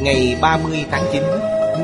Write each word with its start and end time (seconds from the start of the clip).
Ngày 0.00 0.38
30 0.40 0.84
tháng 0.90 1.04
9 1.12 1.22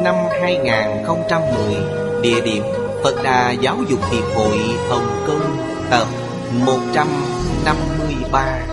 năm 0.05 0.15
2010 0.43 2.23
Địa 2.23 2.41
điểm 2.45 2.63
Phật 3.05 3.23
Đà 3.25 3.51
Giáo 3.51 3.79
dục 3.89 4.01
Hiệp 4.11 4.25
hội 4.37 4.59
Hồng 4.89 5.25
Kông, 5.27 5.57
Tập 5.91 6.09
153 6.67 8.67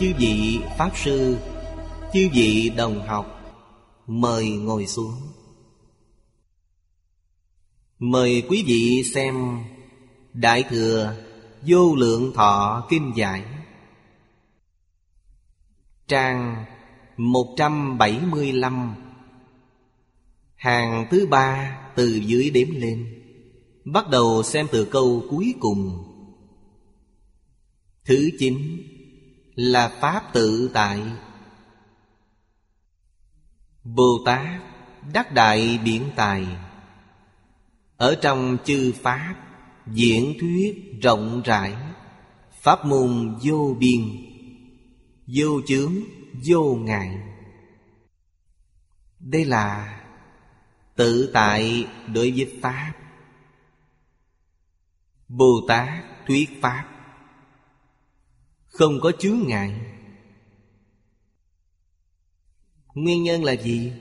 Chư 0.00 0.12
vị 0.18 0.60
Pháp 0.78 0.90
Sư, 0.96 1.36
Chư 2.12 2.28
vị 2.32 2.72
đồng 2.76 3.06
học, 3.06 3.40
Mời 4.06 4.50
ngồi 4.50 4.86
xuống. 4.86 5.14
Mời 7.98 8.42
quý 8.48 8.64
vị 8.66 9.02
xem 9.14 9.64
Đại 10.32 10.62
Thừa 10.62 11.14
Vô 11.62 11.94
Lượng 11.96 12.32
Thọ 12.34 12.86
Kinh 12.90 13.12
Giải. 13.16 13.42
Trang 16.08 16.64
175 17.16 18.94
Hàng 20.54 21.06
thứ 21.10 21.26
ba 21.26 21.78
từ 21.96 22.06
dưới 22.26 22.50
đếm 22.50 22.68
lên. 22.70 23.20
Bắt 23.84 24.08
đầu 24.08 24.42
xem 24.42 24.66
từ 24.72 24.84
câu 24.84 25.24
cuối 25.30 25.54
cùng. 25.60 26.04
Thứ 28.04 28.30
chín 28.38 28.58
là 29.54 29.88
Pháp 30.00 30.32
tự 30.32 30.70
tại. 30.74 31.00
Bồ 33.84 34.18
Tát 34.26 34.62
đắc 35.12 35.32
đại 35.32 35.78
biện 35.84 36.02
tài. 36.16 36.46
Ở 37.96 38.14
trong 38.22 38.56
chư 38.64 38.92
Pháp, 39.02 39.34
Diễn 39.92 40.34
thuyết 40.40 40.92
rộng 41.02 41.42
rãi, 41.44 41.74
Pháp 42.62 42.86
môn 42.86 43.38
vô 43.42 43.76
biên, 43.78 44.00
Vô 45.26 45.60
chướng 45.66 45.94
vô 46.46 46.74
ngại. 46.74 47.18
Đây 49.20 49.44
là 49.44 50.00
tự 50.96 51.30
tại 51.34 51.88
đối 52.14 52.30
với 52.30 52.58
Pháp. 52.62 52.92
Bồ 55.28 55.60
Tát 55.68 56.04
thuyết 56.26 56.50
Pháp. 56.62 56.88
Không 58.66 59.00
có 59.02 59.12
chướng 59.18 59.38
ngại. 59.46 59.80
Nguyên 62.94 63.22
nhân 63.22 63.44
là 63.44 63.52
gì? 63.52 63.92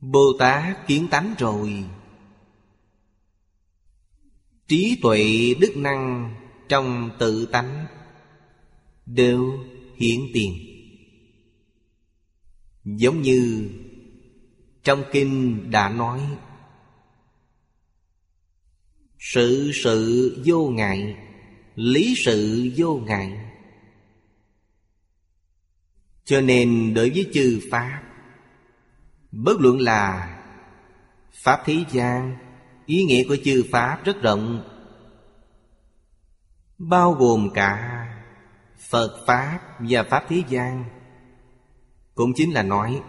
Bồ 0.00 0.32
Tát 0.38 0.86
kiến 0.86 1.08
tánh 1.10 1.34
rồi. 1.38 1.84
Trí 4.68 4.98
tuệ 5.02 5.54
đức 5.60 5.72
năng 5.76 6.34
trong 6.68 7.10
tự 7.18 7.46
tánh. 7.46 7.86
Đều 9.06 9.58
hiển 9.96 10.20
tiền. 10.34 10.52
Giống 12.84 13.22
như 13.22 13.70
Trong 14.82 15.04
kinh 15.12 15.70
đã 15.70 15.88
nói, 15.88 16.20
Sự 19.18 19.70
sự 19.74 20.42
vô 20.46 20.68
ngại, 20.68 21.16
Lý 21.74 22.14
sự 22.16 22.70
vô 22.76 22.96
ngại. 22.96 23.32
Cho 26.24 26.40
nên 26.40 26.94
đối 26.94 27.10
với 27.10 27.26
chư 27.34 27.60
Pháp, 27.70 28.02
Bất 29.32 29.60
luận 29.60 29.80
là 29.80 30.32
Pháp 31.32 31.62
thế 31.64 31.84
gian 31.92 32.36
Ý 32.86 33.04
nghĩa 33.04 33.24
của 33.28 33.36
chư 33.44 33.64
Pháp 33.70 34.04
rất 34.04 34.22
rộng, 34.22 34.68
Bao 36.78 37.12
gồm 37.12 37.50
cả 37.54 37.95
Phật 38.78 39.24
Pháp 39.26 39.60
và 39.78 40.02
Pháp 40.02 40.24
thế 40.28 40.42
gian. 40.48 40.84
Cũng 42.14 42.32
chính 42.34 42.54
là 42.54 42.62
nói, 42.62 43.02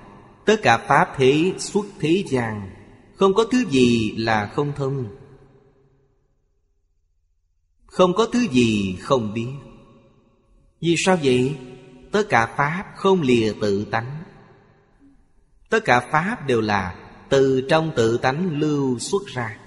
Tất 0.46 0.56
cả 0.64 0.78
Pháp 0.78 1.14
thế 1.18 1.54
xuất 1.58 1.86
thế 2.00 2.24
gian, 2.28 2.70
Không 3.16 3.34
có 3.34 3.46
thứ 3.52 3.66
gì 3.70 4.16
là 4.18 4.52
không 4.56 4.74
thông 4.76 5.16
Không 7.86 8.14
có 8.14 8.28
thứ 8.34 8.40
gì 8.40 8.98
không 9.02 9.34
biết. 9.34 9.52
Vì 10.82 10.96
sao 10.98 11.18
vậy? 11.24 11.56
Tất 12.12 12.24
cả 12.30 12.56
Pháp 12.58 12.86
không 12.96 13.22
lìa 13.22 13.54
tự 13.62 13.86
tánh. 13.86 14.24
Tất 15.70 15.80
cả 15.86 16.00
Pháp 16.12 16.48
đều 16.48 16.62
là 16.62 16.96
từ 17.30 17.66
trong 17.70 17.92
tự 17.96 18.18
tánh 18.18 18.60
lưu 18.60 19.00
xuất 19.00 19.26
ra. 19.26 19.58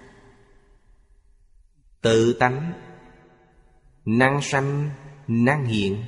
Tự 2.00 2.32
tánh, 2.32 2.72
Năng 4.04 4.42
sanh 4.42 4.90
năng 5.30 5.64
hiện. 5.64 6.04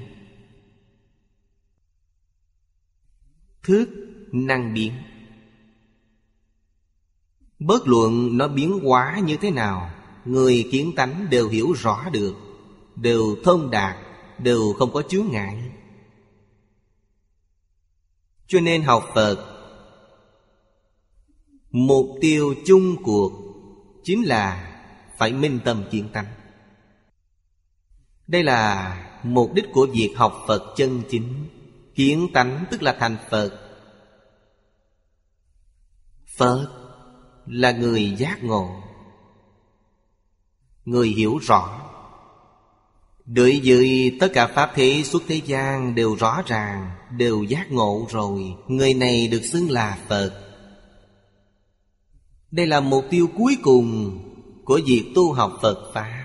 Thức 3.62 3.88
năng 4.32 4.74
biến. 4.74 4.92
Bất 7.58 7.86
luận 7.86 8.38
nó 8.38 8.48
biến 8.48 8.78
hóa 8.82 9.20
như 9.24 9.36
thế 9.36 9.50
nào, 9.50 9.90
Người 10.24 10.68
kiến 10.72 10.92
tánh 10.96 11.30
đều 11.30 11.48
hiểu 11.48 11.72
rõ 11.72 12.08
được, 12.12 12.34
Đều 12.96 13.36
thông 13.44 13.70
đạt, 13.70 13.96
Đều 14.38 14.72
không 14.78 14.92
có 14.92 15.02
chướng 15.02 15.26
ngại. 15.30 15.72
Cho 18.46 18.60
nên 18.60 18.82
học 18.82 19.10
Phật, 19.14 19.48
Mục 21.70 22.06
tiêu 22.20 22.54
chung 22.66 22.96
cuộc 23.02 23.32
Chính 24.04 24.22
là 24.22 24.68
phải 25.18 25.32
minh 25.32 25.60
tâm 25.64 25.84
kiến 25.90 26.08
tánh. 26.12 26.26
Đây 28.26 28.42
là 28.42 29.11
Mục 29.22 29.54
đích 29.54 29.64
của 29.72 29.86
việc 29.92 30.12
học 30.16 30.44
Phật 30.46 30.74
chân 30.76 31.02
chính, 31.10 31.48
Kiến 31.94 32.28
tánh 32.34 32.64
tức 32.70 32.82
là 32.82 32.96
thành 33.00 33.16
Phật. 33.30 33.50
Phật 36.36 36.68
là 37.46 37.72
người 37.72 38.14
giác 38.18 38.44
ngộ. 38.44 38.82
Người 40.84 41.08
hiểu 41.08 41.38
rõ. 41.38 41.80
Đối 43.24 43.60
với 43.64 44.16
tất 44.20 44.28
cả 44.34 44.46
Pháp 44.46 44.70
thế 44.74 45.02
suốt 45.04 45.22
thế 45.28 45.40
gian 45.46 45.94
đều 45.94 46.14
rõ 46.14 46.42
ràng, 46.46 46.90
Đều 47.18 47.42
giác 47.42 47.72
ngộ 47.72 48.06
rồi, 48.10 48.54
Người 48.68 48.94
này 48.94 49.28
được 49.28 49.42
xưng 49.44 49.70
là 49.70 49.98
Phật. 50.08 50.32
Đây 52.50 52.66
là 52.66 52.80
mục 52.80 53.04
tiêu 53.10 53.28
cuối 53.38 53.56
cùng 53.62 54.18
Của 54.64 54.80
việc 54.86 55.12
tu 55.14 55.32
học 55.32 55.58
Phật 55.62 55.92
Pháp. 55.94 56.21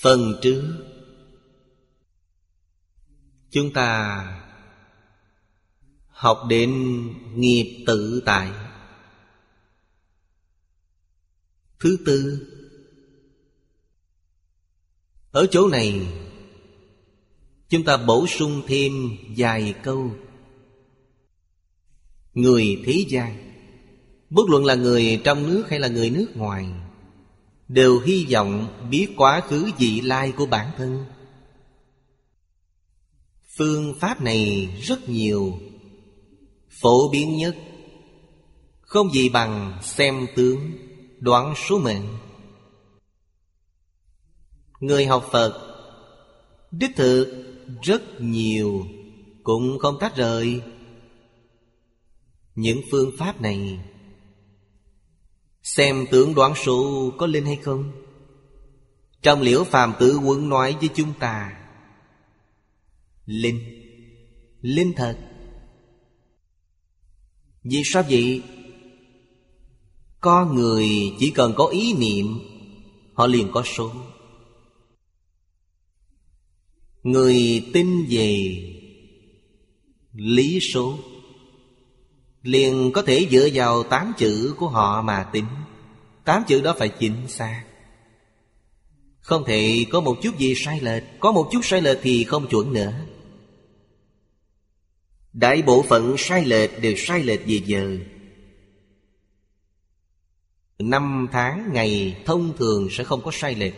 Phần 0.00 0.34
trước 0.42 0.84
Chúng 3.50 3.72
ta 3.72 4.24
Học 6.06 6.42
đến 6.48 6.72
nghiệp 7.34 7.84
tự 7.86 8.22
tại. 8.26 8.50
Thứ 11.80 11.98
tư. 12.06 12.46
Ở 15.30 15.46
chỗ 15.50 15.68
này, 15.68 16.06
Chúng 17.68 17.84
ta 17.84 17.96
bổ 17.96 18.26
sung 18.26 18.62
thêm 18.66 18.92
vài 19.36 19.74
câu. 19.82 20.12
Người 22.34 22.82
thế 22.84 23.04
gian, 23.08 23.52
Bất 24.30 24.48
luận 24.48 24.64
là 24.64 24.74
người 24.74 25.20
trong 25.24 25.46
nước 25.46 25.64
hay 25.68 25.78
là 25.78 25.88
người 25.88 26.10
nước 26.10 26.26
ngoài 26.34 26.72
đều 27.68 28.00
hy 28.00 28.26
vọng 28.30 28.68
biết 28.90 29.08
quá 29.16 29.40
khứ 29.40 29.70
vị 29.78 30.00
lai 30.00 30.32
của 30.32 30.46
bản 30.46 30.70
thân. 30.76 31.04
Phương 33.58 33.94
pháp 34.00 34.20
này 34.20 34.68
rất 34.82 35.08
nhiều, 35.08 35.58
Phổ 36.82 37.10
biến 37.12 37.36
nhất. 37.36 37.56
Không 38.80 39.12
gì 39.12 39.28
bằng 39.28 39.78
xem 39.82 40.26
tướng, 40.36 40.72
Đoán 41.18 41.54
số 41.68 41.78
mệnh. 41.78 42.06
Người 44.80 45.06
học 45.06 45.28
Phật, 45.32 45.74
Đích 46.70 46.96
thực 46.96 47.44
rất 47.82 48.20
nhiều, 48.20 48.86
Cũng 49.42 49.78
không 49.78 49.98
tách 50.00 50.16
rời. 50.16 50.60
Những 52.54 52.80
phương 52.90 53.10
pháp 53.18 53.40
này 53.40 53.78
Xem 55.76 56.06
tướng 56.10 56.34
đoán 56.34 56.54
số 56.54 57.10
có 57.18 57.26
linh 57.26 57.44
hay 57.44 57.56
không. 57.56 57.92
Trong 59.22 59.40
liễu 59.40 59.64
phàm 59.64 59.92
tử 60.00 60.18
quân 60.24 60.48
nói 60.48 60.76
với 60.80 60.88
chúng 60.94 61.12
ta, 61.18 61.60
Linh 63.26 63.60
Linh 64.60 64.92
thật. 64.96 65.18
Vì 67.64 67.82
sao 67.84 68.02
vậy? 68.10 68.42
Có 70.20 70.46
người 70.46 70.88
chỉ 71.18 71.30
cần 71.30 71.52
có 71.56 71.66
ý 71.66 71.94
niệm, 71.94 72.38
Họ 73.14 73.26
liền 73.26 73.48
có 73.52 73.62
số. 73.76 73.92
Người 77.02 77.64
tin 77.72 78.06
về 78.10 78.36
lý 80.12 80.60
số 80.60 80.98
liền 82.42 82.92
có 82.94 83.02
thể 83.02 83.28
dựa 83.30 83.48
vào 83.54 83.82
tám 83.82 84.12
chữ 84.18 84.54
của 84.58 84.68
họ 84.68 85.02
mà 85.02 85.28
tính. 85.32 85.46
Tám 86.24 86.42
chữ 86.46 86.60
đó 86.60 86.74
phải 86.78 86.88
chính 86.88 87.28
xác. 87.28 87.64
Không 89.20 89.44
thể 89.46 89.84
có 89.90 90.00
một 90.00 90.16
chút 90.22 90.38
gì 90.38 90.54
sai 90.56 90.80
lệch, 90.80 91.02
có 91.20 91.32
một 91.32 91.48
chút 91.52 91.60
sai 91.62 91.80
lệch 91.80 91.98
thì 92.02 92.24
không 92.24 92.48
chuẩn 92.48 92.72
nữa. 92.72 92.92
Đại 95.32 95.62
bộ 95.62 95.82
phận 95.82 96.14
sai 96.18 96.44
lệch 96.44 96.82
đều 96.82 96.94
sai 96.96 97.22
lệch 97.22 97.40
về 97.46 97.60
giờ. 97.66 97.96
Năm 100.78 101.28
tháng 101.32 101.70
ngày 101.72 102.22
thông 102.26 102.56
thường 102.56 102.88
sẽ 102.90 103.04
không 103.04 103.22
có 103.24 103.30
sai 103.34 103.54
lệch. 103.54 103.74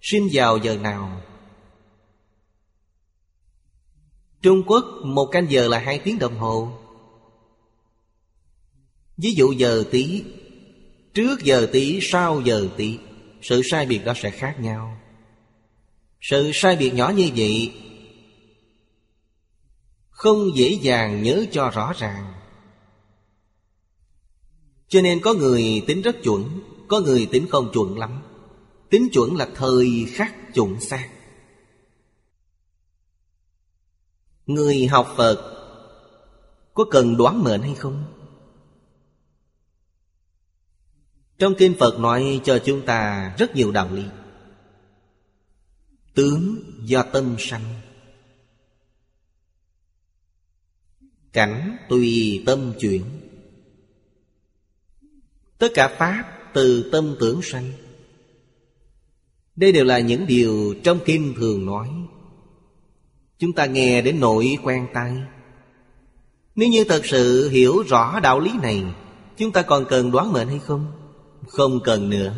Sinh 0.00 0.28
vào 0.32 0.56
giờ 0.56 0.76
nào? 0.76 1.22
Trung 4.42 4.62
Quốc, 4.66 4.84
một 5.04 5.26
canh 5.26 5.50
giờ 5.50 5.68
là 5.68 5.78
hai 5.78 5.98
tiếng 5.98 6.18
đồng 6.18 6.38
hồ. 6.38 6.81
Ví 9.22 9.34
dụ 9.34 9.52
giờ 9.52 9.84
tí 9.90 10.24
Trước 11.14 11.42
giờ 11.42 11.68
tí, 11.72 11.98
sau 12.02 12.40
giờ 12.40 12.68
tí 12.76 12.98
Sự 13.42 13.62
sai 13.70 13.86
biệt 13.86 14.04
đó 14.04 14.12
sẽ 14.16 14.30
khác 14.30 14.56
nhau. 14.60 15.00
Sự 16.20 16.50
sai 16.54 16.76
biệt 16.76 16.94
nhỏ 16.94 17.12
như 17.16 17.30
vậy 17.36 17.72
Không 20.10 20.56
dễ 20.56 20.78
dàng 20.82 21.22
nhớ 21.22 21.44
cho 21.52 21.70
rõ 21.70 21.92
ràng. 21.98 22.32
Cho 24.88 25.00
nên 25.00 25.20
có 25.20 25.34
người 25.34 25.84
tính 25.86 26.02
rất 26.02 26.16
chuẩn 26.22 26.60
Có 26.88 27.00
người 27.00 27.26
tính 27.26 27.46
không 27.50 27.70
chuẩn 27.72 27.98
lắm. 27.98 28.22
Tính 28.90 29.08
chuẩn 29.12 29.36
là 29.36 29.48
thời 29.54 30.06
khắc 30.08 30.54
chuẩn 30.54 30.80
xác. 30.80 31.08
Người 34.46 34.86
học 34.86 35.14
Phật 35.16 35.38
Có 36.74 36.84
cần 36.90 37.16
đoán 37.16 37.44
mệnh 37.44 37.62
hay 37.62 37.74
không? 37.74 38.21
Trong 41.42 41.54
Kinh 41.54 41.74
Phật 41.74 41.98
nói 41.98 42.40
cho 42.44 42.58
chúng 42.64 42.86
ta 42.86 43.34
rất 43.38 43.56
nhiều 43.56 43.72
đạo 43.72 43.88
lý. 43.92 44.02
Tướng 46.14 46.62
do 46.84 47.02
tâm 47.02 47.36
sanh. 47.38 47.64
Cảnh 51.32 51.76
tùy 51.88 52.42
tâm 52.46 52.72
chuyển. 52.80 53.02
Tất 55.58 55.68
cả 55.74 55.88
Pháp 55.98 56.38
từ 56.54 56.90
tâm 56.92 57.16
tưởng 57.20 57.42
sanh. 57.42 57.72
Đây 59.56 59.72
đều 59.72 59.84
là 59.84 59.98
những 59.98 60.26
điều 60.26 60.74
trong 60.84 60.98
Kinh 61.04 61.34
thường 61.36 61.66
nói. 61.66 61.88
Chúng 63.38 63.52
ta 63.52 63.66
nghe 63.66 64.02
đến 64.02 64.20
nỗi 64.20 64.56
quen 64.62 64.86
tai. 64.94 65.16
Nếu 66.54 66.68
như 66.68 66.84
thật 66.84 67.02
sự 67.04 67.48
hiểu 67.48 67.82
rõ 67.82 68.20
đạo 68.20 68.40
lý 68.40 68.50
này, 68.62 68.84
Chúng 69.36 69.52
ta 69.52 69.62
còn 69.62 69.84
cần 69.88 70.10
đoán 70.10 70.32
mệnh 70.32 70.48
hay 70.48 70.58
không? 70.58 71.01
Không 71.48 71.80
cần 71.84 72.10
nữa. 72.10 72.34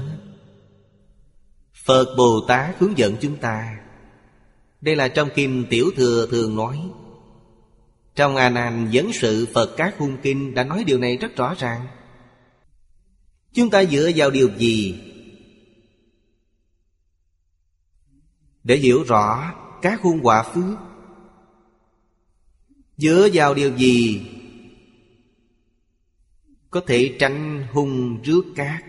Phật 1.84 2.14
Bồ 2.16 2.44
Tát 2.48 2.78
hướng 2.78 2.98
dẫn 2.98 3.16
chúng 3.20 3.36
ta. 3.36 3.78
Đây 4.80 4.96
là 4.96 5.08
trong 5.08 5.28
Kinh 5.34 5.66
Tiểu 5.70 5.90
Thừa 5.96 6.26
thường 6.30 6.56
nói. 6.56 6.90
Trong 8.14 8.36
A 8.36 8.50
Nan 8.50 8.90
dẫn 8.90 9.12
sự, 9.12 9.46
Phật 9.54 9.74
Các 9.76 9.94
Hung 9.98 10.16
Kinh 10.22 10.54
đã 10.54 10.64
nói 10.64 10.84
điều 10.84 10.98
này 10.98 11.16
rất 11.16 11.36
rõ 11.36 11.54
ràng. 11.58 11.86
Chúng 13.52 13.70
ta 13.70 13.84
dựa 13.84 14.10
vào 14.16 14.30
điều 14.30 14.50
gì? 14.58 15.00
Để 18.64 18.76
hiểu 18.76 19.02
rõ 19.02 19.54
các 19.82 20.00
hung 20.00 20.20
quả 20.22 20.42
phước. 20.42 20.78
Dựa 22.96 23.28
vào 23.32 23.54
điều 23.54 23.76
gì? 23.76 24.26
Có 26.70 26.82
thể 26.86 27.16
tránh 27.18 27.66
hung 27.72 28.22
rước 28.22 28.44
cát. 28.56 28.84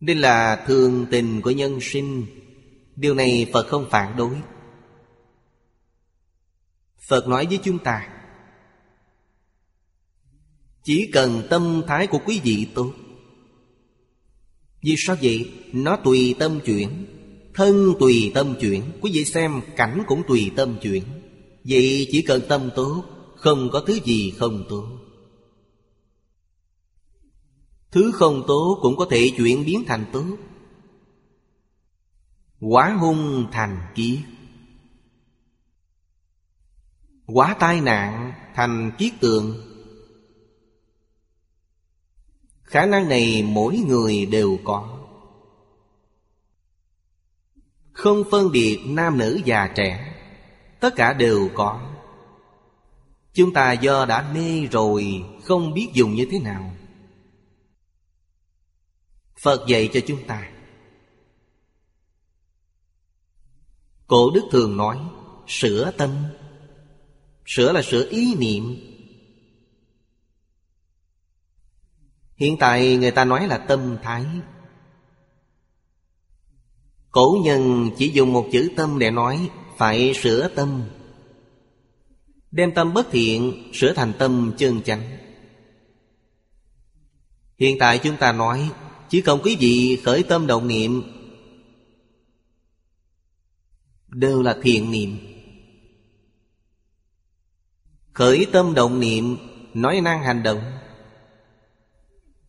Đây 0.00 0.16
là 0.16 0.64
thường 0.66 1.06
tình 1.10 1.40
của 1.40 1.50
nhân 1.50 1.78
sinh. 1.80 2.26
Điều 2.96 3.14
này 3.14 3.50
Phật 3.52 3.66
không 3.68 3.86
phản 3.90 4.16
đối. 4.16 4.36
Phật 7.08 7.28
nói 7.28 7.46
với 7.46 7.58
chúng 7.62 7.78
ta, 7.78 8.08
Chỉ 10.84 11.10
cần 11.12 11.42
tâm 11.50 11.82
thái 11.86 12.06
của 12.06 12.18
quý 12.26 12.40
vị 12.44 12.66
tốt. 12.74 12.92
Vì 14.82 14.94
sao 14.98 15.16
vậy? 15.22 15.52
Nó 15.72 15.96
tùy 15.96 16.34
tâm 16.38 16.60
chuyển, 16.64 17.06
Thân 17.54 17.94
tùy 18.00 18.32
tâm 18.34 18.54
chuyển. 18.60 18.82
Quý 19.00 19.10
vị 19.14 19.24
xem, 19.24 19.60
cảnh 19.76 20.02
cũng 20.06 20.22
tùy 20.28 20.50
tâm 20.56 20.78
chuyển. 20.82 21.02
Vậy 21.64 22.08
chỉ 22.12 22.22
cần 22.22 22.42
tâm 22.48 22.70
tốt, 22.76 23.04
Không 23.36 23.68
có 23.72 23.80
thứ 23.80 23.98
gì 24.04 24.32
không 24.38 24.64
tốt. 24.68 24.86
Thứ 27.90 28.12
không 28.14 28.44
tốt 28.46 28.78
cũng 28.82 28.96
có 28.96 29.06
thể 29.10 29.32
chuyển 29.36 29.64
biến 29.64 29.84
thành 29.86 30.04
tốt 30.12 30.36
Quá 32.60 32.96
hung 33.00 33.46
thành 33.52 33.80
kiết 33.94 34.18
Quá 37.26 37.56
tai 37.60 37.80
nạn 37.80 38.32
thành 38.54 38.92
kiết 38.98 39.12
tượng 39.20 39.70
Khả 42.70 42.86
năng 42.86 43.08
này 43.08 43.42
mỗi 43.42 43.76
người 43.78 44.26
đều 44.26 44.58
có. 44.64 44.98
Không 47.92 48.24
phân 48.30 48.52
biệt 48.52 48.78
nam 48.86 49.18
nữ 49.18 49.40
già 49.44 49.72
trẻ, 49.74 50.16
Tất 50.80 50.94
cả 50.96 51.12
đều 51.12 51.48
có. 51.54 51.80
Chúng 53.32 53.52
ta 53.52 53.72
do 53.72 54.06
đã 54.06 54.32
mê 54.34 54.66
rồi, 54.66 55.24
Không 55.44 55.74
biết 55.74 55.88
dùng 55.94 56.14
như 56.14 56.28
thế 56.30 56.38
nào. 56.38 56.74
Phật 59.40 59.66
dạy 59.68 59.90
cho 59.92 60.00
chúng 60.06 60.26
ta. 60.26 60.50
Cổ 64.06 64.30
đức 64.30 64.42
thường 64.50 64.76
nói, 64.76 64.98
Sửa 65.46 65.92
tâm. 65.98 66.10
Sửa 67.46 67.72
là 67.72 67.82
sửa 67.82 68.08
ý 68.10 68.34
niệm. 68.34 68.76
Hiện 72.36 72.56
tại 72.60 72.96
người 72.96 73.10
ta 73.10 73.24
nói 73.24 73.46
là 73.48 73.58
tâm 73.58 73.98
thái. 74.02 74.24
Cổ 77.10 77.38
nhân 77.44 77.90
chỉ 77.98 78.08
dùng 78.08 78.32
một 78.32 78.48
chữ 78.52 78.70
tâm 78.76 78.98
để 78.98 79.10
nói, 79.10 79.50
phải 79.76 80.14
sửa 80.14 80.48
tâm. 80.48 80.82
Đem 82.50 82.74
tâm 82.74 82.94
bất 82.94 83.06
thiện, 83.10 83.70
Sửa 83.74 83.92
thành 83.92 84.12
tâm 84.18 84.52
chân 84.58 84.82
chánh. 84.82 85.18
Hiện 87.58 87.76
tại 87.78 87.98
chúng 87.98 88.16
ta 88.16 88.32
nói 88.32 88.70
chứ 89.10 89.22
không 89.24 89.40
quý 89.42 89.56
vị 89.60 90.00
khởi 90.04 90.22
tâm 90.22 90.46
động 90.46 90.68
niệm, 90.68 91.02
Đều 94.08 94.42
là 94.42 94.58
thiện 94.62 94.90
niệm. 94.90 95.18
Khởi 98.12 98.46
tâm 98.52 98.74
động 98.74 99.00
niệm, 99.00 99.36
Nói 99.74 100.00
năng 100.00 100.22
hành 100.22 100.42
động, 100.42 100.60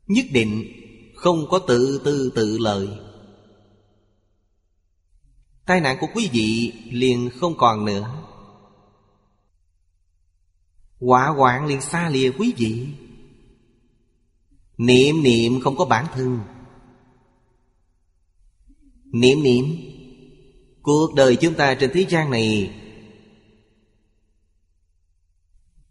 Nhất 0.07 0.25
định 0.31 0.65
không 1.15 1.45
có 1.49 1.59
tự 1.59 2.01
tư 2.03 2.31
tự 2.35 2.57
lợi. 2.57 2.89
Tai 5.65 5.81
nạn 5.81 5.97
của 5.99 6.07
quý 6.15 6.29
vị 6.33 6.73
liền 6.91 7.29
không 7.39 7.57
còn 7.57 7.85
nữa. 7.85 8.23
Quả 10.99 11.27
hoạn 11.27 11.67
liền 11.67 11.81
xa 11.81 12.09
lìa 12.09 12.31
quý 12.31 12.53
vị. 12.57 12.87
Niệm 14.81 15.23
niệm, 15.23 15.59
không 15.59 15.75
có 15.77 15.85
bản 15.85 16.05
thân 16.13 16.39
Niệm 19.05 19.43
niệm 19.43 19.65
Cuộc 20.81 21.13
đời 21.15 21.35
chúng 21.35 21.53
ta 21.53 21.75
trên 21.79 21.91
thế 21.93 22.05
gian 22.09 22.31
này, 22.31 22.73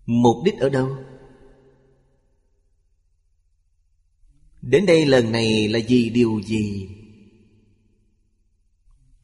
Mục 0.06 0.36
đích 0.44 0.54
ở 0.60 0.68
đâu? 0.68 0.96
Đến 4.62 4.86
đây 4.86 5.06
lần 5.06 5.32
này 5.32 5.68
là 5.68 5.78
vì 5.88 6.10
điều 6.10 6.40
gì? 6.42 6.88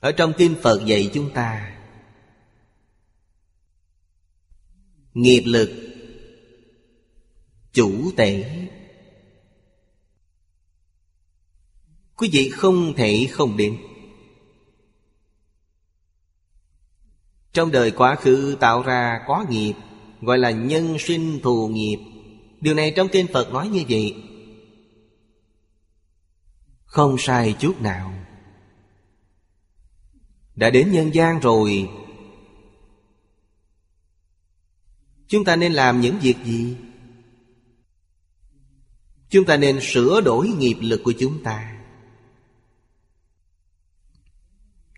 Ở 0.00 0.12
trong 0.12 0.32
kinh 0.38 0.54
Phật 0.62 0.87
dạy 0.87 1.11
chúng 1.14 1.30
ta, 1.35 1.78
Nghiệp 5.14 5.42
lực 5.46 5.70
Chủ 7.73 8.11
tể 8.16 8.66
Quý 12.16 12.28
vị 12.32 12.50
không 12.50 12.94
thể 12.96 13.28
không 13.32 13.56
đến 13.56 13.78
Trong 17.52 17.70
đời 17.70 17.90
quá 17.90 18.14
khứ 18.14 18.56
tạo 18.61 18.82
ra 18.82 19.20
có 19.26 19.44
nghiệp, 19.50 19.75
Gọi 20.20 20.38
là 20.38 20.50
nhân 20.50 20.96
sinh 20.99 21.40
thù 21.42 21.68
nghiệp. 21.68 21.99
Điều 22.61 22.75
này 22.75 22.92
trong 22.96 23.08
kinh 23.12 23.26
Phật 23.32 23.52
nói 23.52 23.68
như 23.68 23.85
vậy. 23.88 24.14
Không 26.85 27.18
sai 27.18 27.56
chút 27.58 27.82
nào. 27.82 28.14
Đã 30.54 30.70
đến 30.70 30.92
nhân 30.92 31.14
gian 31.14 31.40
rồi. 31.40 31.90
Chúng 35.28 35.44
ta 35.44 35.56
nên 35.56 35.73
làm 35.73 36.00
những 36.00 36.18
việc 36.18 36.37
gì? 36.44 36.76
Chúng 39.28 39.44
ta 39.44 39.56
nên 39.56 39.78
sửa 39.82 40.20
đổi 40.20 40.49
nghiệp 40.49 40.76
lực 40.80 41.00
của 41.04 41.12
chúng 41.18 41.42
ta. 41.42 41.75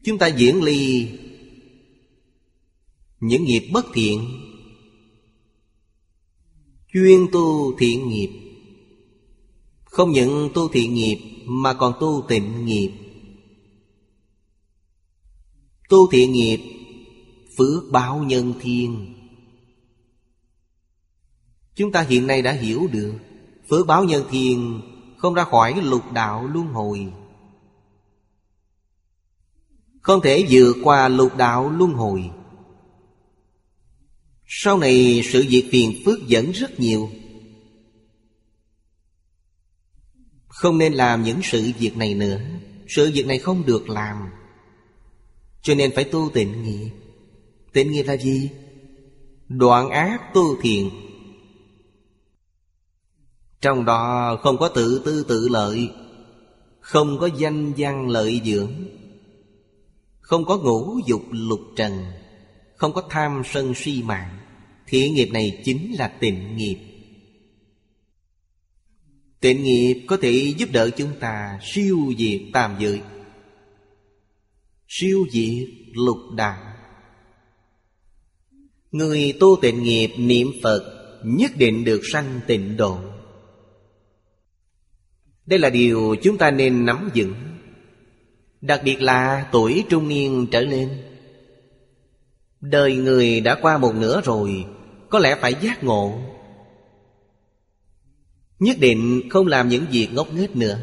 Chúng 0.08 0.18
ta 0.18 0.26
diễn 0.26 0.62
ly. 0.62 1.08
Những 3.20 3.44
nghiệp 3.44 3.68
bất 3.72 3.86
thiện, 3.94 4.28
Chuyên 6.92 7.26
tu 7.32 7.76
thiện 7.78 8.08
nghiệp. 8.08 8.30
Không 9.84 10.10
những 10.10 10.50
tu 10.54 10.68
thiện 10.68 10.94
nghiệp, 10.94 11.18
Mà 11.44 11.74
còn 11.74 11.92
tu 12.00 12.24
tịnh 12.28 12.66
nghiệp. 12.66 12.92
Tu 15.88 16.10
thiện 16.10 16.32
nghiệp, 16.32 16.60
Phước 17.56 17.84
báo 17.92 18.18
nhân 18.18 18.54
thiên. 18.60 19.14
Chúng 21.74 21.92
ta 21.92 22.02
hiện 22.02 22.26
nay 22.26 22.42
đã 22.42 22.52
hiểu 22.52 22.88
được, 22.92 23.14
Phước 23.68 23.86
báo 23.86 24.04
nhân 24.04 24.24
thiên 24.30 24.80
Không 25.16 25.34
ra 25.34 25.44
khỏi 25.44 25.82
lục 25.82 26.12
đạo 26.12 26.46
luân 26.46 26.66
hồi. 26.66 27.12
Không 30.08 30.20
thể 30.20 30.46
vượt 30.50 30.76
qua 30.82 31.08
lục 31.08 31.36
đạo 31.36 31.70
luân 31.70 31.92
hồi. 31.92 32.30
Sau 34.46 34.78
này 34.78 35.22
sự 35.24 35.46
việc 35.48 35.68
phiền 35.72 36.02
phước 36.04 36.26
dẫn 36.26 36.50
rất 36.50 36.80
nhiều. 36.80 37.10
Không 40.46 40.78
nên 40.78 40.92
làm 40.92 41.22
những 41.22 41.40
sự 41.42 41.70
việc 41.78 41.96
này 41.96 42.14
nữa. 42.14 42.40
Sự 42.88 43.10
việc 43.14 43.26
này 43.26 43.38
không 43.38 43.66
được 43.66 43.88
làm. 43.88 44.30
Cho 45.62 45.74
nên 45.74 45.92
phải 45.94 46.04
tu 46.04 46.30
tịnh 46.34 46.62
nghiệp 46.62 46.90
Tịnh 47.72 47.92
nghiệp 47.92 48.02
là 48.02 48.16
gì? 48.16 48.50
Đoạn 49.48 49.90
ác 49.90 50.34
tu 50.34 50.60
thiện 50.62 50.90
trong 53.60 53.84
đó 53.84 54.36
không 54.42 54.58
có 54.58 54.68
tự 54.68 55.02
tư 55.04 55.24
tự 55.28 55.48
lợi, 55.48 55.90
Không 56.80 57.18
có 57.18 57.26
danh 57.26 57.72
văn 57.76 58.08
lợi 58.08 58.40
dưỡng. 58.44 58.97
Không 60.28 60.44
có 60.44 60.58
ngũ 60.58 60.98
dục 61.06 61.22
lục 61.30 61.60
trần, 61.76 62.04
Không 62.76 62.92
có 62.92 63.02
tham 63.10 63.42
sân 63.44 63.74
si 63.74 64.02
mạng 64.02 64.38
Thiện 64.86 65.14
nghiệp 65.14 65.28
này 65.32 65.62
chính 65.64 65.94
là 65.98 66.08
tịnh 66.08 66.56
nghiệp. 66.56 66.78
Tịnh 69.40 69.62
nghiệp 69.62 70.04
có 70.08 70.16
thể 70.22 70.54
giúp 70.58 70.68
đỡ 70.72 70.90
chúng 70.90 71.12
ta 71.20 71.58
siêu 71.62 72.12
diệt 72.18 72.40
tam 72.52 72.76
giới, 72.78 73.00
Siêu 74.88 75.26
diệt 75.30 75.68
lục 75.94 76.18
đạo. 76.36 76.74
Người 78.92 79.34
tu 79.40 79.58
tịnh 79.62 79.82
nghiệp 79.82 80.10
niệm 80.18 80.52
Phật 80.62 80.94
Nhất 81.24 81.50
định 81.56 81.84
được 81.84 82.00
sanh 82.12 82.40
tịnh 82.46 82.76
độ. 82.76 82.98
Đây 85.46 85.58
là 85.58 85.70
điều 85.70 86.16
chúng 86.22 86.38
ta 86.38 86.50
nên 86.50 86.86
nắm 86.86 87.10
vững. 87.14 87.47
Đặc 88.60 88.80
biệt 88.84 89.02
là 89.02 89.48
tuổi 89.52 89.84
trung 89.88 90.08
niên 90.08 90.46
trở 90.50 90.60
lên. 90.60 91.02
Đời 92.60 92.96
người 92.96 93.40
đã 93.40 93.58
qua 93.62 93.78
một 93.78 93.94
nửa 93.94 94.20
rồi 94.20 94.66
Có 95.10 95.18
lẽ 95.18 95.38
phải 95.40 95.54
giác 95.54 95.84
ngộ. 95.84 96.20
Nhất 98.58 98.76
định 98.80 99.28
không 99.30 99.46
làm 99.46 99.68
những 99.68 99.86
việc 99.90 100.08
ngốc 100.12 100.32
nghếch 100.32 100.56
nữa. 100.56 100.78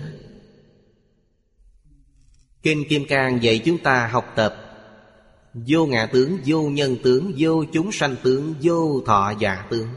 Kinh 2.63 2.83
Kim 2.89 3.05
Cang 3.07 3.43
dạy 3.43 3.61
chúng 3.65 3.77
ta 3.77 4.07
học 4.07 4.33
tập. 4.35 4.55
Vô 5.53 5.85
ngã 5.85 6.05
tướng, 6.05 6.37
vô 6.45 6.61
nhân 6.61 6.97
tướng, 7.03 7.33
vô 7.37 7.63
chúng 7.73 7.91
sanh 7.91 8.15
tướng, 8.23 8.55
vô 8.61 9.01
thọ 9.05 9.33
giả 9.39 9.67
tướng. 9.69 9.87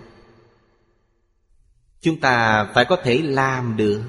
Chúng 2.01 2.21
ta 2.21 2.65
phải 2.75 2.85
có 2.85 2.97
thể 3.03 3.19
làm 3.23 3.77
được 3.77 4.03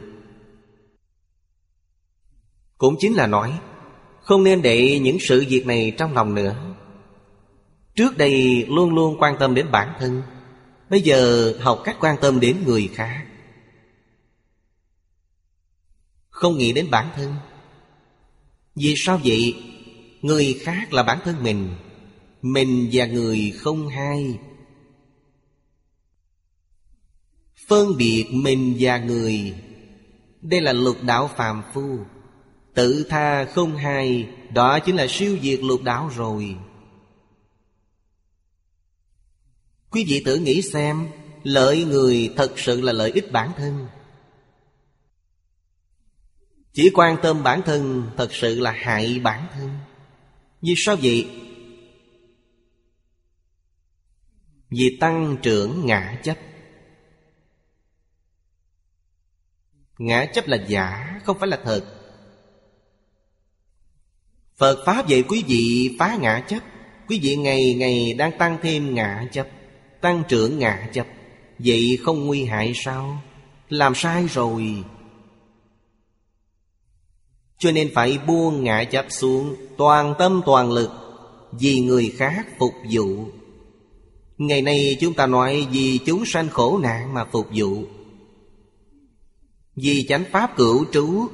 cũng 2.79 2.95
chính 2.99 3.13
là 3.13 3.27
nói, 3.27 3.59
Không 4.21 4.43
nên 4.43 4.61
để 4.61 4.99
những 4.99 5.17
sự 5.19 5.45
việc 5.49 5.65
này 5.65 5.93
trong 5.97 6.13
lòng 6.13 6.35
nữa. 6.35 6.55
Trước 7.95 8.17
đây 8.17 8.65
luôn 8.69 8.95
luôn 8.95 9.17
quan 9.19 9.35
tâm 9.39 9.55
đến 9.55 9.71
bản 9.71 9.93
thân, 9.99 10.21
Bây 10.89 11.01
giờ 11.01 11.53
học 11.61 11.81
cách 11.83 11.97
quan 11.99 12.15
tâm 12.21 12.39
đến 12.39 12.63
người 12.65 12.89
khác. 12.93 13.25
Không 16.29 16.57
nghĩ 16.57 16.73
đến 16.73 16.91
bản 16.91 17.09
thân. 17.15 17.35
Vì 18.75 18.93
sao 18.97 19.19
vậy? 19.23 19.63
Người 20.21 20.59
khác 20.61 20.93
là 20.93 21.03
bản 21.03 21.19
thân 21.23 21.43
mình 21.43 21.69
Mình 22.41 22.89
và 22.91 23.05
người 23.05 23.53
không 23.57 23.87
hai. 23.87 24.39
Phân 27.67 27.97
biệt 27.97 28.25
mình 28.31 28.75
và 28.79 28.97
người. 28.97 29.53
Đây 30.41 30.61
là 30.61 30.73
lục 30.73 30.97
đạo 31.01 31.29
phàm 31.35 31.63
phu. 31.73 31.99
Tự 32.79 33.05
tha 33.09 33.45
không 33.45 33.75
hai 33.75 34.29
Đó 34.53 34.79
chính 34.79 34.95
là 34.95 35.07
siêu 35.09 35.37
diệt 35.41 35.59
lục 35.59 35.83
đạo 35.83 36.09
rồi. 36.15 36.55
Quý 39.89 40.05
vị 40.07 40.21
tự 40.25 40.37
nghĩ 40.37 40.61
xem, 40.61 41.07
Lợi 41.43 41.85
người 41.85 42.33
thật 42.37 42.53
sự 42.57 42.81
là 42.81 42.93
lợi 42.93 43.11
ích 43.11 43.31
bản 43.31 43.51
thân. 43.57 43.87
Chỉ 46.73 46.89
quan 46.93 47.17
tâm 47.23 47.43
bản 47.43 47.61
thân 47.65 48.11
Thật 48.17 48.33
sự 48.33 48.59
là 48.59 48.71
hại 48.71 49.19
bản 49.19 49.47
thân. 49.53 49.69
Vì 50.61 50.73
sao 50.77 50.95
vậy? 51.01 51.29
Vì 54.69 54.97
tăng 54.99 55.37
trưởng 55.41 55.85
ngã 55.85 56.19
chấp. 56.23 56.37
Ngã 59.97 60.25
chấp 60.33 60.47
là 60.47 60.57
giả, 60.67 61.19
Không 61.25 61.39
phải 61.39 61.49
là 61.49 61.59
thật. 61.63 61.98
Phật 64.59 64.85
Pháp 64.85 65.07
dạy 65.07 65.23
quý 65.23 65.43
vị 65.47 65.95
phá 65.99 66.17
ngã 66.21 66.39
chấp. 66.47 66.59
Quý 67.07 67.19
vị 67.23 67.35
ngày 67.35 67.73
ngày 67.73 68.13
đang 68.17 68.37
tăng 68.37 68.57
thêm 68.61 68.95
ngã 68.95 69.27
chấp, 69.31 69.47
Tăng 70.01 70.23
trưởng 70.29 70.59
ngã 70.59 70.89
chấp. 70.93 71.07
Vậy 71.59 71.97
không 72.03 72.27
nguy 72.27 72.45
hại 72.45 72.73
sao? 72.75 73.21
Làm 73.69 73.95
sai 73.95 74.27
rồi. 74.27 74.83
Cho 77.57 77.71
nên 77.71 77.91
phải 77.93 78.17
buông 78.27 78.63
ngã 78.63 78.83
chấp 78.83 79.05
xuống, 79.09 79.55
Toàn 79.77 80.13
tâm 80.19 80.41
toàn 80.45 80.71
lực, 80.71 80.89
Vì 81.51 81.79
người 81.79 82.13
khác 82.17 82.47
phục 82.59 82.73
vụ. 82.91 83.25
Ngày 84.37 84.61
nay 84.61 84.97
chúng 84.99 85.13
ta 85.13 85.27
nói 85.27 85.67
Vì 85.71 85.99
chúng 86.05 86.25
sanh 86.25 86.49
khổ 86.49 86.79
nạn 86.83 87.13
mà 87.13 87.25
phục 87.25 87.47
vụ. 87.55 87.83
Vì 89.75 90.05
chánh 90.09 90.23
pháp 90.31 90.57
cửu 90.57 90.85
trú 90.91 91.27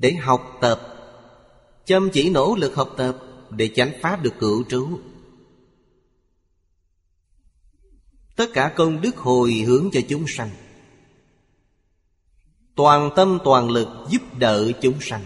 để 0.00 0.12
học 0.12 0.58
tập. 0.60 0.80
Chăm 1.84 2.10
chỉ 2.12 2.30
nỗ 2.30 2.56
lực 2.56 2.74
học 2.74 2.94
tập 2.96 3.16
để 3.50 3.70
chánh 3.74 3.92
pháp 4.00 4.22
được 4.22 4.34
cựu 4.38 4.64
trú. 4.68 4.88
Tất 8.36 8.46
cả 8.54 8.72
công 8.76 9.00
đức 9.00 9.16
hồi 9.16 9.52
hướng 9.52 9.90
cho 9.92 10.00
chúng 10.08 10.24
sanh. 10.28 10.50
Toàn 12.74 13.10
tâm 13.16 13.38
toàn 13.44 13.70
lực 13.70 13.88
giúp 14.10 14.22
đỡ 14.38 14.72
chúng 14.80 15.00
sanh. 15.00 15.24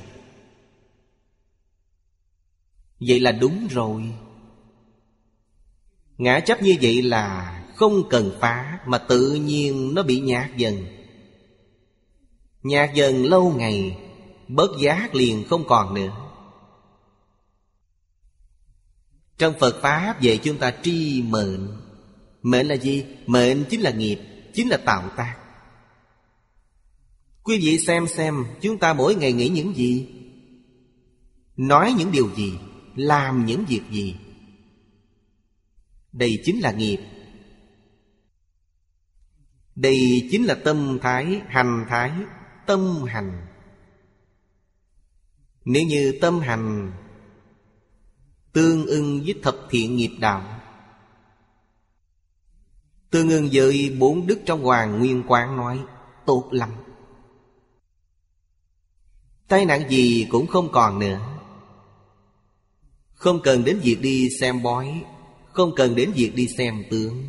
Vậy 3.01 3.21
là 3.21 3.33
đúng 3.33 3.69
rồi. 3.71 4.03
Ngã 6.19 6.41
chấp 6.41 6.63
như 6.63 6.77
vậy 6.83 7.03
là 7.03 7.61
không 7.77 8.09
cần 8.09 8.33
phá 8.41 8.79
mà 8.87 8.99
tự 8.99 9.35
nhiên 9.35 9.95
nó 9.95 10.03
bị 10.03 10.21
nhạt 10.21 10.57
dần. 10.57 10.87
Nhạt 12.63 12.95
dần 12.95 13.25
lâu 13.25 13.55
ngày 13.57 13.99
Bớt 14.49 14.71
giác 14.81 15.15
liền 15.15 15.45
không 15.49 15.65
còn 15.69 15.95
nữa. 15.95 16.25
Trong 19.39 19.55
Phật 19.61 19.83
Pháp 19.83 20.23
về 20.23 20.39
chúng 20.43 20.59
ta 20.59 20.73
tri 20.83 21.23
mệnh. 21.23 21.69
Mệnh 22.43 22.67
là 22.67 22.75
gì? 22.75 23.05
Mệnh 23.27 23.65
chính 23.71 23.81
là 23.81 23.91
nghiệp, 23.91 24.19
Chính 24.55 24.69
là 24.69 24.77
tạo 24.77 25.11
tác. 25.17 25.37
Quý 27.43 27.59
vị 27.59 27.79
xem 27.79 28.07
xem, 28.07 28.45
Chúng 28.61 28.79
ta 28.79 28.93
mỗi 28.93 29.15
ngày 29.15 29.33
nghĩ 29.33 29.49
những 29.49 29.75
gì? 29.77 30.09
Nói 31.57 31.95
những 31.99 32.13
điều 32.13 32.35
gì? 32.35 32.53
Làm 32.95 33.47
những 33.47 33.65
việc 33.65 33.83
gì? 33.91 34.17
Đây 36.13 36.41
chính 36.45 36.61
là 36.61 36.73
nghiệp. 36.73 37.01
Đây 39.75 40.29
chính 40.31 40.45
là 40.45 40.55
tâm 40.55 40.99
thái, 41.03 41.41
Hành 41.49 41.85
thái, 41.89 42.11
Tâm 42.67 43.03
hành. 43.03 43.47
Nếu 45.65 45.83
như 45.87 46.19
tâm 46.21 46.41
hành 46.41 46.93
Tương 48.53 48.87
ưng 48.87 49.21
với 49.25 49.35
thập 49.43 49.57
thiện 49.71 49.97
nghiệp 49.97 50.11
đạo, 50.21 50.61
Tương 53.11 53.31
ưng 53.31 53.49
với 53.53 53.97
bốn 53.99 54.27
đức 54.27 54.41
trong 54.47 54.63
Hoàng 54.63 54.99
Nguyên 54.99 55.23
Quán 55.29 55.57
nói, 55.57 55.85
Tốt 56.27 56.49
lắm. 56.51 56.71
Tai 59.49 59.65
nạn 59.65 59.91
gì 59.91 60.27
cũng 60.31 60.47
không 60.47 60.69
còn 60.73 60.99
nữa. 60.99 61.21
Không 63.13 63.41
cần 63.43 63.65
đến 63.65 63.81
việc 63.83 63.99
đi 64.01 64.31
xem 64.41 64.63
bói, 64.63 65.05
Không 65.53 65.75
cần 65.77 65.95
đến 65.95 66.13
việc 66.13 66.33
đi 66.35 66.49
xem 66.49 66.85
tướng. 66.91 67.25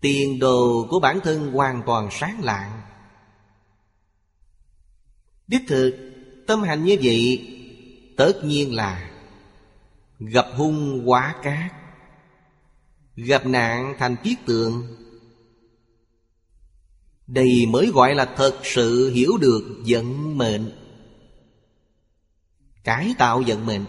Tiền 0.00 0.38
đồ 0.38 0.86
của 0.90 1.00
bản 1.00 1.20
thân 1.24 1.52
hoàn 1.52 1.82
toàn 1.86 2.08
sáng 2.10 2.40
lạng. 2.42 2.83
Đích 5.46 5.62
thực, 5.68 5.96
Tâm 6.46 6.62
hành 6.62 6.84
như 6.84 6.96
vậy, 7.02 7.50
Tất 8.16 8.44
nhiên 8.44 8.74
là 8.74 9.10
Gặp 10.18 10.46
hung 10.56 11.10
quá 11.10 11.34
cát. 11.42 11.72
Gặp 13.16 13.46
nạn 13.46 13.94
thành 13.98 14.16
kiết 14.22 14.38
tượng. 14.46 14.96
Đây 17.26 17.66
mới 17.68 17.90
gọi 17.94 18.14
là 18.14 18.34
thật 18.36 18.60
sự 18.62 19.10
hiểu 19.10 19.36
được 19.40 19.82
vận 19.86 20.38
mệnh. 20.38 20.72
Cải 22.84 23.14
tạo 23.18 23.42
vận 23.46 23.66
mệnh. 23.66 23.84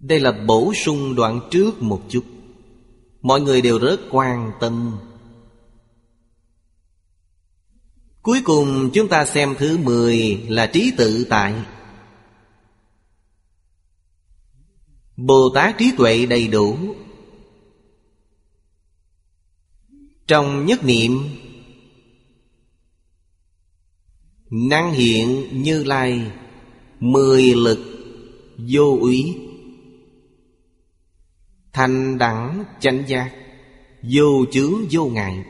Đây 0.00 0.20
là 0.20 0.32
bổ 0.32 0.72
sung 0.84 1.14
đoạn 1.14 1.40
trước 1.50 1.82
một 1.82 2.02
chút. 2.08 2.24
Mọi 3.22 3.40
người 3.40 3.62
đều 3.62 3.78
rất 3.78 4.00
quan 4.10 4.52
tâm. 4.60 4.98
Cuối 8.22 8.42
cùng 8.44 8.90
chúng 8.92 9.08
ta 9.08 9.24
xem 9.24 9.54
thứ 9.58 9.78
10 9.78 10.44
là 10.48 10.66
trí 10.66 10.92
tự 10.96 11.26
tại. 11.30 11.54
Bồ 15.16 15.50
Tát 15.54 15.78
trí 15.78 15.92
tuệ 15.96 16.26
đầy 16.26 16.48
đủ. 16.48 16.76
Trong 20.26 20.66
nhất 20.66 20.84
niệm, 20.84 21.24
Năng 24.50 24.92
hiện 24.92 25.48
như 25.62 25.84
lai, 25.84 26.32
Mười 27.00 27.42
lực 27.42 27.78
vô 28.58 28.98
úy 29.00 29.38
Thành 31.72 32.18
đẳng 32.18 32.64
chánh 32.80 33.04
giác, 33.06 33.30
Vô 34.02 34.44
chướng 34.52 34.74
vô 34.90 35.06
ngại. 35.06 35.44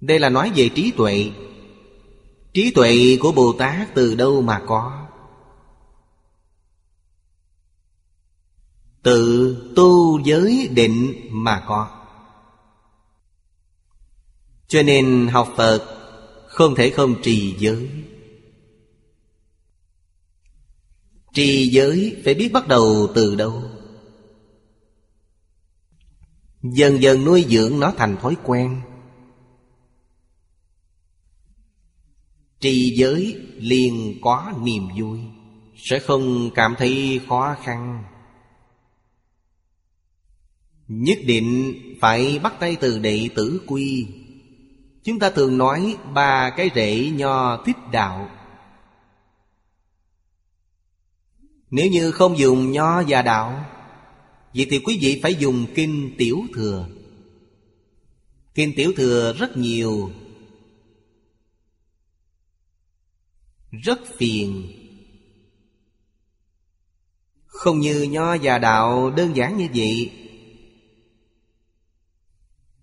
Đây 0.00 0.18
là 0.18 0.28
nói 0.28 0.52
về 0.56 0.68
trí 0.74 0.90
tuệ. 0.90 1.30
Trí 2.52 2.70
tuệ 2.70 3.16
của 3.20 3.32
Bồ 3.32 3.52
Tát 3.52 3.94
từ 3.94 4.14
đâu 4.14 4.42
mà 4.42 4.62
có? 4.66 5.06
Từ 9.02 9.56
tu 9.76 10.20
giới 10.24 10.68
định 10.68 11.28
mà 11.30 11.64
có. 11.68 11.90
Cho 14.68 14.82
nên 14.82 15.28
học 15.28 15.48
Phật 15.56 15.92
Không 16.48 16.74
thể 16.74 16.90
không 16.90 17.22
trì 17.22 17.56
giới. 17.58 17.90
Trì 21.32 21.68
giới 21.68 22.16
phải 22.24 22.34
biết 22.34 22.52
bắt 22.52 22.68
đầu 22.68 23.12
từ 23.14 23.34
đâu. 23.34 23.62
Dần 26.62 27.02
dần 27.02 27.24
nuôi 27.24 27.46
dưỡng 27.48 27.80
nó 27.80 27.92
thành 27.96 28.16
thói 28.16 28.36
quen. 28.44 28.80
Trì 32.66 32.94
giới 32.96 33.36
liền 33.58 34.18
có 34.22 34.52
niềm 34.62 34.88
vui, 34.98 35.18
Sẽ 35.76 35.98
không 35.98 36.50
cảm 36.54 36.74
thấy 36.78 37.20
khó 37.28 37.56
khăn. 37.64 38.04
Nhất 40.88 41.18
định 41.24 41.74
phải 42.00 42.38
bắt 42.38 42.54
tay 42.60 42.76
từ 42.80 42.98
đệ 42.98 43.28
tử 43.34 43.60
quy. 43.66 44.06
Chúng 45.04 45.18
ta 45.18 45.30
thường 45.30 45.58
nói 45.58 45.96
ba 46.14 46.50
cái 46.56 46.70
rễ 46.74 47.10
nho 47.14 47.62
thích 47.64 47.76
đạo. 47.92 48.30
Nếu 51.70 51.90
như 51.90 52.10
không 52.10 52.38
dùng 52.38 52.72
nho 52.72 53.02
và 53.08 53.22
đạo, 53.22 53.64
Vậy 54.54 54.66
thì 54.70 54.78
quý 54.78 54.98
vị 55.00 55.20
phải 55.22 55.34
dùng 55.34 55.66
kinh 55.74 56.14
tiểu 56.18 56.44
thừa. 56.54 56.88
Kinh 58.54 58.72
tiểu 58.76 58.92
thừa 58.96 59.34
rất 59.38 59.56
nhiều 59.56 60.10
Rất 63.82 64.00
phiền. 64.16 64.72
Không 67.46 67.78
như 67.80 68.02
nho 68.02 68.36
và 68.42 68.58
đạo 68.58 69.10
đơn 69.10 69.36
giản 69.36 69.56
như 69.56 69.68
vậy. 69.74 70.12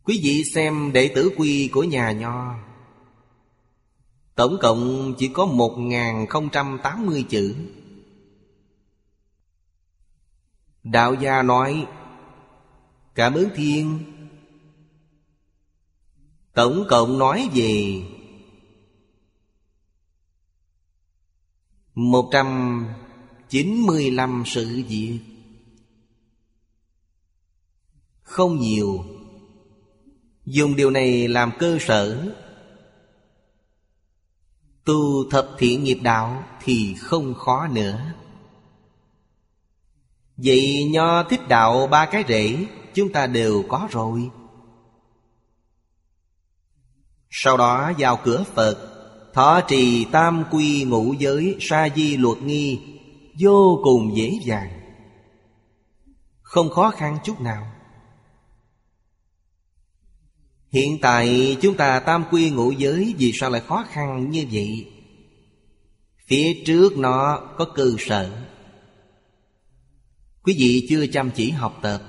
Quý 0.04 0.20
vị 0.24 0.44
xem 0.44 0.92
đệ 0.94 1.12
tử 1.16 1.32
quy 1.38 1.68
của 1.68 1.84
nhà 1.84 2.12
Nho. 2.12 2.56
Tổng 4.36 4.58
cộng 4.62 5.14
chỉ 5.18 5.28
có 5.28 5.46
1080 5.46 7.26
chữ. 7.30 7.56
Đạo 10.84 11.14
gia 11.14 11.42
nói, 11.42 11.88
Cảm 13.16 13.34
ơn 13.34 13.50
thiên. 13.56 14.00
Tổng 16.54 16.86
cộng 16.90 17.20
nói 17.20 17.50
về 17.54 18.02
Một 21.96 22.30
trăm 22.32 22.80
chín 23.50 23.82
mươi 23.82 24.12
lăm 24.12 24.44
sự 24.46 24.84
việc. 24.88 25.20
Không 28.22 28.60
nhiều, 28.60 29.06
Dùng 30.46 30.76
điều 30.76 30.92
này 30.92 31.28
làm 31.28 31.52
cơ 31.60 31.78
sở. 31.82 32.34
Tu 34.86 35.30
thập 35.30 35.50
thiện 35.58 35.84
nghiệp 35.84 36.00
đạo 36.02 36.44
Thì 36.64 36.96
không 37.00 37.34
khó 37.34 37.68
nữa. 37.68 38.14
Vậy 40.38 40.90
nho 40.92 41.24
thích 41.24 41.48
đạo 41.48 41.88
ba 41.88 42.06
cái 42.06 42.24
rễ, 42.28 42.66
Chúng 42.94 43.12
ta 43.12 43.28
đều 43.28 43.64
có 43.70 43.88
rồi. 43.92 44.30
Sau 47.30 47.58
đó 47.58 47.92
vào 47.98 48.20
cửa 48.24 48.44
Phật 48.54 48.93
Thọ 49.34 49.62
trì 49.68 50.06
tam 50.06 50.44
quy 50.52 50.84
ngũ 50.84 51.14
giới 51.14 51.58
Sa 51.60 51.88
di 51.96 52.18
luật 52.18 52.38
nghi, 52.42 52.80
Vô 53.40 53.80
cùng 53.84 54.18
dễ 54.18 54.40
dàng. 54.44 54.80
Không 56.42 56.70
khó 56.70 56.90
khăn 56.90 57.18
chút 57.24 57.42
nào. 57.42 57.72
Hiện 60.72 60.98
tại 61.02 61.58
chúng 61.62 61.78
ta 61.78 62.00
tam 62.00 62.24
quy 62.32 62.52
ngũ 62.52 62.72
giới 62.72 63.16
Vì 63.18 63.32
sao 63.34 63.50
lại 63.50 63.62
khó 63.62 63.86
khăn 63.90 64.32
như 64.32 64.46
vậy? 64.52 64.92
Phía 66.28 66.64
trước 66.66 66.98
nó 66.98 67.40
có 67.58 67.66
cơ 67.66 67.92
sở. 68.00 68.46
Quý 70.44 70.56
vị 70.58 70.86
chưa 70.90 71.08
chăm 71.08 71.32
chỉ 71.32 71.50
học 71.50 71.80
tập. 71.82 72.02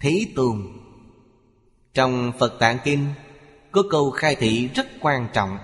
Thế 0.00 0.26
Tôn 0.36 0.66
Trong 1.94 2.32
Phật 2.38 2.56
Tạng 2.58 2.78
Kinh 2.84 3.06
có 3.78 3.84
câu 3.90 4.10
khai 4.10 4.34
thị 4.34 4.68
rất 4.74 4.86
quan 5.00 5.28
trọng. 5.32 5.58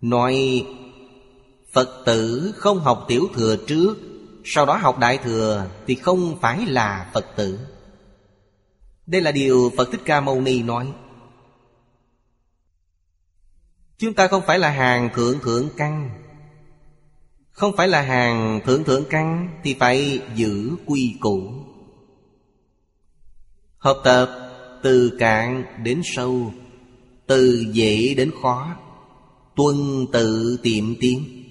Nói, 0.00 0.66
Phật 1.72 2.02
tử 2.06 2.52
không 2.56 2.80
học 2.80 3.04
tiểu 3.08 3.28
thừa 3.34 3.56
trước, 3.66 3.96
Sau 4.44 4.66
đó 4.66 4.76
học 4.76 4.98
đại 4.98 5.18
thừa 5.18 5.66
Thì 5.86 5.94
không 5.94 6.38
phải 6.40 6.66
là 6.66 7.10
Phật 7.14 7.26
tử. 7.36 7.58
Đây 9.06 9.20
là 9.20 9.32
điều 9.32 9.72
Phật 9.76 9.88
Thích 9.92 10.00
Ca 10.04 10.20
Mâu 10.20 10.40
Ni 10.40 10.62
nói. 10.62 10.92
Chúng 13.98 14.14
ta 14.14 14.26
không 14.26 14.42
phải 14.46 14.58
là 14.58 14.70
hàng 14.70 15.10
thượng 15.14 15.40
thượng 15.40 15.68
căn. 15.76 16.10
Không 17.50 17.76
phải 17.76 17.88
là 17.88 18.02
hàng 18.02 18.60
thượng 18.66 18.84
thượng 18.84 19.04
căn 19.10 19.58
Thì 19.62 19.74
phải 19.74 20.20
giữ 20.34 20.76
quy 20.86 21.16
củ. 21.20 21.52
Học 23.78 23.96
tập 24.04 24.28
từ 24.82 25.16
cạn 25.18 25.64
đến 25.84 26.00
sâu. 26.04 26.52
Từ 27.30 27.66
dễ 27.72 28.14
đến 28.14 28.32
khó, 28.42 28.76
Tuân 29.56 30.06
tự 30.12 30.58
tiệm 30.62 30.94
tiến. 31.00 31.44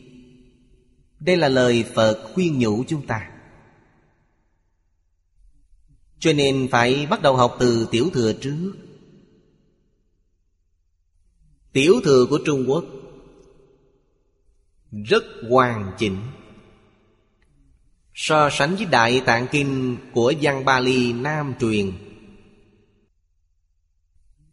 Đây 1.19 1.37
là 1.37 1.47
lời 1.47 1.85
Phật 1.95 2.31
khuyên 2.33 2.59
nhủ 2.59 2.83
chúng 2.87 3.07
ta. 3.07 3.31
Cho 6.19 6.33
nên 6.33 6.67
phải 6.71 7.07
bắt 7.09 7.21
đầu 7.21 7.35
học 7.35 7.57
từ 7.59 7.87
tiểu 7.91 8.09
thừa 8.13 8.33
trước. 8.33 8.73
Tiểu 11.71 11.93
thừa 12.03 12.25
của 12.29 12.39
Trung 12.45 12.65
Quốc 12.67 12.85
Rất 14.91 15.23
hoàn 15.49 15.91
chỉnh. 15.97 16.17
So 18.13 18.49
sánh 18.51 18.75
với 18.75 18.85
Đại 18.85 19.21
Tạng 19.25 19.47
Kinh 19.51 19.97
của 20.13 20.33
Văn 20.41 20.65
Bali 20.65 21.13
Nam 21.13 21.53
truyền, 21.59 21.91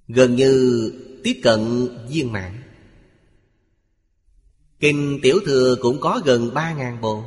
Gần 0.08 0.36
như 0.36 0.92
tiếp 1.26 1.40
cận 1.42 1.88
viên 2.08 2.32
mãn. 2.32 2.62
Kinh 4.80 5.18
Tiểu 5.22 5.40
Thừa 5.46 5.76
cũng 5.82 6.00
có 6.00 6.20
gần 6.24 6.54
ba 6.54 6.74
ngàn 6.74 7.00
bộ. 7.00 7.22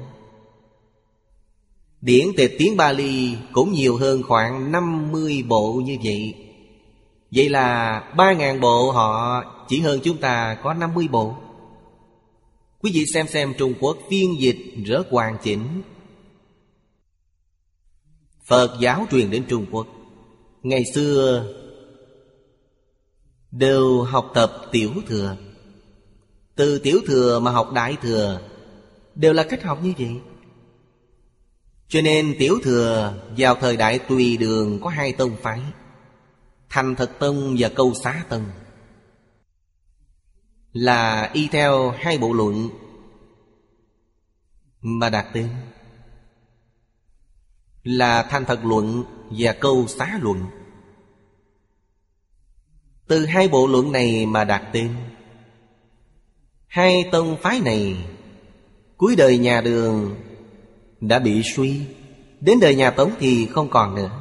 Điển 2.02 2.28
tịch 2.38 2.56
tiếng 2.58 2.78
Bali 2.78 3.36
cũng 3.54 3.72
nhiều 3.72 3.98
hơn 3.98 4.24
khoảng 4.24 4.72
50 4.72 5.44
bộ 5.48 5.74
như 5.74 5.98
vậy. 6.04 6.36
Vậy 7.32 7.50
là 7.50 8.00
ba 8.18 8.34
ngàn 8.34 8.62
bộ 8.62 8.92
họ 8.92 9.44
chỉ 9.70 9.80
hơn 9.80 10.00
chúng 10.04 10.18
ta 10.18 10.58
có 10.64 10.74
50 10.74 11.08
bộ. 11.08 11.36
Quý 12.82 12.92
vị 12.94 13.06
xem 13.14 13.28
xem 13.28 13.54
Trung 13.58 13.74
Quốc 13.80 13.98
phiên 14.10 14.42
dịch 14.42 14.76
rất 14.86 15.08
hoàn 15.12 15.38
chỉnh. 15.44 15.82
Phật 18.46 18.78
giáo 18.82 19.08
truyền 19.12 19.32
đến 19.32 19.44
Trung 19.50 19.66
Quốc. 19.72 19.88
Ngày 20.64 20.84
xưa 20.94 21.46
Đều 23.52 24.02
học 24.02 24.32
tập 24.34 24.54
tiểu 24.72 24.92
thừa. 25.08 25.38
Từ 26.56 26.80
tiểu 26.80 27.00
thừa 27.08 27.40
mà 27.40 27.52
học 27.52 27.72
đại 27.74 27.98
thừa 28.02 28.42
Đều 29.16 29.34
là 29.34 29.44
cách 29.44 29.64
học 29.64 29.80
như 29.84 29.94
vậy. 29.98 30.22
Cho 31.88 32.02
nên 32.02 32.36
tiểu 32.40 32.60
thừa 32.64 33.14
Vào 33.38 33.56
thời 33.56 33.78
đại 33.78 34.00
tùy 34.00 34.38
đường 34.38 34.80
có 34.82 34.90
hai 34.90 35.14
tông 35.14 35.36
phái, 35.42 35.62
Thành 36.70 36.96
thật 36.96 37.12
tông 37.20 37.56
và 37.60 37.70
câu 37.70 37.94
xá 37.94 38.24
tông. 38.30 38.46
Là 40.74 41.30
y 41.34 41.48
theo 41.48 41.92
hai 41.92 42.18
bộ 42.18 42.34
luận 42.34 42.70
Mà 44.82 45.10
đạt 45.10 45.26
tên. 45.34 45.50
Là 47.84 48.24
thành 48.24 48.46
thật 48.46 48.60
luận 48.64 49.04
và 49.30 49.54
câu 49.54 49.88
xá 49.88 50.20
luận 50.22 50.46
từ 53.10 53.26
hai 53.26 53.48
bộ 53.48 53.68
luận 53.68 53.92
này 53.92 54.26
mà 54.26 54.44
đặt 54.44 54.70
tên. 54.74 54.96
Hai 56.68 57.10
tông 57.12 57.38
phái 57.42 57.60
này, 57.60 58.06
Cuối 58.98 59.16
đời 59.16 59.38
nhà 59.38 59.62
đường 59.62 60.16
Đã 61.02 61.20
bị 61.20 61.42
suy, 61.56 61.82
Đến 62.40 62.60
đời 62.60 62.76
nhà 62.76 62.92
Tống 62.92 63.12
thì 63.20 63.46
không 63.46 63.70
còn 63.70 63.96
nữa. 63.96 64.12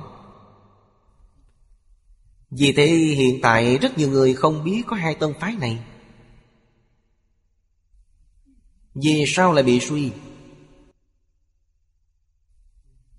Vì 2.50 2.72
thế 2.72 2.86
hiện 2.86 3.38
tại 3.42 3.78
rất 3.78 3.98
nhiều 3.98 4.10
người 4.10 4.34
không 4.34 4.64
biết 4.64 4.82
có 4.86 4.96
hai 4.96 5.14
tông 5.14 5.32
phái 5.40 5.56
này. 5.60 5.78
Vì 8.94 9.24
sao 9.26 9.52
lại 9.52 9.64
bị 9.64 9.80
suy? 9.80 10.10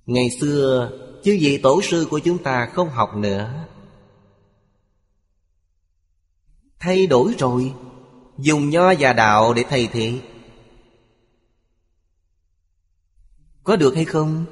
Ngày 0.06 0.30
xưa 0.42 0.92
Chứ 1.24 1.38
vị 1.42 1.58
tổ 1.58 1.82
sư 1.82 2.08
của 2.10 2.20
chúng 2.20 2.44
ta 2.44 2.66
không 2.74 2.90
học 2.90 3.16
nữa. 3.16 3.68
Thay 6.80 7.08
đổi 7.08 7.36
rồi. 7.38 7.74
Dùng 8.38 8.70
nho 8.70 8.94
và 9.00 9.14
đạo 9.14 9.54
để 9.54 9.64
thay 9.70 9.90
thế. 9.92 10.20
Có 13.64 13.76
được 13.76 13.96
hay 13.96 14.06
không? 14.06 14.46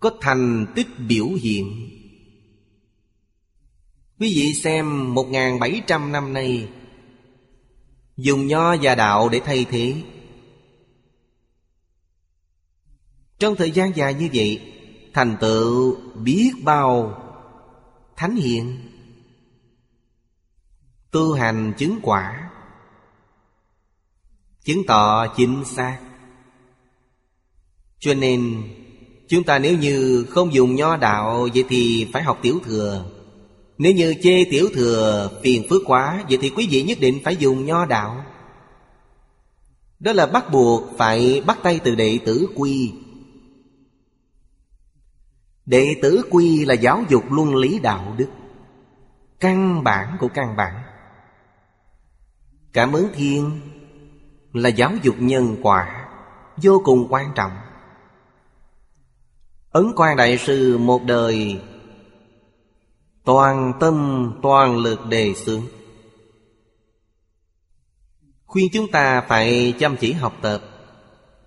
Có 0.00 0.10
thành 0.20 0.66
tích 0.74 0.86
biểu 1.08 1.26
hiện. 1.26 1.90
Quý 4.18 4.32
vị 4.36 4.54
xem 4.54 5.14
1.700 5.14 6.10
năm 6.10 6.32
nay. 6.32 6.68
Dùng 8.16 8.46
nho 8.46 8.76
và 8.82 8.94
đạo 8.94 9.28
để 9.28 9.40
thay 9.44 9.66
thế. 9.70 9.94
Trong 13.38 13.56
thời 13.56 13.70
gian 13.70 13.96
dài 13.96 14.14
như 14.14 14.28
vậy, 14.34 14.70
Thành 15.14 15.36
tựu 15.40 15.96
biết 16.14 16.52
bao 16.62 17.22
Thánh 18.16 18.36
hiện 18.36 18.89
Tu 21.10 21.32
hành 21.32 21.72
chứng 21.78 21.98
quả. 22.02 22.50
Chứng 24.64 24.86
tỏ 24.86 25.26
chính 25.26 25.64
xác. 25.64 25.98
Cho 27.98 28.14
nên, 28.14 28.62
Chúng 29.28 29.44
ta 29.44 29.58
nếu 29.58 29.78
như 29.78 30.26
không 30.30 30.54
dùng 30.54 30.74
nho 30.74 30.96
đạo, 30.96 31.48
Vậy 31.54 31.64
thì 31.68 32.08
phải 32.12 32.22
học 32.22 32.38
tiểu 32.42 32.58
thừa. 32.64 33.04
Nếu 33.78 33.92
như 33.92 34.14
chê 34.22 34.44
tiểu 34.50 34.68
thừa 34.74 35.30
phiền 35.42 35.66
phức 35.70 35.82
quá, 35.86 36.24
Vậy 36.28 36.38
thì 36.42 36.50
quý 36.50 36.68
vị 36.70 36.82
nhất 36.82 36.98
định 37.00 37.20
phải 37.24 37.36
dùng 37.36 37.66
nho 37.66 37.86
đạo. 37.86 38.24
Đó 40.00 40.12
là 40.12 40.26
bắt 40.26 40.44
buộc 40.52 40.98
phải 40.98 41.42
bắt 41.46 41.58
tay 41.62 41.80
từ 41.84 41.94
đệ 41.94 42.18
tử 42.24 42.48
quy. 42.56 42.92
Đệ 45.66 45.94
tử 46.02 46.22
quy 46.30 46.64
là 46.64 46.74
giáo 46.74 47.04
dục 47.08 47.24
luân 47.30 47.56
lý 47.56 47.78
đạo 47.78 48.14
đức. 48.16 48.28
Căn 49.40 49.84
bản 49.84 50.16
của 50.20 50.28
căn 50.34 50.56
bản. 50.56 50.89
Cảm 52.72 52.92
ứng 52.92 53.08
thiên 53.14 53.60
là 54.52 54.68
giáo 54.68 54.92
dục 55.02 55.14
nhân 55.18 55.56
quả 55.62 56.06
Vô 56.62 56.82
cùng 56.84 57.06
quan 57.10 57.32
trọng. 57.34 57.52
Ấn 59.70 59.92
quan 59.96 60.16
đại 60.16 60.38
sư 60.38 60.78
một 60.78 61.04
đời, 61.04 61.60
Toàn 63.24 63.72
tâm, 63.80 64.30
toàn 64.42 64.78
lực 64.78 65.06
đề 65.06 65.34
xướng. 65.34 65.62
Khuyên 68.46 68.68
chúng 68.72 68.90
ta 68.90 69.20
phải 69.20 69.74
chăm 69.78 69.96
chỉ 69.96 70.12
học 70.12 70.32
tập. 70.42 70.60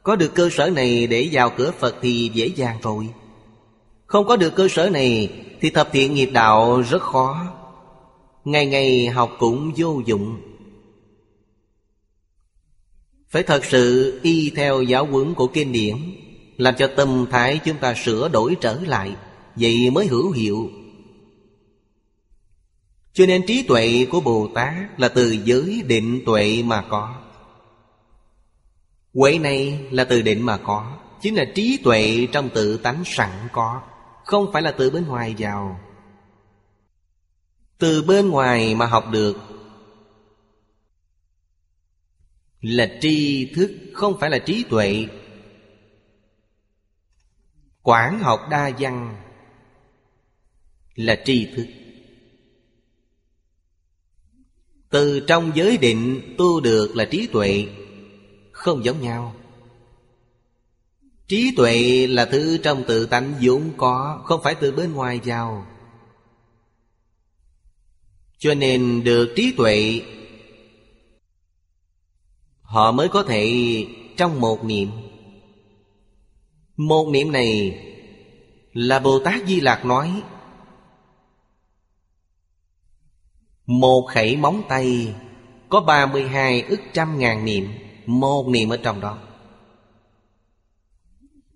Có 0.03 0.15
được 0.15 0.35
cơ 0.35 0.49
sở 0.51 0.69
này 0.69 1.07
để 1.07 1.29
vào 1.31 1.49
cửa 1.57 1.71
Phật 1.71 1.95
thì 2.01 2.31
dễ 2.33 2.47
dàng 2.47 2.77
rồi. 2.81 3.09
Không 4.05 4.27
có 4.27 4.35
được 4.35 4.55
cơ 4.55 4.67
sở 4.67 4.89
này 4.89 5.41
Thì 5.61 5.69
thập 5.69 5.89
thiện 5.91 6.13
nghiệp 6.13 6.29
đạo 6.33 6.81
rất 6.81 7.01
khó. 7.01 7.45
Ngày 8.45 8.65
ngày 8.65 9.07
học 9.07 9.31
cũng 9.39 9.71
vô 9.77 10.01
dụng 10.05 10.52
phải 13.33 13.43
thật 13.43 13.65
sự 13.65 14.19
y 14.23 14.49
theo 14.55 14.81
giáo 14.81 15.05
huấn 15.05 15.33
của 15.33 15.47
kinh 15.47 15.71
điển 15.71 15.95
Làm 16.57 16.75
cho 16.77 16.87
tâm 16.95 17.25
thái 17.31 17.59
chúng 17.65 17.77
ta 17.77 17.93
sửa 17.93 18.29
đổi 18.29 18.55
trở 18.61 18.79
lại, 18.85 19.15
Vậy 19.55 19.89
mới 19.89 20.07
hữu 20.07 20.31
hiệu. 20.31 20.69
Cho 23.13 23.25
nên 23.25 23.45
trí 23.47 23.63
tuệ 23.63 24.07
của 24.11 24.19
Bồ 24.19 24.49
Tát 24.55 24.99
Là 24.99 25.07
từ 25.07 25.37
giới 25.43 25.83
định 25.87 26.21
tuệ 26.25 26.63
mà 26.65 26.81
có. 26.89 27.15
Huệ 29.13 29.39
này 29.39 29.79
là 29.91 30.03
từ 30.03 30.21
định 30.21 30.41
mà 30.41 30.57
có, 30.57 30.97
Chính 31.21 31.35
là 31.35 31.45
trí 31.55 31.77
tuệ 31.83 32.27
trong 32.31 32.49
tự 32.49 32.77
tánh 32.77 33.03
sẵn 33.05 33.29
có, 33.51 33.81
Không 34.25 34.51
phải 34.53 34.61
là 34.61 34.71
từ 34.71 34.89
bên 34.89 35.07
ngoài 35.07 35.35
vào. 35.37 35.79
Từ 37.77 38.03
bên 38.03 38.29
ngoài 38.29 38.75
mà 38.75 38.85
học 38.85 39.11
được 39.11 39.52
là 42.63 42.97
tri 43.01 43.45
thức, 43.55 43.71
không 43.93 44.19
phải 44.19 44.29
là 44.29 44.39
trí 44.39 44.63
tuệ. 44.69 45.07
Quản 47.81 48.19
học 48.19 48.39
đa 48.51 48.71
văn 48.79 49.15
là 50.95 51.21
tri 51.25 51.47
thức. 51.55 51.67
Từ 54.89 55.19
trong 55.27 55.51
giới 55.55 55.77
định, 55.77 56.35
tu 56.37 56.59
được 56.59 56.95
là 56.95 57.05
trí 57.05 57.27
tuệ, 57.27 57.67
không 58.51 58.85
giống 58.85 59.01
nhau. 59.01 59.35
Trí 61.27 61.53
tuệ 61.57 62.07
là 62.07 62.25
thứ 62.25 62.57
trong 62.63 62.83
tự 62.87 63.05
tánh 63.05 63.33
vốn 63.41 63.71
có, 63.77 64.21
không 64.25 64.41
phải 64.43 64.55
từ 64.55 64.71
bên 64.71 64.93
ngoài 64.93 65.19
vào. 65.23 65.67
Cho 68.37 68.53
nên 68.53 69.03
được 69.03 69.33
trí 69.35 69.53
tuệ 69.57 70.01
Họ 72.73 72.91
mới 72.91 73.09
có 73.09 73.23
thể 73.23 73.47
trong 74.17 74.41
một 74.41 74.63
niệm. 74.63 74.91
Một 76.77 77.09
niệm 77.11 77.31
này 77.31 77.79
Là 78.73 78.99
Bồ 78.99 79.19
Tát 79.19 79.47
Di 79.47 79.59
Lạc 79.59 79.85
nói, 79.85 80.21
Một 83.65 84.07
khẩy 84.13 84.37
móng 84.37 84.63
tay 84.69 85.15
Có 85.69 85.81
ba 85.81 86.05
mươi 86.05 86.27
hai 86.27 86.61
ức 86.61 86.79
trăm 86.93 87.19
ngàn 87.19 87.45
niệm, 87.45 87.67
Một 88.05 88.47
niệm 88.47 88.69
ở 88.69 88.77
trong 88.77 89.01
đó. 89.01 89.17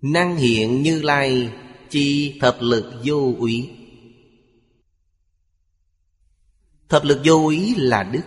Năng 0.00 0.36
hiện 0.36 0.82
như 0.82 1.02
lai 1.02 1.50
Chi 1.90 2.38
thập 2.40 2.56
lực 2.60 2.94
vô 3.04 3.34
úy. 3.38 3.70
Thập 6.88 7.04
lực 7.04 7.20
vô 7.24 7.34
úy 7.34 7.74
là 7.76 8.02
đức. 8.02 8.22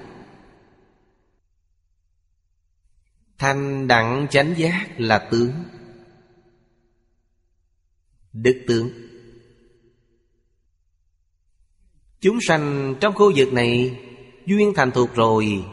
Thanh 3.42 3.88
đẳng 3.88 4.28
chánh 4.30 4.54
giác 4.58 4.88
là 4.98 5.28
tướng. 5.32 5.52
Đức 8.34 8.64
tướng. 8.68 8.90
Chúng 12.20 12.42
sanh 12.42 12.96
trong 13.00 13.14
khu 13.14 13.32
vực 13.36 13.54
này 13.54 14.00
Duyên 14.46 14.74
thành 14.76 14.92
thuộc 14.92 15.16
rồi, 15.16 15.66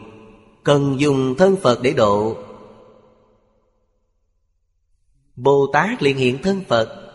Cần 0.63 0.95
dùng 0.99 1.35
thân 1.37 1.55
Phật 1.61 1.79
để 1.83 1.93
độ. 1.93 2.37
Bồ 5.35 5.69
Tát 5.73 6.03
liền 6.03 6.17
hiện 6.17 6.41
thân 6.43 6.63
Phật. 6.67 7.11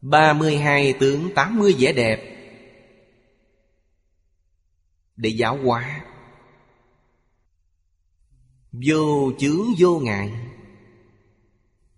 32 0.00 0.94
tướng 1.00 1.34
80 1.34 1.74
vẻ 1.78 1.92
đẹp. 1.92 2.20
Để 5.16 5.30
giáo 5.30 5.58
hóa. 5.64 5.97
Vô 8.72 9.32
chướng 9.38 9.66
vô 9.78 9.98
ngại. 9.98 10.32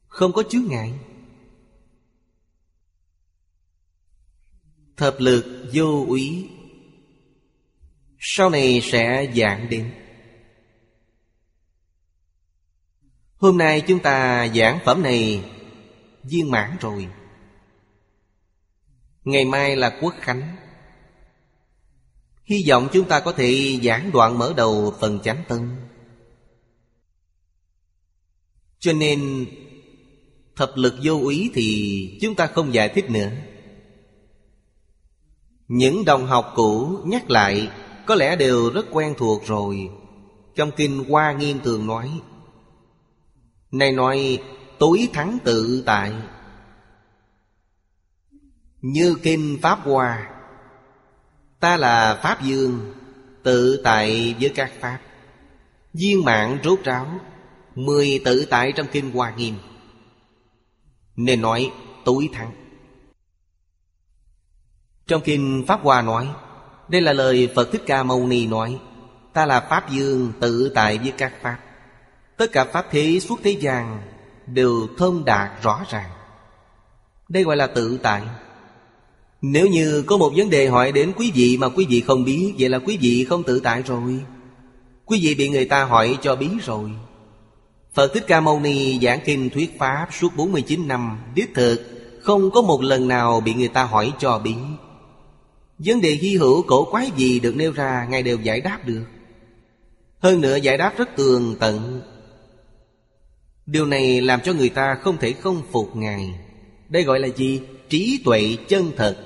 Không 0.06 0.33
có 0.33 0.42
chướng 0.42 0.68
ngại. 0.68 0.92
Thập 4.96 5.16
lực 5.18 5.70
vô 5.74 6.04
úy. 6.09 6.48
Sau 8.18 8.50
này 8.50 8.80
sẽ 8.83 9.33
giảng 9.37 9.68
đến. 9.70 9.92
Hôm 13.37 13.59
nay 13.59 13.80
chúng 13.87 13.98
ta 13.98 14.48
giảng 14.54 14.78
phẩm 14.85 15.02
này 15.02 15.44
viên 16.22 16.50
mãn 16.50 16.76
rồi. 16.80 17.09
Ngày 19.24 19.44
mai 19.44 19.76
là 19.76 19.98
quốc 20.00 20.14
khánh. 20.20 20.56
Hy 22.44 22.64
vọng 22.68 22.88
chúng 22.92 23.09
ta 23.09 23.20
có 23.20 23.33
thể 23.33 23.80
giảng 23.83 24.11
đoạn 24.12 24.38
mở 24.38 24.54
đầu 24.56 24.94
phần 25.00 25.20
chánh 25.20 25.44
tân 25.48 25.89
cho 28.81 28.93
nên, 28.93 29.47
Thập 30.57 30.71
lực 30.77 30.95
vô 31.03 31.12
úy 31.12 31.51
thì 31.55 32.19
chúng 32.21 32.35
ta 32.35 32.47
không 32.47 32.75
giải 32.75 32.88
thích 32.88 33.11
nữa. 33.11 33.31
Những 35.69 36.05
đồng 36.05 36.27
học 36.27 36.53
cũ 36.55 36.99
nhắc 37.05 37.31
lại, 37.31 37.69
Có 38.07 38.14
lẽ 38.14 38.37
đều 38.37 38.71
rất 38.71 38.87
quen 38.90 39.14
thuộc 39.19 39.47
rồi. 39.47 39.90
Trong 40.55 40.71
kinh 40.77 41.05
Hoa 41.09 41.33
Nghiêm 41.33 41.61
thường 41.64 41.87
nói, 41.87 42.21
Này 43.71 43.93
nói, 43.93 44.43
tối 44.79 45.09
thắng 45.12 45.38
tự 45.45 45.83
tại. 45.87 46.12
Như 48.81 49.16
kinh 49.23 49.59
Pháp 49.62 49.79
Hoa, 49.85 50.31
Ta 51.61 51.77
là 51.77 52.21
Pháp 52.23 52.43
Dương, 52.43 52.95
Tự 53.43 53.81
tại 53.85 54.35
với 54.40 54.49
các 54.55 54.73
Pháp. 54.81 54.99
Viên 55.95 56.25
mạng 56.25 56.59
rốt 56.64 56.79
ráo 56.85 57.21
Mười 57.87 58.21
tự 58.25 58.47
tại 58.51 58.73
trong 58.73 58.87
kinh 58.93 59.11
Hoa 59.11 59.35
Nghiêm. 59.37 59.55
Nên 61.16 61.43
nói 61.43 61.73
tối 62.05 62.29
thắng. 62.33 62.53
Trong 65.07 65.23
kinh 65.25 65.64
Pháp 65.66 65.81
Hoa 65.83 66.03
nói, 66.03 66.29
Đây 66.88 67.01
là 67.01 67.12
lời 67.12 67.49
Phật 67.55 67.73
Thích 67.73 67.83
Ca 67.87 68.03
Mâu 68.03 68.27
Ni 68.27 68.47
nói, 68.47 68.79
Ta 69.33 69.47
là 69.47 69.61
Pháp 69.61 69.90
Dương 69.90 70.33
tự 70.40 70.73
tại 70.75 70.99
với 70.99 71.12
các 71.19 71.33
Pháp. 71.43 71.59
Tất 72.37 72.53
cả 72.53 72.64
Pháp 72.64 72.87
thế 72.90 73.21
suốt 73.21 73.40
thế 73.43 73.51
gian 73.51 74.03
Đều 74.47 74.88
thông 74.99 75.25
đạt 75.25 75.62
rõ 75.62 75.85
ràng. 75.90 76.11
Đây 77.29 77.45
gọi 77.45 77.57
là 77.57 77.66
tự 77.66 77.99
tại. 78.03 78.23
Nếu 79.43 79.66
như 79.66 80.03
có 80.07 80.16
một 80.16 80.33
vấn 80.37 80.51
đề 80.51 80.69
hỏi 80.69 80.93
đến 80.93 81.12
quý 81.16 81.33
vị 81.35 81.57
mà 81.57 81.69
quý 81.69 81.87
vị 81.88 82.01
không 82.01 82.25
biết, 82.25 82.55
Vậy 82.59 82.69
là 82.69 82.79
quý 82.79 82.99
vị 83.01 83.25
không 83.29 83.43
tự 83.43 83.61
tại 83.61 83.83
rồi. 83.83 84.21
Quý 85.05 85.21
vị 85.23 85.35
bị 85.35 85.49
người 85.49 85.64
ta 85.64 85.85
hỏi 85.85 86.19
cho 86.23 86.37
biết 86.37 86.57
rồi. 86.66 86.90
Phật 87.94 88.14
Thích 88.14 88.24
Ca 88.26 88.40
Mâu 88.40 88.61
Ni 88.61 88.98
giảng 89.03 89.20
kinh 89.24 89.50
thuyết 89.50 89.79
Pháp 89.79 90.09
suốt 90.20 90.37
49 90.37 90.88
năm, 90.88 91.18
Đích 91.35 91.55
thực, 91.55 91.81
không 92.22 92.50
có 92.50 92.62
một 92.62 92.83
lần 92.83 93.09
nào 93.09 93.40
bị 93.40 93.55
người 93.55 93.68
ta 93.68 93.85
hỏi 93.85 94.12
cho 94.18 94.38
biết 94.38 94.55
Vấn 95.79 96.00
đề 96.00 96.11
hy 96.11 96.37
hữu 96.37 96.62
cổ 96.62 96.85
quái 96.85 97.11
gì 97.16 97.40
được 97.40 97.57
nêu 97.57 97.72
ra, 97.72 98.07
Ngài 98.11 98.22
đều 98.22 98.38
giải 98.42 98.61
đáp 98.61 98.81
được. 98.87 99.05
Hơn 100.18 100.40
nữa 100.40 100.57
giải 100.57 100.76
đáp 100.79 100.94
rất 100.98 101.16
tường 101.16 101.57
tận. 101.61 102.03
Điều 103.66 103.87
này 103.87 104.20
làm 104.20 104.40
cho 104.40 104.53
người 104.53 104.68
ta 104.68 104.94
không 104.94 105.16
thể 105.18 105.33
không 105.33 105.62
phục 105.72 105.96
Ngài. 105.96 106.35
Đây 106.88 107.03
gọi 107.03 107.20
là 107.20 107.29
gì? 107.29 107.61
Trí 107.88 108.22
tuệ 108.24 108.57
chân 108.68 108.92
thật, 108.96 109.16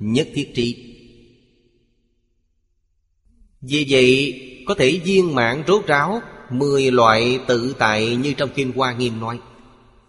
nhất 0.00 0.28
thiết 0.34 0.54
trị 0.54 0.88
vì 3.60 3.86
vậy, 3.88 4.40
có 4.66 4.74
thể 4.74 5.00
viên 5.04 5.34
mãn 5.34 5.62
rốt 5.66 5.86
ráo 5.86 6.20
Mười 6.50 6.90
loại 6.90 7.40
tự 7.46 7.74
tại 7.78 8.16
như 8.16 8.32
trong 8.32 8.50
Kinh 8.54 8.72
Hoa 8.76 8.92
Nghiêm 8.92 9.20
nói, 9.20 9.40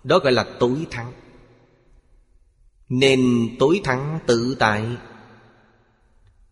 Đó 0.03 0.19
gọi 0.19 0.31
là 0.31 0.43
tối 0.59 0.87
thắng. 0.91 1.11
Nên 2.89 3.49
tối 3.59 3.81
thắng 3.83 4.19
tự 4.27 4.55
tại, 4.59 4.85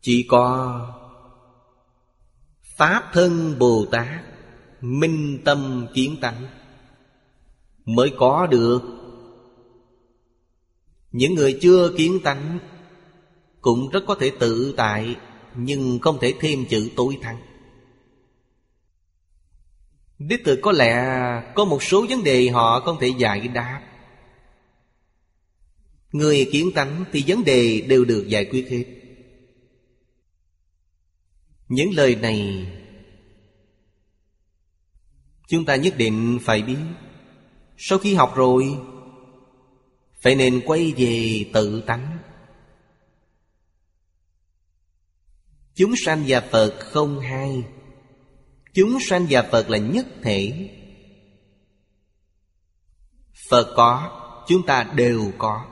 Chỉ 0.02 0.26
có 0.30 0.80
Pháp 2.78 3.04
thân 3.13 3.60
Bồ 3.60 3.86
Tát 3.91 4.08
Minh 4.82 5.41
tâm 5.45 5.88
kiến 5.93 6.15
tánh 6.21 6.47
Mới 7.86 8.12
có 8.17 8.47
được. 8.47 8.82
Những 11.12 11.36
người 11.36 11.58
chưa 11.62 11.93
kiến 11.97 12.19
tánh 12.23 12.60
cũng 13.62 13.89
rất 13.89 14.04
có 14.08 14.15
thể 14.19 14.32
tự 14.39 14.73
tại, 14.78 15.15
nhưng 15.56 16.00
không 16.00 16.17
thể 16.21 16.34
thêm 16.39 16.65
chữ 16.69 16.89
tối 16.95 17.17
thắng 17.21 17.46
đích 20.19 20.41
thực 20.45 20.60
có 20.62 20.71
lẽ 20.71 20.93
có 21.56 21.65
một 21.65 21.84
số 21.84 22.06
vấn 22.10 22.23
đề 22.23 22.49
họ 22.49 22.80
không 22.80 22.97
thể 22.99 23.08
giải 23.17 23.47
đáp. 23.47 23.82
Người 26.12 26.49
kiến 26.51 26.71
tánh 26.75 27.06
thì 27.12 27.23
vấn 27.27 27.43
đề 27.43 27.82
đều 27.82 28.06
được 28.06 28.25
giải 28.27 28.45
quyết 28.45 28.69
hết. 28.69 28.84
Những 31.69 31.89
lời 31.93 32.15
này 32.15 32.67
chúng 35.47 35.65
ta 35.65 35.75
nhất 35.75 35.97
định 35.97 36.39
phải 36.41 36.62
biết. 36.62 36.77
Sau 37.77 37.99
khi 37.99 38.15
học 38.15 38.34
rồi, 38.36 38.77
phải 40.21 40.36
nên 40.36 40.62
quay 40.65 40.93
về 40.97 41.45
tự 41.53 41.82
tánh. 41.82 42.17
Chúng 45.75 45.93
sanh 46.06 46.23
và 46.27 46.41
Phật 46.41 46.75
không 46.80 47.19
hai. 47.19 47.63
Chúng 48.77 48.97
sanh 48.99 49.27
và 49.29 49.43
Phật 49.51 49.69
là 49.69 49.77
nhất 49.77 50.05
thể. 50.23 50.69
Phật 53.49 53.73
có, 53.75 54.23
Chúng 54.47 54.65
ta 54.65 54.83
đều 54.83 55.31
có. 55.37 55.65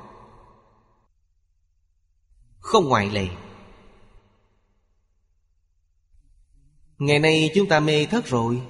Không 2.59 2.89
ngoại 2.89 3.09
lệ. 3.09 3.27
Ngày 6.97 7.19
nay 7.19 7.51
chúng 7.55 7.67
ta 7.67 7.79
mê 7.79 8.05
thất 8.05 8.25
rồi. 8.25 8.61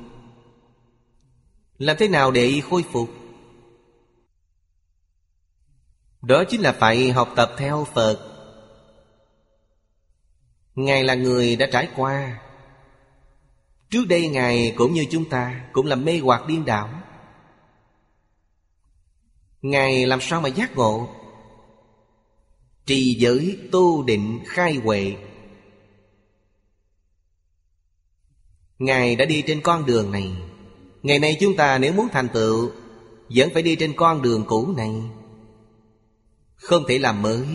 Làm 1.78 1.98
thế 2.00 2.08
nào 2.08 2.32
để 2.32 2.62
khôi 2.70 2.84
phục? 2.92 3.10
Đó 6.22 6.44
chính 6.50 6.62
là 6.62 6.72
phải 6.72 7.12
học 7.12 7.30
tập 7.36 7.52
theo 7.58 7.88
Phật. 7.94 8.32
Ngài 10.76 11.04
là 11.04 11.16
người 11.16 11.56
đã 11.56 11.68
trải 11.72 11.90
qua. 11.96 12.45
Trước 13.90 14.06
đây 14.08 14.28
Ngài 14.28 14.74
cũng 14.78 14.94
như 14.94 15.06
chúng 15.12 15.30
ta 15.30 15.70
Cũng 15.74 15.86
là 15.86 15.96
mê 15.96 16.20
hoặc 16.20 16.48
điên 16.48 16.66
đảo. 16.66 16.90
Ngài 19.62 20.06
làm 20.06 20.22
sao 20.22 20.42
mà 20.42 20.50
giác 20.50 20.76
ngộ? 20.76 21.10
Trì 22.86 23.16
giới 23.20 23.58
tu 23.72 24.04
định 24.04 24.40
khai 24.46 24.74
huệ. 24.76 25.16
Ngài 28.80 29.16
đã 29.16 29.26
đi 29.26 29.44
trên 29.48 29.62
con 29.62 29.86
đường 29.86 30.12
này. 30.12 30.32
Ngày 31.04 31.20
nay 31.20 31.38
chúng 31.40 31.56
ta 31.56 31.78
nếu 31.78 31.94
muốn 31.94 32.08
thành 32.12 32.30
tựu, 32.30 32.72
Vẫn 33.30 33.50
phải 33.54 33.64
đi 33.64 33.76
trên 33.76 33.94
con 33.96 34.22
đường 34.22 34.44
cũ 34.48 34.74
này. 34.78 34.92
Không 36.56 36.84
thể 36.88 37.00
làm 37.00 37.22
mới. 37.22 37.48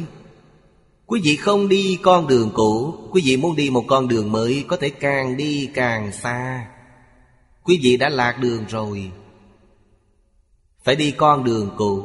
Quý 1.11 1.21
vị 1.25 1.37
không 1.37 1.69
đi 1.69 1.99
con 2.03 2.27
đường 2.27 2.51
cũ, 2.55 2.95
Quý 3.11 3.23
vị 3.25 3.37
muốn 3.37 3.57
đi 3.57 3.71
một 3.71 3.85
con 3.89 4.09
đường 4.09 4.33
mới 4.33 4.65
Có 4.69 4.77
thể 4.77 4.91
càng 4.91 5.37
đi 5.37 5.71
càng 5.75 6.13
xa. 6.13 6.69
Quý 7.65 7.81
vị 7.83 7.97
đã 7.97 8.09
lạc 8.09 8.39
đường 8.41 8.65
rồi. 8.69 9.13
Phải 10.85 10.97
đi 10.97 11.11
con 11.11 11.45
đường 11.45 11.71
cũ, 11.77 12.05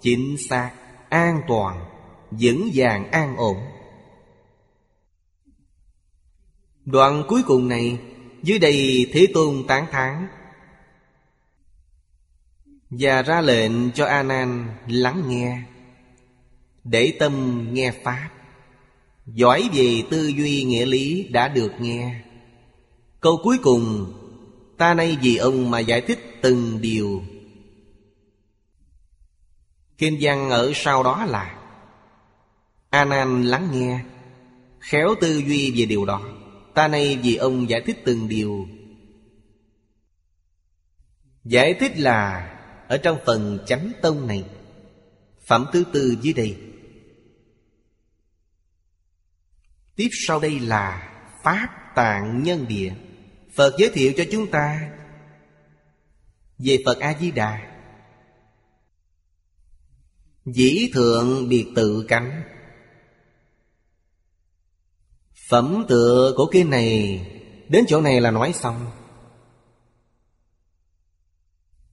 Chính 0.00 0.36
xác, 0.48 0.70
An 1.08 1.40
toàn, 1.48 1.84
Vững 2.30 2.70
vàng, 2.74 3.10
an 3.10 3.36
ổn. 3.36 3.56
Đoạn 6.84 7.24
cuối 7.28 7.42
cùng 7.46 7.68
này, 7.68 7.98
Dưới 8.42 8.58
đây 8.58 9.10
Thế 9.12 9.26
Tôn 9.34 9.64
tán 9.68 9.86
thán. 9.92 10.28
Và 12.90 13.22
ra 13.22 13.40
lệnh 13.40 13.92
cho 13.92 14.06
A 14.06 14.22
Nan 14.22 14.68
lắng 14.88 15.22
nghe, 15.28 15.62
Để 16.84 17.16
tâm 17.18 17.66
nghe 17.72 17.92
Pháp. 18.04 18.30
Giỏi 19.26 19.70
về 19.74 20.02
tư 20.10 20.26
duy 20.26 20.64
nghĩa 20.64 20.86
lý 20.86 21.28
đã 21.28 21.48
được 21.48 21.72
nghe. 21.80 22.20
Câu 23.20 23.40
cuối 23.42 23.58
cùng, 23.62 24.12
Ta 24.78 24.94
nay 24.94 25.18
vì 25.22 25.36
ông 25.36 25.70
mà 25.70 25.78
giải 25.78 26.00
thích 26.00 26.18
từng 26.42 26.80
điều. 26.80 27.22
Kinh 29.98 30.18
văn 30.20 30.50
ở 30.50 30.72
sau 30.74 31.02
đó 31.02 31.24
là 31.24 31.60
A 32.90 33.04
Nan 33.04 33.44
lắng 33.44 33.68
nghe, 33.72 34.00
Khéo 34.80 35.14
tư 35.20 35.38
duy 35.38 35.72
về 35.76 35.86
điều 35.86 36.04
đó. 36.04 36.22
Ta 36.74 36.88
nay 36.88 37.18
vì 37.22 37.36
ông 37.36 37.68
giải 37.68 37.80
thích 37.80 38.02
từng 38.04 38.28
điều. 38.28 38.66
Giải 41.44 41.74
thích 41.74 41.98
là, 41.98 42.50
Ở 42.88 42.96
trong 42.96 43.18
phần 43.26 43.58
chánh 43.66 43.92
tông 44.02 44.26
này, 44.26 44.44
Phẩm 45.46 45.66
thứ 45.72 45.84
tư 45.92 46.16
dưới 46.22 46.32
đây 46.32 46.56
Tiếp 49.96 50.08
sau 50.12 50.40
đây 50.40 50.60
là 50.60 51.10
Pháp 51.42 51.68
tạng 51.94 52.42
nhân 52.42 52.66
địa. 52.68 52.94
Phật 53.54 53.74
giới 53.78 53.90
thiệu 53.94 54.12
cho 54.16 54.24
chúng 54.32 54.50
ta 54.50 54.90
Về 56.58 56.78
Phật 56.86 56.98
A-di-đà. 56.98 57.70
Dĩ 60.44 60.90
thượng 60.94 61.48
biệt 61.48 61.66
tự 61.76 62.04
cánh 62.08 62.42
Phẩm 65.48 65.84
tựa 65.88 66.32
của 66.36 66.50
kia 66.52 66.64
này, 66.64 67.26
Đến 67.68 67.84
chỗ 67.88 68.00
này 68.00 68.20
là 68.20 68.30
nói 68.30 68.52
xong. 68.52 68.90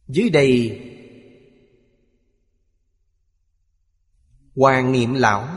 Dưới 0.08 0.30
đây, 0.30 0.82
Hoàng 4.56 4.92
niệm 4.92 5.14
lão 5.14 5.48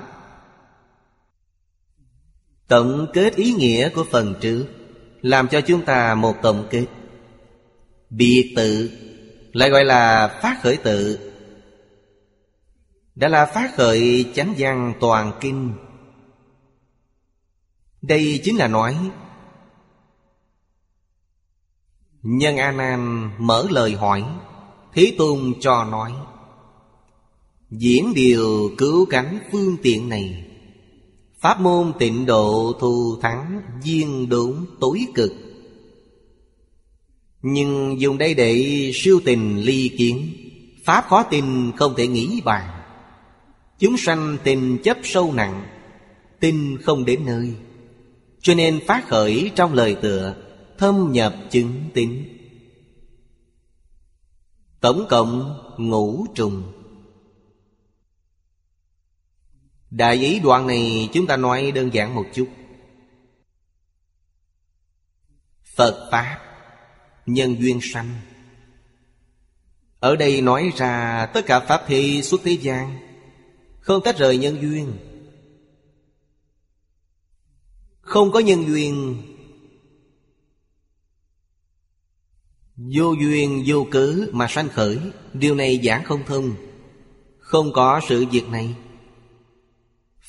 Tổng 2.69 3.07
kết 3.13 3.35
ý 3.37 3.53
nghĩa 3.53 3.89
của 3.89 4.05
phần 4.11 4.35
trước 4.41 4.67
Làm 5.23 5.49
cho 5.49 5.61
chúng 5.61 5.85
ta 5.85 6.15
một 6.15 6.37
tổng 6.43 6.67
kết. 6.71 6.87
Biệt 8.11 8.53
tự, 8.57 8.91
Lại 9.53 9.71
gọi 9.71 9.85
là 9.85 10.29
phát 10.43 10.63
khởi 10.63 10.77
tự. 10.77 11.19
Đã 13.15 13.29
là 13.29 13.47
phát 13.47 13.75
khởi 13.75 14.31
chánh 14.35 14.55
văn 14.59 14.95
toàn 15.01 15.33
kinh. 15.41 15.73
Đây 18.03 18.41
chính 18.45 18.57
là 18.57 18.69
nói, 18.69 18.97
Nhân 22.23 22.57
A 22.57 22.73
Nan 22.73 23.31
mở 23.39 23.67
lời 23.71 23.93
hỏi, 23.93 24.25
Thế 24.93 25.15
Tôn 25.19 25.53
cho 25.61 25.85
nói, 25.85 26.13
Diễn 27.71 28.15
điều 28.15 28.71
cứu 28.79 29.07
cánh 29.11 29.39
phương 29.53 29.77
tiện 29.83 30.09
này 30.09 30.54
Pháp 31.45 31.61
môn 31.61 31.93
tịnh 31.99 32.27
độ 32.27 32.73
thù 32.81 33.17
thắng 33.23 33.63
Duyên 33.83 34.29
đúng 34.29 34.67
tối 34.81 35.07
cực. 35.15 35.33
Nhưng 37.43 38.01
dùng 38.01 38.19
đây 38.19 38.35
để 38.35 38.91
siêu 38.95 39.21
tình 39.25 39.61
ly 39.61 39.95
kiến, 39.99 40.33
Pháp 40.85 41.05
khó 41.09 41.23
tin 41.23 41.73
không 41.77 41.95
thể 41.97 42.07
nghĩ 42.07 42.41
bàn. 42.45 42.83
Chúng 43.79 43.97
sanh 43.97 44.37
tình 44.45 44.79
chấp 44.85 44.97
sâu 45.03 45.33
nặng, 45.33 45.67
Tin 46.41 46.79
không 46.83 47.05
đến 47.05 47.27
nơi. 47.27 47.55
Cho 48.41 48.55
nên 48.55 48.81
phát 48.87 49.09
khởi 49.09 49.51
trong 49.55 49.75
lời 49.75 49.97
tựa, 50.03 50.35
Thâm 50.79 51.13
nhập 51.13 51.35
chứng 51.51 51.75
tín. 51.95 52.25
Tổng 54.81 55.07
cộng 55.09 55.59
ngũ 55.79 56.27
trùng. 56.35 56.63
Đại 59.97 60.17
ý 60.17 60.41
đoạn 60.41 60.67
này 60.67 61.09
chúng 61.13 61.27
ta 61.27 61.37
nói 61.37 61.73
đơn 61.75 61.95
giản 61.95 62.15
một 62.15 62.27
chút. 62.35 62.49
Phật 65.77 66.09
Pháp, 66.11 66.41
Nhân 67.27 67.57
duyên 67.61 67.79
sanh. 67.83 68.21
Ở 70.01 70.17
đây 70.17 70.41
nói 70.41 70.73
ra 70.77 71.27
tất 71.27 71.47
cả 71.47 71.61
Pháp 71.61 71.83
thi 71.87 72.23
suốt 72.23 72.41
thế 72.45 72.53
gian, 72.53 72.99
Không 73.81 74.03
tách 74.03 74.19
rời 74.19 74.39
nhân 74.39 74.63
duyên. 74.63 74.97
Không 78.01 78.33
có 78.33 78.39
nhân 78.41 78.67
duyên, 78.67 79.23
Vô 82.77 83.13
duyên, 83.13 83.65
vô 83.67 83.87
cớ 83.91 84.15
mà 84.33 84.47
sanh 84.49 84.69
khởi. 84.69 84.99
Điều 85.33 85.55
này 85.55 85.81
giảng 85.85 86.05
không 86.05 86.25
thông, 86.27 86.55
Không 87.39 87.73
có 87.73 88.01
sự 88.09 88.27
việc 88.27 88.49
này. 88.49 88.75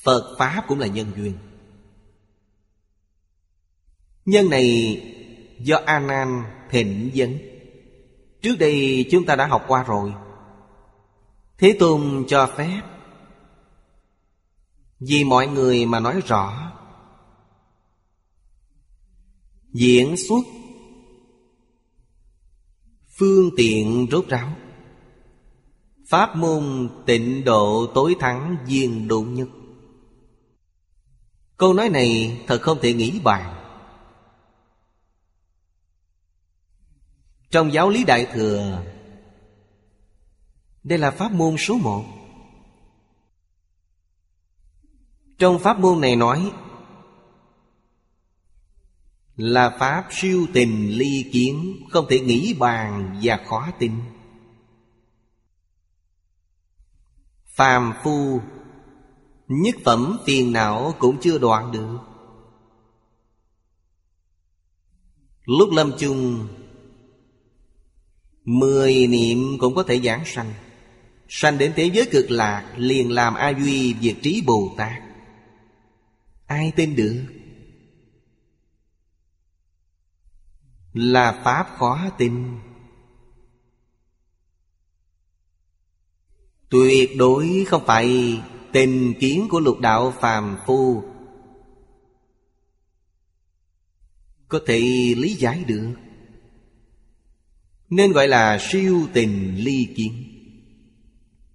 Phật 0.06 0.36
Pháp 0.38 0.64
cũng 0.68 0.80
là 0.80 0.86
nhân 0.86 1.12
duyên. 1.16 1.34
Nhân 4.24 4.50
này 4.50 5.00
do 5.60 5.80
A 5.86 5.98
Nan 5.98 6.42
thịnh 6.70 7.10
vấn 7.14 7.38
Trước 8.42 8.56
đây 8.58 9.06
chúng 9.10 9.26
ta 9.26 9.36
đã 9.36 9.46
học 9.46 9.64
qua 9.68 9.82
rồi. 9.82 10.12
Thế 11.58 11.76
Tôn 11.78 12.24
cho 12.28 12.46
phép. 12.56 12.82
Vì 15.00 15.24
mọi 15.24 15.46
người 15.46 15.86
mà 15.86 16.00
nói 16.00 16.20
rõ. 16.26 16.72
Diễn 19.72 20.16
xuất. 20.16 20.42
Phương 23.18 23.50
tiện 23.56 24.06
rốt 24.10 24.28
ráo. 24.28 24.52
Pháp 26.08 26.36
môn 26.36 26.90
tịnh 27.06 27.44
độ 27.44 27.86
tối 27.94 28.16
thắng 28.20 28.56
viên 28.66 29.08
độ 29.08 29.20
nhất. 29.20 29.48
Câu 31.56 31.74
nói 31.74 31.88
này 31.88 32.40
thật 32.46 32.62
không 32.62 32.78
thể 32.82 32.92
nghĩ 32.92 33.20
bàn. 33.24 33.52
Trong 37.50 37.72
giáo 37.72 37.90
lý 37.90 38.04
Đại 38.04 38.26
Thừa, 38.32 38.82
Đây 40.84 40.98
là 40.98 41.10
pháp 41.10 41.32
môn 41.32 41.56
số 41.58 41.78
một. 41.78 42.04
Trong 45.38 45.58
pháp 45.58 45.78
môn 45.78 46.00
này 46.00 46.16
nói 46.16 46.52
Là 49.36 49.76
pháp 49.78 50.08
siêu 50.10 50.46
tình 50.52 50.90
ly 50.90 51.30
kiến, 51.32 51.76
Không 51.90 52.06
thể 52.08 52.20
nghĩ 52.20 52.54
bàn 52.58 53.20
và 53.22 53.40
khó 53.46 53.68
tin. 53.78 53.92
Phàm 57.46 57.92
phu 58.02 58.40
Nhất 59.48 59.74
phẩm 59.84 60.18
phiền 60.26 60.52
não 60.52 60.94
cũng 60.98 61.18
chưa 61.20 61.38
đoạn 61.38 61.72
được. 61.72 61.98
Lúc 65.44 65.68
lâm 65.72 65.92
chung, 65.98 66.48
Mười 68.44 69.06
niệm 69.06 69.58
cũng 69.60 69.74
có 69.74 69.82
thể 69.82 70.00
giảng 70.00 70.24
sanh. 70.24 70.54
Sanh 71.28 71.58
đến 71.58 71.72
thế 71.76 71.90
giới 71.94 72.08
cực 72.12 72.30
lạc, 72.30 72.74
Liền 72.76 73.12
làm 73.12 73.34
A 73.34 73.48
Duy 73.48 73.94
Diệt 74.00 74.16
trí 74.22 74.42
Bồ 74.46 74.74
Tát. 74.76 75.02
Ai 76.46 76.72
tin 76.76 76.96
được? 76.96 77.24
Là 80.92 81.40
Pháp 81.44 81.66
khó 81.78 82.10
tin. 82.18 82.58
Tuyệt 86.68 87.10
đối 87.18 87.64
không 87.68 87.82
phải 87.86 88.40
Tình 88.76 89.14
kiến 89.20 89.46
của 89.50 89.60
lục 89.60 89.80
đạo 89.80 90.14
phàm 90.20 90.56
phu. 90.66 91.02
Có 94.48 94.60
thể 94.66 94.78
lý 95.16 95.34
giải 95.34 95.64
được. 95.66 95.94
Nên 97.90 98.12
gọi 98.12 98.28
là 98.28 98.58
siêu 98.60 99.06
tình 99.12 99.56
ly 99.56 99.88
kiến. 99.96 100.12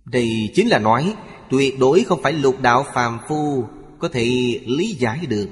Đây 0.06 0.52
chính 0.56 0.68
là 0.68 0.80
nói, 0.80 1.16
Tuyệt 1.50 1.80
đối 1.80 2.04
không 2.04 2.22
phải 2.24 2.34
lục 2.34 2.62
đạo 2.62 2.86
phàm 2.94 3.20
phu 3.28 3.66
Có 4.00 4.10
thể 4.10 4.26
lý 4.66 4.96
giải 5.00 5.26
được. 5.26 5.50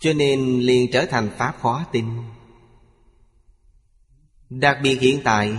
Cho 0.00 0.12
nên 0.12 0.60
liền 0.60 0.90
trở 0.92 1.06
thành 1.06 1.30
Pháp 1.38 1.54
khó 1.60 1.84
tin 1.92 2.04
Đặc 4.50 4.78
biệt 4.82 5.00
hiện 5.00 5.20
tại, 5.24 5.56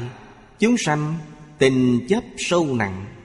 Chúng 0.59 0.75
sanh 0.77 1.15
tình 1.57 2.05
chấp 2.09 2.23
sâu 2.37 2.75
nặng. 2.75 3.20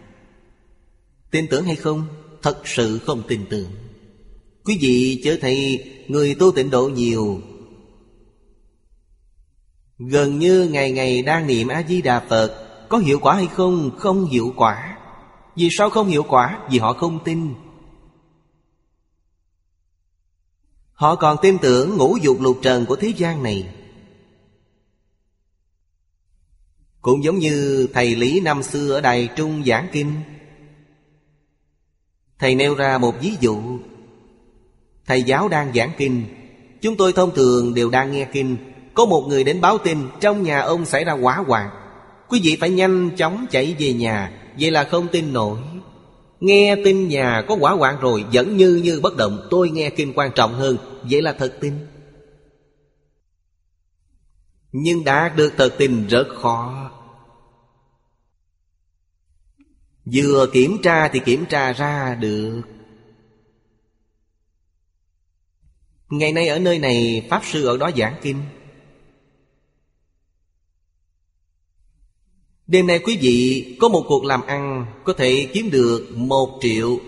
Tin 1.37 1.49
tưởng 1.49 1.65
hay 1.65 1.77
không? 1.77 2.07
Thật 2.43 2.63
sự 2.65 2.99
không 2.99 3.23
tin 3.29 3.47
tưởng 3.51 3.71
Quý 4.65 4.79
vị 4.81 5.21
chớ 5.25 5.39
thấy 5.41 5.85
người 6.09 6.35
tu 6.35 6.53
tịnh 6.53 6.71
độ 6.71 6.89
nhiều 6.89 7.41
Gần 9.99 10.39
như 10.39 10.69
ngày 10.69 10.93
ngày 10.93 11.23
đang 11.23 11.47
niệm 11.47 11.69
A-di-đà 11.69 12.21
Phật, 12.21 12.69
Có 12.89 12.99
hiệu 12.99 13.19
quả 13.23 13.35
hay 13.35 13.47
không? 13.47 13.91
Không 13.99 14.25
hiệu 14.25 14.53
quả 14.57 14.99
Vì 15.57 15.69
sao 15.79 15.91
không 15.91 16.09
hiệu 16.09 16.23
quả? 16.23 16.69
Vì 16.71 16.79
họ 16.79 16.93
không 16.93 17.19
tin 17.25 17.55
Họ 20.93 21.17
còn 21.17 21.37
tin 21.43 21.59
tưởng 21.59 21.97
ngũ 21.97 22.17
dục 22.17 22.41
lục 22.41 22.59
trần 22.63 22.87
của 22.87 22.97
thế 22.97 23.13
gian 23.17 23.43
này 23.43 23.75
Cũng 27.01 27.25
giống 27.25 27.39
như 27.39 27.89
thầy 27.93 28.15
Lý 28.15 28.41
năm 28.41 28.63
xưa 28.63 28.95
ở 28.95 29.01
Đài 29.01 29.29
Trung 29.37 29.65
giảng 29.67 29.89
kinh 29.93 30.13
Thầy 32.39 32.55
nêu 32.55 32.75
ra 32.75 32.99
một 32.99 33.15
ví 33.21 33.33
dụ. 33.41 33.59
Thầy 35.07 35.23
giáo 35.23 35.49
đang 35.49 35.73
giảng 35.75 35.91
kinh. 35.99 36.25
Chúng 36.83 36.97
tôi 36.97 37.13
thông 37.13 37.35
thường 37.35 37.75
đều 37.75 37.91
đang 37.91 38.13
nghe 38.13 38.25
kinh. 38.33 38.57
Có 38.95 39.07
một 39.07 39.27
người 39.29 39.45
đến 39.45 39.61
báo 39.61 39.79
tin 39.79 39.99
Trong 40.21 40.43
nhà 40.43 40.61
ông 40.61 40.85
xảy 40.85 41.05
ra 41.05 41.13
hỏa 41.13 41.37
hoạn. 41.37 41.71
Quý 42.29 42.41
vị 42.43 42.57
phải 42.61 42.71
nhanh 42.71 43.11
chóng 43.17 43.47
chạy 43.51 43.77
về 43.79 43.93
nhà. 43.93 44.33
Vậy 44.61 44.71
là 44.71 44.85
không 44.85 45.09
tin 45.09 45.33
nổi. 45.33 45.59
Nghe 46.41 46.77
tin 46.85 47.09
nhà 47.09 47.43
có 47.49 47.57
quả 47.61 47.73
hoạn 47.73 47.97
rồi, 48.01 48.25
Vẫn 48.33 48.57
như 48.57 48.81
như 48.85 49.01
bất 49.01 49.17
động. 49.17 49.47
Tôi 49.51 49.71
nghe 49.71 49.91
kinh 49.91 50.13
quan 50.13 50.31
trọng 50.35 50.55
hơn. 50.55 50.77
Vậy 51.11 51.23
là 51.23 51.33
thật 51.33 51.57
tin. 51.61 51.73
Nhưng 54.73 55.05
đã 55.05 55.29
được 55.29 55.53
thật 55.57 55.75
tin, 55.79 56.07
rất 56.07 56.27
khó. 56.43 56.91
Vừa 60.13 60.47
kiểm 60.53 60.77
tra 60.83 61.09
thì 61.09 61.21
kiểm 61.25 61.45
tra 61.47 61.73
ra 61.73 62.15
được. 62.21 62.63
Ngày 66.11 66.33
nay 66.33 66.49
ở 66.49 66.59
nơi 66.59 66.79
này 66.79 67.27
Pháp 67.31 67.43
Sư 67.45 67.67
ở 67.67 67.77
đó 67.77 67.91
giảng 67.97 68.17
kinh. 68.23 68.43
Đêm 72.67 72.87
nay 72.87 72.99
quý 72.99 73.19
vị 73.21 73.77
có 73.81 73.89
một 73.89 74.05
cuộc 74.09 74.25
làm 74.25 74.47
ăn 74.47 74.87
Có 75.05 75.13
thể 75.13 75.49
kiếm 75.53 75.71
được 75.71 76.09
một 76.17 76.59
triệu. 76.61 76.99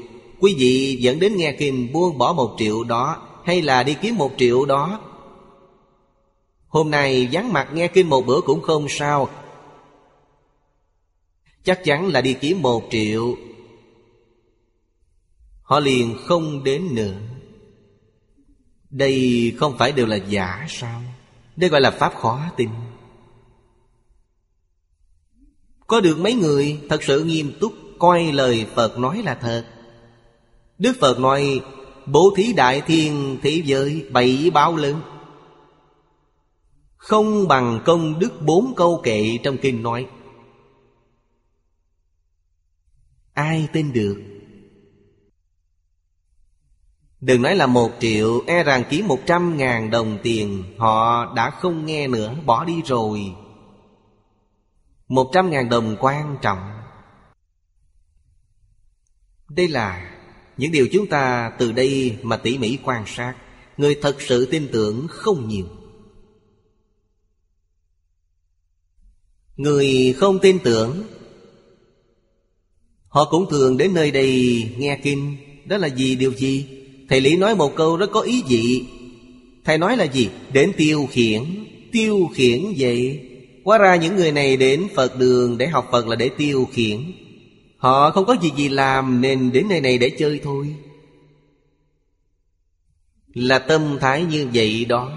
Quý 0.41 0.55
vị 0.59 0.97
dẫn 1.01 1.21
đến 1.21 1.37
nghe 1.37 1.57
kinh 1.59 1.93
buông 1.93 2.19
bỏ 2.19 2.33
một 2.33 2.55
triệu 2.59 2.85
đó 2.85 3.29
Hay 3.45 3.63
là 3.63 3.83
đi 3.83 3.97
kiếm 4.03 4.17
một 4.17 4.31
triệu 4.39 4.65
đó? 4.65 5.01
Hôm 6.69 6.91
nay 6.91 7.29
vắng 7.33 7.53
mặt 7.53 7.69
nghe 7.73 7.89
kinh 7.89 8.09
một 8.09 8.27
bữa 8.27 8.41
cũng 8.41 8.63
không 8.63 8.87
sao. 8.89 9.29
Chắc 11.63 11.81
chắn 11.85 12.09
là 12.09 12.21
đi 12.21 12.35
kiếm 12.41 12.63
một 12.63 12.85
triệu. 12.91 13.37
Họ 15.63 15.81
liền 15.81 16.17
không 16.27 16.65
đến 16.65 16.95
nữa. 16.95 17.21
Đây 18.91 19.53
không 19.59 19.79
phải 19.79 19.93
đều 19.93 20.07
là 20.07 20.17
giả 20.17 20.67
sao? 20.69 21.03
Đây 21.57 21.71
gọi 21.71 21.81
là 21.81 21.91
pháp 21.91 22.15
khó 22.15 22.41
tin. 22.57 22.69
Có 25.87 26.01
được 26.01 26.19
mấy 26.19 26.35
người? 26.35 26.81
Thật 26.89 27.03
sự 27.03 27.25
nghiêm 27.25 27.53
túc 27.61 27.73
Coi 27.99 28.33
lời 28.33 28.67
Phật 28.75 28.99
nói 28.99 29.23
là 29.25 29.35
thật. 29.35 29.65
Đức 30.79 30.97
Phật 31.01 31.19
nói, 31.19 31.61
Bố 32.07 32.33
thí 32.37 32.53
đại 32.53 32.81
thiên 32.81 33.39
thế 33.43 33.63
giới 33.65 34.07
bảy 34.11 34.51
báo 34.55 34.77
lớn. 34.77 35.01
Không 36.97 37.49
bằng 37.49 37.81
công 37.85 38.19
đức 38.19 38.43
bốn 38.43 38.73
câu 38.77 39.01
kệ 39.03 39.39
trong 39.43 39.57
kinh 39.59 39.83
nói. 39.83 40.07
Ai 43.39 43.69
tin 43.73 43.93
được? 43.93 44.23
Đừng 47.21 47.43
nói 47.43 47.57
là 47.57 47.67
một 47.67 47.91
triệu 48.01 48.43
E 48.47 48.65
rằng 48.65 48.85
kiếm 48.91 49.09
một 49.09 49.19
trăm 49.27 49.57
ngàn 49.57 49.91
đồng 49.91 50.19
tiền, 50.23 50.65
Họ 50.79 51.35
đã 51.35 51.51
không 51.51 51.87
nghe 51.87 52.09
nữa, 52.09 52.35
Bỏ 52.47 52.65
đi 52.65 52.83
rồi. 52.83 53.21
Một 55.09 55.31
trăm 55.33 55.51
ngàn 55.51 55.69
đồng 55.69 55.97
quan 56.01 56.39
trọng. 56.43 56.71
Đây 59.49 59.69
là 59.69 60.19
những 60.57 60.73
điều 60.73 60.87
chúng 60.93 61.07
ta 61.07 61.53
từ 61.59 61.73
đây 61.73 62.19
mà 62.23 62.37
tỉ 62.37 62.59
mỉ 62.59 62.79
quan 62.85 63.05
sát. 63.07 63.35
Người 63.77 63.99
thật 64.03 64.17
sự 64.21 64.49
tin 64.51 64.69
tưởng 64.73 65.07
không 65.11 65.49
nhiều. 65.49 65.67
Người 69.57 70.15
không 70.19 70.39
tin 70.39 70.59
tưởng 70.65 71.18
Họ 73.19 73.25
cũng 73.25 73.51
thường 73.51 73.77
đến 73.77 73.95
nơi 73.95 74.11
đây 74.11 74.63
nghe 74.77 74.99
kinh. 75.03 75.37
Đó 75.65 75.77
là 75.77 75.89
gì 75.89 76.17
điều 76.17 76.33
gì? 76.33 76.67
Thầy 77.09 77.21
Lý 77.21 77.37
nói 77.37 77.55
một 77.55 77.77
câu 77.77 77.97
rất 77.97 78.11
có 78.13 78.21
ý 78.21 78.43
vị. 78.49 78.85
Thầy 79.65 79.79
nói 79.79 79.97
là 79.97 80.05
gì? 80.05 80.29
Đến 80.53 80.73
tiêu 80.77 81.09
khiển. 81.11 81.43
Tiêu 81.93 82.31
khiển 82.35 82.61
vậy 82.77 83.21
Hóa 83.65 83.79
ra 83.79 83.97
những 83.97 84.17
người 84.17 84.33
này 84.33 84.57
đến 84.57 84.89
Phật 84.95 85.19
đường 85.19 85.59
Để 85.59 85.67
học 85.67 85.89
Phật 85.93 86.07
là 86.07 86.17
để 86.17 86.29
tiêu 86.29 86.69
khiển. 86.73 87.13
Họ 87.77 88.11
không 88.11 88.25
có 88.25 88.37
gì 88.43 88.51
gì 88.57 88.69
làm 88.69 89.21
Nên 89.21 89.53
đến 89.53 89.69
nơi 89.69 89.81
này 89.81 89.99
để 89.99 90.11
chơi 90.19 90.41
thôi. 90.45 90.75
Là 93.35 93.59
tâm 93.59 93.99
thái 94.01 94.25
như 94.25 94.49
vậy 94.55 94.85
đó. 94.85 95.13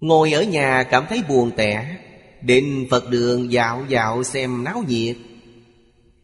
Ngồi 0.00 0.32
ở 0.32 0.42
nhà 0.42 0.82
cảm 0.82 1.04
thấy 1.08 1.22
buồn 1.28 1.50
tẻ. 1.56 1.96
Đến 2.44 2.86
Phật 2.90 3.10
đường 3.10 3.52
dạo 3.52 3.84
dạo 3.88 4.22
xem 4.22 4.64
náo 4.64 4.84
nhiệt. 4.88 5.16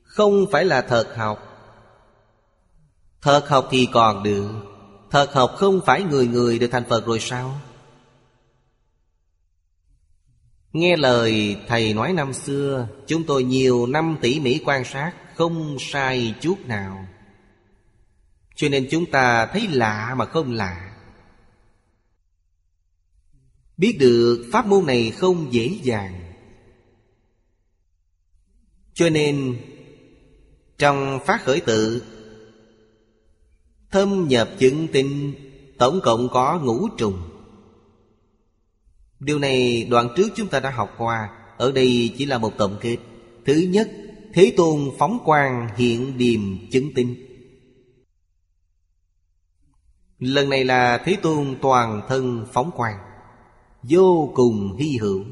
Không 0.03 0.47
phải 0.53 0.65
là 0.65 0.83
thật 0.83 1.17
học. 1.17 1.47
Thật 3.23 3.49
học 3.49 3.69
thì 3.71 3.89
còn 3.93 4.23
được. 4.23 4.51
Thật 5.11 5.33
học 5.33 5.53
không 5.57 5.81
phải 5.87 6.03
người 6.03 6.27
người 6.27 6.59
được 6.59 6.69
thành 6.71 6.85
Phật 6.89 7.07
rồi 7.07 7.21
sao? 7.21 7.61
Nghe 10.73 10.97
lời 10.97 11.57
thầy 11.69 11.95
nói 11.95 12.13
năm 12.13 12.33
xưa, 12.33 12.89
Chúng 13.07 13.25
tôi 13.25 13.45
nhiều 13.45 13.87
năm 13.87 14.17
tỉ 14.21 14.41
mỉ 14.41 14.61
quan 14.65 14.85
sát, 14.85 15.13
Không 15.35 15.77
sai 15.81 16.35
chút 16.41 16.59
nào. 16.67 17.07
Cho 18.57 18.69
nên 18.69 18.89
chúng 18.91 19.07
ta 19.07 19.47
thấy 19.47 19.69
lạ 19.69 20.15
mà 20.17 20.25
không 20.25 20.53
lạ. 20.53 20.90
Biết 23.81 23.97
được 23.99 24.49
pháp 24.53 24.67
môn 24.67 24.87
này 24.87 25.11
không 25.11 25.53
dễ 25.53 25.79
dàng. 25.83 26.21
Cho 28.95 29.11
nên, 29.11 29.57
Trong 30.79 31.21
phát 31.27 31.45
khởi 31.45 31.61
tự, 31.61 32.03
Thâm 33.91 34.29
nhập 34.29 34.51
chứng 34.59 34.89
tinh, 34.93 35.35
Tổng 35.79 36.01
cộng 36.03 36.29
có 36.29 36.61
ngũ 36.65 36.89
trùng. 36.99 37.23
Điều 39.21 39.39
này 39.39 39.87
đoạn 39.91 40.09
trước 40.17 40.29
chúng 40.37 40.49
ta 40.49 40.61
đã 40.61 40.71
học 40.71 40.95
qua. 40.99 41.29
Ở 41.57 41.73
đây 41.73 42.15
chỉ 42.19 42.27
là 42.27 42.39
một 42.39 42.53
tổng 42.59 42.79
kết. 42.81 42.97
Thứ 43.45 43.55
nhất, 43.55 43.91
Thế 44.35 44.53
Tôn 44.57 44.91
phóng 44.99 45.19
quang 45.25 45.69
hiện 45.77 46.19
điềm 46.19 46.41
chứng 46.71 46.95
tinh. 46.95 47.15
Lần 50.19 50.51
này 50.51 50.65
là 50.65 51.03
Thế 51.05 51.17
Tôn 51.23 51.57
toàn 51.63 52.03
thân 52.09 52.47
phóng 52.53 52.71
quang. 52.77 53.10
Vô 53.83 54.33
cùng 54.35 54.77
hy 54.77 54.97
hữu. 54.97 55.25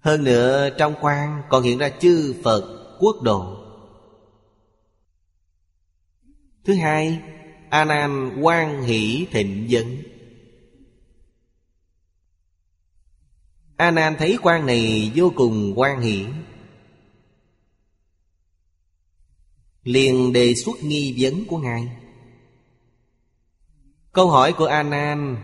Hơn 0.00 0.24
nữa, 0.24 0.70
trong 0.78 0.94
quan 1.00 1.42
còn 1.48 1.62
hiện 1.62 1.78
ra 1.78 1.88
chư 1.88 2.34
Phật 2.44 2.96
quốc 2.98 3.22
độ. 3.22 3.56
Thứ 6.64 6.74
hai 6.74 7.22
A 7.70 7.84
Nan 7.84 8.38
quan 8.42 8.82
hỷ 8.82 9.26
thịnh 9.30 9.70
dân 9.70 10.02
A 13.76 13.90
Nan 13.90 14.16
thấy 14.18 14.38
quan 14.42 14.66
này 14.66 15.12
vô 15.14 15.32
cùng 15.36 15.72
quan 15.76 16.00
hỷ. 16.00 16.26
Liền 19.82 20.32
đề 20.32 20.54
xuất 20.54 20.82
nghi 20.82 21.14
vấn 21.18 21.44
của 21.44 21.58
ngài. 21.58 21.88
Câu 24.12 24.30
hỏi 24.30 24.52
của 24.52 24.64
a 24.64 24.82
nan 24.82 25.36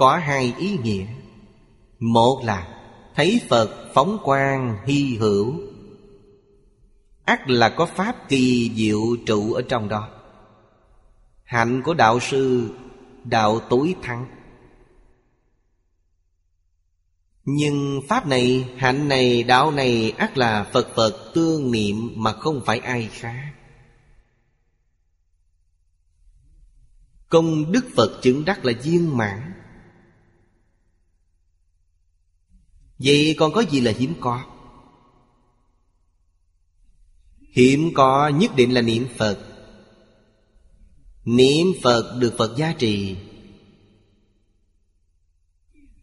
có 0.00 0.16
hai 0.16 0.54
ý 0.58 0.78
nghĩa. 0.82 1.06
Một 1.98 2.42
là 2.44 2.68
thấy 3.14 3.40
phật 3.48 3.90
phóng 3.94 4.18
quang 4.24 4.78
hy 4.84 5.16
hữu. 5.16 5.54
Ắt 7.24 7.50
là 7.50 7.68
có 7.68 7.86
pháp 7.86 8.28
kỳ 8.28 8.70
diệu 8.74 9.00
trụ 9.26 9.52
ở 9.52 9.62
trong 9.62 9.88
đó. 9.88 10.08
Hạnh 11.44 11.82
của 11.84 11.94
đạo 11.94 12.20
sư, 12.20 12.70
đạo 13.24 13.60
tối 13.60 13.94
thắng. 14.02 14.26
Nhưng 17.44 18.00
pháp 18.08 18.26
này, 18.26 18.68
hạnh 18.76 19.08
này, 19.08 19.42
đạo 19.42 19.70
này 19.70 20.10
ắt 20.10 20.38
là 20.38 20.64
phật 20.72 20.88
phật 20.94 21.32
tương 21.34 21.70
niệm 21.70 22.12
mà 22.16 22.32
không 22.32 22.62
phải 22.66 22.78
ai 22.78 23.08
khác 23.12 23.52
công 27.30 27.72
đức 27.72 27.84
phật 27.96 28.18
chứng 28.22 28.44
đắc 28.44 28.64
là 28.64 28.72
viên 28.82 29.16
mãn. 29.16 29.59
Vậy 33.04 33.34
còn 33.38 33.52
có 33.52 33.60
gì 33.60 33.80
là 33.80 33.92
hiếm 33.98 34.14
có? 34.20 34.44
Hiếm 37.52 37.90
có 37.94 38.28
nhất 38.28 38.56
định 38.56 38.74
là 38.74 38.82
niệm 38.82 39.06
phật. 39.18 39.46
Niệm 41.24 41.66
Phật 41.82 42.16
được 42.18 42.34
Phật 42.38 42.56
gia 42.56 42.72
trì. 42.72 43.16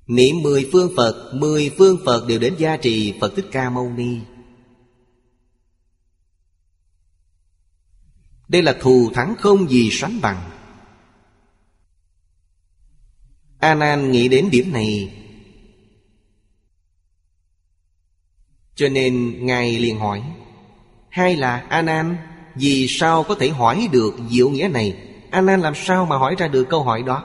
Niệm 0.08 0.42
mười 0.42 0.70
phương 0.72 0.92
Phật, 0.98 1.32
Mười 1.34 1.72
phương 1.78 1.98
Phật 2.06 2.28
đều 2.28 2.40
đến 2.40 2.56
gia 2.58 2.78
trì 2.78 3.14
Phật 3.22 3.34
Thích 3.36 3.46
Ca 3.52 3.70
Mâu 3.70 3.90
Ni. 3.90 4.18
Đây 8.48 8.62
là 8.62 8.78
thù 8.82 9.12
thắng 9.14 9.36
không 9.40 9.70
gì 9.70 9.90
sánh 9.92 10.22
bằng. 10.22 10.52
A 13.60 13.76
Nan 13.76 14.12
nghĩ 14.12 14.28
đến 14.28 14.50
điểm 14.52 14.74
này 14.74 15.24
Cho 18.78 18.90
nên 18.90 19.46
Ngài 19.46 19.80
liền 19.80 20.00
hỏi 20.00 20.24
Hay 21.10 21.36
là 21.36 21.66
A 21.70 21.82
Nan 21.82 22.18
Vì 22.56 22.88
sao 22.90 23.24
có 23.24 23.36
thể 23.36 23.50
hỏi 23.50 23.90
được 23.92 24.14
diệu 24.30 24.50
nghĩa 24.50 24.68
này? 24.68 24.98
A 25.32 25.42
Nan 25.42 25.62
làm 25.62 25.74
sao 25.76 26.06
mà 26.06 26.18
hỏi 26.18 26.36
ra 26.38 26.48
được 26.48 26.64
câu 26.70 26.84
hỏi 26.84 27.04
đó? 27.04 27.24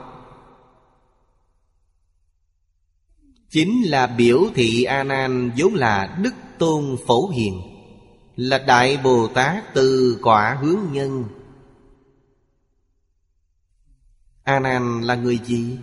Chính 3.49 3.81
là 3.83 4.07
biểu 4.07 4.43
thị 4.55 4.83
A 4.83 5.03
Nan 5.03 5.51
vốn 5.57 5.73
là 5.73 6.17
Đức 6.21 6.33
Tôn 6.57 6.97
Phổ 7.07 7.29
Hiền, 7.29 7.61
Là 8.35 8.57
Đại 8.57 8.97
Bồ 8.97 9.27
Tát 9.27 9.73
từ 9.73 10.19
quả 10.21 10.57
hướng 10.61 10.79
nhân. 10.91 11.25
A 14.43 14.59
Nan 14.59 15.01
là 15.01 15.15
người 15.15 15.39
gì? 15.45 15.77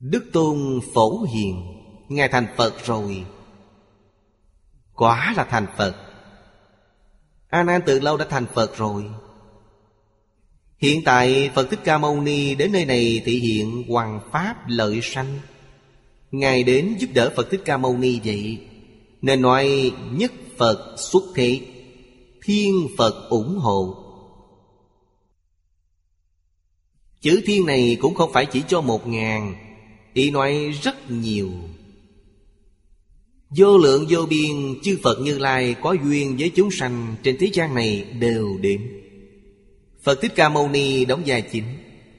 Đức 0.00 0.24
Tôn 0.32 0.80
Phổ 0.94 1.22
Hiền. 1.22 1.75
Ngài 2.08 2.28
thành 2.28 2.46
Phật 2.56 2.84
rồi. 2.84 3.24
Quả 4.94 5.34
là 5.36 5.44
thành 5.44 5.66
Phật. 5.76 5.94
A 7.48 7.62
Nan 7.62 7.80
từ 7.86 8.00
lâu 8.00 8.16
đã 8.16 8.26
thành 8.30 8.46
Phật 8.54 8.76
rồi. 8.76 9.04
Hiện 10.78 11.00
tại 11.04 11.50
Phật 11.54 11.70
Thích 11.70 11.80
Ca 11.84 11.98
Mâu 11.98 12.20
Ni 12.20 12.54
đến 12.54 12.72
nơi 12.72 12.84
này 12.84 13.22
thể 13.24 13.32
hiện 13.32 13.84
hoàng 13.88 14.20
pháp 14.32 14.68
lợi 14.68 15.00
sanh. 15.02 15.38
Ngài 16.30 16.62
đến 16.62 16.96
giúp 16.98 17.10
đỡ 17.14 17.32
Phật 17.36 17.50
Thích 17.50 17.62
Ca 17.64 17.76
Mâu 17.76 17.96
Ni 17.96 18.20
vậy. 18.24 18.66
Nên 19.22 19.42
nói 19.42 19.92
nhất 20.10 20.32
Phật 20.58 20.94
xuất 20.98 21.22
thế, 21.34 21.60
Thiên 22.42 22.88
Phật 22.98 23.28
ủng 23.30 23.58
hộ. 23.58 24.02
Chữ 27.20 27.42
thiên 27.46 27.66
này 27.66 27.96
cũng 28.00 28.14
không 28.14 28.32
phải 28.32 28.46
chỉ 28.46 28.62
cho 28.68 28.80
một 28.80 29.06
ngàn, 29.06 29.54
Ý 30.16 30.30
nói 30.30 30.74
rất 30.82 31.10
nhiều. 31.10 31.50
Vô 33.56 33.78
lượng 33.78 34.06
vô 34.08 34.26
biên, 34.26 34.80
chư 34.82 34.98
Phật 35.02 35.20
Như 35.20 35.38
Lai 35.38 35.74
có 35.82 35.92
duyên 35.92 36.36
với 36.38 36.52
chúng 36.56 36.70
sanh 36.70 37.16
trên 37.22 37.36
thế 37.40 37.50
gian 37.52 37.74
này 37.74 38.04
đều 38.18 38.58
đến. 38.60 39.02
Phật 40.02 40.18
Thích 40.22 40.32
Ca 40.36 40.48
Mâu 40.48 40.68
Ni 40.68 41.04
đóng 41.04 41.22
vai 41.26 41.42
chính, 41.42 41.64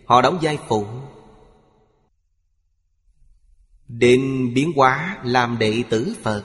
Họ 0.06 0.22
đóng 0.22 0.40
vai 0.42 0.58
phụ. 0.68 0.86
Định 3.88 4.54
biến 4.54 4.72
hóa 4.76 5.18
làm 5.24 5.58
đệ 5.60 5.84
tử 5.90 6.16
Phật, 6.22 6.44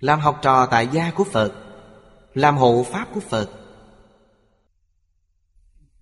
Làm 0.00 0.20
học 0.20 0.38
trò 0.42 0.66
tại 0.66 0.88
gia 0.92 1.10
của 1.10 1.24
Phật, 1.24 1.52
Làm 2.34 2.56
hộ 2.56 2.86
pháp 2.92 3.08
của 3.14 3.20
Phật. 3.20 3.50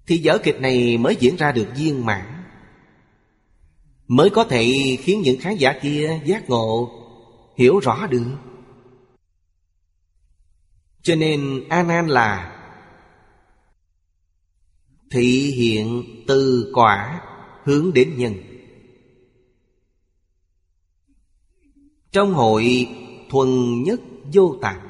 Thì 0.07 0.21
vở 0.25 0.39
kịch 0.39 0.61
này 0.61 0.99
mới 0.99 1.17
diễn 1.21 1.37
ra 1.37 1.53
được 1.53 1.69
viên 1.77 2.07
mãn, 2.07 2.45
Mới 4.07 4.31
có 4.31 4.45
thể 4.45 4.97
khiến 5.01 5.23
những 5.23 5.41
khán 5.41 5.57
giả 5.57 5.79
kia 5.83 6.21
giác 6.25 6.51
ngộ 6.51 7.02
Hiểu 7.57 7.79
rõ 7.79 8.07
được. 8.07 8.37
Cho 11.03 11.15
nên 11.15 11.69
A 11.69 11.83
Nan 11.83 12.07
là 12.07 12.59
Thị 15.11 15.53
hiện 15.57 16.05
từ 16.27 16.71
quả 16.75 17.21
hướng 17.65 17.93
đến 17.95 18.15
nhân. 18.17 18.35
Trong 22.13 22.35
hội 22.35 22.89
thuần 23.31 23.83
nhất 23.83 24.01
vô 24.33 24.57
tạng, 24.63 24.89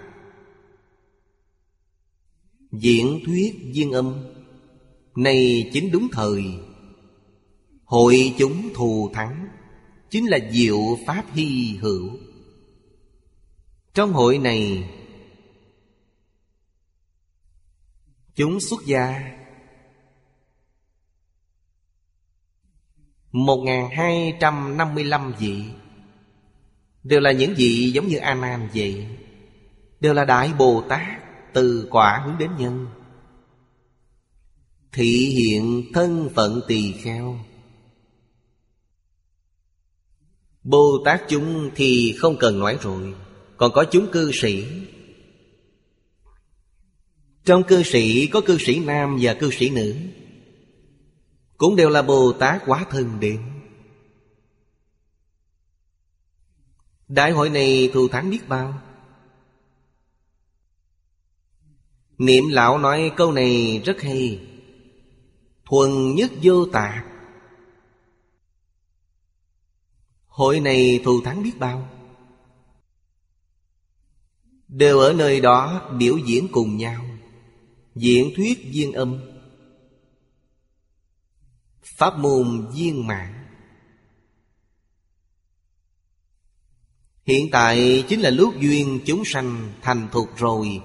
Diễn 2.72 3.20
thuyết 3.26 3.54
viên 3.74 3.92
âm, 3.92 4.24
Này 5.16 5.70
chính 5.72 5.90
đúng 5.92 6.08
thời, 6.12 6.44
Hội 7.84 8.34
chúng 8.38 8.74
thù 8.74 9.10
thắng, 9.14 9.48
Chính 10.10 10.26
là 10.26 10.38
diệu 10.52 10.98
pháp 11.06 11.24
hy 11.32 11.76
hữu. 11.80 12.10
Trong 13.95 14.12
hội 14.12 14.38
này, 14.38 14.90
Chúng 18.34 18.61
xuất 18.61 18.80
gia 18.86 19.32
1255 23.32 25.32
vị. 25.38 25.64
Đều 27.03 27.20
là 27.20 27.32
những 27.32 27.55
vị 27.57 27.90
giống 27.95 28.09
như 28.09 28.16
A 28.16 28.34
Nan 28.34 28.68
vậy. 28.74 29.07
Đều 30.01 30.14
là 30.14 30.24
Đại 30.24 30.53
Bồ 30.59 30.82
Tát 30.88 31.22
Từ 31.53 31.88
quả 31.90 32.22
hướng 32.24 32.38
đến 32.38 32.51
nhân. 32.59 32.86
Thị 34.93 35.34
hiện 35.36 35.84
thân 35.95 36.30
phận 36.34 36.61
tỳ 36.68 36.93
kheo. 36.93 37.38
Bồ 40.62 41.03
Tát 41.05 41.22
chúng 41.28 41.70
thì 41.74 42.14
không 42.18 42.36
cần 42.40 42.59
nói 42.59 42.78
rồi. 42.80 43.14
Còn 43.62 43.72
có 43.72 43.84
chúng 43.90 44.10
cư 44.12 44.30
sĩ. 44.34 44.66
Trong 47.44 47.62
cư 47.62 47.82
sĩ, 47.82 48.26
có 48.26 48.40
cư 48.40 48.58
sĩ 48.58 48.80
nam 48.80 49.18
và 49.20 49.34
cư 49.34 49.50
sĩ 49.50 49.70
nữ. 49.70 49.96
Cũng 51.56 51.76
đều 51.76 51.90
là 51.90 52.02
Bồ 52.02 52.32
Tát 52.32 52.62
quá 52.66 52.86
thân 52.90 53.20
đến 53.20 53.42
Đại 57.08 57.30
hội 57.30 57.50
này 57.50 57.90
thù 57.94 58.08
thắng 58.08 58.30
biết 58.30 58.48
bao. 58.48 58.82
Niệm 62.18 62.44
lão 62.50 62.78
nói 62.78 63.12
câu 63.16 63.32
này 63.32 63.82
rất 63.84 64.00
hay. 64.02 64.48
Thuần 65.64 66.14
nhất 66.14 66.30
vô 66.42 66.66
tạc 66.66 67.06
Hội 70.26 70.60
này 70.60 71.00
thù 71.04 71.20
thắng 71.24 71.42
biết 71.42 71.58
bao. 71.58 71.91
Đều 74.72 74.98
ở 74.98 75.12
nơi 75.12 75.40
đó 75.40 75.90
biểu 75.98 76.18
diễn 76.18 76.48
cùng 76.52 76.76
nhau 76.76 77.04
Diễn 77.94 78.32
thuyết 78.36 78.58
viên 78.72 78.92
âm. 78.92 79.20
Pháp 81.82 82.18
môn 82.18 82.70
viên 82.74 83.06
mạng. 83.06 83.44
Hiện 87.24 87.48
tại 87.52 88.04
chính 88.08 88.20
là 88.20 88.30
lúc 88.30 88.54
duyên 88.60 89.00
chúng 89.06 89.22
sanh 89.24 89.72
thành 89.82 90.08
thục 90.12 90.28
rồi. 90.36 90.80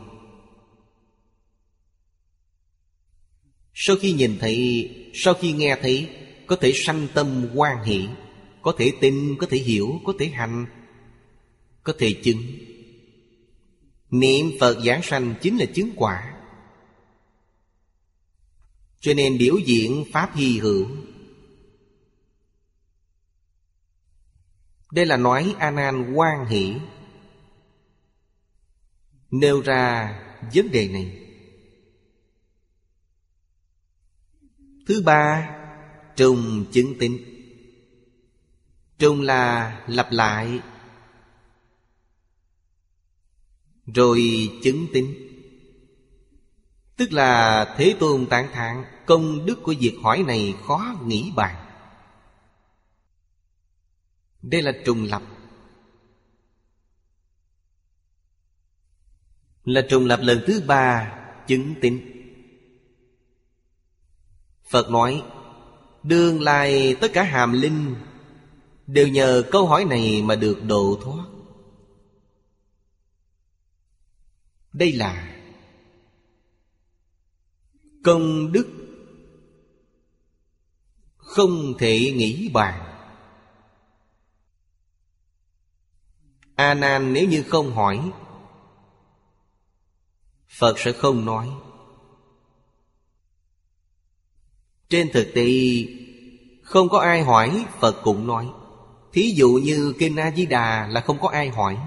Sau 3.74 3.96
khi 3.96 4.14
nhìn 4.14 4.38
thấy 4.40 4.90
Sau 5.14 5.34
khi 5.34 5.52
nghe 5.52 5.78
thấy 5.82 6.10
Có 6.48 6.56
thể 6.56 6.74
sanh 6.86 7.08
tâm 7.14 7.50
quan 7.56 7.84
hỷ 7.84 8.08
Có 8.62 8.76
thể 8.78 8.92
tin, 9.02 9.36
có 9.40 9.48
thể 9.50 9.58
hiểu, 9.58 10.02
có 10.06 10.14
thể 10.20 10.28
hành 10.28 10.66
Có 11.84 11.94
thể 12.00 12.14
chứng. 12.24 12.44
Niệm 14.12 14.52
Phật 14.60 14.80
giảng 14.86 15.02
sanh 15.04 15.36
chính 15.42 15.58
là 15.58 15.66
chứng 15.66 15.92
quả. 15.96 16.34
Cho 19.00 19.14
nên 19.14 19.38
biểu 19.38 19.58
diễn 19.66 20.06
Pháp 20.14 20.36
hy 20.36 20.60
hữu. 20.60 20.88
Đây 24.92 25.06
là 25.06 25.18
nói 25.18 25.56
A 25.60 25.72
Nan 25.72 26.14
quan 26.14 26.46
hỷ. 26.46 26.76
Nêu 29.32 29.62
ra 29.62 30.20
vấn 30.54 30.72
đề 30.72 30.88
này. 30.88 31.24
Thứ 34.88 35.02
ba, 35.06 35.54
Trùng 36.16 36.66
chứng 36.72 36.98
tính. 37.00 37.18
Trùng 39.00 39.22
là 39.22 39.80
lặp 39.88 40.12
lại 40.12 40.60
Rồi 43.96 44.50
chứng 44.64 44.88
tính. 44.94 45.14
Tức 46.98 47.14
là 47.14 47.66
Thế 47.78 47.96
Tôn 48.00 48.26
tán 48.26 48.50
thán, 48.54 48.84
Công 49.06 49.46
đức 49.46 49.60
của 49.64 49.74
việc 49.80 49.98
hỏi 50.04 50.24
này 50.28 50.56
khó 50.68 50.96
nghĩ 51.06 51.32
bàn. 51.36 51.56
Đây 54.42 54.62
là 54.62 54.72
trùng 54.86 55.04
lập. 55.04 55.22
Là 59.64 59.82
trùng 59.90 60.06
lập 60.06 60.20
lần 60.24 60.44
thứ 60.48 60.62
ba, 60.68 61.14
Chứng 61.48 61.76
tín 61.82 62.02
Phật 64.70 64.90
nói 64.90 65.24
Đương 66.04 66.42
lai 66.42 66.96
tất 67.02 67.12
cả 67.14 67.24
hàm 67.24 67.52
linh 67.52 67.96
Đều 68.88 69.08
nhờ 69.08 69.44
câu 69.52 69.68
hỏi 69.68 69.86
này 69.86 70.22
mà 70.22 70.36
được 70.36 70.64
độ 70.64 71.00
thoát. 71.04 71.37
Đây 74.78 74.92
là 74.92 75.38
Công 78.04 78.52
đức 78.52 78.68
Không 81.16 81.74
thể 81.80 82.14
nghĩ 82.16 82.50
bàn. 82.54 82.94
A 86.56 86.74
Nan 86.74 87.14
nếu 87.14 87.28
như 87.28 87.44
không 87.44 87.72
hỏi, 87.72 88.12
Phật 90.48 90.80
sẽ 90.80 90.92
không 90.92 91.26
nói. 91.26 91.50
Trên 94.90 95.10
thực 95.14 95.28
tế, 95.36 95.52
Không 96.64 96.90
có 96.90 97.00
ai 97.00 97.24
hỏi, 97.24 97.66
Phật 97.80 98.02
cũng 98.04 98.28
nói. 98.28 98.50
Thí 99.14 99.34
dụ 99.38 99.50
như 99.64 99.94
Kinh 100.00 100.16
A-di-đà 100.16 100.88
là 100.88 101.02
không 101.02 101.20
có 101.22 101.30
ai 101.30 101.50
hỏi. 101.50 101.78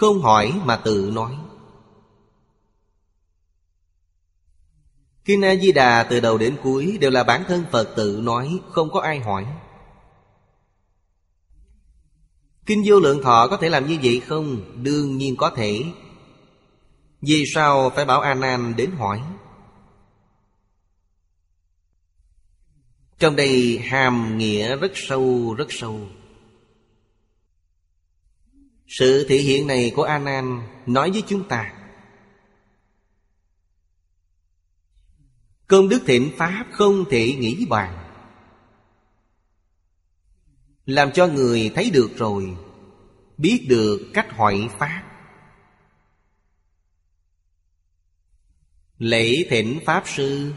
Không 0.00 0.22
hỏi 0.22 0.60
mà 0.64 0.76
tự 0.76 1.10
nói 1.14 1.36
Kinh 5.24 5.44
A-di-đà 5.44 6.02
từ 6.10 6.20
đầu 6.20 6.38
đến 6.38 6.56
cuối 6.62 6.98
Đều 7.00 7.10
là 7.10 7.24
bản 7.24 7.44
thân 7.48 7.64
Phật 7.70 7.92
tự 7.96 8.20
nói 8.22 8.60
Không 8.70 8.90
có 8.90 9.00
ai 9.00 9.18
hỏi 9.18 9.46
Kinh 12.66 12.82
vô 12.86 13.00
lượng 13.00 13.22
thọ 13.22 13.48
có 13.48 13.56
thể 13.56 13.68
làm 13.68 13.86
như 13.86 13.98
vậy 14.02 14.20
không? 14.20 14.60
Đương 14.82 15.18
nhiên 15.18 15.36
có 15.36 15.50
thể 15.50 15.84
Vì 17.20 17.44
sao 17.54 17.90
phải 17.90 18.04
bảo 18.04 18.20
A 18.20 18.34
Nan 18.34 18.76
đến 18.76 18.90
hỏi? 18.90 19.22
Trong 23.18 23.36
đây 23.36 23.78
hàm 23.78 24.38
nghĩa 24.38 24.76
rất 24.76 24.92
sâu, 24.94 25.54
rất 25.58 25.66
sâu 25.68 26.08
sự 28.90 29.26
thể 29.28 29.36
hiện 29.36 29.66
này 29.66 29.92
của 29.96 30.02
A 30.02 30.18
Nan 30.18 30.62
nói 30.86 31.10
với 31.10 31.22
chúng 31.26 31.48
ta. 31.48 31.72
Công 35.66 35.88
đức 35.88 36.02
thịnh 36.06 36.30
Pháp 36.36 36.66
không 36.72 37.04
thể 37.10 37.36
nghĩ 37.38 37.66
bàn. 37.68 38.06
Làm 40.86 41.12
cho 41.12 41.26
người 41.26 41.72
thấy 41.74 41.90
được 41.90 42.10
rồi, 42.16 42.56
Biết 43.36 43.66
được 43.68 44.10
cách 44.14 44.30
hỏi 44.30 44.68
Pháp. 44.78 45.02
Lễ 48.98 49.32
thịnh 49.50 49.80
Pháp 49.86 50.04
Sư. 50.06 50.52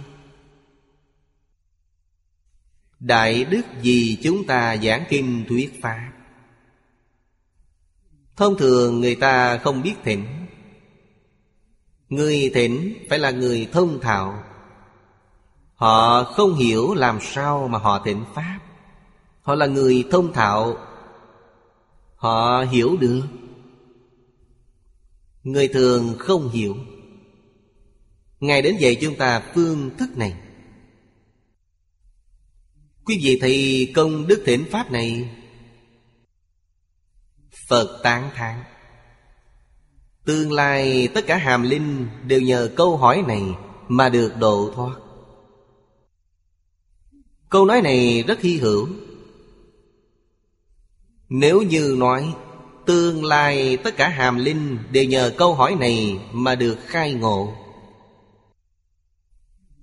Đại 2.99 3.45
đức 3.45 3.61
vì 3.81 4.17
chúng 4.23 4.47
ta 4.47 4.77
giảng 4.77 5.05
kinh 5.09 5.45
thuyết 5.49 5.81
Pháp. 5.81 6.22
Thông 8.35 8.57
thường 8.57 9.01
người 9.01 9.15
ta 9.15 9.57
không 9.57 9.81
biết 9.81 9.93
thỉnh. 10.03 10.25
Người 12.09 12.51
thỉnh 12.53 13.05
phải 13.09 13.19
là 13.19 13.31
người 13.31 13.69
thông 13.71 13.99
thạo. 13.99 14.43
Họ 15.75 16.23
không 16.23 16.55
hiểu 16.55 16.93
làm 16.93 17.19
sao 17.21 17.67
mà 17.67 17.77
họ 17.77 18.01
thỉnh 18.05 18.23
Pháp. 18.33 18.59
Họ 19.41 19.55
là 19.55 19.65
người 19.65 20.07
thông 20.11 20.33
thạo. 20.33 20.77
Họ 22.15 22.65
hiểu 22.71 22.97
được. 22.99 23.23
Người 25.43 25.67
thường 25.67 26.15
không 26.19 26.49
hiểu. 26.49 26.75
Ngài 28.39 28.61
đến 28.61 28.77
dạy 28.79 28.97
chúng 29.01 29.15
ta 29.15 29.43
phương 29.53 29.89
thức 29.97 30.17
này. 30.17 30.33
Quý 33.05 33.19
vị 33.23 33.37
thấy 33.41 33.91
công 33.95 34.27
đức 34.27 34.43
thỉnh 34.45 34.65
Pháp 34.71 34.91
này 34.91 35.29
Phật 37.73 37.99
tán 38.03 38.29
thán. 38.33 38.63
Tương 40.25 40.51
lai 40.51 41.07
tất 41.13 41.27
cả 41.27 41.37
hàm 41.37 41.63
linh 41.63 42.07
Đều 42.27 42.41
nhờ 42.41 42.69
câu 42.75 42.97
hỏi 42.97 43.23
này 43.27 43.41
Mà 43.87 44.09
được 44.09 44.33
độ 44.39 44.71
thoát. 44.75 44.95
Câu 47.49 47.65
nói 47.65 47.81
này 47.81 48.23
rất 48.27 48.41
hy 48.41 48.57
hữu. 48.57 48.87
Nếu 51.29 51.61
như 51.61 51.95
nói, 51.97 52.35
Tương 52.85 53.25
lai 53.25 53.77
tất 53.77 53.97
cả 53.97 54.09
hàm 54.09 54.37
linh 54.37 54.77
Đều 54.91 55.03
nhờ 55.03 55.33
câu 55.37 55.55
hỏi 55.55 55.75
này 55.75 56.19
Mà 56.31 56.55
được 56.55 56.77
khai 56.85 57.13
ngộ. 57.13 57.53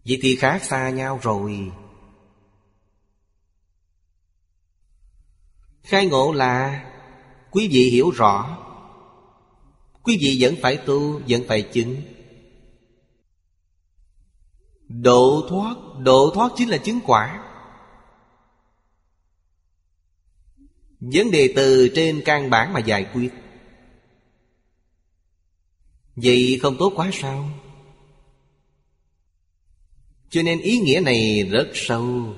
Vậy 0.07 0.19
thì 0.23 0.37
khác 0.37 0.63
xa 0.65 0.91
nhau 0.91 1.19
rồi. 1.23 1.71
Khai 5.83 6.07
ngộ 6.07 6.33
là 6.33 6.85
Quý 7.51 7.69
vị 7.69 7.91
hiểu 7.91 8.11
rõ. 8.11 8.59
Quý 10.03 10.19
vị 10.21 10.37
vẫn 10.41 10.55
phải 10.63 10.77
tu, 10.77 11.21
Vẫn 11.29 11.43
phải 11.49 11.63
chứng. 11.63 12.03
Độ 14.89 15.47
thoát 15.49 15.77
Độ 15.99 16.31
thoát 16.35 16.53
chính 16.57 16.69
là 16.69 16.77
chứng 16.77 17.01
quả. 17.05 17.47
Vấn 21.01 21.31
đề 21.31 21.53
từ 21.57 21.89
trên 21.95 22.23
căn 22.25 22.51
bản 22.51 22.73
mà 22.73 22.81
giải 22.81 23.07
quyết. 23.15 23.31
Vậy 26.17 26.59
không 26.63 26.77
tốt 26.79 26.93
quá 26.97 27.11
sao? 27.13 27.51
Cho 30.31 30.43
nên 30.43 30.61
ý 30.61 30.79
nghĩa 30.79 31.01
này 31.05 31.49
rất 31.51 31.71
sâu. 31.75 32.35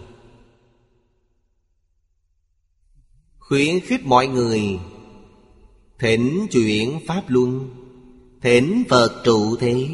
Khuyến 3.38 3.80
khích 3.80 4.00
mọi 4.04 4.26
người 4.26 4.78
Thỉnh 6.02 6.46
chuyển 6.50 7.00
Pháp 7.06 7.22
Luân. 7.28 7.70
Thỉnh 8.40 8.82
Phật 8.88 9.22
trụ 9.24 9.56
thế. 9.56 9.88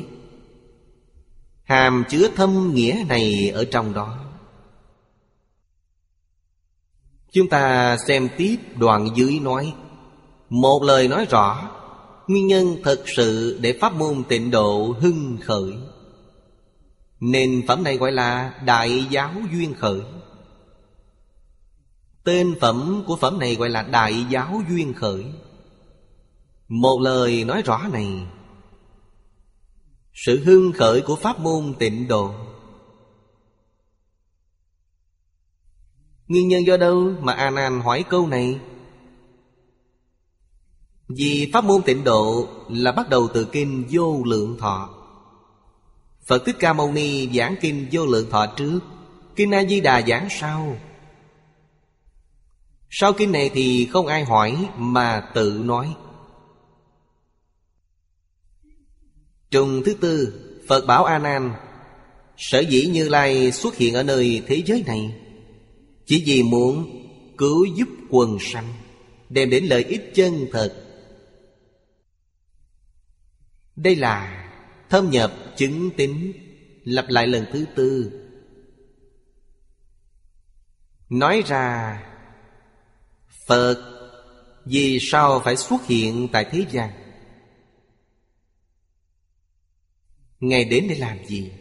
Hàm 1.62 2.04
chứa 2.08 2.28
thâm 2.36 2.74
nghĩa 2.74 3.04
này 3.08 3.50
ở 3.50 3.64
trong 3.64 3.94
đó. 3.94 4.18
Chúng 7.32 7.48
ta 7.48 7.96
xem 8.06 8.28
tiếp 8.36 8.56
đoạn 8.76 9.08
dưới 9.14 9.40
nói. 9.40 9.74
Một 10.48 10.82
lời 10.82 11.08
nói 11.08 11.26
rõ, 11.30 11.70
Nguyên 12.26 12.46
nhân 12.46 12.76
thật 12.84 13.02
sự 13.06 13.58
để 13.62 13.78
pháp 13.80 13.94
môn 13.94 14.24
tịnh 14.28 14.50
độ 14.50 14.94
hưng 15.00 15.38
khởi. 15.42 15.72
Nên 17.20 17.64
phẩm 17.68 17.82
này 17.84 17.96
gọi 17.96 18.12
là 18.12 18.60
Đại 18.64 19.06
giáo 19.10 19.32
duyên 19.52 19.74
khởi. 19.74 20.00
Tên 22.24 22.54
phẩm 22.60 23.04
của 23.06 23.16
phẩm 23.16 23.38
này 23.38 23.54
gọi 23.54 23.68
là 23.68 23.82
Đại 23.82 24.26
giáo 24.30 24.62
duyên 24.68 24.94
khởi. 24.94 25.24
Một 26.68 27.00
lời 27.00 27.44
nói 27.44 27.62
rõ 27.62 27.88
này 27.92 28.26
Sự 30.12 30.44
hưng 30.44 30.72
khởi 30.72 31.00
của 31.00 31.16
pháp 31.16 31.40
môn 31.40 31.74
tịnh 31.78 32.08
độ 32.08 32.34
Nguyên 36.28 36.48
nhân 36.48 36.66
do 36.66 36.76
đâu 36.76 37.12
mà 37.20 37.32
A 37.32 37.50
Nan 37.50 37.80
hỏi 37.80 38.04
câu 38.08 38.26
này? 38.26 38.60
Vì 41.08 41.50
pháp 41.52 41.64
môn 41.64 41.82
tịnh 41.82 42.04
độ 42.04 42.48
là 42.68 42.92
bắt 42.92 43.08
đầu 43.08 43.28
từ 43.34 43.44
kinh 43.44 43.86
vô 43.90 44.22
lượng 44.24 44.56
thọ. 44.58 44.90
Phật 46.26 46.42
Thích 46.46 46.56
Ca 46.58 46.72
Mâu 46.72 46.92
Ni 46.92 47.28
giảng 47.38 47.54
kinh 47.60 47.88
vô 47.92 48.06
lượng 48.06 48.30
thọ 48.30 48.46
trước, 48.46 48.80
kinh 49.36 49.54
A 49.54 49.64
Di 49.64 49.80
Đà 49.80 50.02
giảng 50.02 50.28
sau. 50.30 50.76
Sau 52.90 53.12
kinh 53.12 53.32
này 53.32 53.50
thì 53.54 53.88
không 53.92 54.06
ai 54.06 54.24
hỏi 54.24 54.68
mà 54.76 55.30
tự 55.34 55.62
nói. 55.64 55.94
Trùng 59.50 59.82
thứ 59.84 59.94
tư, 59.94 60.40
Phật 60.68 60.86
bảo 60.86 61.04
A 61.04 61.18
Nan, 61.18 61.52
sở 62.36 62.60
dĩ 62.60 62.86
Như 62.86 63.08
Lai 63.08 63.52
xuất 63.52 63.76
hiện 63.76 63.94
ở 63.94 64.02
nơi 64.02 64.42
thế 64.46 64.62
giới 64.66 64.84
này 64.86 65.14
chỉ 66.06 66.22
vì 66.26 66.42
muốn 66.42 67.04
cứu 67.38 67.64
giúp 67.64 67.88
quần 68.10 68.38
sanh 68.40 68.74
Đem 69.28 69.50
đến 69.50 69.64
lợi 69.64 69.84
ích 69.84 70.10
chân 70.14 70.46
thật. 70.52 70.84
Đây 73.76 73.96
là 73.96 74.44
thâm 74.90 75.10
nhập 75.10 75.32
chứng 75.56 75.90
tính 75.96 76.32
Lặp 76.84 77.04
lại 77.08 77.26
lần 77.26 77.44
thứ 77.52 77.64
tư. 77.74 78.12
Nói 81.08 81.42
ra 81.46 81.98
Phật 83.46 83.76
vì 84.64 84.98
sao 85.00 85.40
phải 85.44 85.56
xuất 85.56 85.86
hiện 85.86 86.28
tại 86.32 86.46
thế 86.50 86.64
gian? 86.70 87.07
Ngài 90.40 90.64
đến 90.64 90.86
để 90.88 90.94
làm 90.94 91.24
gì? 91.26 91.52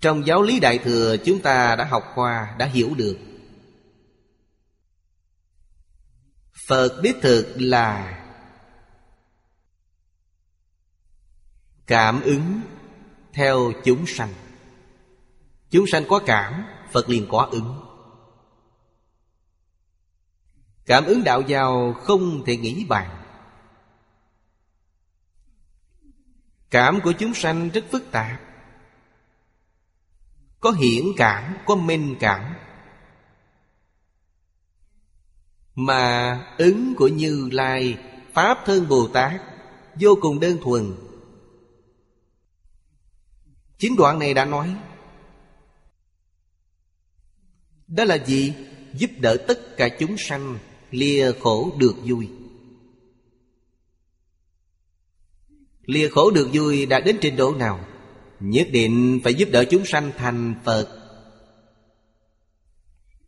Trong 0.00 0.26
giáo 0.26 0.42
lý 0.42 0.60
Đại 0.60 0.78
Thừa 0.78 1.16
chúng 1.24 1.40
ta 1.40 1.76
đã 1.76 1.84
học 1.84 2.04
qua, 2.14 2.56
đã 2.58 2.66
hiểu 2.66 2.94
được. 2.96 3.18
Phật 6.68 7.00
đích 7.02 7.16
thực 7.22 7.54
là 7.56 8.20
Cảm 11.86 12.22
ứng 12.22 12.60
theo 13.32 13.72
chúng 13.84 14.06
sanh. 14.06 14.32
Chúng 15.70 15.86
sanh 15.86 16.04
có 16.08 16.20
cảm, 16.26 16.64
Phật 16.92 17.08
liền 17.08 17.26
có 17.30 17.48
ứng. 17.52 17.80
Cảm 20.86 21.04
ứng 21.04 21.24
đạo 21.24 21.40
giàu 21.40 21.92
không 21.92 22.44
thể 22.46 22.56
nghĩ 22.56 22.84
bàn. 22.88 23.23
Cảm 26.74 27.00
của 27.00 27.12
chúng 27.12 27.34
sanh 27.34 27.70
rất 27.70 27.84
phức 27.90 28.10
tạp. 28.10 28.40
Có 30.60 30.70
hiển 30.70 31.04
cảm, 31.16 31.56
có 31.66 31.74
minh 31.74 32.16
cảm. 32.20 32.54
Mà 35.74 36.40
ứng 36.58 36.94
của 36.96 37.08
như 37.08 37.48
lai, 37.52 37.98
pháp 38.32 38.58
thân 38.66 38.88
bồ 38.88 39.08
tát, 39.08 39.40
vô 40.00 40.18
cùng 40.20 40.40
đơn 40.40 40.58
thuần. 40.62 40.94
Chính 43.78 43.96
đoạn 43.96 44.18
này 44.18 44.34
đã 44.34 44.44
nói, 44.44 44.76
đó 47.86 48.04
là 48.04 48.24
gì? 48.26 48.54
Giúp 48.92 49.10
đỡ 49.18 49.36
tất 49.48 49.76
cả 49.76 49.88
chúng 49.98 50.16
sanh, 50.18 50.58
lìa 50.90 51.32
khổ 51.42 51.72
được 51.78 51.94
vui. 52.04 52.30
Lìa 55.86 56.08
khổ 56.08 56.30
được 56.30 56.48
vui 56.52 56.86
đã 56.86 57.00
đến 57.00 57.16
trình 57.20 57.36
độ 57.36 57.54
nào? 57.54 57.80
Nhất 58.40 58.68
định 58.72 59.20
phải 59.24 59.34
giúp 59.34 59.48
đỡ 59.52 59.64
chúng 59.64 59.84
sanh 59.84 60.12
thành 60.16 60.54
Phật. 60.64 60.88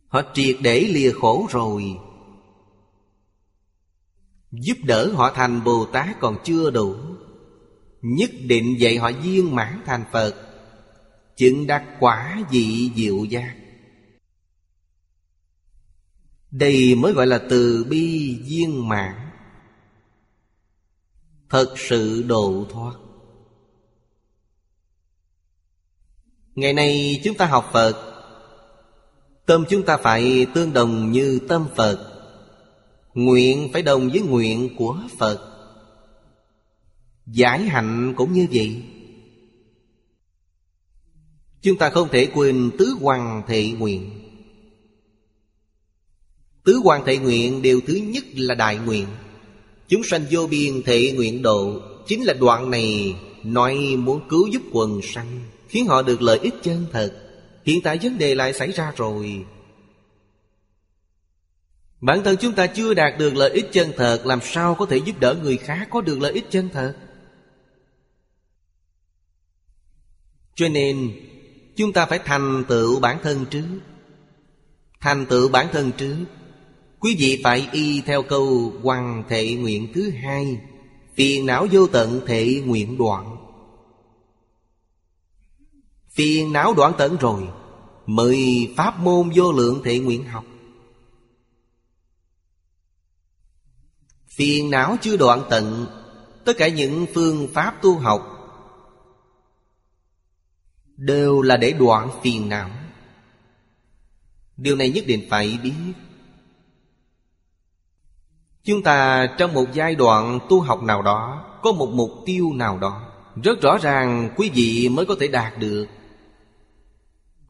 Họ 0.07 0.21
triệt 0.33 0.57
để 0.61 0.79
lìa 0.79 1.11
khổ 1.11 1.47
rồi. 1.51 1.83
Giúp 4.51 4.77
đỡ 4.83 5.11
họ 5.13 5.31
thành 5.35 5.63
Bồ 5.63 5.85
Tát 5.85 6.19
còn 6.19 6.37
chưa 6.43 6.71
đủ. 6.71 6.95
Nhất 8.01 8.29
định 8.41 8.79
dạy 8.79 8.97
họ 8.97 9.11
viên 9.23 9.55
mãn 9.55 9.81
thành 9.85 10.03
Phật. 10.11 10.35
Chứng 11.35 11.67
đắc 11.67 11.85
quả 11.99 12.43
vị 12.51 12.91
diệu 12.95 13.23
giác. 13.23 13.55
Đây 16.51 16.95
mới 16.95 17.13
gọi 17.13 17.27
là 17.27 17.41
từ 17.49 17.85
bi 17.89 18.35
viên 18.45 18.89
mãn. 18.89 19.26
Thật 21.49 21.73
sự 21.77 22.23
độ 22.27 22.65
thoát. 22.69 22.93
Ngày 26.55 26.73
nay 26.73 27.21
chúng 27.23 27.35
ta 27.35 27.45
học 27.45 27.69
Phật. 27.73 28.13
Tâm 29.45 29.65
chúng 29.69 29.83
ta 29.85 29.97
phải 29.97 30.45
tương 30.53 30.73
đồng 30.73 31.11
như 31.11 31.39
tâm 31.49 31.67
Phật. 31.75 32.13
Nguyện 33.13 33.69
phải 33.73 33.81
đồng 33.81 34.09
với 34.09 34.21
nguyện 34.21 34.75
của 34.77 34.97
Phật. 35.17 35.53
Giải 37.25 37.63
hạnh 37.63 38.13
cũng 38.17 38.33
như 38.33 38.47
vậy. 38.51 38.83
Chúng 41.61 41.77
ta 41.77 41.89
không 41.89 42.09
thể 42.11 42.31
quên 42.33 42.71
tứ 42.79 42.95
hoàng 43.01 43.43
thệ 43.47 43.71
nguyện. 43.71 44.11
Tứ 46.63 46.79
hoàng 46.83 47.03
thệ 47.05 47.17
nguyện 47.17 47.61
điều 47.61 47.81
thứ 47.87 47.93
nhất 47.93 48.23
là 48.33 48.55
đại 48.55 48.77
nguyện. 48.77 49.07
Chúng 49.87 50.03
sanh 50.03 50.25
vô 50.31 50.47
biên 50.47 50.83
thể 50.83 51.13
nguyện 51.15 51.41
độ. 51.41 51.81
Chính 52.07 52.23
là 52.23 52.33
đoạn 52.33 52.71
này 52.71 53.15
nói 53.43 53.75
muốn 53.97 54.27
cứu 54.29 54.47
giúp 54.47 54.61
quần 54.71 55.01
sanh, 55.01 55.39
Khiến 55.67 55.85
họ 55.87 56.01
được 56.01 56.21
lợi 56.21 56.39
ích 56.39 56.53
chân 56.63 56.85
thật. 56.91 57.11
Hiện 57.65 57.81
tại 57.83 57.99
vấn 58.01 58.17
đề 58.17 58.35
lại 58.35 58.53
xảy 58.53 58.71
ra 58.71 58.93
rồi. 58.97 59.45
Bản 62.01 62.23
thân 62.23 62.37
chúng 62.37 62.53
ta 62.53 62.67
chưa 62.67 62.93
đạt 62.93 63.17
được 63.19 63.35
lợi 63.35 63.49
ích 63.49 63.69
chân 63.71 63.91
thật, 63.97 64.21
Làm 64.25 64.39
sao 64.41 64.75
có 64.75 64.85
thể 64.85 64.97
giúp 64.97 65.19
đỡ 65.19 65.35
người 65.43 65.57
khác 65.57 65.87
có 65.91 66.01
được 66.01 66.19
lợi 66.19 66.33
ích 66.33 66.45
chân 66.49 66.69
thật? 66.73 66.95
Cho 70.55 70.67
nên, 70.69 71.11
chúng 71.75 71.93
ta 71.93 72.05
phải 72.05 72.19
thành 72.25 72.63
tựu 72.67 72.99
bản 72.99 73.17
thân 73.23 73.45
trước. 73.49 73.79
Thành 74.99 75.25
tựu 75.25 75.49
bản 75.49 75.67
thân 75.71 75.91
trước. 75.97 76.15
Quý 77.07 77.15
vị 77.19 77.41
phải 77.43 77.69
y 77.71 78.01
theo 78.01 78.23
câu 78.23 78.73
Hoàng 78.83 79.23
thệ 79.29 79.55
nguyện 79.55 79.91
thứ 79.93 80.09
hai, 80.09 80.59
Phiền 81.15 81.45
não 81.45 81.67
vô 81.71 81.87
tận 81.87 82.21
thệ 82.27 82.61
nguyện 82.65 82.97
đoạn. 82.97 83.37
Phiền 86.09 86.53
não 86.53 86.73
đoạn 86.73 86.93
tận 86.97 87.17
rồi 87.17 87.47
Mời 88.05 88.73
pháp 88.77 88.99
môn 88.99 89.31
vô 89.35 89.51
lượng 89.51 89.81
thệ 89.83 89.99
nguyện 89.99 90.23
học. 90.23 90.45
Phiền 94.27 94.69
não 94.69 94.97
chưa 95.01 95.17
đoạn 95.17 95.43
tận, 95.49 95.87
Tất 96.45 96.53
cả 96.57 96.67
những 96.67 97.05
phương 97.13 97.47
pháp 97.53 97.81
tu 97.81 97.99
học 97.99 98.21
Đều 100.97 101.41
là 101.41 101.57
để 101.57 101.73
đoạn 101.73 102.09
phiền 102.23 102.49
não. 102.49 102.69
Điều 104.57 104.75
này 104.75 104.89
nhất 104.89 105.03
định 105.07 105.27
phải 105.29 105.59
biết. 105.63 105.73
Chúng 108.67 108.83
ta 108.83 109.27
trong 109.37 109.53
một 109.53 109.65
giai 109.73 109.95
đoạn 109.95 110.39
tu 110.49 110.61
học 110.61 110.83
nào 110.83 111.01
đó, 111.01 111.43
Có 111.63 111.71
một 111.71 111.89
mục 111.93 112.11
tiêu 112.25 112.53
nào 112.53 112.77
đó, 112.77 113.01
Rất 113.43 113.61
rõ 113.61 113.77
ràng 113.81 114.29
quý 114.37 114.51
vị 114.53 114.89
mới 114.89 115.05
có 115.05 115.15
thể 115.19 115.27
đạt 115.27 115.57
được. 115.59 115.87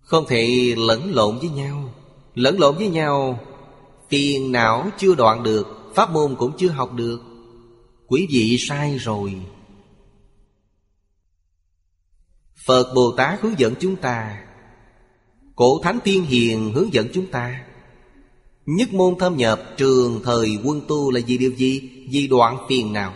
Không 0.01 0.25
thể 0.27 0.73
lẫn 0.77 1.11
lộn 1.13 1.37
với 1.37 1.49
nhau. 1.49 1.93
Lẫn 2.35 2.59
lộn 2.59 2.75
với 2.75 2.89
nhau, 2.89 3.39
Phiền 4.09 4.51
não 4.51 4.85
chưa 4.97 5.15
đoạn 5.15 5.43
được, 5.43 5.91
Pháp 5.95 6.11
môn 6.11 6.35
cũng 6.35 6.51
chưa 6.57 6.69
học 6.69 6.93
được. 6.93 7.21
Quý 8.07 8.27
vị 8.31 8.57
sai 8.59 8.97
rồi. 8.97 9.35
Phật 12.65 12.93
Bồ 12.95 13.11
Tát 13.17 13.41
hướng 13.41 13.59
dẫn 13.59 13.73
chúng 13.79 13.95
ta, 13.95 14.43
Cổ 15.55 15.79
Thánh 15.83 15.99
Tiên 16.03 16.23
Hiền 16.23 16.73
hướng 16.73 16.93
dẫn 16.93 17.07
chúng 17.13 17.25
ta 17.25 17.66
Nhất 18.67 18.93
môn 18.93 19.15
thâm 19.19 19.37
nhập, 19.37 19.61
trường, 19.77 20.21
thời, 20.23 20.57
quân 20.63 20.81
tu 20.87 21.11
là 21.11 21.19
vì 21.27 21.37
điều 21.37 21.51
gì? 21.51 21.89
Vì 22.11 22.27
đoạn 22.27 22.65
phiền 22.69 22.93
não. 22.93 23.13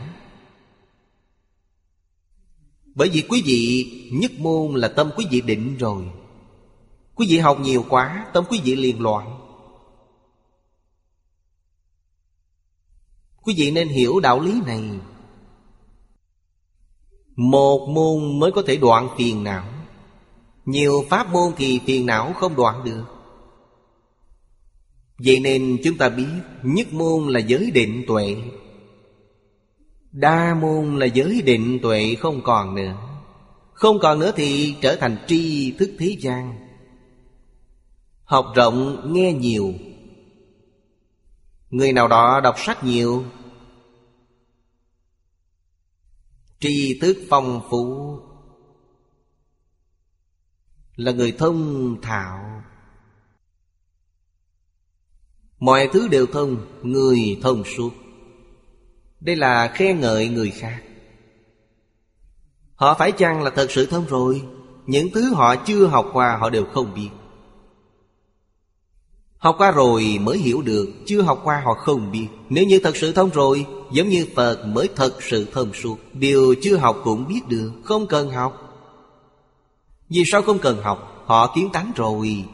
Bởi 2.96 3.10
vì 3.10 3.24
quý 3.30 3.42
vị, 3.46 3.92
nhất 4.12 4.32
môn 4.38 4.74
là 4.76 4.88
tâm 4.88 5.10
quý 5.18 5.26
vị 5.32 5.42
định 5.42 5.78
rồi. 5.78 6.04
Quý 7.16 7.28
vị 7.30 7.38
học 7.38 7.60
nhiều 7.60 7.86
quá, 7.90 8.26
Tâm 8.34 8.44
quý 8.50 8.62
vị 8.64 8.76
liền 8.76 9.02
loạn. 9.02 9.40
Quý 13.42 13.54
vị 13.58 13.72
nên 13.72 13.88
hiểu 13.88 14.20
đạo 14.20 14.40
lý 14.40 14.62
này. 14.66 14.84
Một 17.36 17.88
môn 17.90 18.40
mới 18.40 18.52
có 18.52 18.64
thể 18.68 18.78
đoạn 18.78 19.10
phiền 19.18 19.44
não. 19.44 19.68
Nhiều 20.66 21.06
pháp 21.10 21.32
môn 21.32 21.54
thì 21.58 21.80
phiền 21.86 22.06
não 22.06 22.34
không 22.34 22.56
đoạn 22.56 22.84
được. 22.84 23.21
Vậy 25.26 25.40
nên 25.40 25.78
chúng 25.84 25.98
ta 25.98 26.10
biết 26.10 26.42
Nhất 26.64 26.94
môn 26.94 27.28
là 27.28 27.40
giới 27.40 27.72
định 27.72 28.04
tuệ. 28.08 28.36
Đa 30.12 30.56
môn 30.62 31.00
là 31.00 31.06
giới 31.06 31.42
định 31.42 31.80
tuệ 31.82 32.16
không 32.16 32.42
còn 32.44 32.76
nữa. 32.76 32.98
Không 33.74 34.00
còn 34.00 34.20
nữa 34.20 34.32
thì 34.36 34.76
trở 34.82 34.96
thành 34.96 35.18
tri 35.28 35.72
thức 35.72 35.92
thế 36.00 36.16
gian. 36.20 36.68
Học 38.24 38.46
rộng, 38.56 39.02
nghe 39.14 39.34
nhiều. 39.34 39.74
Người 41.70 41.94
nào 41.94 42.08
đó 42.08 42.40
đọc 42.44 42.56
sách 42.58 42.84
nhiều, 42.84 43.24
Tri 46.62 47.00
thức 47.00 47.18
phong 47.30 47.62
phú. 47.70 48.18
Là 50.96 51.12
người 51.12 51.32
thông 51.32 51.96
thạo. 52.02 52.64
Mọi 55.62 55.90
thứ 55.94 56.08
đều 56.08 56.26
thông, 56.26 56.58
Người 56.84 57.40
thông 57.42 57.64
suốt. 57.64 57.90
Đây 59.20 59.36
là 59.36 59.68
khen 59.68 60.00
ngợi 60.00 60.28
người 60.28 60.50
khác. 60.50 60.82
Họ 62.76 62.96
phải 63.00 63.12
chăng 63.12 63.44
là 63.44 63.50
thật 63.50 63.72
sự 63.72 63.86
thông 63.86 64.06
rồi? 64.08 64.42
Những 64.86 65.08
thứ 65.14 65.34
họ 65.34 65.56
chưa 65.56 65.88
học 65.88 66.10
qua, 66.14 66.38
họ 66.40 66.50
đều 66.50 66.66
không 66.74 66.94
biết. 66.96 67.10
Học 69.38 69.56
qua 69.58 69.72
rồi 69.72 70.18
mới 70.22 70.38
hiểu 70.38 70.62
được, 70.62 70.90
Chưa 71.06 71.22
học 71.22 71.42
qua 71.44 71.62
họ 71.66 71.74
không 71.74 72.12
biết. 72.12 72.28
Nếu 72.50 72.66
như 72.66 72.80
thật 72.80 72.98
sự 72.98 73.12
thông 73.12 73.30
rồi, 73.30 73.66
Giống 73.92 74.10
như 74.10 74.28
Phật 74.36 74.66
mới 74.66 74.90
thật 74.96 75.24
sự 75.24 75.48
thông 75.54 75.74
suốt. 75.74 75.98
Điều 76.14 76.56
chưa 76.62 76.78
học 76.78 77.02
cũng 77.04 77.28
biết 77.28 77.42
được, 77.48 77.72
Không 77.84 78.08
cần 78.08 78.30
học. 78.30 78.58
Vì 80.10 80.24
sao 80.32 80.42
không 80.42 80.60
cần 80.60 80.82
học? 80.82 81.24
Họ 81.26 81.54
kiến 81.56 81.70
tánh 81.74 81.92
rồi 81.96 82.46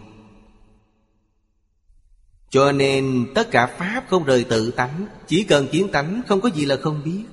cho 2.50 2.72
nên 2.72 3.28
tất 3.36 3.52
cả 3.52 3.68
Pháp 3.68 4.04
không 4.10 4.24
rời 4.24 4.44
tự 4.44 4.72
tánh, 4.72 5.08
Chỉ 5.28 5.44
cần 5.44 5.68
kiến 5.72 5.88
tánh, 5.92 6.22
không 6.28 6.42
có 6.42 6.50
gì 6.50 6.66
là 6.66 6.76
không 6.76 7.02
biết. 7.06 7.24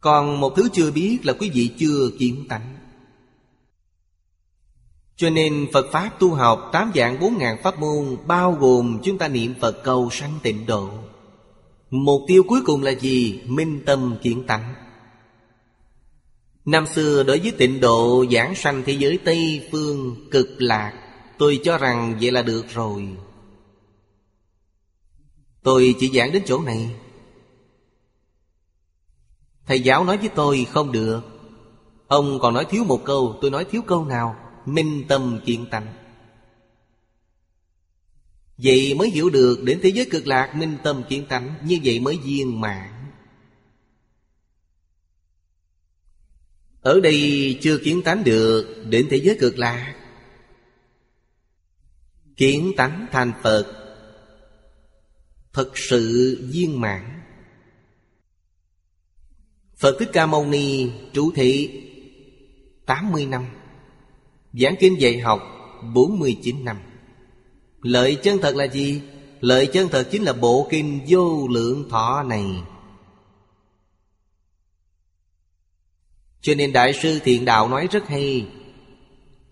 Còn 0.00 0.40
một 0.40 0.52
thứ 0.56 0.68
chưa 0.72 0.90
biết 0.90 1.18
là 1.22 1.32
quý 1.32 1.50
vị 1.50 1.70
chưa 1.78 2.10
kiến 2.18 2.44
tánh. 2.48 2.76
Cho 5.16 5.30
nên 5.30 5.66
Phật 5.72 5.86
Pháp 5.92 6.10
tu 6.18 6.34
học 6.34 6.70
tám 6.72 6.92
dạng 6.94 7.20
bốn 7.20 7.38
ngàn 7.38 7.56
pháp 7.62 7.78
môn, 7.78 8.16
Bao 8.26 8.52
gồm 8.52 9.00
chúng 9.02 9.18
ta 9.18 9.28
niệm 9.28 9.54
Phật 9.60 9.82
cầu 9.84 10.08
sanh 10.12 10.38
tịnh 10.42 10.66
độ. 10.66 10.90
Mục 11.90 12.22
tiêu 12.26 12.42
cuối 12.48 12.60
cùng 12.64 12.82
là 12.82 12.90
gì? 12.90 13.40
Minh 13.46 13.82
tâm 13.86 14.16
kiến 14.22 14.44
tánh. 14.46 14.74
Năm 16.64 16.86
xưa 16.86 17.22
đối 17.22 17.38
với 17.38 17.50
tịnh 17.50 17.80
độ, 17.80 18.24
giảng 18.32 18.54
sanh 18.54 18.82
thế 18.86 18.92
giới 18.92 19.18
Tây 19.24 19.68
Phương 19.72 20.16
cực 20.30 20.48
lạc, 20.58 20.92
Tôi 21.38 21.60
cho 21.64 21.78
rằng 21.78 22.18
vậy 22.20 22.30
là 22.30 22.42
được 22.42 22.64
rồi. 22.74 23.08
Tôi 25.62 25.94
chỉ 25.98 26.10
giảng 26.14 26.32
đến 26.32 26.42
chỗ 26.46 26.62
này. 26.62 26.96
Thầy 29.66 29.80
giáo 29.80 30.04
nói 30.04 30.16
với 30.16 30.28
tôi, 30.28 30.66
không 30.70 30.92
được. 30.92 31.20
Ông 32.06 32.38
còn 32.42 32.54
nói 32.54 32.66
thiếu 32.70 32.84
một 32.84 33.00
câu, 33.04 33.38
Tôi 33.40 33.50
nói 33.50 33.64
thiếu 33.64 33.82
câu 33.86 34.04
nào? 34.04 34.36
Minh 34.66 35.04
tâm 35.08 35.40
kiến 35.44 35.66
tánh. 35.70 35.86
Vậy 38.58 38.94
mới 38.94 39.10
hiểu 39.10 39.30
được 39.30 39.62
đến 39.62 39.80
thế 39.82 39.88
giới 39.88 40.06
cực 40.10 40.26
lạc 40.26 40.54
minh 40.56 40.76
tâm 40.82 41.02
kiến 41.08 41.26
tánh, 41.28 41.54
Như 41.64 41.78
vậy 41.84 42.00
mới 42.00 42.18
viên 42.24 42.60
mạng 42.60 43.10
Ở 46.80 47.00
đây 47.00 47.58
chưa 47.62 47.78
kiến 47.78 48.02
tánh 48.04 48.24
được 48.24 48.84
Đến 48.88 49.06
thế 49.10 49.16
giới 49.16 49.36
cực 49.40 49.58
lạc. 49.58 49.94
Kiến 52.36 52.72
tánh 52.76 53.06
thành 53.12 53.32
Phật. 53.42 53.81
Thật 55.52 55.70
sự 55.74 56.38
viên 56.52 56.80
mãn. 56.80 57.22
Phật 59.76 59.96
Thích 59.98 60.10
Ca 60.12 60.26
Mâu 60.26 60.46
Ni 60.46 60.90
trụ 61.12 61.32
thị 61.34 61.80
80 62.86 63.26
năm. 63.26 63.46
Giảng 64.52 64.74
kinh 64.80 65.00
dạy 65.00 65.18
học 65.18 65.42
49 65.94 66.64
năm. 66.64 66.76
Lợi 67.82 68.18
chân 68.22 68.38
thật 68.42 68.56
là 68.56 68.64
gì? 68.64 69.00
Lợi 69.40 69.66
chân 69.72 69.88
thật 69.88 70.08
chính 70.10 70.22
là 70.22 70.32
bộ 70.32 70.68
kinh 70.70 71.00
vô 71.08 71.48
lượng 71.48 71.88
thọ 71.90 72.22
này. 72.22 72.44
Cho 76.40 76.54
nên 76.54 76.72
Đại 76.72 76.92
sư 77.02 77.20
Thiện 77.24 77.44
Đạo 77.44 77.68
nói 77.68 77.88
rất 77.90 78.08
hay. 78.08 78.46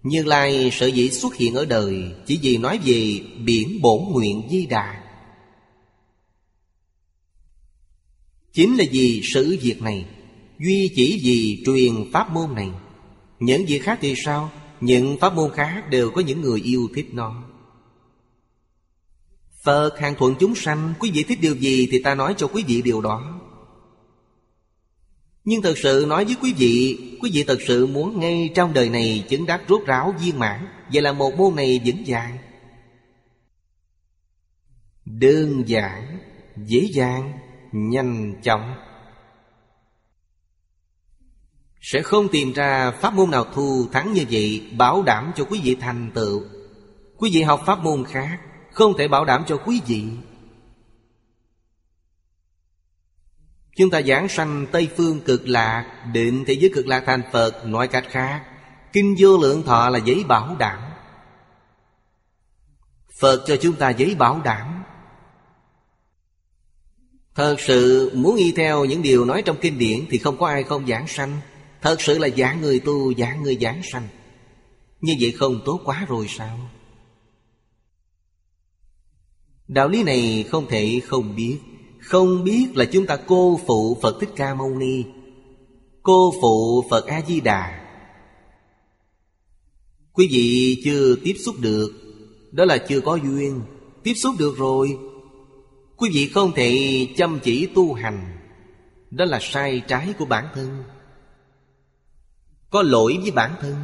Như 0.02 0.22
Lai 0.22 0.70
sở 0.72 0.86
dĩ 0.86 1.10
xuất 1.10 1.34
hiện 1.34 1.54
ở 1.54 1.64
đời 1.64 2.14
Chỉ 2.26 2.38
vì 2.42 2.58
nói 2.58 2.80
về 2.84 3.20
biển 3.44 3.80
bổn 3.82 4.02
nguyện 4.12 4.48
di 4.50 4.66
đà. 4.66 4.99
Chính 8.60 8.76
là 8.76 8.84
vì 8.90 9.20
sự 9.24 9.58
việc 9.62 9.82
này, 9.82 10.06
Duy 10.58 10.92
chỉ 10.96 11.20
vì 11.24 11.62
truyền 11.66 12.12
pháp 12.12 12.30
môn 12.30 12.54
này. 12.54 12.70
Những 13.38 13.66
việc 13.66 13.82
khác 13.82 13.98
thì 14.02 14.14
sao? 14.24 14.52
Những 14.80 15.16
pháp 15.20 15.34
môn 15.34 15.50
khác 15.54 15.84
đều 15.90 16.10
có 16.10 16.20
những 16.20 16.40
người 16.40 16.60
yêu 16.60 16.88
thích 16.94 17.06
nó. 17.12 17.42
Phật 19.62 19.98
hàng 19.98 20.14
thuận 20.18 20.34
chúng 20.40 20.54
sanh, 20.54 20.94
Quý 20.98 21.10
vị 21.10 21.22
thích 21.22 21.38
điều 21.40 21.56
gì 21.56 21.88
thì 21.90 22.02
ta 22.02 22.14
nói 22.14 22.34
cho 22.36 22.46
quý 22.46 22.64
vị 22.66 22.82
điều 22.82 23.00
đó. 23.00 23.40
Nhưng 25.44 25.62
thật 25.62 25.78
sự 25.78 26.04
nói 26.08 26.24
với 26.24 26.36
quý 26.42 26.52
vị 26.58 26.98
Quý 27.20 27.30
vị 27.32 27.44
thật 27.46 27.58
sự 27.66 27.86
muốn 27.86 28.20
ngay 28.20 28.50
trong 28.54 28.72
đời 28.72 28.88
này 28.88 29.24
Chứng 29.28 29.46
đắc 29.46 29.62
rốt 29.68 29.82
ráo 29.86 30.14
viên 30.20 30.38
mãn. 30.38 30.66
Vậy 30.92 31.02
là 31.02 31.12
một 31.12 31.34
môn 31.36 31.56
này 31.56 31.80
vững 31.84 32.02
vàng. 32.06 32.38
Đơn 35.04 35.62
giản, 35.66 36.18
Dễ 36.56 36.88
dàng. 36.92 37.39
Nhanh 37.72 38.40
chóng. 38.42 38.74
Sẽ 41.80 42.02
không 42.02 42.28
tìm 42.28 42.52
ra 42.52 42.90
pháp 42.90 43.14
môn 43.14 43.30
nào 43.30 43.44
thu 43.54 43.86
thắng 43.92 44.12
như 44.12 44.24
vậy, 44.30 44.70
Bảo 44.78 45.02
đảm 45.02 45.32
cho 45.36 45.44
quý 45.44 45.60
vị 45.64 45.74
thành 45.74 46.10
tựu. 46.14 46.42
Quý 47.16 47.30
vị 47.32 47.42
học 47.42 47.62
pháp 47.66 47.78
môn 47.78 48.04
khác, 48.04 48.40
Không 48.72 48.92
thể 48.98 49.08
bảo 49.08 49.24
đảm 49.24 49.44
cho 49.46 49.56
quý 49.56 49.80
vị. 49.86 50.04
Chúng 53.76 53.90
ta 53.90 54.02
giảng 54.02 54.28
sanh 54.28 54.66
Tây 54.72 54.88
Phương 54.96 55.20
cực 55.20 55.48
lạc, 55.48 56.06
Định 56.12 56.44
thế 56.46 56.54
giới 56.54 56.70
cực 56.74 56.86
lạc 56.86 57.02
thành 57.06 57.22
Phật, 57.32 57.66
Nói 57.66 57.88
cách 57.88 58.06
khác, 58.10 58.44
Kinh 58.92 59.14
vô 59.18 59.38
lượng 59.38 59.62
thọ 59.62 59.88
là 59.88 59.98
giấy 59.98 60.24
bảo 60.28 60.56
đảm. 60.58 60.78
Phật 63.20 63.44
cho 63.46 63.56
chúng 63.56 63.76
ta 63.76 63.90
giấy 63.90 64.14
bảo 64.14 64.40
đảm. 64.44 64.79
Thật 67.34 67.56
sự 67.58 68.10
muốn 68.14 68.36
y 68.36 68.52
theo 68.52 68.84
những 68.84 69.02
điều 69.02 69.24
nói 69.24 69.42
trong 69.42 69.56
kinh 69.60 69.78
điển 69.78 70.04
Thì 70.10 70.18
không 70.18 70.38
có 70.38 70.46
ai 70.46 70.62
không 70.62 70.86
giảng 70.86 71.08
sanh. 71.08 71.40
Thật 71.82 72.00
sự 72.00 72.18
là 72.18 72.28
giảng 72.36 72.60
người 72.60 72.80
tu, 72.80 73.14
giảng 73.14 73.42
người 73.42 73.58
giảng 73.60 73.82
sanh. 73.92 74.08
Như 75.00 75.16
vậy 75.20 75.30
không 75.30 75.60
tốt 75.64 75.80
quá 75.84 76.06
rồi 76.08 76.26
sao? 76.28 76.58
Đạo 79.68 79.88
lý 79.88 80.02
này 80.02 80.44
không 80.48 80.66
thể 80.68 81.00
không 81.06 81.36
biết. 81.36 81.58
Không 82.00 82.44
biết 82.44 82.66
là 82.74 82.84
chúng 82.84 83.06
ta 83.06 83.16
cô 83.16 83.60
phụ 83.66 83.98
Phật 84.02 84.20
Thích 84.20 84.30
Ca 84.36 84.54
Mâu 84.54 84.70
Ni. 84.70 85.04
Cô 86.02 86.34
phụ 86.42 86.84
Phật 86.90 87.06
A-di-đà 87.06 87.80
Quý 90.12 90.28
vị 90.30 90.80
chưa 90.84 91.16
tiếp 91.24 91.34
xúc 91.44 91.54
được. 91.60 91.92
Đó 92.52 92.64
là 92.64 92.78
chưa 92.78 93.00
có 93.00 93.14
duyên. 93.14 93.60
Tiếp 94.02 94.14
xúc 94.14 94.34
được 94.38 94.56
rồi 94.58 94.98
Quý 96.00 96.10
vị 96.12 96.30
không 96.34 96.52
thể 96.52 97.06
chăm 97.16 97.40
chỉ 97.42 97.66
tu 97.74 97.94
hành. 97.94 98.38
Đó 99.10 99.24
là 99.24 99.38
sai 99.42 99.82
trái 99.88 100.14
của 100.18 100.24
bản 100.24 100.48
thân. 100.54 100.84
Có 102.70 102.82
lỗi 102.82 103.18
với 103.22 103.30
bản 103.30 103.54
thân. 103.60 103.76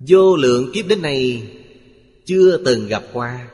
Vô 0.00 0.36
lượng 0.36 0.70
kiếp 0.74 0.86
đến 0.86 1.02
nay 1.02 1.48
Chưa 2.24 2.62
từng 2.64 2.86
gặp 2.86 3.02
qua. 3.12 3.48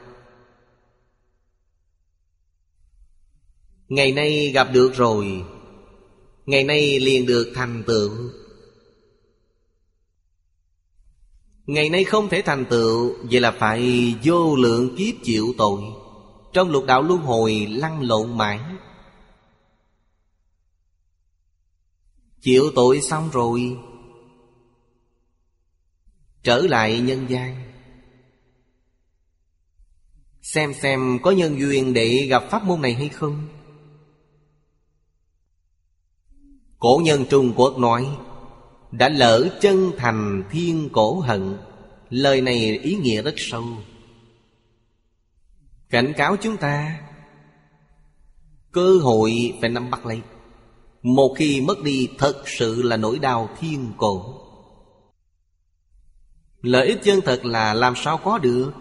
Ngày 3.89 4.13
nay 4.13 4.51
gặp 4.55 4.69
được 4.73 4.95
rồi. 4.95 5.45
Ngày 6.47 6.65
nay 6.65 7.01
liền 7.01 7.27
được 7.27 7.53
thành 7.55 7.83
tựu. 7.87 8.11
Ngày 11.67 11.89
nay 11.89 12.05
không 12.05 12.29
thể 12.29 12.43
thành 12.43 12.65
tựu, 12.71 13.17
Vậy 13.31 13.41
là 13.41 13.51
phải 13.51 14.15
vô 14.25 14.57
lượng 14.57 14.97
kiếp 14.97 15.15
chịu 15.25 15.55
tội 15.59 15.81
trong 16.53 16.71
lục 16.71 16.85
đạo 16.87 17.03
luân 17.03 17.21
hồi 17.21 17.67
lăn 17.71 18.03
lộn 18.03 18.39
mãi. 18.39 18.61
Chịu 22.41 22.65
tội 22.75 23.01
xong 23.01 23.31
rồi, 23.33 23.77
Trở 26.43 26.59
lại 26.59 27.01
nhân 27.01 27.27
gian. 27.29 27.73
Xem 30.43 30.75
xem 30.75 31.19
có 31.23 31.31
nhân 31.31 31.61
duyên 31.61 31.95
để 31.95 32.27
gặp 32.31 32.45
pháp 32.51 32.65
môn 32.65 32.83
này 32.83 32.95
hay 32.95 33.09
không. 33.09 33.49
Cổ 36.79 37.01
nhân 37.05 37.25
Trung 37.31 37.53
Quốc 37.57 37.79
nói, 37.79 38.09
Đã 38.91 39.09
lỡ 39.09 39.59
chân 39.61 39.93
thành 39.97 40.45
thiên 40.51 40.89
cổ 40.93 41.21
hận, 41.21 41.57
Lời 42.11 42.41
này 42.41 42.79
ý 42.79 42.95
nghĩa 42.95 43.23
rất 43.23 43.35
sâu. 43.37 43.65
Cảnh 45.91 46.13
cáo 46.17 46.37
chúng 46.37 46.57
ta. 46.57 47.01
Cơ 48.73 48.99
hội 49.03 49.55
phải 49.61 49.71
nắm 49.71 49.91
bắt 49.91 50.07
lấy 50.07 50.21
Một 51.03 51.35
khi 51.39 51.61
mất 51.61 51.83
đi, 51.83 52.09
thật 52.19 52.43
sự 52.47 52.83
là 52.83 52.97
nỗi 52.97 53.19
đau 53.19 53.49
thiên 53.61 53.93
cổ. 53.97 54.35
Lợi 56.61 56.87
ích 56.87 56.99
chân 57.05 57.21
thật 57.25 57.45
là 57.45 57.75
làm 57.75 57.95
sao 57.97 58.19
có 58.19 58.39
được? 58.39 58.73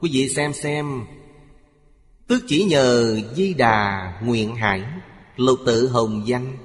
Quý 0.00 0.10
vị 0.12 0.28
xem 0.28 0.52
xem. 0.52 1.06
Tức 2.28 2.44
chỉ 2.48 2.64
nhờ 2.64 3.20
Di 3.34 3.54
Đà 3.54 4.12
Nguyện 4.24 4.54
Hải, 4.54 4.82
Lục 5.36 5.58
tự 5.66 5.88
hồng 5.88 6.22
danh 6.26 6.56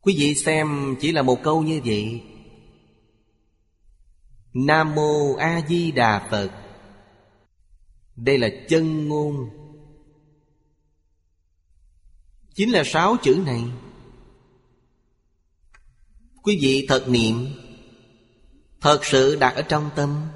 Quý 0.00 0.14
vị 0.18 0.34
xem 0.34 0.96
chỉ 1.00 1.12
là 1.12 1.22
một 1.22 1.42
câu 1.42 1.62
như 1.62 1.80
vậy. 1.84 2.22
Nam 4.54 4.94
Mô 4.94 5.34
A 5.34 5.60
Di 5.68 5.92
Đà 5.92 6.28
Phật 6.30 6.50
đây 8.24 8.38
là 8.38 8.48
chân 8.68 9.08
ngôn. 9.08 9.50
Chính 12.54 12.70
là 12.70 12.82
sáu 12.84 13.16
chữ 13.22 13.42
này. 13.46 13.64
Quý 16.42 16.58
vị 16.62 16.86
thật 16.88 17.08
niệm. 17.08 17.46
Thật 18.80 19.04
sự 19.04 19.36
đặt 19.36 19.54
ở 19.54 19.62
trong 19.62 19.90
tâm. 19.96 20.26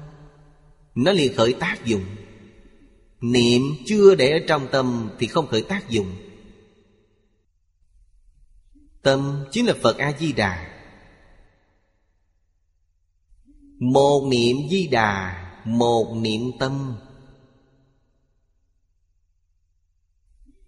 Nó 0.95 1.11
liền 1.11 1.35
khởi 1.35 1.53
tác 1.53 1.85
dụng. 1.85 2.05
Niệm 3.21 3.61
chưa 3.85 4.15
để 4.15 4.31
ở 4.31 4.39
trong 4.47 4.67
tâm 4.71 5.09
Thì 5.19 5.27
không 5.27 5.47
khởi 5.47 5.61
tác 5.61 5.89
dụng. 5.89 6.15
Tâm 9.01 9.45
chính 9.51 9.65
là 9.65 9.73
Phật 9.81 9.97
A-di-đà. 9.97 10.71
Một 13.79 14.27
niệm 14.31 14.57
di 14.71 14.87
đà 14.87 15.41
Một 15.65 16.15
niệm 16.21 16.41
tâm. 16.59 16.95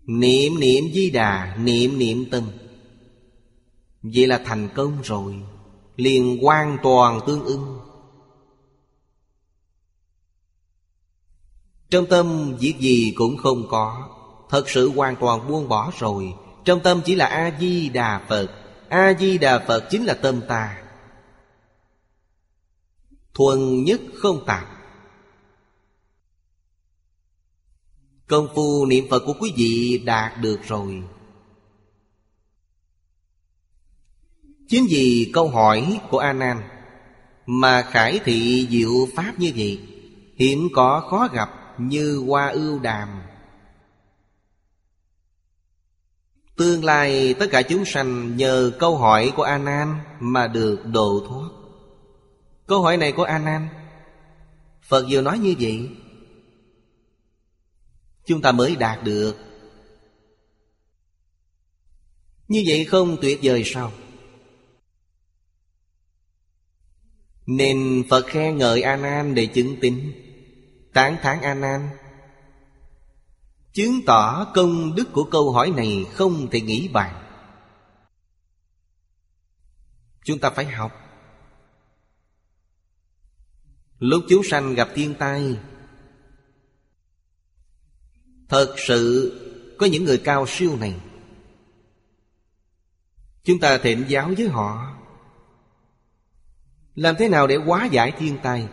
Niệm 0.08 0.60
niệm 0.60 0.84
di 0.94 1.10
đà, 1.10 1.56
Niệm 1.60 2.00
niệm 2.00 2.26
tâm. 2.32 2.44
Vậy 4.02 4.28
là 4.28 4.42
thành 4.46 4.70
công 4.76 5.02
rồi. 5.04 5.36
Liền 5.96 6.44
hoàn 6.44 6.78
toàn 6.84 7.20
tương 7.28 7.46
ưng. 7.46 7.80
Trong 11.90 12.06
tâm 12.06 12.56
việc 12.60 12.76
gì 12.80 13.14
cũng 13.16 13.38
không 13.38 13.68
có. 13.70 14.10
Thật 14.50 14.70
sự 14.70 14.90
hoàn 14.90 15.16
toàn 15.16 15.48
buông 15.48 15.70
bỏ 15.70 15.92
rồi. 16.00 16.34
Trong 16.66 16.80
tâm 16.80 17.02
chỉ 17.06 17.16
là 17.16 17.26
A-di-đà 17.26 18.26
Phật. 18.30 18.48
A-di-đà 18.90 19.66
Phật 19.68 19.88
chính 19.90 20.06
là 20.06 20.14
tâm 20.14 20.42
ta. 20.48 20.84
Thuần 23.34 23.84
nhất 23.84 24.02
không 24.16 24.46
tạp. 24.46 24.77
Công 28.28 28.48
phu 28.56 28.86
niệm 28.86 29.06
Phật 29.10 29.24
của 29.26 29.34
quý 29.40 29.54
vị 29.58 30.02
đạt 30.06 30.42
được 30.42 30.60
rồi 30.68 31.04
Chính 34.68 34.86
vì 34.90 35.32
câu 35.34 35.48
hỏi 35.48 36.00
của 36.10 36.20
A 36.20 36.34
Nan 36.34 36.62
Mà 37.46 37.82
khải 37.82 38.20
thị 38.26 38.68
diệu 38.70 38.92
pháp 39.16 39.34
như 39.38 39.52
vậy 39.56 39.80
Hiểm 40.36 40.68
có 40.74 41.08
khó 41.10 41.28
gặp 41.34 41.50
như 41.78 42.24
hoa 42.28 42.48
ưu 42.48 42.80
đàm 42.80 43.10
Tương 46.58 46.84
lai 46.84 47.34
tất 47.40 47.46
cả 47.52 47.62
chúng 47.62 47.86
sanh 47.86 48.38
nhờ 48.38 48.72
câu 48.80 48.98
hỏi 48.98 49.34
của 49.36 49.44
A 49.44 49.58
Nan 49.58 50.00
mà 50.20 50.48
được 50.48 50.86
độ 50.86 51.26
thoát. 51.30 51.50
Câu 52.68 52.82
hỏi 52.82 52.98
này 52.98 53.12
của 53.12 53.24
A 53.24 53.40
Nan 53.40 53.68
Phật 54.82 55.06
vừa 55.10 55.22
nói 55.22 55.40
như 55.40 55.56
vậy 55.60 55.90
Chúng 58.28 58.42
ta 58.42 58.52
mới 58.52 58.76
đạt 58.76 59.04
được. 59.04 59.36
Như 62.48 62.64
vậy 62.68 62.86
không 62.86 63.18
tuyệt 63.22 63.40
vời 63.44 63.64
sao? 63.66 63.92
Nên 67.46 68.04
Phật 68.10 68.26
khen 68.28 68.58
ngợi 68.58 68.82
A 68.82 68.96
Nan 68.96 69.36
để 69.36 69.46
chứng 69.46 69.76
tín 69.82 70.14
Tán 70.94 71.18
thán 71.22 71.42
A 71.42 71.54
Nan 71.54 71.90
Chứng 73.74 74.02
tỏ 74.06 74.52
công 74.56 74.96
đức 74.96 75.08
của 75.14 75.24
câu 75.32 75.52
hỏi 75.52 75.74
này 75.76 76.06
không 76.14 76.48
thể 76.52 76.62
nghĩ 76.62 76.88
bàn. 76.88 77.24
Chúng 80.26 80.40
ta 80.40 80.50
phải 80.50 80.66
học. 80.66 80.92
Lúc 84.00 84.24
chúng 84.30 84.44
sanh 84.44 84.74
gặp 84.74 84.90
thiên 84.96 85.16
tai 85.20 85.58
Thật 88.50 88.76
sự 88.78 89.34
có 89.78 89.86
những 89.86 90.04
người 90.04 90.18
cao 90.18 90.46
siêu 90.48 90.78
này. 90.80 90.96
Chúng 93.44 93.60
ta 93.60 93.78
thịnh 93.78 94.06
giáo 94.08 94.32
với 94.38 94.48
họ. 94.48 94.98
Làm 96.96 97.16
thế 97.20 97.30
nào 97.30 97.48
để 97.48 97.56
hóa 97.56 97.86
giải 97.86 98.12
thiên 98.20 98.38
tai? 98.44 98.68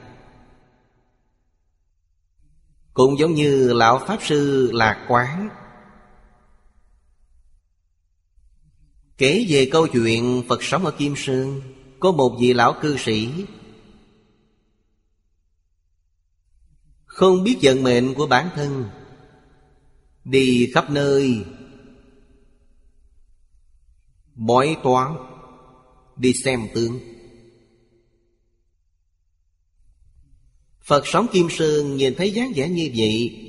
Cũng 2.93 3.18
giống 3.18 3.35
như 3.35 3.72
Lão 3.72 3.99
Pháp 4.07 4.18
Sư 4.22 4.70
Lạc 4.72 5.07
Quán. 5.09 5.49
Kể 9.18 9.47
về 9.49 9.68
câu 9.72 9.87
chuyện 9.87 10.43
Phật 10.49 10.62
sống 10.62 10.85
ở 10.85 10.91
Kim 10.91 11.14
Sơn, 11.16 11.61
Có 12.01 12.12
một 12.12 12.37
vị 12.41 12.53
lão 12.53 12.75
cư 12.83 12.97
sĩ. 12.97 13.47
Không 17.05 17.45
biết 17.45 17.59
vận 17.62 17.83
mệnh 17.83 18.14
của 18.14 18.27
bản 18.27 18.49
thân 18.55 18.85
Đi 20.25 20.70
khắp 20.75 20.91
nơi. 20.91 21.45
Bói 24.35 24.77
toán. 24.83 25.16
Đi 26.16 26.33
xem 26.45 26.61
tướng. 26.75 27.01
Phật 30.85 31.07
sống 31.07 31.27
Kim 31.33 31.47
Sơn 31.51 31.97
nhìn 31.97 32.14
thấy 32.14 32.31
dáng 32.31 32.53
vẻ 32.55 32.68
như 32.68 32.91
vậy. 32.97 33.41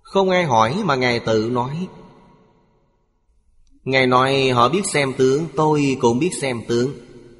Không 0.00 0.30
ai 0.30 0.44
hỏi 0.44 0.82
mà 0.84 0.94
Ngài 0.94 1.20
tự 1.20 1.50
nói. 1.52 1.88
Ngài 3.84 4.06
nói 4.06 4.50
họ 4.50 4.68
biết 4.68 4.86
xem 4.86 5.12
tướng, 5.18 5.46
Tôi 5.56 5.96
cũng 6.00 6.18
biết 6.18 6.30
xem 6.40 6.62
tướng. 6.68 6.92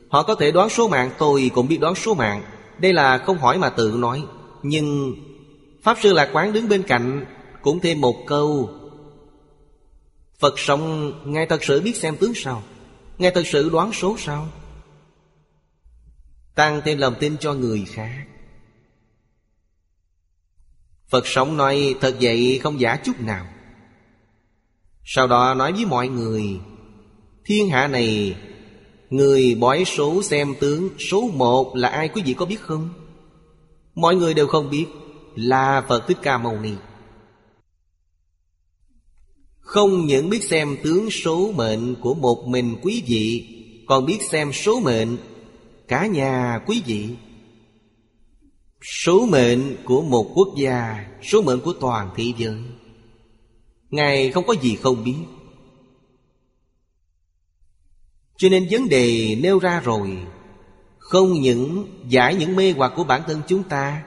Họ 0.08 0.22
có 0.22 0.34
thể 0.34 0.50
đoán 0.50 0.68
số 0.68 0.88
mạng, 0.88 1.10
Tôi 1.18 1.50
cũng 1.54 1.68
biết 1.68 1.80
đoán 1.80 1.94
số 1.94 2.14
mạng. 2.14 2.42
Đây 2.78 2.92
là 2.92 3.18
không 3.18 3.38
hỏi 3.38 3.58
mà 3.58 3.70
tự 3.70 3.96
nói. 3.98 4.22
Nhưng 4.62 5.14
Pháp 5.82 5.98
Sư 6.02 6.12
Lạc 6.12 6.30
Quán 6.32 6.52
đứng 6.52 6.68
bên 6.68 6.82
cạnh 6.82 7.26
Cũng 7.62 7.80
thêm 7.80 8.00
một 8.00 8.24
câu, 8.26 8.70
Phật 10.38 10.58
sống, 10.58 11.12
Ngài 11.32 11.46
thật 11.46 11.64
sự 11.64 11.80
biết 11.80 11.96
xem 11.96 12.16
tướng 12.16 12.34
sao? 12.34 12.62
Ngài 13.18 13.30
thật 13.30 13.42
sự 13.46 13.70
đoán 13.70 13.92
số 13.92 14.16
sao? 14.18 14.48
Tăng 16.54 16.80
thêm 16.84 16.98
lòng 16.98 17.14
tin 17.20 17.36
cho 17.40 17.54
người 17.54 17.84
khác. 17.88 18.26
Phật 21.08 21.26
sống 21.26 21.56
nói, 21.56 21.94
thật 22.00 22.16
vậy 22.20 22.60
không 22.62 22.80
giả 22.80 22.96
chút 22.96 23.20
nào. 23.20 23.46
Sau 25.04 25.26
đó 25.26 25.54
nói 25.54 25.72
với 25.72 25.84
mọi 25.84 26.08
người, 26.08 26.60
Thiên 27.44 27.68
hạ 27.68 27.88
này, 27.88 28.36
Người 29.10 29.54
bói 29.54 29.84
số 29.84 30.22
xem 30.22 30.54
tướng 30.60 30.88
Số 30.98 31.30
một 31.34 31.76
là 31.76 31.88
ai 31.88 32.08
quý 32.08 32.22
vị 32.26 32.34
có 32.34 32.46
biết 32.46 32.60
không? 32.60 32.88
Mọi 33.94 34.14
người 34.14 34.34
đều 34.34 34.46
không 34.46 34.70
biết. 34.70 34.86
Là 35.36 35.84
Phật 35.88 36.08
Thích 36.08 36.18
Ca 36.22 36.38
Mâu 36.38 36.60
Ni. 36.60 36.72
Không 39.60 40.06
những 40.06 40.30
biết 40.30 40.44
xem 40.44 40.76
tướng 40.82 41.10
số 41.10 41.52
mệnh 41.52 41.94
của 42.00 42.14
một 42.14 42.44
mình 42.46 42.76
quý 42.82 43.02
vị, 43.06 43.48
Còn 43.86 44.06
biết 44.06 44.18
xem 44.30 44.52
số 44.52 44.80
mệnh 44.80 45.16
cả 45.88 46.06
nhà 46.06 46.60
quý 46.66 46.82
vị. 46.86 47.08
Số 48.82 49.26
mệnh 49.26 49.76
của 49.84 50.02
một 50.02 50.32
quốc 50.34 50.48
gia, 50.56 51.06
Số 51.22 51.42
mệnh 51.42 51.60
của 51.60 51.72
toàn 51.72 52.10
thế 52.16 52.24
giới. 52.38 52.58
Ngài 53.90 54.30
không 54.30 54.46
có 54.46 54.54
gì 54.62 54.76
không 54.76 55.04
biết. 55.04 55.16
Cho 58.36 58.48
nên 58.48 58.66
vấn 58.70 58.88
đề 58.88 59.36
nêu 59.42 59.58
ra 59.58 59.80
rồi. 59.80 60.18
Không 60.98 61.32
những 61.32 61.86
giải 62.08 62.34
những 62.34 62.56
mê 62.56 62.72
hoặc 62.72 62.92
của 62.96 63.04
bản 63.04 63.22
thân 63.26 63.42
chúng 63.48 63.62
ta 63.62 64.02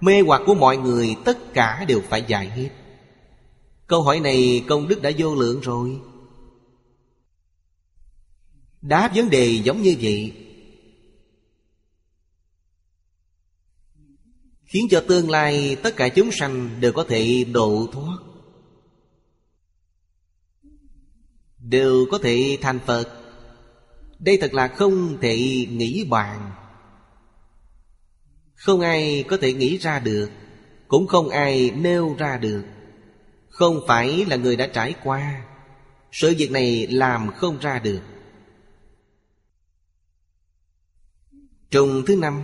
Mê 0.00 0.20
hoặc 0.20 0.42
của 0.46 0.54
mọi 0.54 0.76
người, 0.76 1.16
Tất 1.24 1.54
cả 1.54 1.84
đều 1.88 2.00
phải 2.00 2.24
giải 2.28 2.50
hết. 2.50 2.68
Câu 3.86 4.02
hỏi 4.02 4.20
này, 4.20 4.64
công 4.68 4.88
đức 4.88 5.02
đã 5.02 5.10
vô 5.18 5.34
lượng 5.34 5.60
rồi. 5.60 6.00
Đáp 8.82 9.10
vấn 9.14 9.30
đề 9.30 9.60
giống 9.64 9.82
như 9.82 9.96
vậy. 10.00 10.32
Khiến 14.64 14.86
cho 14.90 15.04
tương 15.08 15.30
lai 15.30 15.76
tất 15.82 15.96
cả 15.96 16.08
chúng 16.08 16.30
sanh 16.32 16.80
đều 16.80 16.92
có 16.92 17.04
thể 17.08 17.44
độ 17.52 17.86
thoát. 17.92 18.18
Đều 21.58 22.06
có 22.10 22.18
thể 22.18 22.58
thành 22.60 22.78
Phật. 22.86 23.08
Đây 24.18 24.38
thật 24.40 24.54
là 24.54 24.68
không 24.68 25.18
thể 25.20 25.36
nghĩ 25.70 26.04
bàn. 26.04 26.52
Không 28.60 28.80
ai 28.80 29.24
có 29.28 29.36
thể 29.36 29.52
nghĩ 29.52 29.78
ra 29.78 29.98
được, 29.98 30.30
Cũng 30.88 31.06
không 31.06 31.28
ai 31.28 31.70
nêu 31.70 32.16
ra 32.18 32.36
được. 32.36 32.64
Không 33.48 33.80
phải 33.88 34.24
là 34.28 34.36
người 34.36 34.56
đã 34.56 34.66
trải 34.66 34.94
qua, 35.04 35.42
Sự 36.12 36.34
việc 36.38 36.50
này 36.50 36.86
làm 36.86 37.30
không 37.32 37.58
ra 37.58 37.78
được. 37.78 38.00
Trùng 41.70 42.02
thứ 42.06 42.16
năm, 42.16 42.42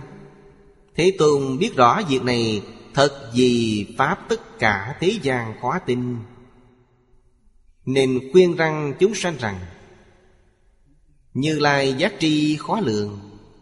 Thế 0.95 1.15
Tôn 1.17 1.57
biết 1.57 1.75
rõ 1.75 2.01
việc 2.09 2.23
này 2.23 2.61
Thật 2.93 3.31
vì 3.33 3.85
Pháp 3.97 4.29
tất 4.29 4.59
cả 4.59 4.97
thế 4.99 5.13
gian 5.21 5.61
khó 5.61 5.79
tin, 5.85 6.17
Nên 7.85 8.19
khuyên 8.31 8.55
răng 8.55 8.93
chúng 8.99 9.15
sanh 9.15 9.37
rằng, 9.39 9.59
Như 11.33 11.59
Lai 11.59 11.93
giác 11.93 12.13
tri 12.19 12.57
khó 12.59 12.79
lượng 12.79 13.19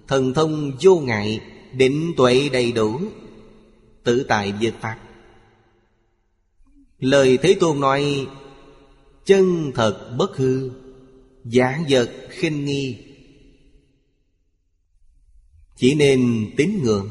Thần 0.07 0.33
thông 0.33 0.71
vô 0.81 0.99
ngại 0.99 1.41
Định 1.77 2.13
tuệ 2.17 2.49
đầy 2.49 2.71
đủ, 2.71 3.01
Tự 4.03 4.25
tại 4.27 4.53
vượt 4.61 4.73
Pháp. 4.81 4.99
Lời 6.99 7.37
Thế 7.41 7.57
Tôn 7.59 7.79
nói, 7.79 8.27
Chân 9.25 9.71
thật 9.75 10.15
bất 10.17 10.37
hư, 10.37 10.71
giả 11.45 11.83
vật 11.89 12.11
khinh 12.29 12.65
nghi. 12.65 12.97
Chỉ 15.75 15.95
nên 15.95 16.51
tín 16.57 16.79
ngưỡng. 16.83 17.09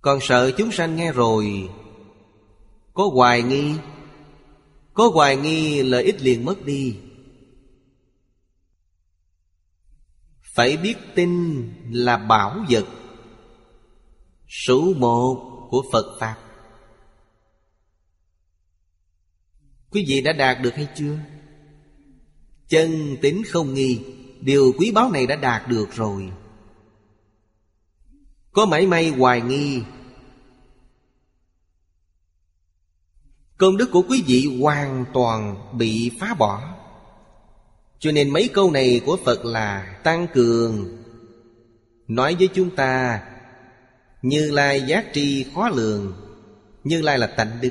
Còn 0.00 0.18
sợ 0.22 0.50
chúng 0.50 0.72
sanh 0.72 0.96
nghe 0.96 1.12
rồi, 1.12 1.68
Có 2.94 3.10
hoài 3.12 3.42
nghi, 3.42 3.74
Có 4.94 5.08
hoài 5.08 5.36
nghi 5.36 5.82
lợi 5.82 6.04
ích 6.04 6.22
liền 6.22 6.44
mất 6.44 6.64
đi. 6.64 6.96
Phải 10.54 10.76
biết 10.76 10.96
tin 11.14 11.64
là 11.90 12.16
bảo 12.16 12.64
vật. 12.70 12.86
Số 14.48 14.92
một 14.96 15.66
của 15.70 15.84
Phật 15.92 16.16
Pháp. 16.20 16.36
Quý 19.90 20.04
vị 20.08 20.20
đã 20.20 20.32
đạt 20.32 20.60
được 20.62 20.74
hay 20.74 20.88
chưa? 20.96 21.18
Chân 22.68 23.16
tính 23.22 23.42
không 23.48 23.74
nghi. 23.74 24.00
Điều 24.40 24.72
quý 24.78 24.92
báu 24.92 25.10
này 25.10 25.26
đã 25.26 25.36
đạt 25.36 25.68
được 25.68 25.92
rồi. 25.92 26.32
Có 28.52 28.66
mảy 28.66 28.86
may 28.86 29.08
hoài 29.08 29.40
nghi. 29.40 29.82
Công 33.56 33.76
đức 33.76 33.88
của 33.92 34.02
quý 34.08 34.22
vị 34.26 34.58
hoàn 34.60 35.04
toàn 35.14 35.70
bị 35.78 36.10
phá 36.20 36.34
bỏ. 36.34 36.79
Cho 38.00 38.12
nên 38.12 38.30
mấy 38.30 38.48
câu 38.48 38.70
này 38.70 39.00
của 39.06 39.18
Phật 39.24 39.44
là 39.44 40.00
tăng 40.04 40.26
cường. 40.34 41.02
Nói 42.08 42.34
với 42.34 42.48
chúng 42.54 42.76
ta, 42.76 43.22
Như 44.22 44.50
Lai 44.50 44.82
giác 44.86 45.06
tri 45.12 45.46
khó 45.54 45.68
lường, 45.68 46.12
Như 46.84 47.02
Lai 47.02 47.18
là 47.18 47.26
tánh 47.26 47.58
đức. 47.60 47.70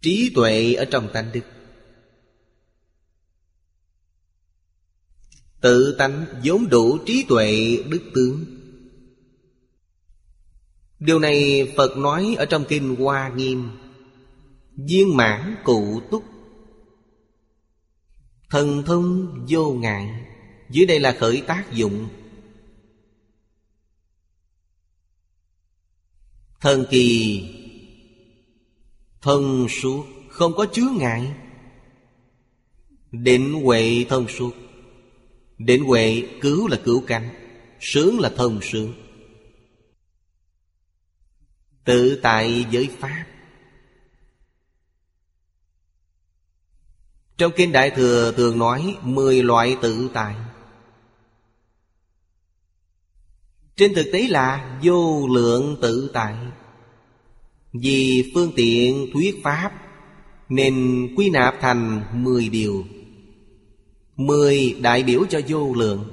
Trí 0.00 0.32
tuệ 0.34 0.74
ở 0.74 0.84
trong 0.84 1.08
tánh 1.12 1.30
đức. 1.32 1.40
Tự 5.60 5.94
tánh 5.98 6.26
vốn 6.44 6.68
đủ 6.68 6.98
trí 7.06 7.24
tuệ 7.28 7.78
đức 7.88 8.02
tướng. 8.14 8.44
Điều 10.98 11.18
này 11.18 11.72
Phật 11.76 11.96
nói 11.96 12.34
ở 12.38 12.44
trong 12.44 12.64
Kinh 12.68 12.96
Hoa 12.96 13.28
Nghiêm. 13.28 13.70
Viên 14.76 15.16
mãn 15.16 15.56
cụ 15.64 16.00
túc 16.10 16.24
Thần 18.50 18.82
thông 18.86 19.36
vô 19.48 19.72
ngại. 19.72 20.26
Dưới 20.70 20.86
đây 20.86 21.00
là 21.00 21.16
khởi 21.18 21.42
tác 21.46 21.72
dụng. 21.72 22.08
Thần 26.60 26.84
kỳ. 26.90 27.42
Thần 29.20 29.66
suốt. 29.68 30.06
Không 30.28 30.52
có 30.56 30.66
chứa 30.72 30.90
ngại. 30.98 31.32
Định 33.10 33.52
huệ 33.62 34.04
thông 34.08 34.28
suốt. 34.28 34.54
Định 35.58 35.84
huệ 35.84 36.22
cứu 36.40 36.68
là 36.68 36.80
cứu 36.84 37.04
cánh. 37.06 37.28
Sướng 37.80 38.20
là 38.20 38.32
thông 38.36 38.60
sướng. 38.62 38.94
Tự 41.84 42.20
tại 42.22 42.66
giới 42.70 42.88
Pháp. 42.98 43.26
Trong 47.40 47.52
Kinh 47.56 47.72
Đại 47.72 47.90
Thừa 47.90 48.32
thường 48.36 48.58
nói 48.58 48.96
Mười 49.02 49.42
loại 49.42 49.76
tự 49.82 50.10
tại. 50.12 50.34
Trên 53.76 53.94
thực 53.94 54.06
tế 54.12 54.26
là 54.28 54.78
vô 54.82 55.28
lượng 55.28 55.76
tự 55.82 56.10
tại. 56.12 56.34
Vì 57.72 58.30
phương 58.34 58.52
tiện, 58.56 59.10
thuyết 59.12 59.40
Pháp, 59.44 59.72
Nên 60.48 61.08
quy 61.16 61.30
nạp 61.30 61.54
thành 61.60 62.02
mười 62.24 62.48
điều. 62.48 62.84
Mười 64.16 64.76
đại 64.80 65.02
biểu 65.02 65.24
cho 65.30 65.40
vô 65.48 65.74
lượng. 65.74 66.04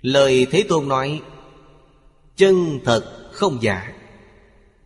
Lời 0.00 0.46
Thế 0.50 0.64
Tôn 0.68 0.88
nói, 0.88 1.22
Chân 2.36 2.80
thật 2.84 3.30
không 3.32 3.58
giả, 3.60 3.92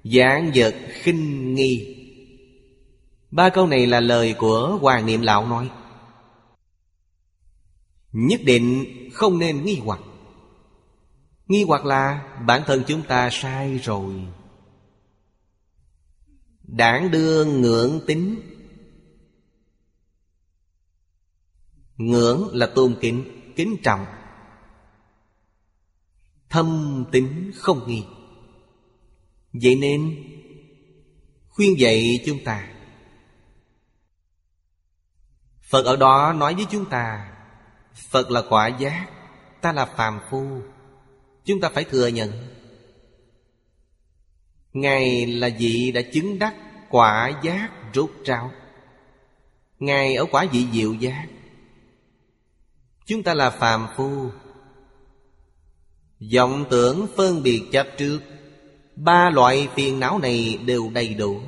Giảng 0.04 0.50
vật 0.54 0.74
khinh 1.02 1.54
nghi. 1.54 1.99
Ba 3.30 3.50
câu 3.50 3.66
này 3.66 3.86
là 3.86 4.00
lời 4.00 4.34
của 4.38 4.78
Hoàng 4.80 5.06
Niệm 5.06 5.22
Lão 5.22 5.46
nói. 5.46 5.70
Nhất 8.12 8.40
định 8.44 8.86
không 9.12 9.38
nên 9.38 9.64
nghi 9.64 9.80
hoặc. 9.84 10.00
Nghi 11.46 11.64
hoặc 11.68 11.84
là 11.84 12.28
bản 12.46 12.62
thân 12.66 12.84
chúng 12.86 13.02
ta 13.02 13.28
sai 13.32 13.78
rồi. 13.78 14.14
Đảng 16.62 17.10
đưa 17.10 17.44
ngưỡng 17.44 18.00
tính 18.06 18.40
Ngưỡng 21.96 22.48
là 22.52 22.66
tôn 22.74 22.96
kính, 23.00 23.52
kính 23.56 23.76
trọng. 23.82 24.06
Thâm 26.48 27.04
tính 27.12 27.50
không 27.54 27.88
nghi. 27.88 28.04
Vậy 29.52 29.74
nên 29.74 30.26
Khuyên 31.48 31.78
dạy 31.78 32.22
chúng 32.26 32.44
ta 32.44 32.69
Phật 35.70 35.84
ở 35.84 35.96
đó 35.96 36.32
nói 36.36 36.54
với 36.54 36.66
chúng 36.70 36.84
ta, 36.84 37.32
Phật 38.10 38.30
là 38.30 38.42
quả 38.48 38.68
giác, 38.68 39.06
Ta 39.60 39.72
là 39.72 39.86
phàm 39.86 40.20
phu. 40.30 40.60
Chúng 41.44 41.60
ta 41.60 41.68
phải 41.68 41.84
thừa 41.84 42.06
nhận, 42.06 42.30
Ngài 44.72 45.26
là 45.26 45.48
vị 45.58 45.92
đã 45.94 46.00
chứng 46.12 46.38
đắc 46.38 46.54
quả 46.90 47.32
giác 47.42 47.70
rút 47.92 48.10
ráo. 48.24 48.50
Ngài 49.78 50.14
ở 50.14 50.26
quả 50.30 50.46
vị 50.52 50.66
diệu 50.72 50.94
giác. 50.94 51.26
Chúng 53.06 53.22
ta 53.22 53.34
là 53.34 53.50
phàm 53.50 53.86
phu. 53.96 54.30
Vọng 56.34 56.64
tưởng 56.70 57.06
phân 57.16 57.42
biệt 57.42 57.62
chấp 57.72 57.86
trước, 57.98 58.20
Ba 58.96 59.30
loại 59.30 59.68
phiền 59.74 60.00
não 60.00 60.18
này 60.18 60.58
đều 60.64 60.90
đầy 60.90 61.14
đủ. 61.14 61.40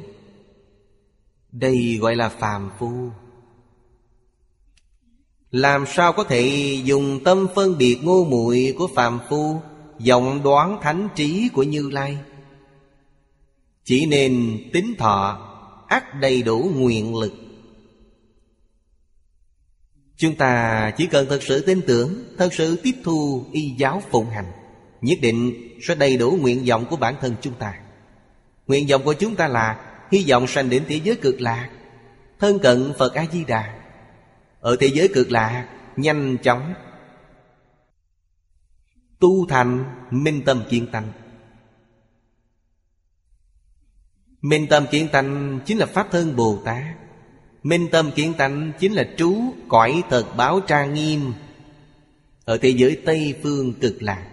Đây 1.52 1.98
gọi 2.00 2.16
là 2.16 2.28
phàm 2.28 2.70
phu. 2.78 3.10
Làm 5.52 5.84
sao 5.86 6.12
có 6.12 6.24
thể 6.24 6.46
dùng 6.84 7.20
tâm 7.24 7.46
phân 7.54 7.78
biệt 7.78 7.98
ngô 8.02 8.24
muội 8.24 8.74
của 8.78 8.88
phàm 8.94 9.18
phu 9.28 9.60
vọng 10.08 10.42
đoán 10.44 10.78
thánh 10.82 11.08
trí 11.14 11.48
của 11.48 11.62
Như 11.62 11.90
Lai? 11.92 12.18
Chỉ 13.84 14.06
nên 14.06 14.58
tính 14.72 14.94
thọ 14.98 15.48
ắt 15.88 16.20
đầy 16.20 16.42
đủ 16.42 16.70
nguyện 16.74 17.16
lực. 17.16 17.32
Chúng 20.16 20.34
ta 20.34 20.90
chỉ 20.96 21.06
cần 21.06 21.26
thật 21.28 21.42
sự 21.42 21.60
tin 21.60 21.80
tưởng, 21.86 22.24
Thật 22.38 22.54
sự 22.54 22.76
tiếp 22.76 22.94
thu 23.04 23.44
y 23.52 23.74
giáo 23.78 24.02
phụng 24.10 24.30
hành, 24.30 24.52
Nhất 25.00 25.18
định 25.22 25.68
sẽ 25.82 25.94
đầy 25.94 26.16
đủ 26.16 26.38
nguyện 26.40 26.64
vọng 26.68 26.86
của 26.90 26.96
bản 26.96 27.14
thân 27.20 27.34
chúng 27.40 27.54
ta. 27.54 27.74
Nguyện 28.66 28.86
vọng 28.90 29.02
của 29.04 29.14
chúng 29.14 29.36
ta 29.36 29.48
là, 29.48 29.96
Hy 30.12 30.24
vọng 30.28 30.46
sanh 30.46 30.70
đến 30.70 30.84
thế 30.88 31.00
giới 31.04 31.16
cực 31.16 31.40
lạc, 31.40 31.70
Thân 32.38 32.58
cận 32.58 32.92
Phật 32.98 33.14
A-di-đà 33.14 33.81
ở 34.62 34.76
thế 34.80 34.86
giới 34.86 35.08
cực 35.08 35.30
lạc 35.30 35.68
Nhanh 35.96 36.36
chóng. 36.42 36.74
Tu 39.20 39.46
thành 39.46 39.84
minh 40.10 40.42
tâm 40.46 40.62
kiến 40.70 40.86
tánh. 40.92 41.12
Minh 44.40 44.66
tâm 44.70 44.86
kiến 44.90 45.08
tánh 45.12 45.60
chính 45.66 45.78
là 45.78 45.86
Pháp 45.86 46.08
thân 46.10 46.36
Bồ 46.36 46.62
Tát. 46.64 46.82
Minh 47.62 47.88
tâm 47.92 48.10
kiến 48.14 48.34
tánh 48.38 48.72
chính 48.78 48.92
là 48.92 49.08
trú 49.16 49.34
cõi 49.68 50.02
thật 50.10 50.26
báo 50.36 50.60
trang 50.60 50.94
nghiêm 50.94 51.32
Ở 52.44 52.58
thế 52.58 52.68
giới 52.68 53.02
Tây 53.06 53.34
Phương 53.42 53.72
cực 53.80 54.02
lạc 54.02 54.30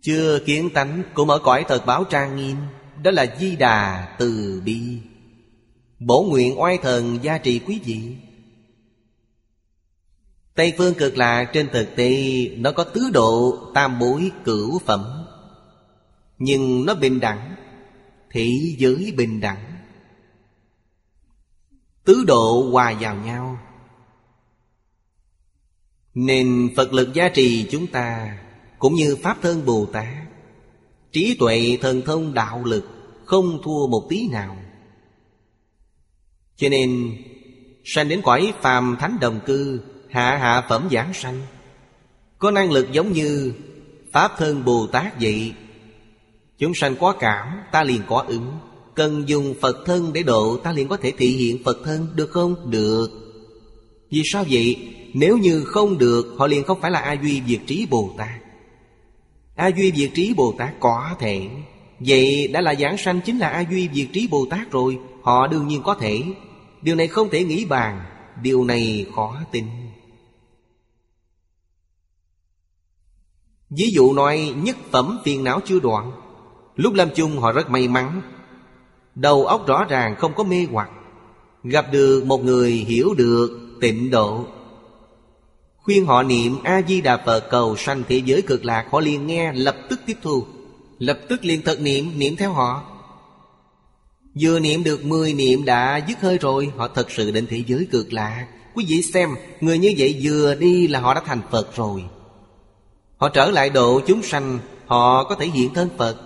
Chưa 0.00 0.38
kiến 0.46 0.70
tánh 0.74 1.02
cũng 1.14 1.30
ở 1.30 1.38
cõi 1.38 1.64
thật 1.68 1.86
báo 1.86 2.04
trang 2.04 2.36
nghiêm, 2.36 2.56
Đó 3.02 3.10
là 3.10 3.36
Di 3.40 3.56
Đà 3.56 4.08
từ 4.18 4.62
bi. 4.64 5.00
Bổ 5.98 6.22
nguyện 6.22 6.60
oai 6.60 6.78
thần 6.82 7.18
gia 7.22 7.38
trì 7.38 7.58
quý 7.58 7.80
vị. 7.84 8.16
Tây 10.56 10.74
phương 10.78 10.94
cực 10.94 11.16
lạc 11.16 11.50
trên 11.52 11.68
thực 11.72 11.96
tế, 11.96 12.10
Nó 12.56 12.72
có 12.72 12.84
tứ 12.84 13.10
độ 13.12 13.58
tam 13.74 13.98
bối 13.98 14.30
cửu 14.44 14.78
phẩm. 14.78 15.24
Nhưng 16.38 16.86
nó 16.86 16.94
bình 16.94 17.20
đẳng, 17.20 17.56
Thị 18.30 18.76
giới 18.78 19.12
bình 19.16 19.40
đẳng. 19.40 19.64
Tứ 22.04 22.24
độ 22.26 22.68
hòa 22.72 22.94
vào 23.00 23.16
nhau. 23.16 23.58
Nên 26.14 26.70
Phật 26.76 26.92
lực 26.92 27.14
gia 27.14 27.28
trì 27.28 27.66
chúng 27.70 27.86
ta, 27.86 28.38
Cũng 28.78 28.94
như 28.94 29.16
Pháp 29.22 29.38
thân 29.42 29.66
Bồ 29.66 29.86
Tát, 29.86 30.24
Trí 31.12 31.36
tuệ 31.38 31.78
thần 31.80 32.02
thông 32.02 32.34
đạo 32.34 32.64
lực 32.64 32.84
Không 33.24 33.58
thua 33.64 33.86
một 33.86 34.06
tí 34.08 34.28
nào. 34.28 34.56
Cho 36.56 36.68
nên, 36.68 37.16
Sanh 37.84 38.08
đến 38.08 38.20
cõi 38.24 38.52
phàm 38.60 38.96
thánh 39.00 39.16
đồng 39.20 39.40
cư 39.46 39.80
Hạ 40.10 40.36
hạ 40.36 40.66
phẩm 40.68 40.88
giảng 40.92 41.14
sanh. 41.14 41.40
Có 42.38 42.50
năng 42.50 42.70
lực 42.70 42.92
giống 42.92 43.12
như 43.12 43.52
Pháp 44.12 44.32
thân 44.38 44.64
Bồ 44.64 44.86
Tát 44.86 45.20
vậy. 45.20 45.52
Chúng 46.58 46.74
sanh 46.74 46.96
có 46.96 47.12
cảm, 47.12 47.46
Ta 47.72 47.82
liền 47.82 48.02
có 48.08 48.24
ứng. 48.28 48.58
Cần 48.94 49.28
dùng 49.28 49.54
Phật 49.60 49.76
thân 49.86 50.12
để 50.12 50.22
độ, 50.22 50.56
Ta 50.56 50.72
liền 50.72 50.88
có 50.88 50.96
thể 50.96 51.12
thị 51.18 51.26
hiện 51.26 51.64
Phật 51.64 51.78
thân, 51.84 52.06
Được 52.14 52.30
không? 52.30 52.70
Được. 52.70 53.08
Vì 54.10 54.22
sao 54.24 54.44
vậy? 54.50 54.76
Nếu 55.14 55.38
như 55.38 55.64
không 55.64 55.98
được, 55.98 56.34
Họ 56.38 56.46
liền 56.46 56.64
không 56.64 56.80
phải 56.80 56.90
là 56.90 57.00
A 57.00 57.12
Duy 57.12 57.40
Việt 57.40 57.60
Trí 57.66 57.86
Bồ 57.90 58.14
Tát. 58.18 58.40
A 59.54 59.68
Duy 59.68 59.90
Việt 59.90 60.10
Trí 60.14 60.34
Bồ 60.34 60.54
Tát 60.58 60.80
có 60.80 61.10
thể. 61.18 61.48
Vậy 62.00 62.48
đã 62.48 62.60
là 62.60 62.74
giảng 62.74 62.98
sanh 62.98 63.20
chính 63.20 63.38
là 63.38 63.48
A 63.48 63.60
Duy 63.70 63.88
Việt 63.88 64.08
Trí 64.12 64.26
Bồ 64.26 64.46
Tát 64.50 64.70
rồi, 64.70 64.98
Họ 65.22 65.46
đương 65.46 65.68
nhiên 65.68 65.82
có 65.82 65.94
thể. 65.94 66.22
Điều 66.82 66.94
này 66.94 67.06
không 67.06 67.28
thể 67.30 67.44
nghĩ 67.44 67.64
bàn, 67.64 68.00
Điều 68.42 68.64
này 68.64 69.06
khó 69.14 69.36
tin 69.52 69.64
Ví 73.70 73.90
dụ 73.90 74.12
nói 74.12 74.52
nhất 74.56 74.76
phẩm 74.90 75.18
phiền 75.24 75.44
não 75.44 75.60
chưa 75.64 75.80
đoạn. 75.80 76.12
Lúc 76.76 76.94
lâm 76.94 77.08
chung 77.14 77.38
họ 77.38 77.52
rất 77.52 77.70
may 77.70 77.88
mắn. 77.88 78.22
Đầu 79.14 79.46
óc 79.46 79.66
rõ 79.66 79.84
ràng 79.84 80.16
không 80.18 80.34
có 80.34 80.44
mê 80.44 80.66
hoặc. 80.72 80.90
Gặp 81.64 81.86
được 81.92 82.24
một 82.26 82.44
người 82.44 82.72
hiểu 82.72 83.14
được 83.14 83.60
tịnh 83.80 84.10
độ. 84.10 84.44
Khuyên 85.76 86.06
họ 86.06 86.22
niệm 86.22 86.56
A-di-đà 86.62 87.16
Phật 87.16 87.40
cầu 87.50 87.76
sanh 87.76 88.02
thế 88.08 88.22
giới 88.24 88.42
cực 88.42 88.64
lạc 88.64 88.86
Họ 88.90 89.00
liền 89.00 89.26
nghe 89.26 89.52
lập 89.52 89.76
tức 89.90 90.00
tiếp 90.06 90.16
thu. 90.22 90.44
Lập 90.98 91.18
tức 91.28 91.44
liền 91.44 91.62
thật 91.62 91.80
niệm, 91.80 92.18
niệm 92.18 92.36
theo 92.36 92.52
họ. 92.52 92.82
Vừa 94.40 94.60
niệm 94.60 94.84
được 94.84 95.04
10 95.04 95.32
niệm 95.32 95.64
đã 95.64 96.00
dứt 96.08 96.20
hơi 96.20 96.38
rồi 96.38 96.72
Họ 96.76 96.88
thật 96.88 97.10
sự 97.10 97.30
đến 97.30 97.46
thế 97.50 97.64
giới 97.66 97.86
cực 97.90 98.12
lạc. 98.12 98.46
Quý 98.74 98.84
vị 98.88 99.02
xem 99.02 99.30
Người 99.60 99.78
như 99.78 99.94
vậy 99.98 100.20
vừa 100.22 100.54
đi 100.54 100.88
là 100.88 101.00
họ 101.00 101.14
đã 101.14 101.22
thành 101.26 101.40
Phật 101.50 101.76
rồi. 101.76 102.04
Họ 103.16 103.28
trở 103.28 103.50
lại 103.50 103.70
độ 103.70 104.00
chúng 104.06 104.22
sanh, 104.22 104.58
Họ 104.86 105.24
có 105.24 105.34
thể 105.34 105.46
hiện 105.46 105.74
thân 105.74 105.88
Phật. 105.98 106.20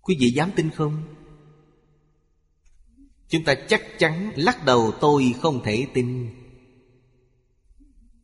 Quý 0.00 0.16
vị 0.20 0.30
dám 0.30 0.50
tin 0.56 0.70
không? 0.70 1.02
Chúng 3.28 3.44
ta 3.44 3.54
chắc 3.68 3.98
chắn 3.98 4.32
lắc 4.36 4.64
đầu 4.64 4.92
tôi 5.00 5.34
không 5.42 5.62
thể 5.64 5.86
tin. 5.94 6.30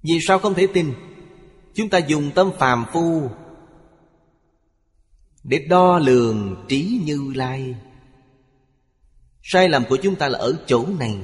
Vì 0.02 0.18
sao 0.20 0.38
không 0.38 0.54
thể 0.54 0.66
tin? 0.66 0.94
Chúng 1.74 1.88
ta 1.88 1.98
dùng 1.98 2.30
tâm 2.34 2.50
phàm 2.58 2.84
phu 2.92 3.30
Để 5.44 5.66
đo 5.68 5.98
lường 5.98 6.64
trí 6.68 7.00
như 7.04 7.32
lai. 7.34 7.74
Sai 9.42 9.68
lầm 9.68 9.84
của 9.88 9.96
chúng 10.02 10.16
ta 10.16 10.28
là 10.28 10.38
ở 10.38 10.64
chỗ 10.66 10.86
này. 10.98 11.18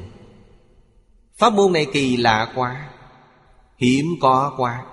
Pháp 1.34 1.52
môn 1.52 1.72
này 1.72 1.86
kỳ 1.92 2.16
lạ 2.16 2.52
quá 2.54 2.91
hiếm 3.76 4.06
có 4.20 4.54
quá. 4.56 4.86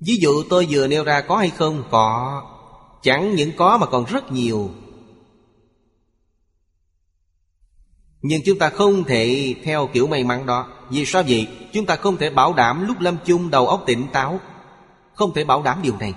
Ví 0.00 0.16
dụ 0.16 0.42
tôi 0.50 0.66
vừa 0.70 0.86
nêu 0.86 1.04
ra 1.04 1.20
có 1.20 1.36
hay 1.36 1.50
không? 1.50 1.84
Có. 1.90 2.42
Chẳng 3.02 3.34
những 3.34 3.52
có 3.56 3.78
mà 3.78 3.86
còn 3.86 4.04
rất 4.04 4.32
nhiều. 4.32 4.70
Nhưng 8.22 8.42
chúng 8.44 8.58
ta 8.58 8.70
không 8.70 9.04
thể 9.04 9.54
theo 9.64 9.88
kiểu 9.92 10.06
may 10.06 10.24
mắn 10.24 10.46
đó. 10.46 10.68
Vì 10.90 11.04
sao 11.06 11.22
vậy? 11.28 11.48
Chúng 11.72 11.86
ta 11.86 11.96
không 11.96 12.16
thể 12.16 12.30
bảo 12.30 12.52
đảm 12.52 12.86
lúc 12.86 13.00
lâm 13.00 13.16
chung 13.24 13.50
đầu 13.50 13.68
óc 13.68 13.82
tỉnh 13.86 14.06
táo. 14.12 14.40
Không 15.14 15.34
thể 15.34 15.44
bảo 15.44 15.62
đảm 15.62 15.78
điều 15.82 15.96
này. 15.96 16.14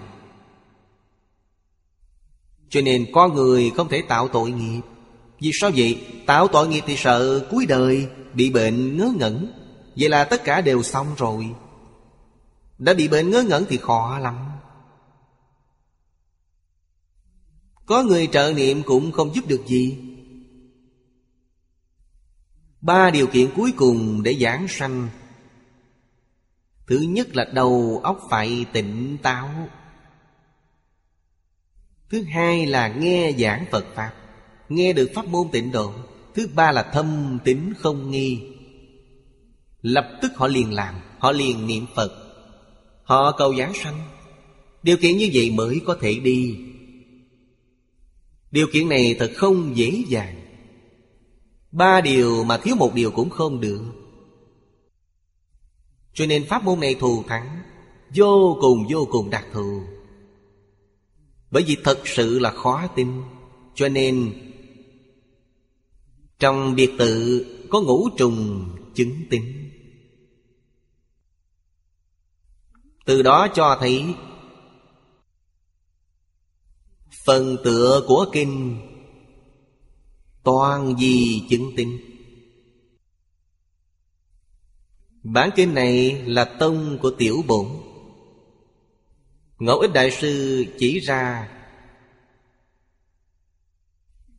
Cho 2.70 2.82
nên 2.82 3.06
có 3.14 3.28
người 3.28 3.72
không 3.76 3.90
thể 3.90 4.02
tạo 4.02 4.28
tội 4.28 4.52
nghiệp. 4.52 4.82
Vì 5.40 5.52
sao 5.62 5.72
vậy? 5.76 6.06
Tạo 6.26 6.48
tội 6.48 6.68
nghiệp 6.68 6.84
thì 6.88 6.96
sợ 6.98 7.48
cuối 7.52 7.66
đời 7.66 8.08
Bị 8.38 8.50
bệnh 8.50 8.98
ngớ 8.98 9.14
ngẩn. 9.16 9.52
Vậy 9.96 10.10
là 10.10 10.24
tất 10.24 10.44
cả 10.44 10.62
đều 10.62 10.84
xong 10.84 11.16
rồi. 11.18 11.56
Đã 12.78 12.94
bị 12.94 13.08
bệnh 13.08 13.30
ngớ 13.30 13.44
ngẩn 13.44 13.66
thì 13.70 13.78
khó 13.78 14.20
lắm. 14.20 14.36
Có 17.86 18.04
người 18.04 18.28
trợ 18.32 18.54
niệm 18.56 18.84
cũng 18.84 19.12
không 19.12 19.36
giúp 19.36 19.48
được 19.48 19.64
gì. 19.68 19.98
Ba 22.82 23.10
điều 23.10 23.28
kiện 23.28 23.52
cuối 23.56 23.74
cùng 23.78 24.24
để 24.24 24.38
giảng 24.42 24.68
sanh. 24.68 25.10
Thứ 26.88 27.00
nhất 27.00 27.36
là 27.36 27.46
đầu 27.54 28.02
óc 28.04 28.20
phải 28.30 28.66
tỉnh 28.74 29.18
táo. 29.22 29.50
Thứ 32.10 32.24
hai 32.24 32.66
là 32.66 32.88
nghe 32.88 33.32
giảng 33.40 33.66
Phật 33.72 33.86
Pháp. 33.96 34.14
Nghe 34.70 34.94
được 34.94 35.12
pháp 35.16 35.28
môn 35.28 35.48
tịnh 35.52 35.72
độ, 35.72 35.94
Thứ 36.36 36.48
ba 36.56 36.72
là 36.72 36.84
thâm 36.94 37.40
tín 37.44 37.74
không 37.78 38.12
nghi. 38.12 38.42
Lập 39.82 40.20
tức 40.22 40.32
họ 40.36 40.48
liền 40.48 40.74
làm, 40.74 40.96
Họ 41.20 41.32
liền 41.32 41.68
niệm 41.68 41.86
Phật. 41.96 42.12
Họ 43.04 43.32
cầu 43.32 43.56
giảng 43.56 43.74
sanh. 43.74 44.00
Điều 44.84 44.98
kiện 44.98 45.18
như 45.18 45.30
vậy 45.34 45.52
mới 45.52 45.82
có 45.86 45.98
thể 46.02 46.20
đi. 46.20 46.58
Điều 48.52 48.68
kiện 48.74 48.90
này 48.90 49.16
thật 49.20 49.32
không 49.36 49.78
dễ 49.78 50.04
dàng. 50.08 50.42
Ba 51.72 52.02
điều 52.02 52.44
mà 52.44 52.58
thiếu 52.58 52.76
một 52.76 52.94
điều 52.94 53.12
cũng 53.12 53.30
không 53.30 53.60
được. 53.60 53.82
Cho 56.14 56.26
nên 56.26 56.46
pháp 56.46 56.64
môn 56.64 56.80
này 56.80 56.96
thù 56.96 57.24
thắng, 57.28 57.64
Vô 58.16 58.58
cùng 58.62 58.88
vô 58.90 59.08
cùng 59.12 59.30
đặc 59.30 59.46
thù. 59.54 59.82
Bởi 61.52 61.64
vì 61.64 61.78
thật 61.84 62.08
sự 62.08 62.40
là 62.40 62.52
khó 62.52 62.88
tin, 62.96 63.08
Cho 63.76 63.90
nên 63.90 64.34
trong 66.40 66.76
biệt 66.76 66.92
tự, 66.98 67.46
có 67.70 67.82
ngũ 67.82 68.10
trùng 68.18 68.70
chứng 68.96 69.24
tính. 69.30 69.72
Từ 73.06 73.22
đó 73.22 73.48
cho 73.54 73.78
thấy, 73.80 74.06
Phần 77.26 77.58
tựa 77.64 78.04
của 78.08 78.26
kinh 78.32 78.80
Toàn 80.44 80.98
gì 80.98 81.48
chứng 81.50 81.72
tinh 81.78 82.00
Bản 85.24 85.50
kinh 85.56 85.74
này 85.74 86.22
là 86.26 86.46
tông 86.46 86.98
của 87.02 87.12
tiểu 87.12 87.44
bổn. 87.48 87.68
Ngẫu 89.60 89.80
ích 89.80 89.94
Đại 89.94 90.12
Sư 90.12 90.66
chỉ 90.80 91.00
ra, 91.00 91.50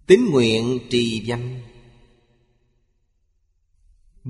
Tín 0.06 0.20
nguyện 0.30 0.78
trì 0.90 1.20
danh. 1.24 1.67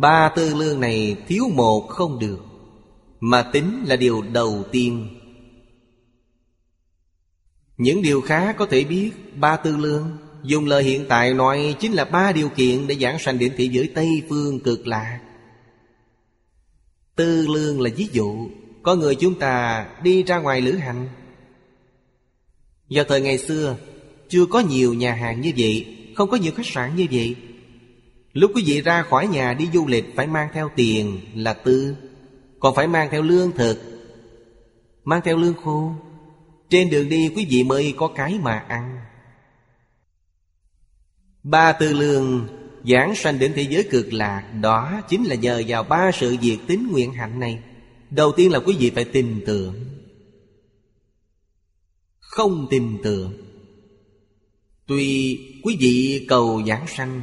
Ba 0.01 0.33
tư 0.37 0.55
lương 0.55 0.81
này 0.81 1.17
thiếu 1.29 1.45
một 1.55 1.89
không 1.89 2.19
được 2.19 2.39
Mà 3.21 3.43
tính 3.43 3.85
là 3.87 3.97
điều 3.97 4.23
đầu 4.23 4.65
tiên 4.73 5.09
Những 7.77 8.03
điều 8.03 8.21
khác 8.21 8.57
có 8.59 8.67
thể 8.67 8.85
biết 8.85 9.11
Ba 9.37 9.57
tư 9.57 9.77
lương 9.77 10.19
Dùng 10.43 10.67
lời 10.67 10.85
hiện 10.85 11.05
tại 11.09 11.35
nói 11.35 11.77
chính 11.81 11.93
là 11.93 12.05
ba 12.05 12.33
điều 12.33 12.49
kiện 12.49 12.87
để 12.87 12.95
giảng 12.95 13.19
sanh 13.19 13.39
đến 13.39 13.53
thị 13.57 13.69
giới 13.69 13.91
Tây 13.95 14.23
Phương 14.29 14.61
cực 14.61 14.87
lạc. 14.87 15.21
Tư 17.17 17.47
lương 17.47 17.81
là 17.81 17.91
ví 17.97 18.09
dụ, 18.13 18.49
có 18.83 18.95
người 18.95 19.15
chúng 19.15 19.39
ta 19.39 19.87
đi 20.03 20.23
ra 20.23 20.39
ngoài 20.39 20.61
lữ 20.61 20.73
hành. 20.73 21.09
Do 22.89 23.05
thời 23.09 23.21
ngày 23.21 23.39
xưa, 23.39 23.77
chưa 24.29 24.47
có 24.47 24.61
nhiều 24.61 24.95
nhà 24.95 25.15
hàng 25.15 25.41
như 25.41 25.53
vậy, 25.57 25.97
không 26.17 26.31
có 26.31 26.37
nhiều 26.37 26.53
khách 26.57 26.67
sạn 26.67 26.97
như 26.97 27.07
vậy. 27.11 27.37
Lúc 28.33 28.51
quý 28.55 28.63
vị 28.67 28.81
ra 28.81 29.03
khỏi 29.03 29.27
nhà 29.27 29.55
đi 29.55 29.69
du 29.73 29.87
lịch 29.87 30.17
phải 30.17 30.27
mang 30.27 30.49
theo 30.53 30.71
tiền 30.77 31.21
là 31.35 31.53
tư, 31.53 31.97
còn 32.61 32.75
phải 32.75 32.87
mang 32.87 33.09
theo 33.11 33.23
lương 33.23 33.53
thực, 33.53 33.79
mang 35.05 35.21
theo 35.25 35.37
lương 35.37 35.55
khô. 35.65 35.93
Trên 36.71 36.91
đường 36.91 37.09
đi 37.09 37.33
quý 37.37 37.47
vị 37.51 37.63
mới 37.63 37.95
có 37.97 38.09
cái 38.09 38.39
mà 38.43 38.59
ăn. 38.59 38.99
Ba 41.43 41.73
tư 41.73 41.93
lương 41.93 42.49
giảng 42.85 43.15
sanh 43.15 43.39
đến 43.39 43.53
thế 43.55 43.63
giới 43.63 43.83
cực 43.91 44.13
lạc 44.13 44.53
Đó 44.61 45.01
chính 45.09 45.25
là 45.25 45.35
nhờ 45.35 45.63
vào 45.67 45.83
ba 45.83 46.11
sự 46.15 46.37
việc 46.41 46.59
tính 46.67 46.89
nguyện 46.93 47.13
hạnh 47.13 47.41
này 47.41 47.63
Đầu 48.11 48.33
tiên 48.37 48.53
là 48.53 48.59
quý 48.59 48.77
vị 48.79 48.91
phải 48.91 49.05
tin 49.05 49.41
tưởng 49.47 49.75
Không 52.19 52.67
tin 52.71 52.99
tưởng 53.03 53.33
Tuy 54.87 55.39
quý 55.63 55.77
vị 55.81 56.27
cầu 56.29 56.63
giảng 56.67 56.87
sanh 56.87 57.21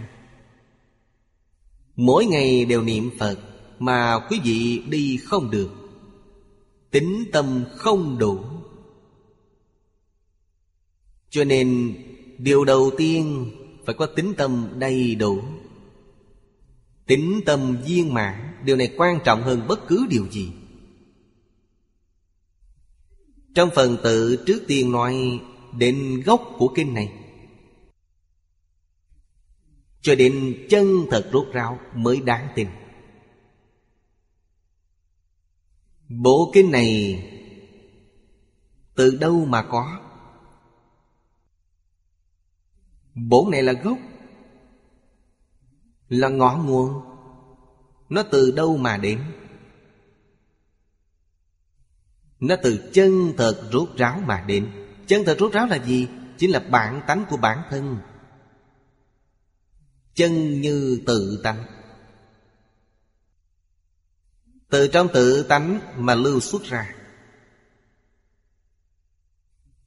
Mỗi 1.95 2.25
ngày 2.25 2.65
đều 2.65 2.81
niệm 2.83 3.09
Phật 3.19 3.39
Mà 3.79 4.19
quý 4.29 4.39
vị 4.43 4.83
đi 4.89 5.17
không 5.17 5.51
được. 5.51 5.69
Tính 6.91 7.23
tâm 7.31 7.63
không 7.75 8.17
đủ. 8.17 8.39
Cho 11.29 11.43
nên, 11.43 11.95
điều 12.37 12.65
đầu 12.65 12.91
tiên 12.97 13.51
phải 13.85 13.95
có 13.95 14.05
tính 14.05 14.33
tâm 14.37 14.67
đầy 14.77 15.15
đủ. 15.15 15.41
Tính 17.05 17.41
tâm 17.45 17.77
viên 17.85 18.13
mãn, 18.13 18.55
điều 18.65 18.75
này 18.75 18.93
quan 18.97 19.19
trọng 19.25 19.43
hơn 19.43 19.61
bất 19.67 19.87
cứ 19.87 20.05
điều 20.09 20.27
gì. 20.31 20.51
Trong 23.55 23.69
phần 23.75 23.97
tự 24.03 24.43
trước 24.45 24.63
tiên 24.67 24.91
nói 24.91 25.39
đến 25.77 26.21
gốc 26.25 26.55
của 26.57 26.67
kinh 26.75 26.93
này 26.93 27.24
cho 30.05 30.15
đến 30.15 30.65
chân 30.69 31.05
thật 31.11 31.29
rốt 31.33 31.47
ráo 31.53 31.79
mới 31.93 32.21
đáng 32.21 32.47
tin. 32.55 32.67
Bộ 36.09 36.51
kinh 36.53 36.71
này 36.71 37.21
từ 38.95 39.17
đâu 39.17 39.45
mà 39.45 39.63
có? 39.63 39.99
Bộ 43.15 43.47
này 43.51 43.63
là 43.63 43.73
gốc, 43.73 43.97
Là 46.09 46.29
ngọn 46.29 46.65
nguồn, 46.65 47.01
Nó 48.09 48.23
từ 48.23 48.51
đâu 48.51 48.77
mà 48.77 48.97
đến? 48.97 49.23
Nó 52.39 52.55
từ 52.63 52.89
chân 52.93 53.33
thật 53.37 53.69
rốt 53.71 53.89
ráo 53.97 54.19
mà 54.25 54.43
đến. 54.47 54.71
Chân 55.07 55.21
thật 55.25 55.37
rốt 55.39 55.53
ráo 55.53 55.65
là 55.65 55.85
gì? 55.85 56.07
Chính 56.37 56.51
là 56.51 56.59
bản 56.59 57.01
tánh 57.07 57.25
của 57.29 57.37
bản 57.37 57.61
thân. 57.69 57.97
Chân 60.15 60.61
như 60.61 61.01
tự 61.05 61.39
tánh. 61.43 61.65
Từ 64.69 64.87
trong 64.87 65.07
tự 65.13 65.43
tánh 65.43 65.79
mà 65.97 66.15
lưu 66.15 66.39
xuất 66.39 66.63
ra. 66.63 66.95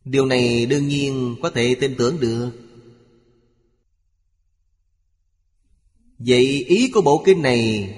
Điều 0.05 0.27
này 0.27 0.67
đương 0.67 0.89
nhiên 0.89 1.37
có 1.43 1.51
thể 1.51 1.77
tin 1.81 1.95
tưởng 1.99 2.21
được. 2.21 2.51
Vậy 6.19 6.65
ý 6.69 6.91
của 6.95 7.01
bộ 7.01 7.23
kinh 7.27 7.43
này 7.43 7.95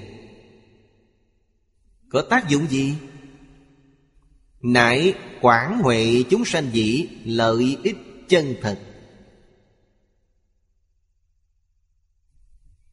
Có 2.08 2.22
tác 2.30 2.48
dụng 2.48 2.66
gì? 2.66 2.94
Nại 4.60 5.14
quảng 5.40 5.78
huệ 5.82 6.22
chúng 6.30 6.44
sanh 6.44 6.70
dĩ 6.72 7.08
Lợi 7.24 7.78
ích 7.82 7.96
chân 8.28 8.54
thật. 8.62 8.89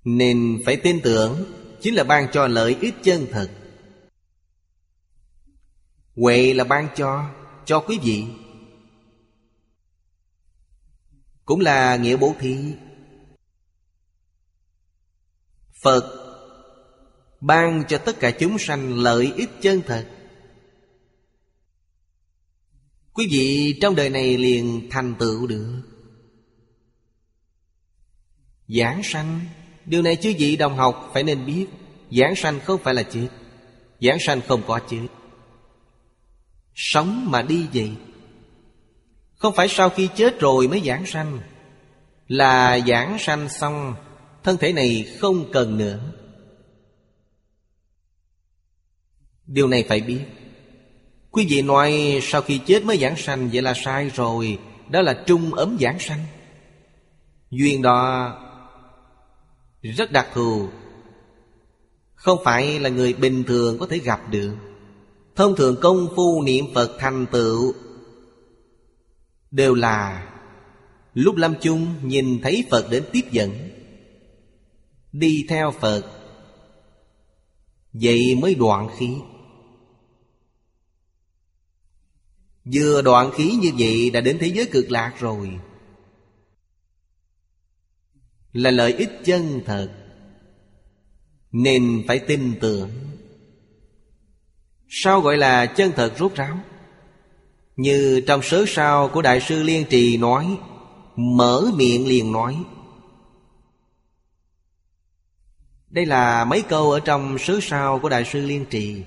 Nên 0.09 0.61
phải 0.65 0.77
tin 0.77 1.01
tưởng, 1.03 1.53
Chính 1.81 1.95
là 1.95 2.03
ban 2.03 2.27
cho 2.31 2.47
lợi 2.47 2.77
ích 2.81 2.95
chân 3.03 3.27
thật. 3.31 3.51
Huệ 6.15 6.53
là 6.53 6.63
ban 6.63 6.87
cho 6.95 7.33
Cho 7.65 7.79
quý 7.79 7.99
vị. 8.03 8.25
Cũng 11.45 11.59
là 11.59 11.95
nghĩa 11.95 12.17
bố 12.17 12.35
thí. 12.39 12.73
Phật 15.81 16.03
ban 17.41 17.83
cho 17.87 17.97
tất 17.97 18.19
cả 18.19 18.31
chúng 18.39 18.57
sanh 18.59 18.93
lợi 18.97 19.33
ích 19.37 19.49
chân 19.61 19.81
thật. 19.85 20.09
Quý 23.13 23.27
vị 23.31 23.77
trong 23.81 23.95
đời 23.95 24.09
này 24.09 24.37
liền 24.37 24.87
thành 24.91 25.15
tựu 25.19 25.47
được. 25.47 25.81
Giảng 28.67 29.01
sanh 29.03 29.45
Điều 29.87 30.01
này 30.01 30.15
chứ 30.15 30.33
vị 30.39 30.55
đồng 30.55 30.75
học 30.75 31.09
phải 31.13 31.23
nên 31.23 31.45
biết, 31.45 31.65
Giảng 32.11 32.35
sanh 32.35 32.59
không 32.59 32.79
phải 32.83 32.93
là 32.93 33.03
chết, 33.03 33.27
Giảng 34.01 34.17
sanh 34.19 34.41
không 34.47 34.61
có 34.67 34.79
chết. 34.89 35.07
Sống 36.75 37.31
mà 37.31 37.41
đi 37.41 37.67
vậy, 37.73 37.91
Không 39.35 39.55
phải 39.55 39.67
sau 39.67 39.89
khi 39.89 40.09
chết 40.15 40.39
rồi 40.39 40.67
mới 40.67 40.81
giảng 40.85 41.05
sanh, 41.05 41.39
Là 42.27 42.79
giảng 42.87 43.17
sanh 43.19 43.49
xong, 43.49 43.95
Thân 44.43 44.57
thể 44.57 44.73
này 44.73 45.15
không 45.19 45.51
cần 45.51 45.77
nữa. 45.77 45.99
Điều 49.45 49.67
này 49.67 49.85
phải 49.89 50.01
biết. 50.01 50.21
Quý 51.31 51.47
vị 51.49 51.61
nói 51.61 52.19
sau 52.21 52.41
khi 52.41 52.59
chết 52.65 52.85
mới 52.85 52.97
giảng 52.97 53.17
sanh, 53.17 53.49
Vậy 53.53 53.61
là 53.61 53.73
sai 53.73 54.09
rồi, 54.09 54.59
Đó 54.89 55.01
là 55.01 55.23
trung 55.25 55.53
ấm 55.53 55.77
giảng 55.79 55.99
sanh. 55.99 56.23
Duyên 57.51 57.81
đó 57.81 58.33
rất 59.91 60.11
đặc 60.11 60.27
thù. 60.33 60.67
Không 62.15 62.39
phải 62.43 62.79
là 62.79 62.89
người 62.89 63.13
bình 63.13 63.43
thường 63.43 63.77
có 63.79 63.87
thể 63.87 63.97
gặp 63.97 64.21
được. 64.31 64.55
Thông 65.35 65.55
thường 65.55 65.75
công 65.81 66.07
phu 66.15 66.43
niệm 66.43 66.65
Phật 66.75 66.97
thành 66.99 67.25
tựu 67.31 67.73
Đều 69.51 69.73
là 69.73 70.27
Lúc 71.13 71.35
lâm 71.35 71.53
chung 71.61 71.87
nhìn 72.03 72.39
thấy 72.41 72.65
Phật 72.69 72.87
đến 72.91 73.03
tiếp 73.11 73.21
dẫn, 73.31 73.51
Đi 75.11 75.45
theo 75.49 75.71
Phật. 75.71 76.03
Vậy 77.93 78.35
mới 78.35 78.55
đoạn 78.55 78.89
khí. 78.97 79.15
Vừa 82.73 83.01
đoạn 83.01 83.31
khí 83.31 83.57
như 83.61 83.71
vậy 83.77 84.09
đã 84.09 84.21
đến 84.21 84.37
thế 84.39 84.47
giới 84.47 84.65
cực 84.65 84.91
lạc 84.91 85.13
rồi. 85.19 85.59
Là 88.57 88.71
lợi 88.71 88.93
ích 88.93 89.09
chân 89.25 89.61
thật. 89.65 89.89
Nên 91.51 92.03
phải 92.07 92.19
tin 92.19 92.53
tưởng. 92.61 92.89
Sao 94.89 95.21
gọi 95.21 95.37
là 95.37 95.65
chân 95.65 95.91
thật 95.95 96.13
rốt 96.19 96.35
ráo? 96.35 96.59
Như 97.75 98.21
trong 98.27 98.41
sớ 98.41 98.65
sao 98.67 99.09
của 99.09 99.21
Đại 99.21 99.41
sư 99.41 99.63
Liên 99.63 99.85
Trì 99.89 100.17
nói, 100.17 100.57
Mở 101.15 101.61
miệng 101.75 102.07
liền 102.07 102.31
nói. 102.31 102.57
Đây 105.89 106.05
là 106.05 106.45
mấy 106.45 106.61
câu 106.61 106.91
ở 106.91 106.99
trong 106.99 107.37
sớ 107.37 107.59
sao 107.61 107.99
của 107.99 108.09
Đại 108.09 108.25
sư 108.25 108.45
Liên 108.45 108.65
Trì. 108.69 109.03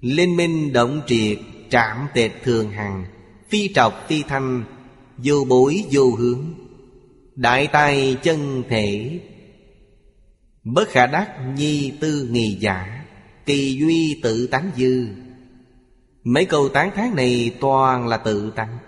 Linh 0.00 0.36
minh 0.36 0.72
động 0.72 1.02
triệt 1.06 1.38
Trạm 1.70 2.06
tệt 2.14 2.30
thường 2.42 2.70
hằng, 2.70 3.06
Phi 3.48 3.72
trọc 3.74 4.08
phi 4.08 4.22
thanh, 4.22 4.64
Vô 5.16 5.44
bối 5.48 5.84
vô 5.90 6.10
hướng. 6.18 6.67
Đại 7.38 7.68
tài 7.72 8.16
chân 8.22 8.62
thể. 8.68 9.20
Bất 10.64 10.88
khả 10.88 11.06
đắc 11.06 11.36
nhi 11.54 11.98
tư 12.00 12.28
nghi 12.30 12.58
giả, 12.60 13.04
Kỳ 13.46 13.78
duy 13.80 14.20
tự 14.22 14.46
tánh 14.46 14.70
dư. 14.76 15.06
Mấy 16.24 16.44
câu 16.44 16.68
tán 16.68 16.90
thán 16.94 17.16
này 17.16 17.56
toàn 17.60 18.06
là 18.06 18.16
tự 18.16 18.50
tánh. 18.56 18.78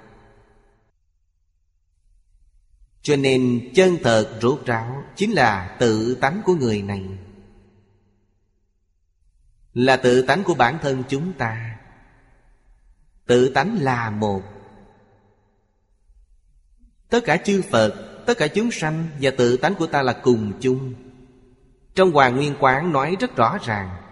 Cho 3.02 3.16
nên 3.16 3.70
chân 3.74 3.96
thật 4.02 4.38
rốt 4.42 4.62
ráo 4.66 5.02
Chính 5.16 5.32
là 5.32 5.76
tự 5.78 6.14
tánh 6.14 6.42
của 6.44 6.54
người 6.54 6.82
này. 6.82 7.04
Là 9.74 9.96
tự 9.96 10.22
tánh 10.22 10.44
của 10.44 10.54
bản 10.54 10.78
thân 10.82 11.02
chúng 11.08 11.32
ta. 11.32 11.78
Tự 13.26 13.48
tánh 13.48 13.78
là 13.80 14.10
một. 14.10 14.42
Tất 17.08 17.20
cả 17.24 17.36
chư 17.36 17.62
Phật 17.70 18.09
Tất 18.30 18.38
cả 18.38 18.48
chúng 18.48 18.70
sanh 18.70 19.08
Và 19.20 19.30
tự 19.30 19.56
tánh 19.56 19.74
của 19.74 19.86
ta 19.86 20.02
là 20.02 20.12
cùng 20.12 20.52
chung. 20.60 20.94
Trong 21.94 22.10
Hoàng 22.10 22.36
Nguyên 22.36 22.54
Quán 22.60 22.92
nói 22.92 23.16
rất 23.20 23.36
rõ 23.36 23.58
ràng, 23.64 24.02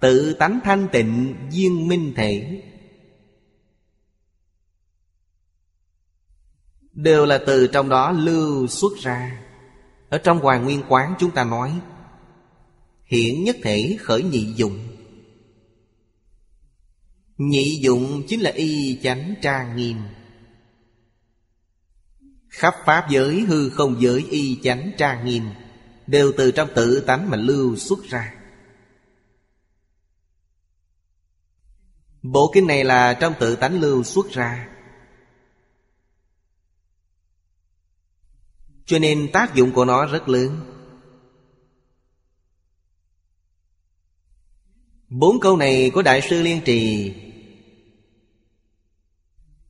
Tự 0.00 0.34
tánh 0.34 0.60
thanh 0.64 0.88
tịnh 0.92 1.36
viên 1.52 1.88
minh 1.88 2.12
thể. 2.16 2.62
Đều 6.92 7.26
là 7.26 7.40
từ 7.46 7.66
trong 7.66 7.88
đó 7.88 8.12
lưu 8.12 8.66
xuất 8.66 8.92
ra. 9.02 9.40
Ở 10.08 10.18
trong 10.18 10.38
Hoàng 10.38 10.64
Nguyên 10.64 10.82
Quán 10.88 11.14
chúng 11.18 11.30
ta 11.30 11.44
nói 11.44 11.80
Hiện 13.04 13.44
nhất 13.44 13.56
thể 13.62 13.96
khởi 14.00 14.22
nhị 14.22 14.52
dụng. 14.56 14.78
Nhị 17.36 17.80
dụng 17.82 18.22
chính 18.28 18.40
là 18.40 18.50
y 18.50 19.00
chánh 19.02 19.34
trang 19.42 19.76
nghiêm. 19.76 19.96
Khắp 22.50 22.74
Pháp 22.84 23.06
giới 23.10 23.40
hư 23.40 23.70
không 23.70 24.02
giới 24.02 24.26
y 24.30 24.60
chánh 24.62 24.90
trang 24.98 25.26
nghiêm, 25.26 25.50
Đều 26.06 26.32
từ 26.36 26.50
trong 26.50 26.68
tự 26.74 27.00
tánh 27.00 27.30
mà 27.30 27.36
lưu 27.36 27.76
xuất 27.76 27.98
ra. 28.04 28.34
Bộ 32.22 32.50
kinh 32.54 32.66
này 32.66 32.84
là 32.84 33.14
trong 33.20 33.34
tự 33.40 33.56
tánh 33.56 33.80
lưu 33.80 34.02
xuất 34.02 34.30
ra. 34.30 34.68
Cho 38.86 38.98
nên 38.98 39.30
tác 39.32 39.54
dụng 39.54 39.72
của 39.72 39.84
nó 39.84 40.06
rất 40.06 40.28
lớn. 40.28 40.60
Bốn 45.08 45.40
câu 45.40 45.56
này 45.56 45.90
của 45.94 46.02
Đại 46.02 46.20
sư 46.30 46.42
Liên 46.42 46.60
Trì 46.64 47.14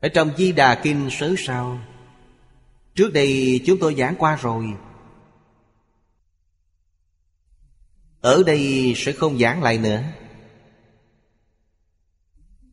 Ở 0.00 0.08
trong 0.08 0.36
Di 0.36 0.52
Đà 0.52 0.80
Kinh 0.82 1.08
sớ 1.10 1.34
sau 1.38 1.89
Trước 2.94 3.12
đây 3.12 3.60
chúng 3.66 3.78
tôi 3.78 3.94
giảng 3.94 4.14
qua 4.18 4.38
rồi. 4.42 4.64
Ở 8.20 8.42
đây 8.46 8.92
sẽ 8.96 9.12
không 9.12 9.38
giảng 9.38 9.62
lại 9.62 9.78
nữa. 9.78 10.02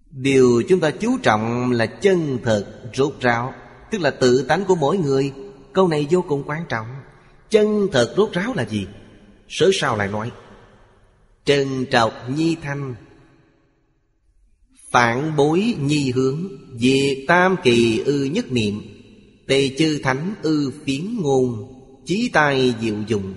Điều 0.09 0.63
chúng 0.69 0.79
ta 0.79 0.91
chú 0.91 1.17
trọng 1.23 1.71
là 1.71 1.85
chân 1.85 2.39
thật, 2.43 2.89
rốt 2.93 3.13
ráo, 3.19 3.53
Tức 3.91 4.01
là 4.01 4.11
tự 4.11 4.45
tánh 4.47 4.65
của 4.65 4.75
mỗi 4.75 4.97
người. 4.97 5.33
Câu 5.73 5.87
này 5.87 6.07
vô 6.09 6.25
cùng 6.27 6.43
quan 6.45 6.63
trọng. 6.69 6.87
Chân 7.49 7.87
thật, 7.91 8.13
rốt 8.17 8.33
ráo 8.33 8.53
là 8.53 8.65
gì? 8.65 8.87
Sớ 9.49 9.69
sao 9.73 9.97
lại 9.97 10.07
nói? 10.07 10.31
Trần 11.45 11.85
trọc 11.91 12.29
nhi 12.29 12.55
thanh. 12.61 12.95
Phản 14.91 15.35
bối 15.35 15.75
nhi 15.79 16.11
hướng 16.11 16.47
Diệt 16.75 17.17
tam 17.27 17.55
kỳ 17.63 18.03
ư 18.05 18.23
nhất 18.23 18.51
niệm. 18.51 18.96
Tề 19.47 19.69
chư 19.77 19.99
thánh 20.03 20.35
ư 20.41 20.71
phiến 20.85 21.21
ngôn, 21.21 21.73
Chí 22.05 22.29
tai 22.33 22.73
diệu 22.81 22.95
dụng 23.07 23.33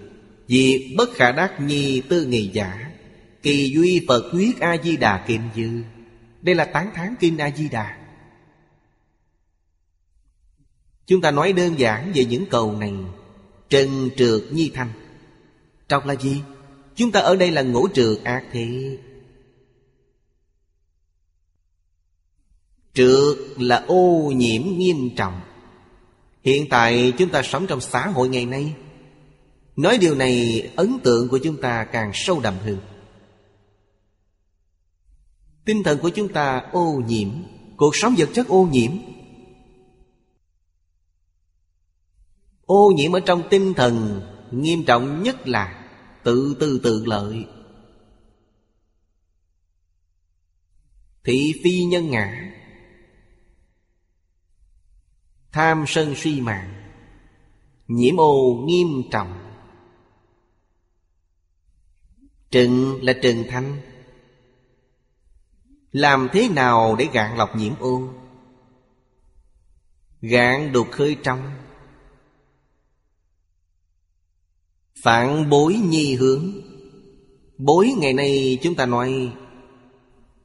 vì 0.47 0.95
bất 0.97 1.11
khả 1.15 1.33
đắc 1.33 1.61
nhi 1.61 2.03
tư 2.09 2.25
nghị 2.25 2.51
giả. 2.53 2.91
Kỳ 3.43 3.73
duy 3.75 4.05
Phật 4.09 4.31
quyết 4.33 4.61
A-di-đà 4.61 5.25
kiệm 5.29 5.41
dư. 5.57 5.69
Đây 6.43 6.55
là 6.55 6.65
tán 6.65 6.91
thán 6.95 7.15
kinh 7.21 7.39
A-di-đà. 7.39 7.99
Chúng 11.07 11.21
ta 11.21 11.31
nói 11.31 11.53
đơn 11.53 11.79
giản 11.79 12.13
về 12.15 12.25
những 12.25 12.47
cầu 12.51 12.77
này. 12.77 12.95
Trần 13.69 14.11
trượt 14.17 14.43
nhi 14.51 14.71
thanh. 14.75 14.93
Trọc 15.89 16.07
là 16.07 16.15
gì? 16.15 16.43
Chúng 16.95 17.13
ta 17.13 17.21
ở 17.21 17.37
đây 17.37 17.51
là 17.51 17.63
ngũ 17.63 17.89
trượt 17.95 18.25
ác 18.25 18.45
thị 18.53 18.99
Trượt 22.95 23.37
là 23.59 23.85
ô 23.87 24.33
nhiễm 24.37 24.63
nghiêm 24.79 25.11
trọng. 25.17 25.41
Hiện 26.43 26.69
tại 26.71 27.13
chúng 27.19 27.29
ta 27.29 27.43
sống 27.43 27.67
trong 27.67 27.81
xã 27.81 28.07
hội 28.07 28.29
ngày 28.29 28.47
nay. 28.47 28.75
Nói 29.77 29.99
điều 29.99 30.15
này, 30.15 30.63
ấn 30.77 30.99
tượng 31.05 31.29
của 31.29 31.39
chúng 31.39 31.61
ta 31.61 31.85
càng 31.85 32.11
sâu 32.15 32.41
đậm 32.41 32.55
hơn. 32.59 32.79
Tinh 35.65 35.83
thần 35.83 35.99
của 35.99 36.11
chúng 36.11 36.33
ta 36.33 36.63
ô 36.73 37.03
nhiễm, 37.07 37.29
Cuộc 37.77 37.97
sống 37.97 38.15
vật 38.19 38.29
chất 38.33 38.49
ô 38.49 38.69
nhiễm. 38.73 38.93
Ô 42.67 42.93
nhiễm 42.97 43.13
ở 43.13 43.21
trong 43.21 43.43
tinh 43.51 43.75
thần, 43.75 44.23
Nghiêm 44.51 44.85
trọng 44.85 45.23
nhất 45.23 45.49
là 45.49 45.91
Tự 46.25 46.57
tư 46.61 46.81
tự 46.83 47.05
lợi. 47.07 47.45
Thị 51.25 51.61
phi 51.65 51.85
nhân 51.85 52.11
ngã. 52.11 52.53
Tham 55.53 55.85
sân 55.87 56.15
suy 56.17 56.41
mạng, 56.41 56.75
Nhiễm 57.89 58.21
ô 58.21 58.65
nghiêm 58.67 58.89
trọng. 59.11 59.51
Trừng 62.51 62.99
là 63.03 63.13
trừng 63.23 63.45
thanh 63.51 63.81
Làm 65.93 66.29
thế 66.33 66.49
nào 66.49 66.97
để 66.99 67.09
gạn 67.13 67.37
lọc 67.37 67.57
nhiễm 67.57 67.73
ô? 67.81 68.09
Gạn 70.21 70.73
đục 70.73 70.87
khơi 70.91 71.17
trong. 71.23 71.53
Phản 75.03 75.51
bối 75.51 75.75
nhi 75.75 76.15
hướng. 76.15 76.53
Bối 77.59 77.93
ngày 77.99 78.13
nay 78.13 78.59
chúng 78.63 78.75
ta 78.75 78.87
nói, 78.87 79.33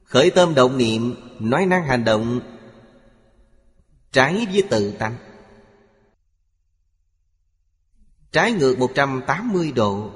Khởi 0.04 0.30
tâm 0.30 0.54
động 0.54 0.78
niệm, 0.78 1.14
Nói 1.40 1.66
năng 1.66 1.84
hành 1.84 2.04
động 2.04 2.55
Trái 4.16 4.46
với 4.52 4.62
tự 4.70 4.92
tánh 4.98 5.16
Trái 8.32 8.52
ngược 8.52 8.78
180 8.78 9.72
độ, 9.72 10.10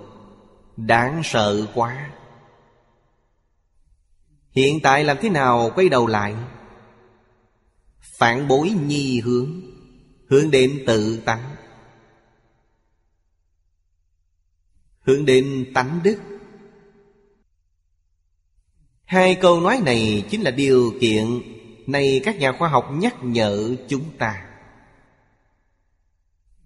Đáng 0.76 1.20
sợ 1.24 1.66
quá. 1.74 2.10
Hiện 4.50 4.80
tại 4.82 5.04
làm 5.04 5.16
thế 5.20 5.28
nào 5.28 5.70
quay 5.74 5.88
đầu 5.88 6.06
lại? 6.06 6.34
Phản 8.00 8.48
bối 8.48 8.70
nhi 8.70 9.20
hướng 9.20 9.60
Hướng 10.28 10.50
đến 10.50 10.84
tự 10.86 11.20
tánh. 11.24 11.56
Hướng 15.00 15.24
đến 15.24 15.72
tánh 15.74 16.00
đức. 16.04 16.18
Hai 19.04 19.34
câu 19.34 19.60
nói 19.60 19.80
này 19.84 20.26
chính 20.30 20.42
là 20.42 20.50
điều 20.50 20.92
kiện 21.00 21.42
này 21.90 22.20
các 22.24 22.38
nhà 22.38 22.52
khoa 22.58 22.68
học 22.68 22.88
nhắc 22.92 23.14
nhở 23.22 23.76
chúng 23.88 24.18
ta. 24.18 24.46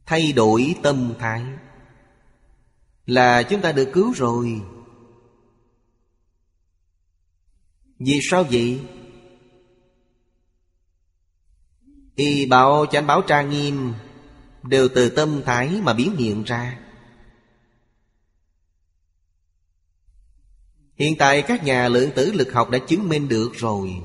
Thay 0.07 0.33
đổi 0.33 0.75
tâm 0.83 1.15
thái. 1.19 1.45
Là 3.07 3.43
chúng 3.43 3.61
ta 3.61 3.73
được 3.73 3.91
cứu 3.93 4.13
rồi. 4.13 4.61
Vì 7.99 8.21
sao 8.23 8.45
vậy? 8.51 8.81
Y 12.15 12.47
bảo 12.47 12.87
chánh 12.87 13.07
báo 13.07 13.23
tra 13.23 13.43
nghiêm 13.43 13.95
Đều 14.63 14.89
từ 14.95 15.11
tâm 15.11 15.43
thái 15.45 15.81
mà 15.83 15.93
biến 15.95 16.17
hiện 16.17 16.45
ra. 16.45 16.79
Hiện 20.95 21.17
tại 21.19 21.43
các 21.43 21.65
nhà 21.65 21.89
lượng 21.89 22.11
tử 22.15 22.33
lực 22.33 22.53
học 22.53 22.71
đã 22.71 22.79
chứng 22.79 23.09
minh 23.09 23.29
được 23.29 23.51
rồi. 23.55 24.03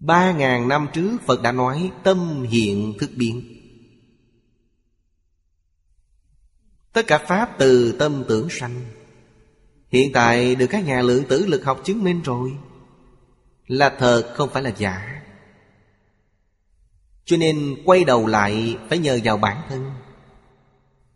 Ba 0.00 0.32
ngàn 0.32 0.68
năm 0.68 0.86
trước, 0.92 1.18
Phật 1.26 1.42
đã 1.42 1.52
nói, 1.52 1.90
tâm 2.04 2.42
hiện 2.42 2.94
thức 2.98 3.10
biến. 3.16 3.42
Tất 6.92 7.06
cả 7.06 7.18
Pháp 7.18 7.58
từ 7.58 7.96
tâm 7.98 8.24
tưởng 8.28 8.48
sanh. 8.50 8.80
Hiện 9.88 10.12
tại 10.12 10.54
được 10.54 10.66
các 10.66 10.84
nhà 10.84 11.02
lượng 11.02 11.24
tử 11.28 11.46
lực 11.46 11.64
học 11.64 11.80
chứng 11.84 12.04
minh 12.04 12.22
rồi, 12.22 12.52
Là 13.66 13.96
thật, 13.98 14.32
không 14.34 14.50
phải 14.52 14.62
là 14.62 14.72
giả. 14.78 15.22
Cho 17.24 17.36
nên 17.36 17.76
quay 17.84 18.04
đầu 18.04 18.26
lại, 18.26 18.76
phải 18.88 18.98
nhờ 18.98 19.18
vào 19.24 19.36
bản 19.36 19.62
thân. 19.68 19.90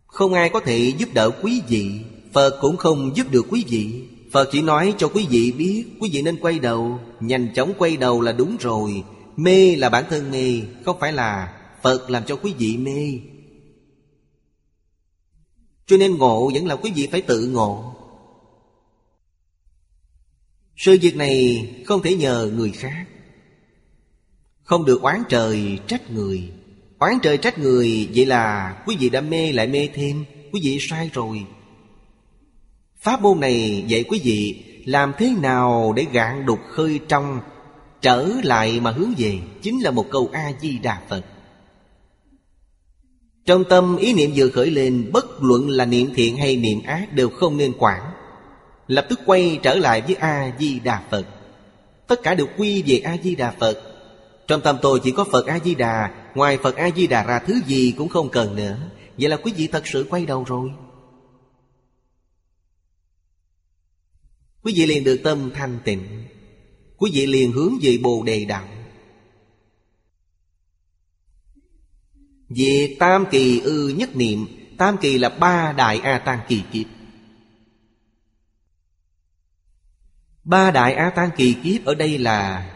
Không 0.06 0.34
ai 0.34 0.48
có 0.48 0.60
thể 0.60 0.92
giúp 0.98 1.08
đỡ 1.14 1.30
quý 1.42 1.62
vị, 1.68 2.04
Phật 2.32 2.58
cũng 2.60 2.76
không 2.76 3.16
giúp 3.16 3.26
được 3.30 3.46
quý 3.50 3.64
vị. 3.68 4.08
Phật 4.32 4.48
chỉ 4.52 4.62
nói 4.62 4.94
cho 4.98 5.08
quý 5.08 5.26
vị 5.30 5.52
biết, 5.52 5.84
Quý 6.00 6.10
vị 6.12 6.22
nên 6.22 6.36
quay 6.40 6.58
đầu, 6.58 7.00
Nhanh 7.20 7.48
chóng 7.54 7.72
quay 7.78 7.96
đầu 7.96 8.20
là 8.20 8.32
đúng 8.32 8.56
rồi. 8.60 9.04
Mê 9.36 9.76
là 9.76 9.88
bản 9.88 10.04
thân 10.10 10.30
mê, 10.30 10.62
Không 10.84 10.96
phải 11.00 11.12
là 11.12 11.56
Phật 11.82 12.10
làm 12.10 12.24
cho 12.26 12.36
quý 12.36 12.54
vị 12.58 12.76
mê. 12.76 13.20
Cho 15.86 15.96
nên 15.96 16.18
ngộ 16.18 16.50
vẫn 16.54 16.66
là 16.66 16.76
quý 16.76 16.92
vị 16.94 17.08
phải 17.12 17.22
tự 17.22 17.46
ngộ. 17.46 17.94
Sự 20.76 20.98
việc 21.02 21.16
này 21.16 21.66
không 21.86 22.02
thể 22.02 22.14
nhờ 22.14 22.50
người 22.54 22.70
khác. 22.70 23.06
Không 24.62 24.84
được 24.84 25.02
oán 25.02 25.22
trời 25.28 25.78
trách 25.86 26.10
người. 26.10 26.52
Oán 26.98 27.14
trời 27.22 27.38
trách 27.38 27.58
người, 27.58 28.08
Vậy 28.14 28.26
là 28.26 28.76
quý 28.86 28.96
vị 29.00 29.08
đã 29.08 29.20
mê 29.20 29.52
lại 29.52 29.66
mê 29.66 29.88
thêm, 29.94 30.24
Quý 30.52 30.60
vị 30.64 30.78
sai 30.80 31.10
rồi. 31.12 31.46
Pháp 33.00 33.22
môn 33.22 33.40
này 33.40 33.84
dạy 33.86 34.04
quý 34.08 34.20
vị 34.24 34.64
Làm 34.84 35.12
thế 35.18 35.34
nào 35.42 35.92
để 35.96 36.06
gạn 36.12 36.46
đục 36.46 36.58
khơi 36.70 37.00
trong, 37.08 37.40
Trở 38.00 38.28
lại 38.42 38.80
mà 38.80 38.90
hướng 38.90 39.12
về, 39.18 39.38
Chính 39.62 39.82
là 39.82 39.90
một 39.90 40.06
câu 40.10 40.30
A-di-đà 40.32 41.00
Phật. 41.08 41.24
Trong 43.44 43.64
tâm 43.64 43.96
ý 43.96 44.12
niệm 44.12 44.30
vừa 44.34 44.48
khởi 44.48 44.70
lên, 44.70 45.10
Bất 45.12 45.42
luận 45.42 45.68
là 45.68 45.84
niệm 45.84 46.12
thiện 46.14 46.36
hay 46.36 46.56
niệm 46.56 46.82
ác 46.86 47.12
Đều 47.12 47.28
không 47.28 47.56
nên 47.56 47.72
quản. 47.78 48.02
Lập 48.86 49.06
tức 49.08 49.20
quay 49.26 49.58
trở 49.62 49.74
lại 49.74 50.00
với 50.00 50.14
A-di-đà 50.14 51.02
Phật. 51.10 51.26
Tất 52.06 52.22
cả 52.22 52.34
đều 52.34 52.46
quy 52.56 52.82
về 52.82 52.98
A-di-đà 52.98 53.50
Phật. 53.50 53.82
Trong 54.46 54.60
tâm 54.60 54.76
tôi 54.82 55.00
chỉ 55.04 55.10
có 55.10 55.24
Phật 55.32 55.46
A-di-đà, 55.46 56.10
Ngoài 56.34 56.58
Phật 56.62 56.76
A-di-đà 56.76 57.22
ra 57.22 57.38
thứ 57.38 57.60
gì 57.66 57.94
cũng 57.98 58.08
không 58.08 58.28
cần 58.28 58.56
nữa. 58.56 58.76
Vậy 59.18 59.28
là 59.28 59.36
quý 59.36 59.52
vị 59.56 59.66
thật 59.66 59.86
sự 59.86 60.06
quay 60.10 60.26
đầu 60.26 60.44
rồi? 60.44 60.70
Quý 64.62 64.72
vị 64.76 64.86
liền 64.86 65.04
được 65.04 65.20
tâm 65.24 65.50
thanh 65.54 65.78
tịnh. 65.84 66.24
Quý 66.96 67.10
vị 67.14 67.26
liền 67.26 67.52
hướng 67.52 67.74
về 67.82 67.98
Bồ 68.02 68.22
Đề 68.22 68.44
Đạo. 68.44 68.68
Vì 72.48 72.96
tam 72.98 73.24
kỳ 73.30 73.60
ư 73.60 73.88
nhất 73.88 74.16
niệm, 74.16 74.46
Tam 74.78 74.96
kỳ 74.96 75.18
là 75.18 75.28
ba 75.28 75.72
đại 75.72 75.98
A 75.98 76.18
Tăng 76.18 76.40
kỳ 76.48 76.62
kiếp. 76.72 76.86
Ba 80.44 80.70
đại 80.70 80.94
A 80.94 81.10
Tăng 81.10 81.30
kỳ 81.36 81.54
kiếp 81.64 81.84
ở 81.84 81.94
đây 81.94 82.18
là 82.18 82.70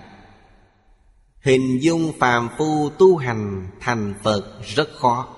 Hình 1.40 1.78
dung 1.82 2.12
phàm 2.18 2.48
phu 2.58 2.90
tu 2.98 3.16
hành 3.16 3.68
thành 3.80 4.14
Phật 4.22 4.60
rất 4.62 4.88
khó. 4.96 5.28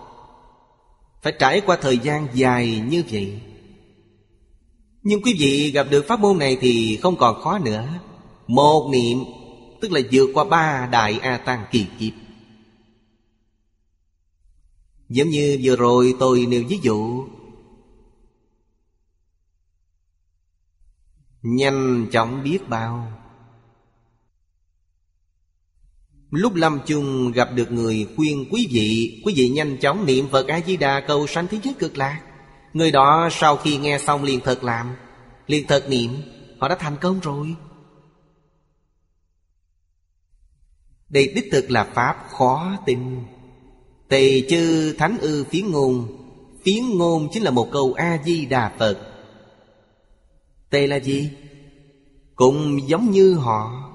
Phải 1.23 1.33
trải 1.39 1.61
qua 1.67 1.77
thời 1.81 1.99
gian 1.99 2.29
dài 2.35 2.83
như 2.89 3.03
vậy 3.11 3.41
nhưng 5.09 5.23
quý 5.23 5.37
vị 5.39 5.71
gặp 5.71 5.87
được 5.91 6.05
pháp 6.09 6.21
môn 6.21 6.39
này 6.39 6.59
thì 6.61 6.99
không 7.03 7.17
còn 7.17 7.43
khó 7.43 7.59
nữa. 7.59 7.89
Một 8.47 8.89
niệm, 8.93 9.19
Tức 9.81 9.93
là 9.93 10.01
vượt 10.13 10.31
qua 10.35 10.45
ba 10.45 10.89
đại 10.93 11.19
A 11.19 11.37
Tăng 11.37 11.65
kỳ 11.71 11.87
kiếp. 11.99 12.13
Giống 15.09 15.29
như 15.29 15.59
vừa 15.63 15.77
rồi 15.77 16.15
tôi 16.21 16.47
nêu 16.47 16.65
ví 16.69 16.79
dụ. 16.83 17.25
Nhanh 21.43 22.07
chóng 22.13 22.43
biết 22.45 22.69
bao. 22.69 23.13
Lúc 26.31 26.55
lâm 26.55 26.79
chung 26.87 27.33
gặp 27.33 27.49
được 27.55 27.73
người 27.73 28.09
khuyên 28.17 28.49
quý 28.51 28.69
vị 28.71 29.23
Quý 29.25 29.35
vị 29.37 29.49
nhanh 29.49 29.77
chóng 29.81 30.07
niệm 30.07 30.29
Phật 30.29 30.49
A-di-đà 30.49 31.01
cầu 31.01 31.27
sanh 31.27 31.47
thế 31.47 31.59
giới 31.63 31.75
cực 31.75 31.99
lạc. 31.99 32.26
Người 32.77 32.91
đó 32.91 33.29
sau 33.33 33.57
khi 33.57 33.77
nghe 33.77 33.99
xong 33.99 34.25
liền 34.25 34.41
thật 34.41 34.65
làm, 34.65 34.97
Liền 35.47 35.67
thật 35.67 35.85
niệm, 35.89 36.23
Họ 36.61 36.69
đã 36.69 36.77
thành 36.79 36.97
công 37.01 37.21
rồi. 37.21 37.55
Đây 41.09 41.33
đích 41.35 41.49
thực 41.53 41.71
là 41.71 41.85
Pháp 41.85 42.17
khó 42.31 42.77
tin. 42.87 43.25
Tề 44.09 44.43
chư 44.51 44.95
thánh 44.99 45.19
ư 45.21 45.45
phiến 45.45 45.71
ngôn 45.71 46.09
Phiến 46.65 46.99
ngôn 46.99 47.29
chính 47.33 47.43
là 47.43 47.51
một 47.51 47.69
câu 47.73 47.95
A-di-đà 47.97 48.73
Phật. 48.79 48.99
Tề 50.71 50.87
là 50.87 50.97
gì? 50.97 51.31
Cũng 52.35 52.89
giống 52.89 53.11
như 53.11 53.35
họ. 53.35 53.93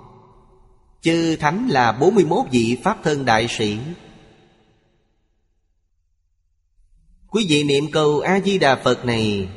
Chư 1.02 1.36
thánh 1.36 1.68
là 1.68 1.92
41 1.92 2.46
vị 2.52 2.78
Pháp 2.84 2.98
thân 3.04 3.26
đại 3.26 3.48
sĩ. 3.50 3.78
Quý 7.32 7.46
vị 7.50 7.64
niệm 7.64 7.92
câu 7.92 8.20
A-di-đà 8.20 8.76
Phật 8.76 9.06
này 9.06 9.50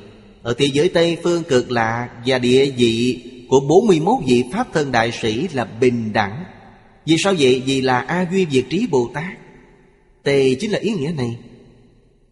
Ở 0.42 0.55
thế 0.59 0.66
giới 0.66 0.88
Tây 0.88 1.18
Phương 1.22 1.42
cực 1.42 1.70
lạ 1.70 2.09
Và 2.26 2.38
địa 2.38 2.70
vị 2.70 3.22
của 3.48 3.60
41 3.60 4.14
vị 4.26 4.44
Pháp 4.52 4.66
thân 4.72 4.92
đại 4.92 5.12
sĩ 5.12 5.48
là 5.52 5.64
bình 5.64 6.12
đẳng. 6.12 6.44
Vì 7.06 7.16
sao 7.18 7.34
vậy? 7.38 7.62
Vì 7.66 7.80
là 7.80 8.01
A 8.01 8.26
Duy 8.32 8.44
Việt 8.44 8.64
Trí 8.70 8.86
Bồ 8.86 9.10
Tát. 9.14 9.38
Tề 10.22 10.55
chính 10.55 10.70
là 10.70 10.78
ý 10.78 10.90
nghĩa 10.90 11.12
này. 11.16 11.38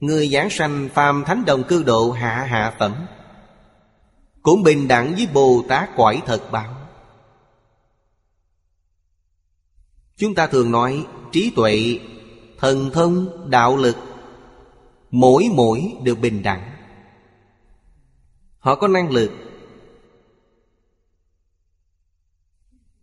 Người 0.00 0.28
giảng 0.28 0.50
sanh 0.50 0.88
phàm 0.94 1.24
thánh 1.26 1.44
đồng 1.44 1.64
cư 1.64 1.82
độ 1.82 2.10
hạ 2.10 2.46
hạ 2.50 2.74
phẩm 2.78 3.06
Cũng 4.42 4.62
bình 4.62 4.88
đẳng 4.88 5.14
với 5.14 5.26
Bồ 5.34 5.64
Tát 5.68 5.96
quải 5.96 6.20
thật 6.26 6.52
bảo. 6.52 6.76
Chúng 10.16 10.34
ta 10.34 10.46
thường 10.46 10.70
nói 10.70 11.06
trí 11.32 11.52
tuệ, 11.56 11.98
thần 12.58 12.90
thông, 12.92 13.26
đạo 13.50 13.76
lực 13.76 13.96
Mỗi 15.12 15.48
mỗi 15.52 15.92
đều 16.02 16.14
bình 16.14 16.42
đẳng. 16.42 16.72
Họ 18.58 18.74
có 18.74 18.88
năng 18.88 19.10
lực. 19.10 19.30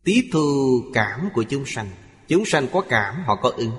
Tiếp 0.03 0.29
thu 0.31 0.81
cảm 0.93 1.29
của 1.33 1.43
chúng 1.43 1.65
sanh. 1.65 1.89
Chúng 2.27 2.45
sanh 2.45 2.67
có 2.73 2.81
cảm, 2.89 3.23
họ 3.25 3.35
có 3.35 3.49
ứng. 3.49 3.71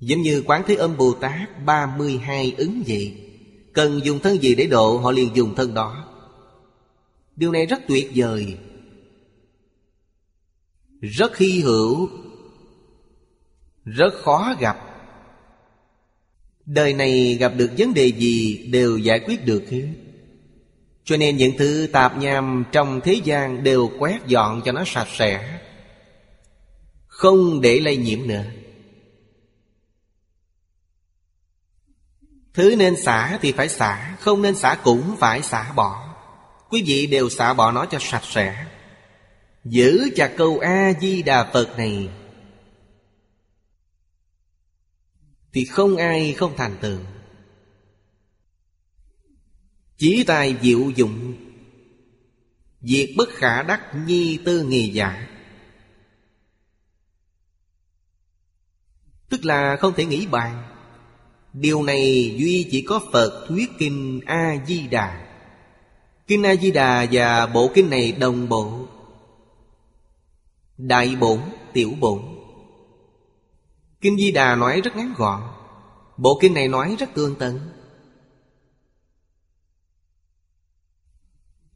Giống 0.00 0.20
như 0.20 0.42
Quán 0.46 0.62
Thế 0.66 0.74
Âm 0.74 0.96
Bồ 0.96 1.12
Tát 1.12 1.64
32 1.64 2.54
ứng 2.58 2.82
vậy 2.86 3.22
Cần 3.74 4.00
dùng 4.04 4.18
thân 4.18 4.42
gì 4.42 4.54
để 4.54 4.66
độ, 4.66 4.98
Họ 4.98 5.10
liền 5.10 5.36
dùng 5.36 5.54
thân 5.54 5.74
đó. 5.74 6.08
Điều 7.36 7.52
này 7.52 7.66
rất 7.66 7.80
tuyệt 7.88 8.10
vời. 8.14 8.58
Rất 11.00 11.38
hy 11.38 11.60
hữu. 11.60 12.08
Rất 13.84 14.14
khó 14.14 14.54
gặp. 14.60 14.95
Đời 16.66 16.92
này 16.92 17.36
gặp 17.40 17.52
được 17.56 17.70
vấn 17.78 17.94
đề 17.94 18.06
gì 18.06 18.66
đều 18.72 18.98
giải 18.98 19.20
quyết 19.20 19.44
được 19.44 19.64
hết. 19.70 19.88
Cho 21.04 21.16
nên 21.16 21.36
những 21.36 21.58
thứ 21.58 21.88
tạp 21.92 22.18
nham 22.18 22.64
trong 22.72 23.00
thế 23.04 23.20
gian 23.24 23.62
đều 23.62 23.90
quét 23.98 24.26
dọn 24.26 24.62
cho 24.64 24.72
nó 24.72 24.82
sạch 24.86 25.08
sẽ. 25.16 25.60
Không 27.06 27.60
để 27.60 27.80
lây 27.80 27.96
nhiễm 27.96 28.26
nữa. 28.26 28.44
Thứ 32.54 32.74
nên 32.78 33.02
xả 33.02 33.38
thì 33.42 33.52
phải 33.52 33.68
xả, 33.68 34.16
Không 34.20 34.42
nên 34.42 34.54
xả 34.54 34.78
cũng 34.84 35.16
phải 35.18 35.42
xả 35.42 35.72
bỏ. 35.76 36.16
Quý 36.70 36.82
vị 36.86 37.06
đều 37.06 37.28
xả 37.28 37.54
bỏ 37.54 37.72
nó 37.72 37.86
cho 37.86 37.98
sạch 38.00 38.24
sẽ. 38.24 38.66
Giữ 39.64 40.10
chặt 40.16 40.32
câu 40.36 40.58
A-di-đà 40.58 41.50
Phật 41.52 41.78
này 41.78 42.08
Thì 45.56 45.64
không 45.64 45.96
ai 45.96 46.32
không 46.32 46.54
thành 46.56 46.76
tựu 46.80 46.98
Chí 49.96 50.24
tài 50.26 50.56
diệu 50.62 50.90
dụng 50.96 51.34
Việc 52.80 53.14
bất 53.16 53.28
khả 53.28 53.62
đắc 53.62 53.80
nhi 54.06 54.38
tư 54.44 54.62
nghề 54.62 54.90
giả 54.92 55.28
Tức 59.28 59.44
là 59.44 59.76
không 59.80 59.94
thể 59.96 60.04
nghĩ 60.04 60.26
bàn 60.26 60.62
Điều 61.52 61.82
này 61.82 62.34
duy 62.38 62.68
chỉ 62.70 62.82
có 62.82 63.00
Phật 63.12 63.46
thuyết 63.48 63.70
kinh 63.78 64.20
A-di-đà. 64.26 65.26
Kinh 66.26 66.42
A-di-đà 66.42 67.06
và 67.12 67.46
bộ 67.46 67.70
kinh 67.74 67.90
này 67.90 68.12
đồng 68.12 68.48
bộ 68.48 68.86
Đại 70.76 71.16
bổn, 71.16 71.40
tiểu 71.72 71.92
bổn. 72.00 72.35
Kinh 74.06 74.16
Di 74.16 74.30
Đà 74.30 74.54
nói 74.54 74.80
rất 74.80 74.96
ngắn 74.96 75.14
gọn 75.16 75.42
Bộ 76.16 76.38
kinh 76.40 76.54
này 76.54 76.68
nói 76.68 76.96
rất 76.98 77.14
tương 77.14 77.34
tận 77.34 77.60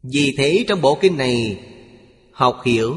Vì 0.02 0.35
thế 0.39 0.65
trong 0.69 0.81
bộ 0.81 0.98
kinh 1.01 1.16
này 1.16 1.65
Học 2.32 2.61
hiểu 2.65 2.97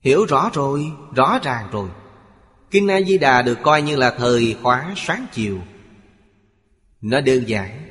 Hiểu 0.00 0.24
rõ 0.24 0.50
rồi, 0.54 0.92
rõ 1.16 1.38
ràng 1.42 1.68
rồi. 1.72 1.88
Kinh 2.70 2.88
A-di-đà 2.88 3.42
được 3.42 3.58
coi 3.62 3.82
như 3.82 3.96
là 3.96 4.14
thời 4.18 4.56
khóa 4.62 4.94
sáng 4.96 5.26
chiều. 5.32 5.58
Nó 7.00 7.20
đơn 7.20 7.44
giản. 7.48 7.90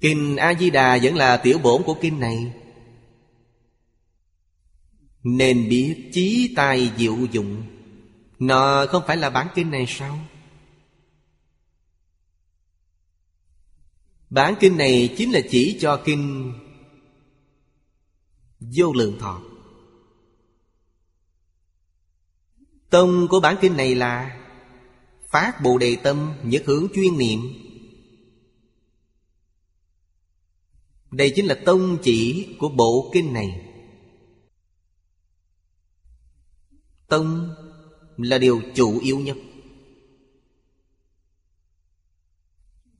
Kinh 0.00 0.36
A-di-đà 0.36 0.98
vẫn 1.02 1.14
là 1.14 1.36
tiểu 1.36 1.58
bổn 1.58 1.82
của 1.82 1.94
kinh 2.00 2.20
này. 2.20 2.52
Nên 5.28 5.68
biết 5.68 6.10
trí 6.12 6.52
tài 6.56 6.92
diệu 6.96 7.16
dụng. 7.32 7.62
Nó 8.38 8.86
không 8.86 9.02
phải 9.06 9.16
là 9.16 9.30
bản 9.30 9.48
kinh 9.54 9.70
này 9.70 9.84
sao? 9.88 10.18
Bản 14.30 14.54
kinh 14.60 14.76
này 14.76 15.14
chính 15.18 15.32
là 15.32 15.40
chỉ 15.50 15.78
cho 15.80 16.02
kinh 16.04 16.52
Vô 18.60 18.92
lượng 18.92 19.18
thọ. 19.18 19.42
Tông 22.90 23.28
của 23.28 23.40
bản 23.40 23.56
kinh 23.60 23.76
này 23.76 23.94
là 23.94 24.40
Phát 25.28 25.62
Bồ 25.62 25.78
Đề 25.78 25.96
Tâm 25.96 26.34
Nhất 26.42 26.62
hướng 26.66 26.86
chuyên 26.94 27.18
niệm. 27.18 27.40
Đây 31.10 31.32
chính 31.36 31.46
là 31.46 31.56
tông 31.64 31.98
chỉ 32.02 32.48
của 32.58 32.68
bộ 32.68 33.10
kinh 33.14 33.32
này. 33.32 33.65
Tâm 37.08 37.54
là 38.16 38.38
điều 38.38 38.62
chủ 38.74 38.98
yếu 38.98 39.18
nhất. 39.18 39.36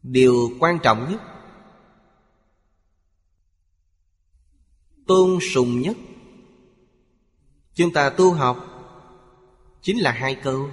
Điều 0.03 0.51
quan 0.61 0.79
trọng 0.83 1.11
nhất, 1.11 1.21
Tôn 5.07 5.39
sùng 5.55 5.81
nhất, 5.81 5.97
Chúng 7.75 7.93
ta 7.93 8.11
tu 8.11 8.33
học 8.33 8.77
Chính 9.83 9.99
là 9.99 10.13
hai 10.13 10.35
câu 10.35 10.71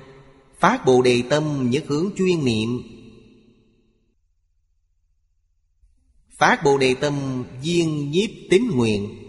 Phát 0.60 0.86
Bồ 0.86 1.02
Đề 1.02 1.24
Tâm 1.30 1.70
nhất 1.70 1.84
hướng 1.88 2.10
chuyên 2.18 2.46
niệm. 2.46 2.70
Phát 6.30 6.64
Bồ 6.64 6.78
Đề 6.78 6.96
Tâm 6.96 7.44
viên 7.62 8.12
nhiếp 8.12 8.30
tín 8.50 8.70
nguyện, 8.72 9.24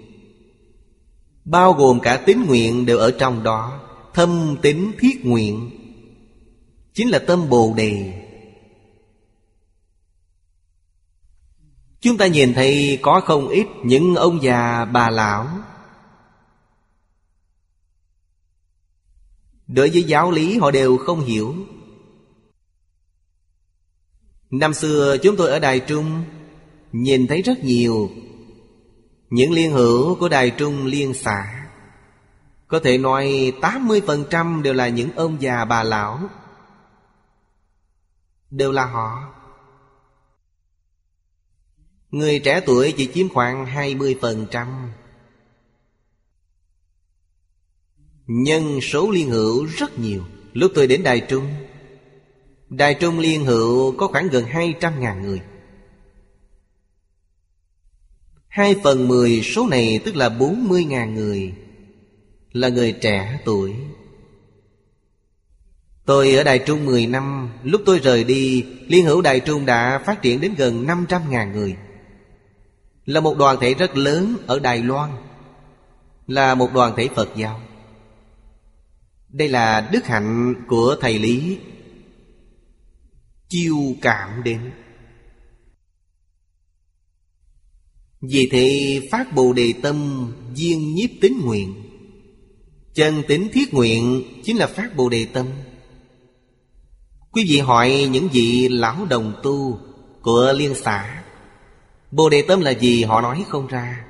Bao 1.44 1.72
gồm 1.72 2.00
cả 2.00 2.22
tín 2.26 2.42
nguyện 2.46 2.86
đều 2.86 2.98
ở 2.98 3.16
trong 3.18 3.42
đó. 3.42 3.83
Thâm 4.14 4.56
tín 4.62 4.92
thiết 4.98 5.24
nguyện, 5.24 5.70
Chính 6.94 7.08
là 7.08 7.18
tâm 7.18 7.48
Bồ 7.48 7.74
Đề. 7.76 8.20
Chúng 12.00 12.16
ta 12.16 12.26
nhìn 12.26 12.54
thấy 12.54 12.98
có 13.02 13.20
không 13.20 13.48
ít 13.48 13.66
những 13.84 14.14
ông 14.14 14.42
già 14.42 14.84
bà 14.84 15.10
lão. 15.10 15.48
Đối 19.66 19.90
với 19.90 20.02
giáo 20.02 20.30
lý 20.30 20.58
họ 20.58 20.70
đều 20.70 20.96
không 20.96 21.20
hiểu. 21.20 21.54
Năm 24.50 24.74
xưa 24.74 25.16
chúng 25.22 25.36
tôi 25.36 25.50
ở 25.50 25.58
Đài 25.58 25.80
Trung 25.80 26.24
Nhìn 26.92 27.26
thấy 27.26 27.42
rất 27.42 27.64
nhiều 27.64 28.10
Những 29.30 29.52
liên 29.52 29.72
hữu 29.72 30.14
của 30.14 30.28
Đài 30.28 30.50
Trung 30.50 30.86
liên 30.86 31.14
xã 31.14 31.63
có 32.68 32.80
thể 32.84 32.98
nói 32.98 33.52
80% 33.60 34.62
đều 34.62 34.74
là 34.74 34.88
những 34.88 35.10
ông 35.16 35.42
già 35.42 35.64
bà 35.64 35.82
lão. 35.82 36.20
Đều 38.50 38.72
là 38.72 38.84
họ. 38.84 39.34
Người 42.10 42.38
trẻ 42.38 42.60
tuổi 42.66 42.94
chỉ 42.96 43.10
chiếm 43.14 43.28
khoảng 43.28 43.66
20% 43.66 44.88
Nhân 48.26 48.80
số 48.80 49.10
liên 49.10 49.30
hữu 49.30 49.64
rất 49.64 49.98
nhiều. 49.98 50.24
Lúc 50.52 50.72
tôi 50.74 50.86
đến 50.86 51.02
Đài 51.02 51.20
Trung 51.20 51.46
Đài 52.68 52.94
Trung 52.94 53.18
liên 53.18 53.44
hữu 53.44 53.96
có 53.96 54.06
khoảng 54.06 54.28
gần 54.28 54.44
200.000 54.44 55.20
người. 55.20 55.40
Hai 58.48 58.76
phần 58.84 59.08
mười 59.08 59.42
số 59.42 59.66
này 59.66 60.00
tức 60.04 60.16
là 60.16 60.28
40.000 60.28 61.12
người. 61.12 61.54
Là 62.54 62.68
người 62.68 62.92
trẻ 62.92 63.40
tuổi. 63.44 63.74
Tôi 66.04 66.34
ở 66.34 66.42
Đài 66.42 66.58
Trung 66.58 66.86
10 66.86 67.06
năm, 67.06 67.52
Lúc 67.62 67.82
tôi 67.86 67.98
rời 67.98 68.24
đi, 68.24 68.64
Liên 68.86 69.04
hữu 69.04 69.22
Đài 69.22 69.40
Trung 69.40 69.66
đã 69.66 70.02
phát 70.06 70.22
triển 70.22 70.40
đến 70.40 70.54
gần 70.54 70.86
500.000 70.86 71.52
người. 71.52 71.76
Là 73.06 73.20
một 73.20 73.38
đoàn 73.38 73.56
thể 73.60 73.74
rất 73.74 73.96
lớn 73.96 74.36
ở 74.46 74.58
Đài 74.58 74.78
Loan, 74.78 75.10
Là 76.26 76.54
một 76.54 76.72
đoàn 76.74 76.94
thể 76.96 77.08
Phật 77.14 77.28
giáo. 77.36 77.60
Đây 79.28 79.48
là 79.48 79.88
đức 79.92 80.06
hạnh 80.06 80.54
của 80.68 80.96
thầy 81.00 81.18
Lý 81.18 81.58
Chiêu 83.48 83.76
cảm 84.02 84.42
đến. 84.44 84.70
Vì 88.20 88.48
thế, 88.52 89.00
phát 89.10 89.34
Bồ 89.34 89.52
Đề 89.52 89.72
Tâm 89.82 90.28
Duyên 90.54 90.94
nhiếp 90.94 91.10
tính 91.20 91.40
nguyện 91.44 91.83
Chân 92.94 93.22
tính 93.28 93.48
thiết 93.52 93.74
nguyện 93.74 94.22
Chính 94.44 94.56
là 94.56 94.66
phát 94.66 94.96
Bồ 94.96 95.08
Đề 95.08 95.26
Tâm. 95.32 95.46
Quý 97.32 97.44
vị 97.48 97.58
hỏi 97.58 98.08
những 98.10 98.28
vị 98.32 98.68
lão 98.68 99.06
đồng 99.10 99.32
tu 99.42 99.78
Của 100.22 100.52
liên 100.56 100.74
xã 100.74 101.22
Bồ 102.10 102.28
Đề 102.28 102.42
Tâm 102.42 102.60
là 102.60 102.70
gì 102.70 103.04
họ 103.04 103.20
nói 103.20 103.44
không 103.48 103.66
ra. 103.66 104.04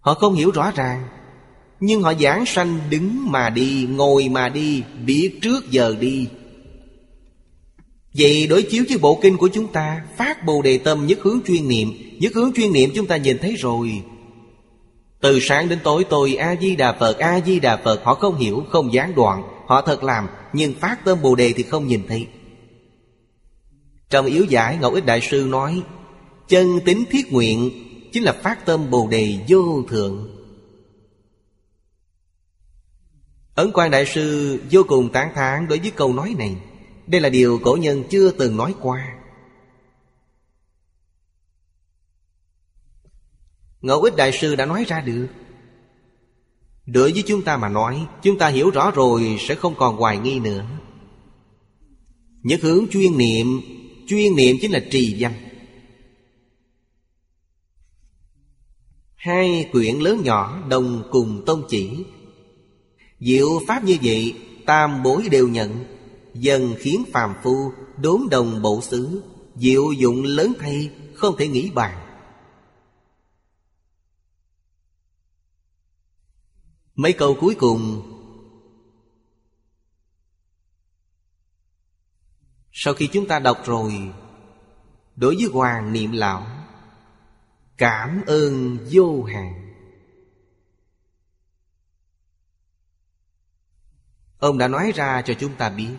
Họ 0.00 0.14
không 0.14 0.34
hiểu 0.34 0.50
rõ 0.50 0.70
ràng, 0.74 1.08
nhưng 1.80 2.02
họ 2.02 2.14
giảng 2.20 2.46
sanh 2.46 2.78
đứng 2.90 3.30
mà 3.30 3.50
đi, 3.50 3.86
Ngồi 3.90 4.28
mà 4.28 4.48
đi 4.48 4.82
Biết 5.06 5.38
trước 5.42 5.70
giờ 5.70 5.96
đi. 6.00 6.28
Vậy 8.14 8.46
đối 8.46 8.62
chiếu 8.62 8.84
với 8.88 8.98
bộ 8.98 9.18
kinh 9.22 9.36
của 9.36 9.48
chúng 9.52 9.72
ta 9.72 10.04
Phát 10.16 10.44
bồ 10.46 10.62
đề 10.62 10.78
tâm 10.78 11.06
nhất 11.06 11.18
hướng 11.22 11.40
chuyên 11.46 11.68
niệm, 11.68 11.92
Nhất 12.20 12.32
hướng 12.34 12.52
chuyên 12.52 12.72
niệm 12.72 12.90
chúng 12.94 13.06
ta 13.06 13.16
nhìn 13.16 13.38
thấy 13.38 13.56
rồi 13.56 14.02
từ 15.20 15.40
sáng 15.40 15.68
đến 15.68 15.78
tối 15.84 16.04
tôi 16.10 16.34
A-di-đà 16.34 16.92
Phật 16.92 17.18
A-di-đà 17.18 17.76
Phật. 17.76 18.04
Họ 18.04 18.14
không 18.14 18.36
hiểu, 18.36 18.64
không 18.70 18.92
gián 18.92 19.14
đoạn. 19.14 19.42
Họ 19.66 19.82
thật 19.82 20.02
làm 20.02 20.28
Nhưng 20.52 20.74
phát 20.74 21.04
tâm 21.04 21.22
bồ 21.22 21.34
đề 21.34 21.52
thì 21.56 21.62
không 21.62 21.86
nhìn 21.86 22.02
thấy. 22.08 22.26
Trong 24.10 24.26
yếu 24.26 24.44
giải 24.44 24.78
Ngọc 24.80 24.94
Ích 24.94 25.06
Đại 25.06 25.20
Sư 25.20 25.46
nói 25.48 25.82
Chân 26.48 26.80
tính 26.84 27.04
thiết 27.10 27.32
nguyện 27.32 27.70
Chính 28.12 28.22
là 28.22 28.32
phát 28.32 28.66
tâm 28.66 28.90
bồ 28.90 29.08
đề 29.08 29.38
vô 29.48 29.82
thượng. 29.88 30.36
Ấn 33.54 33.70
quan 33.74 33.90
Đại 33.90 34.06
Sư 34.06 34.58
vô 34.70 34.82
cùng 34.88 35.12
tán 35.12 35.32
thán 35.34 35.68
đối 35.68 35.78
với 35.78 35.90
câu 35.90 36.12
nói 36.12 36.34
này. 36.38 36.56
Đây 37.06 37.20
là 37.20 37.28
điều 37.28 37.60
cổ 37.64 37.76
nhân 37.76 38.04
chưa 38.10 38.30
từng 38.30 38.56
nói 38.56 38.74
qua. 38.80 39.19
Ngẫu 43.80 44.02
ích 44.02 44.16
Đại 44.16 44.32
Sư 44.32 44.56
đã 44.56 44.66
nói 44.66 44.84
ra 44.88 45.00
được. 45.00 45.26
Đối 46.86 47.12
với 47.12 47.22
chúng 47.26 47.42
ta 47.42 47.56
mà 47.56 47.68
nói, 47.68 48.06
Chúng 48.22 48.38
ta 48.38 48.48
hiểu 48.48 48.70
rõ 48.70 48.90
rồi, 48.90 49.36
sẽ 49.40 49.54
không 49.54 49.74
còn 49.78 49.96
hoài 49.96 50.18
nghi 50.18 50.38
nữa. 50.38 50.64
Nhất 52.42 52.60
hướng 52.62 52.86
chuyên 52.90 53.18
niệm 53.18 53.60
Chuyên 54.08 54.36
niệm 54.36 54.56
chính 54.60 54.70
là 54.70 54.80
trì 54.90 55.12
danh 55.18 55.32
Hai 59.14 59.68
quyển 59.72 59.98
lớn 59.98 60.22
nhỏ 60.24 60.62
đồng 60.68 61.02
cùng 61.10 61.42
tôn 61.46 61.62
chỉ. 61.68 62.04
Diệu 63.20 63.60
pháp 63.66 63.84
như 63.84 63.96
vậy, 64.02 64.34
Tam 64.66 65.02
bối 65.02 65.28
đều 65.30 65.48
nhận, 65.48 65.84
Dần 66.34 66.74
khiến 66.78 67.04
phàm 67.12 67.34
phu 67.42 67.72
Đốn 68.02 68.20
đồng 68.30 68.62
bộ 68.62 68.80
xứ. 68.80 69.22
Diệu 69.56 69.92
dụng 69.92 70.24
lớn 70.24 70.52
thay, 70.60 70.90
Không 71.14 71.36
thể 71.36 71.48
nghĩ 71.48 71.70
bàn. 71.74 71.99
Mấy 76.94 77.12
câu 77.12 77.36
cuối 77.40 77.54
cùng. 77.58 78.02
Sau 82.72 82.94
khi 82.94 83.08
chúng 83.12 83.28
ta 83.28 83.38
đọc 83.38 83.58
rồi, 83.64 84.12
Đối 85.16 85.36
với 85.36 85.44
Hoàng 85.52 85.92
Niệm 85.92 86.12
Lão, 86.12 86.46
Cảm 87.76 88.22
ơn 88.26 88.78
vô 88.90 89.22
hạn. 89.22 89.74
Ông 94.38 94.58
đã 94.58 94.68
nói 94.68 94.92
ra 94.94 95.22
cho 95.22 95.34
chúng 95.34 95.54
ta 95.54 95.70
biết. 95.70 95.96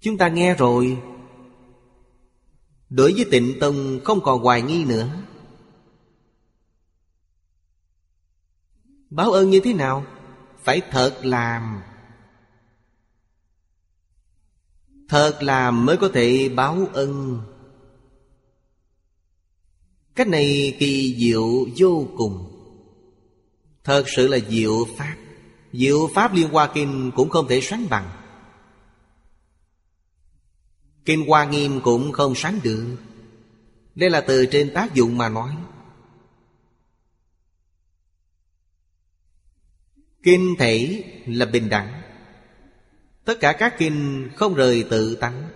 Chúng 0.00 0.18
ta 0.18 0.28
nghe 0.28 0.54
rồi. 0.54 1.02
Đối 2.88 3.12
với 3.12 3.26
tịnh 3.30 3.56
tông 3.60 4.00
không 4.04 4.20
còn 4.22 4.42
hoài 4.42 4.62
nghi 4.62 4.84
nữa. 4.84 5.22
Báo 9.16 9.32
ơn 9.32 9.50
như 9.50 9.60
thế 9.60 9.72
nào? 9.72 10.04
Phải 10.62 10.80
thật 10.90 11.18
làm 11.22 11.80
Thật 15.08 15.38
làm 15.40 15.86
mới 15.86 15.96
có 15.96 16.08
thể 16.14 16.48
báo 16.48 16.88
ân 16.92 17.40
Cách 20.14 20.28
này 20.28 20.76
kỳ 20.78 21.16
diệu 21.18 21.66
vô 21.76 22.06
cùng. 22.16 22.52
Thật 23.84 24.04
sự 24.16 24.26
là 24.28 24.38
diệu 24.48 24.86
pháp. 24.96 25.16
Diệu 25.72 26.10
pháp 26.14 26.34
liên 26.34 26.48
hoa 26.48 26.70
kinh 26.74 27.10
cũng 27.16 27.28
không 27.28 27.48
thể 27.48 27.60
sánh 27.60 27.86
bằng. 27.90 28.10
Kinh 31.04 31.26
Hoa 31.28 31.44
Nghiêm 31.44 31.80
cũng 31.80 32.12
không 32.12 32.34
sánh 32.34 32.60
được. 32.62 32.96
Đây 33.94 34.10
là 34.10 34.20
từ 34.20 34.46
trên 34.46 34.74
tác 34.74 34.94
dụng 34.94 35.18
mà 35.18 35.28
nói. 35.28 35.56
Kinh 40.26 40.54
thể 40.58 41.04
là 41.26 41.46
bình 41.46 41.68
đẳng. 41.68 42.02
Tất 43.24 43.40
cả 43.40 43.52
các 43.52 43.74
kinh 43.78 44.28
không 44.36 44.54
rời 44.54 44.84
tự 44.90 45.14
tánh. 45.14 45.48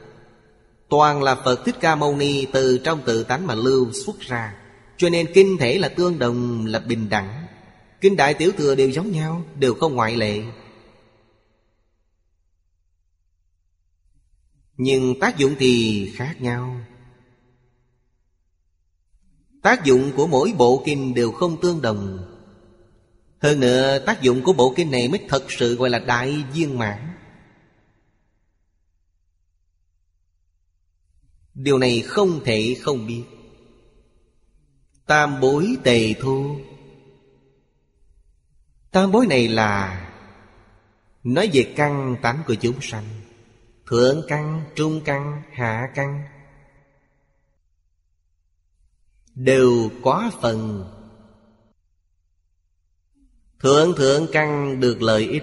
Toàn 0.88 1.22
là 1.22 1.34
Phật 1.34 1.64
Thích 1.64 1.74
Ca 1.80 1.96
Mâu 1.96 2.16
Ni 2.16 2.46
từ 2.52 2.78
trong 2.84 3.02
tự 3.06 3.24
tánh 3.24 3.46
mà 3.46 3.54
lưu 3.54 3.92
xuất 3.92 4.20
ra. 4.20 4.54
Cho 4.96 5.08
nên 5.08 5.26
kinh 5.34 5.56
thể 5.60 5.78
là 5.78 5.88
tương 5.88 6.18
đồng, 6.18 6.66
là 6.66 6.78
bình 6.78 7.08
đẳng. 7.08 7.46
Kinh 8.00 8.16
Đại 8.16 8.34
Tiểu 8.34 8.52
Thừa 8.56 8.74
đều 8.74 8.90
giống 8.90 9.12
nhau, 9.12 9.44
Đều 9.58 9.74
không 9.74 9.94
ngoại 9.94 10.16
lệ. 10.16 10.42
Nhưng 14.76 15.20
tác 15.20 15.38
dụng 15.38 15.54
thì 15.58 16.12
khác 16.14 16.36
nhau. 16.40 16.80
Tác 19.62 19.84
dụng 19.84 20.12
của 20.16 20.26
mỗi 20.26 20.52
bộ 20.58 20.82
kinh 20.86 21.14
đều 21.14 21.32
không 21.32 21.60
tương 21.60 21.82
đồng. 21.82 22.29
Hơn 23.40 23.60
nữa 23.60 23.98
tác 23.98 24.22
dụng 24.22 24.42
của 24.42 24.52
bộ 24.52 24.72
kinh 24.76 24.90
này 24.90 25.08
mới 25.08 25.26
thật 25.28 25.44
sự 25.48 25.76
gọi 25.76 25.90
là 25.90 25.98
đại 25.98 26.44
viên 26.52 26.78
mãn. 26.78 27.10
Điều 31.54 31.78
này 31.78 32.00
không 32.00 32.40
thể 32.44 32.76
không 32.80 33.06
biết. 33.06 33.24
Tam 35.06 35.40
bối 35.40 35.76
tề 35.84 36.14
thu 36.14 36.56
Tam 38.90 39.12
bối 39.12 39.26
này 39.26 39.48
là 39.48 40.06
Nói 41.24 41.50
về 41.52 41.72
căn 41.76 42.16
tánh 42.22 42.42
của 42.46 42.54
chúng 42.54 42.80
sanh. 42.80 43.04
Thượng 43.86 44.22
căn, 44.28 44.62
trung 44.74 45.00
căn, 45.04 45.42
hạ 45.52 45.90
căn 45.94 46.22
Đều 49.34 49.90
có 50.02 50.30
phần 50.40 50.84
Thượng 53.62 53.94
thượng 53.96 54.26
căn 54.32 54.80
được 54.80 55.02
lợi 55.02 55.28
ích. 55.28 55.42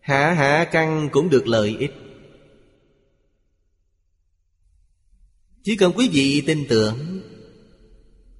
Hạ 0.00 0.32
hạ 0.32 0.64
căn 0.72 1.08
cũng 1.12 1.30
được 1.30 1.48
lợi 1.48 1.76
ích. 1.78 1.90
Chỉ 5.62 5.76
cần 5.76 5.92
quý 5.96 6.08
vị 6.12 6.42
tin 6.46 6.64
tưởng, 6.68 7.20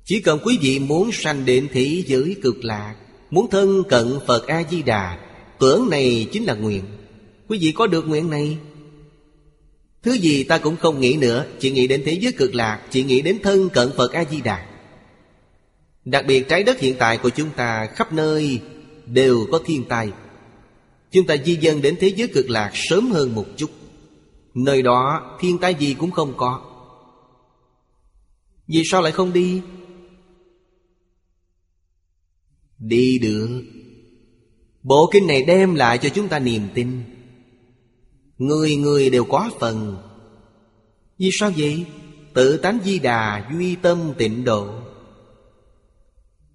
Chỉ 0.04 0.20
cần 0.20 0.38
quý 0.44 0.58
vị 0.60 0.78
muốn 0.78 1.12
sanh 1.12 1.44
đến 1.44 1.68
thế 1.72 2.02
giới 2.06 2.36
cực 2.42 2.64
lạc, 2.64 2.96
Muốn 3.30 3.50
thân 3.50 3.82
cận 3.88 4.18
Phật 4.26 4.46
A-di-đà, 4.46 5.18
Tưởng 5.58 5.90
này 5.90 6.28
chính 6.32 6.44
là 6.44 6.54
nguyện. 6.54 6.84
Quý 7.48 7.58
vị 7.58 7.72
có 7.72 7.86
được 7.86 8.08
nguyện 8.08 8.30
này? 8.30 8.58
Thứ 10.02 10.12
gì 10.12 10.44
ta 10.44 10.58
cũng 10.58 10.76
không 10.76 11.00
nghĩ 11.00 11.16
nữa, 11.16 11.46
Chỉ 11.60 11.70
nghĩ 11.70 11.86
đến 11.86 12.02
thế 12.04 12.18
giới 12.20 12.32
cực 12.32 12.54
lạc, 12.54 12.86
Chỉ 12.90 13.02
nghĩ 13.04 13.22
đến 13.22 13.38
thân 13.42 13.68
cận 13.68 13.90
Phật 13.96 14.12
A-di-đà. 14.12 14.73
Đặc 16.04 16.24
biệt 16.26 16.48
trái 16.48 16.62
đất 16.62 16.80
hiện 16.80 16.96
tại 16.98 17.18
của 17.18 17.30
chúng 17.30 17.50
ta 17.56 17.86
Khắp 17.86 18.12
nơi 18.12 18.60
đều 19.06 19.46
có 19.52 19.60
thiên 19.64 19.84
tai. 19.88 20.12
Chúng 21.10 21.26
ta 21.26 21.36
di 21.44 21.56
dân 21.56 21.82
đến 21.82 21.96
thế 22.00 22.08
giới 22.16 22.28
cực 22.28 22.50
lạc 22.50 22.70
sớm 22.74 23.10
hơn 23.10 23.34
một 23.34 23.46
chút. 23.56 23.70
Nơi 24.54 24.82
đó 24.82 25.36
thiên 25.40 25.58
tai 25.58 25.74
gì 25.74 25.94
cũng 25.94 26.10
không 26.10 26.34
có. 26.36 26.62
Vì 28.66 28.82
sao 28.84 29.02
lại 29.02 29.12
không 29.12 29.32
đi? 29.32 29.62
Đi 32.78 33.18
được. 33.18 33.62
Bộ 34.82 35.10
kinh 35.12 35.26
này 35.26 35.42
đem 35.42 35.74
lại 35.74 35.98
cho 35.98 36.08
chúng 36.08 36.28
ta 36.28 36.38
niềm 36.38 36.68
tin. 36.74 37.02
Người 38.38 38.76
người 38.76 39.10
đều 39.10 39.24
có 39.24 39.50
phần. 39.60 39.96
Vì 41.18 41.30
sao 41.32 41.52
vậy? 41.56 41.84
Tự 42.34 42.56
tánh 42.56 42.78
di 42.84 42.98
đà 42.98 43.50
duy 43.52 43.76
tâm 43.76 44.12
tịnh 44.18 44.44
độ. 44.44 44.68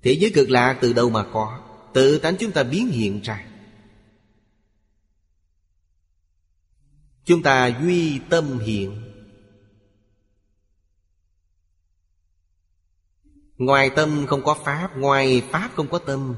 Thế 0.02 0.12
giới 0.12 0.32
cực 0.36 0.50
lạc 0.50 0.78
từ 0.82 0.94
đâu 0.94 1.10
mà 1.10 1.26
có? 1.34 1.60
Tự 1.94 2.20
tánh 2.20 2.36
chúng 2.40 2.52
ta 2.52 2.64
biến 2.64 2.88
hiện 2.88 3.22
ra. 3.22 3.46
Chúng 7.26 7.44
ta 7.44 7.68
duy 7.82 8.20
tâm 8.30 8.60
hiện. 8.60 9.02
Ngoài 13.58 13.90
tâm 13.96 14.26
không 14.28 14.44
có 14.44 14.54
Pháp, 14.54 14.98
Ngoài 14.98 15.42
Pháp 15.52 15.72
không 15.76 15.88
có 15.88 16.00
tâm. 16.00 16.36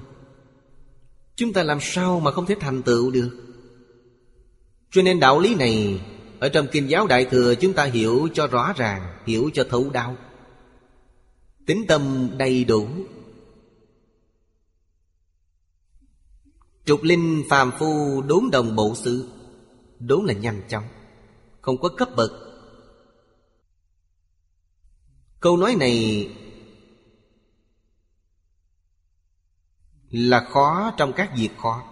Chúng 1.36 1.54
ta 1.54 1.64
làm 1.64 1.78
sao 1.82 2.20
mà 2.20 2.32
không 2.32 2.46
thể 2.46 2.56
thành 2.60 2.84
tựu 2.84 3.12
được? 3.12 3.30
Cho 4.92 5.02
nên 5.02 5.20
đạo 5.20 5.40
lý 5.40 5.56
này, 5.56 6.02
Ở 6.40 6.50
trong 6.50 6.68
Kinh 6.72 6.90
giáo 6.90 7.08
Đại 7.08 7.26
Thừa, 7.26 7.56
chúng 7.56 7.74
ta 7.74 7.84
hiểu 7.84 8.28
cho 8.34 8.48
rõ 8.48 8.74
ràng, 8.78 9.22
Hiểu 9.26 9.50
cho 9.54 9.64
thấu 9.70 9.90
đáo. 9.90 10.18
Tính 11.66 11.86
tâm 11.88 12.30
đầy 12.38 12.64
đủ. 12.64 12.88
Trục 16.86 17.04
linh 17.04 17.44
phàm 17.50 17.72
phu 17.80 18.22
đốn 18.22 18.50
đồng 18.52 18.76
bộ 18.76 18.94
sự. 18.96 19.30
Đốn 20.00 20.26
là 20.26 20.34
nhanh 20.34 20.62
chóng, 20.70 20.84
Không 21.62 21.78
có 21.78 21.90
cấp 21.90 22.10
bậc. 22.16 22.32
Câu 25.40 25.58
nói 25.58 25.76
này 25.80 26.30
Là 30.10 30.48
khó 30.50 30.92
trong 30.98 31.14
các 31.14 31.32
việc 31.38 31.50
khó. 31.58 31.84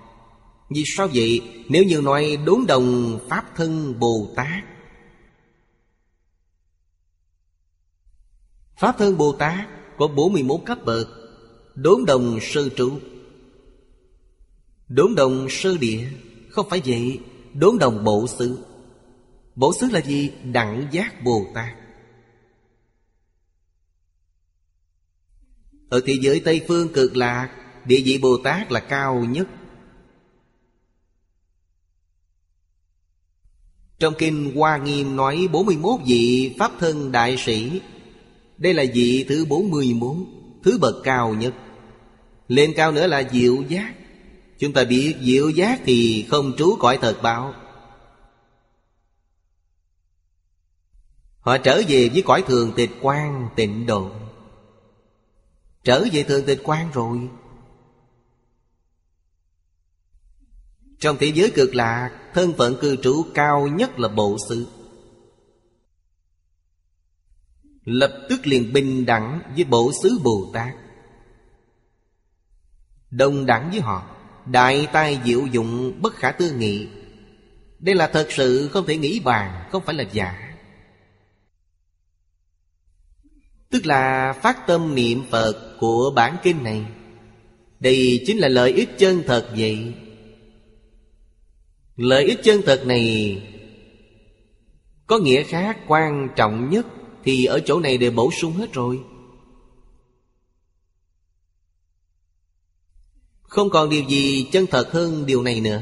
Vì 0.69 0.83
sao 0.97 1.07
vậy? 1.13 1.41
Nếu 1.69 1.83
như 1.83 2.01
nói 2.01 2.37
đốn 2.45 2.65
đồng 2.67 3.19
Pháp 3.29 3.45
thân 3.55 3.99
Bồ 3.99 4.33
Tát. 4.35 4.63
Pháp 8.77 8.95
thân 8.97 9.17
Bồ 9.17 9.31
Tát 9.31 9.67
có 9.97 10.07
41 10.07 10.59
cấp 10.65 10.77
bậc, 10.85 11.07
Đốn 11.75 12.05
đồng 12.05 12.39
sư 12.41 12.69
trụ. 12.75 12.99
Đốn 14.89 15.15
đồng 15.15 15.47
sơ 15.49 15.77
địa, 15.77 16.07
Không 16.49 16.69
phải 16.69 16.81
vậy, 16.85 17.19
Đốn 17.53 17.77
đồng 17.79 18.03
bộ 18.03 18.27
xứ. 18.27 18.65
Bộ 19.55 19.73
xứ 19.79 19.87
là 19.91 20.01
gì? 20.01 20.31
Đẳng 20.43 20.87
giác 20.91 21.23
Bồ 21.23 21.45
Tát. 21.53 21.75
Ở 25.89 26.01
thế 26.05 26.13
giới 26.21 26.39
Tây 26.39 26.61
Phương 26.67 26.93
cực 26.93 27.17
lạc, 27.17 27.49
Địa 27.85 28.01
vị 28.05 28.19
Bồ 28.21 28.37
Tát 28.43 28.71
là 28.71 28.79
cao 28.79 29.25
nhất. 29.25 29.47
Trong 33.99 34.13
kinh 34.17 34.55
Hoa 34.55 34.77
Nghiêm 34.77 35.15
nói 35.15 35.47
41 35.51 35.99
vị 36.05 36.55
Pháp 36.59 36.71
thân 36.79 37.11
đại 37.11 37.37
sĩ. 37.37 37.81
Đây 38.57 38.73
là 38.73 38.83
vị 38.93 39.25
thứ 39.29 39.45
41 39.45 40.15
Thứ 40.63 40.77
bậc 40.81 40.95
cao 41.03 41.33
nhất. 41.33 41.53
Lên 42.47 42.73
cao 42.75 42.91
nữa 42.91 43.07
là 43.07 43.29
diệu 43.31 43.63
giác. 43.69 43.93
Chúng 44.59 44.73
ta 44.73 44.83
biết 44.83 45.15
diệu 45.21 45.49
giác 45.49 45.81
thì 45.85 46.25
không 46.29 46.53
trú 46.57 46.77
cõi 46.79 46.99
thật 47.01 47.19
báo 47.23 47.53
Họ 51.39 51.57
trở 51.57 51.81
về 51.87 52.09
với 52.13 52.23
cõi 52.25 52.43
thường 52.47 52.73
tịch 52.75 52.91
quan 53.01 53.49
tịnh 53.55 53.85
độ. 53.85 54.11
Trở 55.83 56.05
về 56.13 56.23
thường 56.23 56.45
tịch 56.45 56.61
quan 56.63 56.91
rồi. 56.91 57.29
Trong 60.99 61.17
thế 61.19 61.31
giới 61.35 61.51
cực 61.55 61.75
lạc, 61.75 62.19
Thân 62.33 62.53
phận 62.57 62.75
cư 62.81 62.95
trú 62.95 63.25
cao 63.33 63.67
nhất 63.67 63.99
là 63.99 64.07
bộ 64.07 64.37
sự 64.49 64.67
Lập 67.83 68.25
tức 68.29 68.47
liền 68.47 68.73
bình 68.73 69.05
đẳng 69.05 69.41
với 69.55 69.63
bộ 69.63 69.91
xứ 70.03 70.19
Bồ 70.23 70.51
Tát. 70.53 70.75
Đồng 73.11 73.45
đẳng 73.45 73.69
với 73.71 73.79
họ. 73.79 74.18
Đại 74.51 74.87
tai 74.93 75.19
diệu 75.25 75.45
dụng 75.45 76.01
bất 76.01 76.15
khả 76.15 76.31
tư 76.31 76.51
nghị. 76.51 76.87
Đây 77.79 77.95
là 77.95 78.07
thật 78.07 78.27
sự 78.29 78.69
không 78.73 78.85
thể 78.85 78.97
nghĩ 78.97 79.19
bàn, 79.19 79.69
Không 79.71 79.83
phải 79.85 79.95
là 79.95 80.03
giả. 80.11 80.55
Tức 83.69 83.85
là 83.85 84.33
phát 84.33 84.67
tâm 84.67 84.95
niệm 84.95 85.23
Phật 85.29 85.77
của 85.79 86.11
bản 86.15 86.37
kinh 86.43 86.63
này. 86.63 86.85
Đây 87.79 88.23
chính 88.25 88.37
là 88.37 88.47
lợi 88.47 88.71
ích 88.71 88.89
chân 88.97 89.23
thật 89.27 89.49
vậy. 89.57 89.93
Lợi 91.95 92.25
ích 92.25 92.39
chân 92.43 92.61
thật 92.65 92.83
này 92.85 93.37
Có 95.07 95.17
nghĩa 95.17 95.43
khác 95.43 95.77
quan 95.87 96.27
trọng 96.35 96.69
nhất 96.69 96.85
Thì 97.23 97.45
ở 97.45 97.59
chỗ 97.59 97.79
này 97.79 97.97
đều 97.97 98.11
bổ 98.11 98.31
sung 98.31 98.53
hết 98.53 98.73
rồi. 98.73 98.99
Không 103.49 103.69
còn 103.69 103.89
điều 103.89 104.03
gì 104.09 104.47
chân 104.51 104.65
thật 104.71 104.91
hơn 104.91 105.25
điều 105.25 105.41
này 105.41 105.61
nữa. 105.61 105.81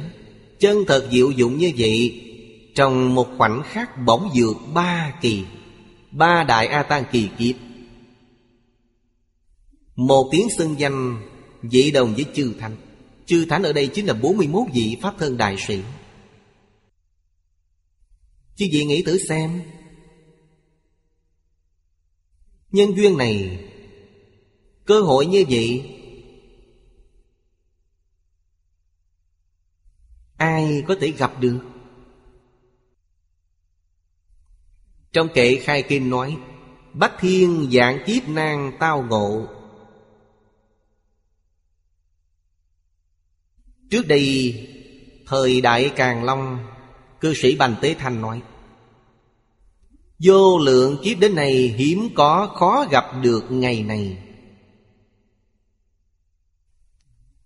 Chân 0.59 0.77
thật 0.87 1.07
diệu 1.11 1.31
dụng 1.31 1.57
như 1.57 1.71
vậy, 1.77 2.23
Trong 2.75 3.15
một 3.15 3.27
khoảnh 3.37 3.61
khắc 3.65 3.89
bỗng 4.05 4.29
dược 4.35 4.55
ba 4.73 5.13
kỳ, 5.21 5.43
Ba 6.11 6.43
đại 6.43 6.67
A 6.67 6.83
tan 6.83 7.03
kỳ 7.11 7.29
kiếp. 7.37 7.55
Một 9.95 10.29
tiếng 10.31 10.47
xưng 10.57 10.79
danh 10.79 11.21
Dị 11.71 11.91
đồng 11.91 12.13
với 12.15 12.25
chư 12.33 12.53
thánh. 12.59 12.75
Chư 13.25 13.45
thánh 13.45 13.63
ở 13.63 13.73
đây 13.73 13.87
chính 13.87 14.05
là 14.05 14.13
41 14.13 14.67
vị 14.73 14.97
Pháp 15.01 15.15
thân 15.19 15.37
đại 15.37 15.55
sĩ. 15.67 15.79
Chứ 18.55 18.65
vị 18.71 18.85
nghĩ 18.85 19.03
thử 19.03 19.17
xem. 19.17 19.61
Nhân 22.71 22.97
duyên 22.97 23.17
này, 23.17 23.59
Cơ 24.85 25.01
hội 25.01 25.25
như 25.25 25.45
vậy 25.49 25.96
Ai 30.37 30.83
có 30.87 30.95
thể 31.01 31.11
gặp 31.11 31.33
được? 31.39 31.59
Trong 35.13 35.27
kệ 35.33 35.55
khai 35.55 35.83
kinh 35.83 36.09
nói 36.09 36.37
Bách 36.93 37.13
thiên 37.19 37.69
dạng 37.71 38.03
kiếp 38.05 38.29
nan 38.29 38.71
tao 38.79 39.05
ngộ. 39.09 39.47
Trước 43.89 44.07
đây, 44.07 44.55
Thời 45.25 45.61
Đại 45.61 45.91
Càng 45.95 46.23
Long, 46.23 46.67
Cư 47.19 47.33
sĩ 47.33 47.55
Bành 47.55 47.75
Tế 47.81 47.93
Thanh 47.99 48.21
nói, 48.21 48.41
Vô 50.19 50.59
lượng 50.59 50.97
kiếp 51.03 51.19
đến 51.19 51.35
này 51.35 51.53
hiếm 51.53 52.09
có 52.15 52.53
khó 52.55 52.85
gặp 52.91 53.05
được 53.21 53.43
ngày 53.49 53.83
này. 53.83 54.23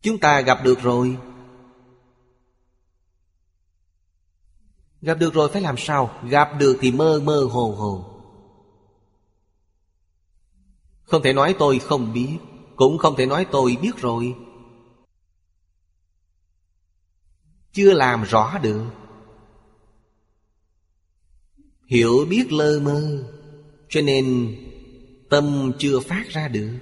Chúng 0.02 0.18
ta 0.18 0.42
gặp 0.42 0.64
được 0.64 0.82
rồi. 0.82 1.18
Gặp 5.02 5.20
được 5.20 5.34
rồi 5.34 5.50
phải 5.50 5.62
làm 5.62 5.76
sao? 5.78 6.20
Gặp 6.30 6.50
được 6.60 6.78
thì 6.82 6.92
mơ 6.92 7.22
mơ 7.24 7.48
hồ 7.52 7.76
hồ. 7.78 8.08
Không 11.04 11.24
thể 11.24 11.34
nói 11.34 11.56
tôi 11.60 11.80
không 11.80 12.14
biết, 12.14 12.38
Cũng 12.76 12.98
không 12.98 13.16
thể 13.16 13.26
nói 13.26 13.46
tôi 13.52 13.78
biết 13.82 13.98
rồi. 13.98 14.36
Chưa 17.74 17.94
làm 17.94 18.24
rõ 18.24 18.60
được. 18.64 18.86
Hiểu 21.86 22.26
biết 22.30 22.52
lơ 22.52 22.80
mơ, 22.80 23.24
Cho 23.90 24.02
nên 24.02 24.58
Tâm 25.30 25.72
chưa 25.80 26.00
phát 26.00 26.30
ra 26.30 26.48
được. 26.48 26.78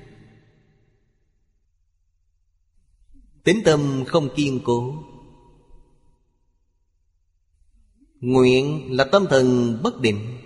Tính 3.43 3.61
tâm 3.65 4.03
không 4.07 4.29
kiên 4.35 4.59
cố 4.65 5.03
Nguyện 8.21 8.87
là 8.97 9.03
tâm 9.03 9.25
thần 9.29 9.77
bất 9.83 10.01
định. 10.01 10.37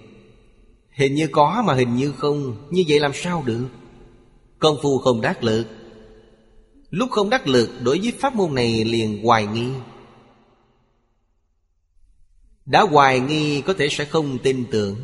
Hình 0.92 1.16
như 1.16 1.28
có 1.32 1.64
mà 1.68 1.74
hình 1.74 1.96
như 1.96 2.12
không, 2.12 2.68
Như 2.72 2.84
vậy 2.88 3.00
làm 3.00 3.12
sao 3.14 3.44
được? 3.46 3.68
Công 4.60 4.78
phu 4.82 4.98
không 4.98 5.22
đắc 5.22 5.44
lực. 5.44 5.68
Lúc 6.90 7.10
không 7.12 7.30
đắc 7.30 7.48
lực, 7.48 7.70
đối 7.84 8.00
với 8.00 8.14
pháp 8.20 8.36
môn 8.36 8.56
này 8.56 8.84
liền 8.86 9.24
hoài 9.24 9.48
nghi. 9.48 9.70
Đã 12.66 12.82
hoài 12.82 13.20
nghi, 13.20 13.62
có 13.62 13.74
thể 13.74 13.88
sẽ 13.92 14.06
không 14.06 14.38
tin 14.44 14.66
tưởng. 14.72 14.96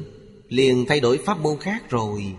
Liền 0.47 0.85
thay 0.85 0.99
đổi 0.99 1.17
pháp 1.17 1.39
môn 1.39 1.59
khác 1.59 1.89
rồi. 1.89 2.33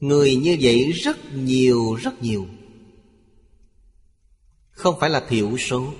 Người 0.00 0.36
như 0.36 0.56
vậy 0.60 0.92
rất 0.92 1.34
nhiều 1.34 1.94
rất 1.94 2.22
nhiều. 2.22 2.46
Không 4.70 5.00
phải 5.00 5.10
là 5.10 5.20
thiểu 5.28 5.58
số. 5.58 5.92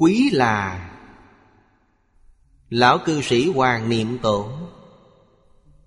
Quý 0.00 0.30
là 0.32 0.90
Lão 2.68 2.98
cư 3.04 3.22
sĩ 3.22 3.48
Hoàng 3.48 3.88
Niệm 3.88 4.18
Tổ. 4.22 4.50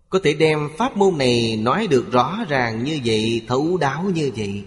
Có 0.09 0.19
thể 0.23 0.33
đem 0.33 0.69
pháp 0.77 0.97
môn 0.97 1.17
này 1.17 1.57
nói 1.57 1.87
được 1.87 2.11
rõ 2.11 2.37
ràng 2.49 2.83
như 2.83 2.99
vậy, 3.05 3.45
Thấu 3.47 3.77
đáo 3.77 4.03
như 4.03 4.31
vậy, 4.35 4.65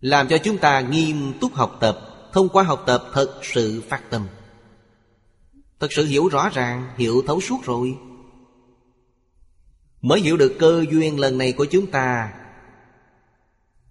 Làm 0.00 0.28
cho 0.28 0.38
chúng 0.38 0.58
ta 0.58 0.80
nghiêm 0.80 1.32
túc 1.40 1.54
học 1.54 1.76
tập, 1.80 1.98
Thông 2.32 2.48
qua 2.48 2.64
học 2.64 2.82
tập 2.86 3.04
thật 3.12 3.40
sự 3.42 3.82
phát 3.88 4.10
tâm. 4.10 4.26
Thật 5.80 5.92
sự 5.92 6.04
hiểu 6.04 6.28
rõ 6.28 6.48
ràng, 6.48 6.94
Hiểu 6.96 7.22
thấu 7.26 7.40
suốt 7.40 7.58
rồi. 7.64 7.98
Mới 10.00 10.20
hiểu 10.20 10.36
được 10.36 10.56
cơ 10.58 10.84
duyên 10.90 11.20
lần 11.20 11.38
này 11.38 11.52
của 11.52 11.66
chúng 11.70 11.86
ta, 11.90 12.32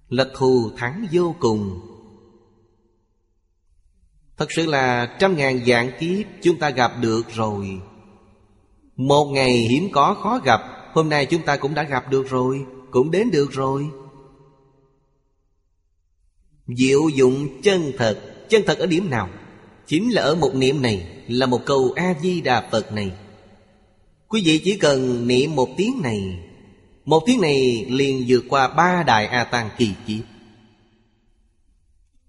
Là 0.10 0.26
thù 0.36 0.72
thắng 0.78 1.08
vô 1.12 1.36
cùng. 1.40 1.92
Thật 4.38 4.52
sự 4.52 4.66
là 4.66 5.16
trăm 5.20 5.38
ngàn 5.38 5.66
dạng 5.66 5.92
kiếp 6.00 6.26
chúng 6.42 6.60
ta 6.60 6.70
gặp 6.70 6.92
được 7.02 7.22
rồi. 7.34 7.80
Một 8.96 9.26
ngày 9.26 9.52
hiếm 9.52 9.90
có 9.92 10.14
khó 10.14 10.40
gặp, 10.44 10.62
Hôm 10.94 11.10
nay 11.10 11.26
chúng 11.26 11.42
ta 11.42 11.58
cũng 11.58 11.74
đã 11.74 11.84
gặp 11.84 12.12
được 12.12 12.30
rồi, 12.30 12.66
Cũng 12.92 13.12
đến 13.12 13.32
được 13.32 13.52
rồi. 13.52 13.86
Diệu 16.68 17.10
dụng 17.16 17.62
chân 17.62 17.92
thật. 17.98 18.20
Chân 18.50 18.62
thật 18.68 18.80
ở 18.80 18.86
điểm 18.86 19.10
nào? 19.10 19.30
Chính 19.88 20.14
là 20.14 20.22
ở 20.22 20.36
một 20.36 20.56
niệm 20.56 20.82
này, 20.82 21.08
Là 21.28 21.46
một 21.46 21.62
câu 21.66 21.94
A-di-đà 21.96 22.70
Phật 22.72 22.92
này. 22.92 23.12
Quý 24.28 24.42
vị 24.46 24.62
chỉ 24.64 24.78
cần 24.78 25.28
niệm 25.28 25.56
một 25.56 25.70
tiếng 25.78 26.02
này, 26.04 26.20
Một 27.06 27.24
tiếng 27.26 27.42
này 27.42 27.86
liền 27.90 28.26
vượt 28.28 28.44
qua 28.50 28.68
ba 28.68 29.04
đại 29.04 29.26
A 29.26 29.44
Tăng 29.44 29.70
kỳ 29.78 29.90
kiếp. 30.08 30.35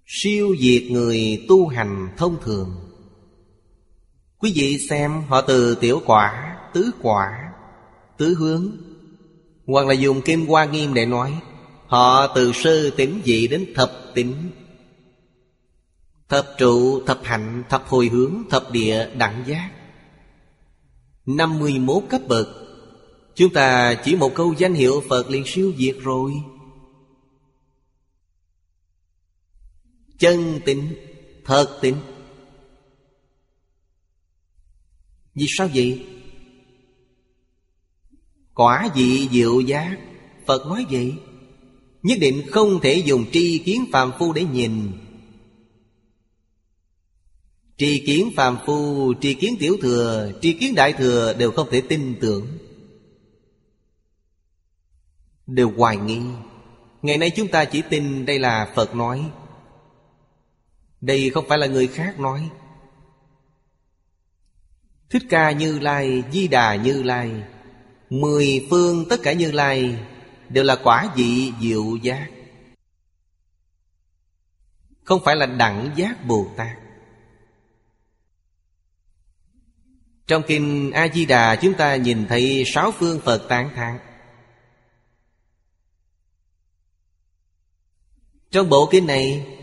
Siêu 0.09 0.55
diệt 0.59 0.83
người 0.91 1.45
tu 1.47 1.67
hành 1.67 2.09
thông 2.17 2.37
thường. 2.43 2.75
Quý 4.37 4.53
vị 4.55 4.77
xem 4.89 5.21
họ 5.27 5.41
từ 5.41 5.75
tiểu 5.75 6.01
quả, 6.05 6.57
tứ 6.73 6.91
quả, 7.01 7.27
tứ 8.17 8.35
hướng. 8.39 8.71
Hoặc 9.65 9.87
là 9.87 9.93
dùng 9.93 10.21
kim 10.21 10.47
hoa 10.47 10.65
nghiêm 10.65 10.93
để 10.93 11.05
nói 11.05 11.41
Họ 11.87 12.27
từ 12.27 12.51
sơ 12.51 12.89
tỉnh 12.89 13.21
dị 13.25 13.47
đến 13.47 13.65
thập 13.75 13.91
tỉnh 14.15 14.33
Thập 16.29 16.45
trụ, 16.57 17.01
thập 17.05 17.19
hạnh, 17.23 17.63
thập 17.69 17.87
hồi 17.87 18.07
hướng, 18.07 18.43
thập 18.49 18.71
địa, 18.71 19.09
đẳng 19.17 19.43
giác. 19.47 19.71
51 21.25 22.03
cấp 22.09 22.21
bậc. 22.27 22.47
Chúng 23.35 23.53
ta 23.53 23.95
chỉ 24.03 24.15
một 24.15 24.35
câu 24.35 24.53
danh 24.57 24.73
hiệu 24.73 25.03
Phật 25.09 25.29
liền 25.29 25.43
siêu 25.45 25.73
diệt 25.77 25.95
rồi. 26.01 26.31
Chân 30.19 30.59
tịnh 30.65 30.95
Thật 31.45 31.77
tịnh 31.81 31.95
Vì 35.35 35.45
sao 35.49 35.69
vậy? 35.73 36.05
Quả 38.53 38.89
vị 38.95 39.27
diệu 39.31 39.59
giác 39.59 39.97
Phật 40.45 40.65
nói 40.65 40.85
vậy. 40.89 41.13
Nhất 42.03 42.17
định 42.21 42.41
không 42.51 42.79
thể 42.81 43.03
dùng 43.05 43.25
tri 43.31 43.57
kiến 43.57 43.85
phàm 43.91 44.11
phu 44.19 44.33
để 44.33 44.43
nhìn. 44.43 44.91
Tri 47.77 48.03
kiến 48.05 48.31
phàm 48.35 48.57
phu, 48.65 49.13
tri 49.21 49.33
kiến 49.33 49.55
tiểu 49.59 49.77
thừa, 49.81 50.31
tri 50.41 50.53
kiến 50.53 50.75
đại 50.75 50.93
thừa 50.93 51.33
đều 51.33 51.51
không 51.51 51.67
thể 51.71 51.81
tin 51.81 52.15
tưởng. 52.21 52.47
Đều 55.47 55.71
hoài 55.77 55.97
nghi. 55.97 56.21
Ngày 57.01 57.17
nay 57.17 57.29
chúng 57.29 57.47
ta 57.47 57.65
chỉ 57.65 57.81
tin 57.89 58.25
đây 58.25 58.39
là 58.39 58.73
Phật 58.75 58.95
nói 58.95 59.31
đây 61.01 61.29
không 61.29 61.45
phải 61.49 61.57
là 61.57 61.67
người 61.67 61.87
khác 61.87 62.19
nói. 62.19 62.49
Thích 65.09 65.23
Ca 65.29 65.51
Như 65.51 65.79
Lai, 65.79 66.23
Di 66.31 66.47
Đà 66.47 66.75
Như 66.75 67.03
Lai 67.03 67.43
Mười 68.09 68.67
phương 68.69 69.05
tất 69.09 69.19
cả 69.23 69.33
Như 69.33 69.51
Lai 69.51 69.99
Đều 70.49 70.63
là 70.63 70.75
quả 70.83 71.13
vị 71.15 71.53
diệu 71.61 71.95
giác. 71.95 72.29
Không 75.03 75.21
phải 75.25 75.35
là 75.35 75.45
đẳng 75.45 75.91
giác 75.95 76.25
Bồ 76.25 76.51
Tát. 76.57 76.77
Trong 80.27 80.43
kinh 80.47 80.91
A-di-đà 80.91 81.55
chúng 81.55 81.73
ta 81.73 81.95
nhìn 81.95 82.27
thấy 82.27 82.63
sáu 82.65 82.91
phương 82.91 83.19
Phật 83.25 83.45
tán 83.49 83.69
thán. 83.75 83.99
Trong 88.51 88.69
bộ 88.69 88.89
kinh 88.91 89.07
này 89.07 89.56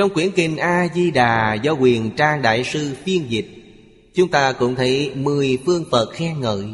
trong 0.00 0.14
quyển 0.14 0.30
kinh 0.32 0.56
A-di-đà 0.56 1.54
do 1.54 1.72
quyền 1.72 2.16
trang 2.16 2.42
đại 2.42 2.64
sư 2.64 2.96
phiên 3.04 3.30
dịch, 3.30 3.46
Chúng 4.14 4.30
ta 4.30 4.52
cũng 4.52 4.74
thấy 4.74 5.14
mười 5.14 5.58
phương 5.66 5.84
Phật 5.90 6.10
khen 6.12 6.40
ngợi. 6.40 6.64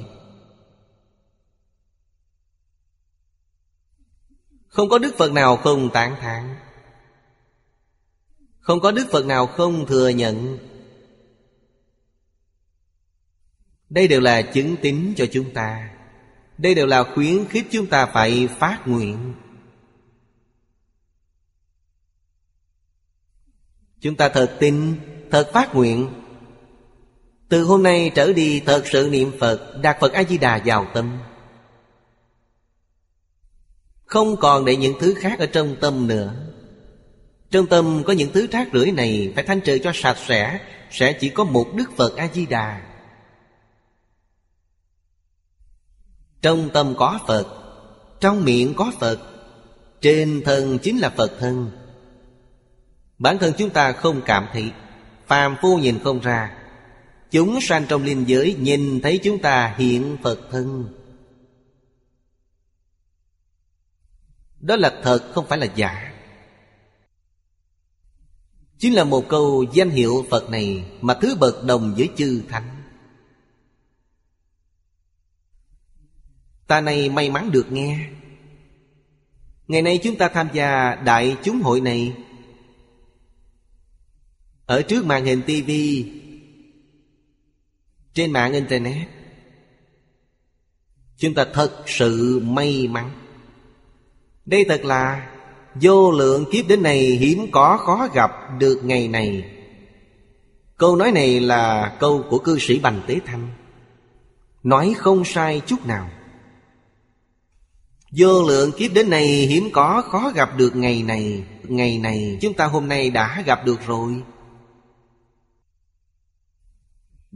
Không 4.68 4.88
có 4.88 4.98
Đức 4.98 5.14
Phật 5.18 5.32
nào 5.32 5.56
không 5.56 5.90
tán 5.92 6.16
thán. 6.20 6.56
Không 8.60 8.80
có 8.80 8.90
Đức 8.90 9.06
Phật 9.10 9.26
nào 9.26 9.46
không 9.46 9.86
thừa 9.86 10.08
nhận. 10.08 10.58
Đây 13.88 14.08
đều 14.08 14.20
là 14.20 14.42
chứng 14.42 14.76
tín 14.82 15.14
cho 15.16 15.26
chúng 15.32 15.54
ta. 15.54 15.90
Đây 16.58 16.74
đều 16.74 16.86
là 16.86 17.04
khuyến 17.14 17.44
khích 17.48 17.66
chúng 17.70 17.86
ta 17.86 18.06
phải 18.06 18.48
phát 18.58 18.82
nguyện. 18.86 19.34
Chúng 24.00 24.14
ta 24.16 24.28
thật 24.28 24.56
tin, 24.60 24.94
thật 25.30 25.50
phát 25.52 25.74
nguyện. 25.74 26.08
Từ 27.48 27.62
hôm 27.64 27.82
nay 27.82 28.10
trở 28.14 28.32
đi 28.32 28.60
thật 28.60 28.82
sự 28.86 29.08
niệm 29.12 29.32
Phật 29.40 29.78
Đạt 29.82 30.00
Phật 30.00 30.12
A-di-đà 30.12 30.60
vào 30.64 30.86
tâm. 30.94 31.18
Không 34.04 34.36
còn 34.36 34.64
để 34.64 34.76
những 34.76 34.94
thứ 35.00 35.14
khác 35.14 35.38
ở 35.38 35.46
trong 35.46 35.76
tâm 35.80 36.06
nữa. 36.06 36.34
Trong 37.50 37.66
tâm 37.66 38.02
có 38.06 38.12
những 38.12 38.32
thứ 38.32 38.46
rác 38.46 38.68
rưởi 38.72 38.92
này 38.92 39.32
Phải 39.34 39.44
thanh 39.44 39.60
trừ 39.60 39.78
cho 39.78 39.90
sạch 39.94 40.16
sẽ 40.26 40.60
Sẽ 40.90 41.12
chỉ 41.12 41.28
có 41.28 41.44
một 41.44 41.66
Đức 41.74 41.96
Phật 41.96 42.16
A-di-đà. 42.16 42.82
Trong 46.42 46.70
tâm 46.70 46.94
có 46.98 47.18
Phật 47.26 47.46
Trong 48.20 48.44
miệng 48.44 48.74
có 48.74 48.92
Phật 49.00 49.18
Trên 50.00 50.42
thân 50.44 50.78
chính 50.78 50.98
là 50.98 51.10
Phật 51.10 51.32
thân. 51.40 51.85
Bản 53.18 53.38
thân 53.38 53.52
chúng 53.58 53.70
ta 53.70 53.92
không 53.92 54.22
cảm 54.24 54.46
thị 54.52 54.72
Phàm 55.26 55.56
phu 55.62 55.78
nhìn 55.78 55.98
không 56.04 56.20
ra. 56.20 56.58
Chúng 57.30 57.58
sanh 57.60 57.86
trong 57.88 58.02
linh 58.02 58.24
giới 58.28 58.54
Nhìn 58.54 59.00
thấy 59.00 59.20
chúng 59.22 59.38
ta 59.38 59.74
hiện 59.78 60.16
Phật 60.22 60.40
thân. 60.50 60.94
Đó 64.60 64.76
là 64.76 65.00
thật, 65.02 65.30
không 65.34 65.46
phải 65.46 65.58
là 65.58 65.66
giả. 65.74 66.12
Chính 68.78 68.94
là 68.94 69.04
một 69.04 69.28
câu 69.28 69.64
danh 69.72 69.90
hiệu 69.90 70.26
Phật 70.30 70.50
này 70.50 70.84
Mà 71.00 71.14
thứ 71.14 71.34
bậc 71.40 71.64
đồng 71.64 71.94
với 71.96 72.10
chư 72.16 72.42
thánh. 72.48 72.82
Ta 76.66 76.80
này 76.80 77.08
may 77.08 77.30
mắn 77.30 77.50
được 77.50 77.72
nghe. 77.72 78.08
Ngày 79.68 79.82
nay 79.82 80.00
chúng 80.02 80.16
ta 80.16 80.28
tham 80.28 80.48
gia 80.52 80.94
đại 80.94 81.36
chúng 81.42 81.60
hội 81.60 81.80
này. 81.80 82.12
Ở 84.66 84.82
trước 84.82 85.04
màn 85.04 85.24
hình 85.24 85.42
tivi 85.46 86.12
Trên 88.14 88.32
mạng 88.32 88.52
Internet. 88.52 89.08
Chúng 91.16 91.34
ta 91.34 91.46
thật 91.52 91.82
sự 91.86 92.40
may 92.44 92.88
mắn. 92.88 93.10
Đây 94.46 94.64
thật 94.68 94.84
là 94.84 95.32
Vô 95.80 96.10
lượng 96.10 96.44
kiếp 96.52 96.68
đến 96.68 96.82
này 96.82 96.98
hiếm 96.98 97.46
có 97.52 97.76
khó 97.76 98.08
gặp 98.14 98.30
được 98.58 98.80
ngày 98.84 99.08
này. 99.08 99.44
Câu 100.76 100.96
nói 100.96 101.12
này 101.12 101.40
là 101.40 101.96
câu 102.00 102.24
của 102.30 102.38
cư 102.38 102.58
sĩ 102.58 102.78
Bành 102.78 103.02
Tế 103.06 103.18
Thanh. 103.26 103.48
Nói 104.62 104.94
không 104.96 105.24
sai 105.24 105.60
chút 105.66 105.86
nào. 105.86 106.10
Vô 108.16 108.42
lượng 108.48 108.72
kiếp 108.72 108.92
đến 108.94 109.10
này 109.10 109.26
hiếm 109.26 109.70
có 109.72 110.02
khó 110.06 110.32
gặp 110.34 110.56
được 110.56 110.76
ngày 110.76 111.02
này. 111.02 111.44
Ngày 111.62 111.98
này 111.98 112.38
chúng 112.40 112.54
ta 112.54 112.66
hôm 112.66 112.88
nay 112.88 113.10
đã 113.10 113.42
gặp 113.46 113.64
được 113.64 113.86
rồi. 113.86 114.22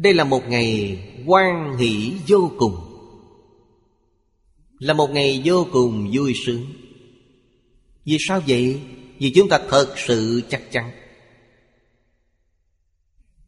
Đây 0.01 0.15
là 0.15 0.25
một 0.25 0.49
ngày 0.49 0.99
quan 1.27 1.77
hỷ 1.79 2.13
vô 2.29 2.53
cùng. 2.59 2.75
Là 4.79 4.95
một 4.95 5.11
ngày 5.11 5.43
vô 5.45 5.67
cùng 5.73 6.11
vui 6.13 6.33
sướng. 6.47 6.73
Vì 8.05 8.17
sao 8.21 8.43
vậy? 8.49 8.81
Vì 9.19 9.33
chúng 9.35 9.49
ta 9.49 9.61
thật 9.69 9.95
sự 9.97 10.43
chắc 10.49 10.63
chắn. 10.71 10.91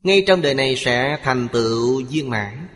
Ngay 0.02 0.24
trong 0.26 0.42
đời 0.42 0.54
này 0.54 0.76
sẽ 0.76 1.18
thành 1.22 1.48
tựu 1.52 2.04
viên 2.10 2.30
mãn. 2.30 2.68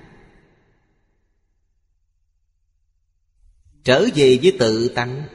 Trở 3.84 4.06
về 4.14 4.38
với 4.42 4.56
tự 4.58 4.88
tánh. 4.88 5.28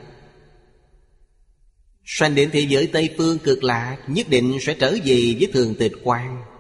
Sanh 2.06 2.36
đến 2.36 2.50
thế 2.54 2.60
giới 2.60 2.88
Tây 2.88 3.10
Phương 3.18 3.38
cực 3.40 3.64
lạc, 3.64 3.98
Nhất 4.08 4.30
định 4.30 4.58
sẽ 4.62 4.74
trở 4.74 4.92
về 5.06 5.36
với 5.40 5.50
thường 5.54 5.76
tịch 5.80 5.94
quan 6.04 6.51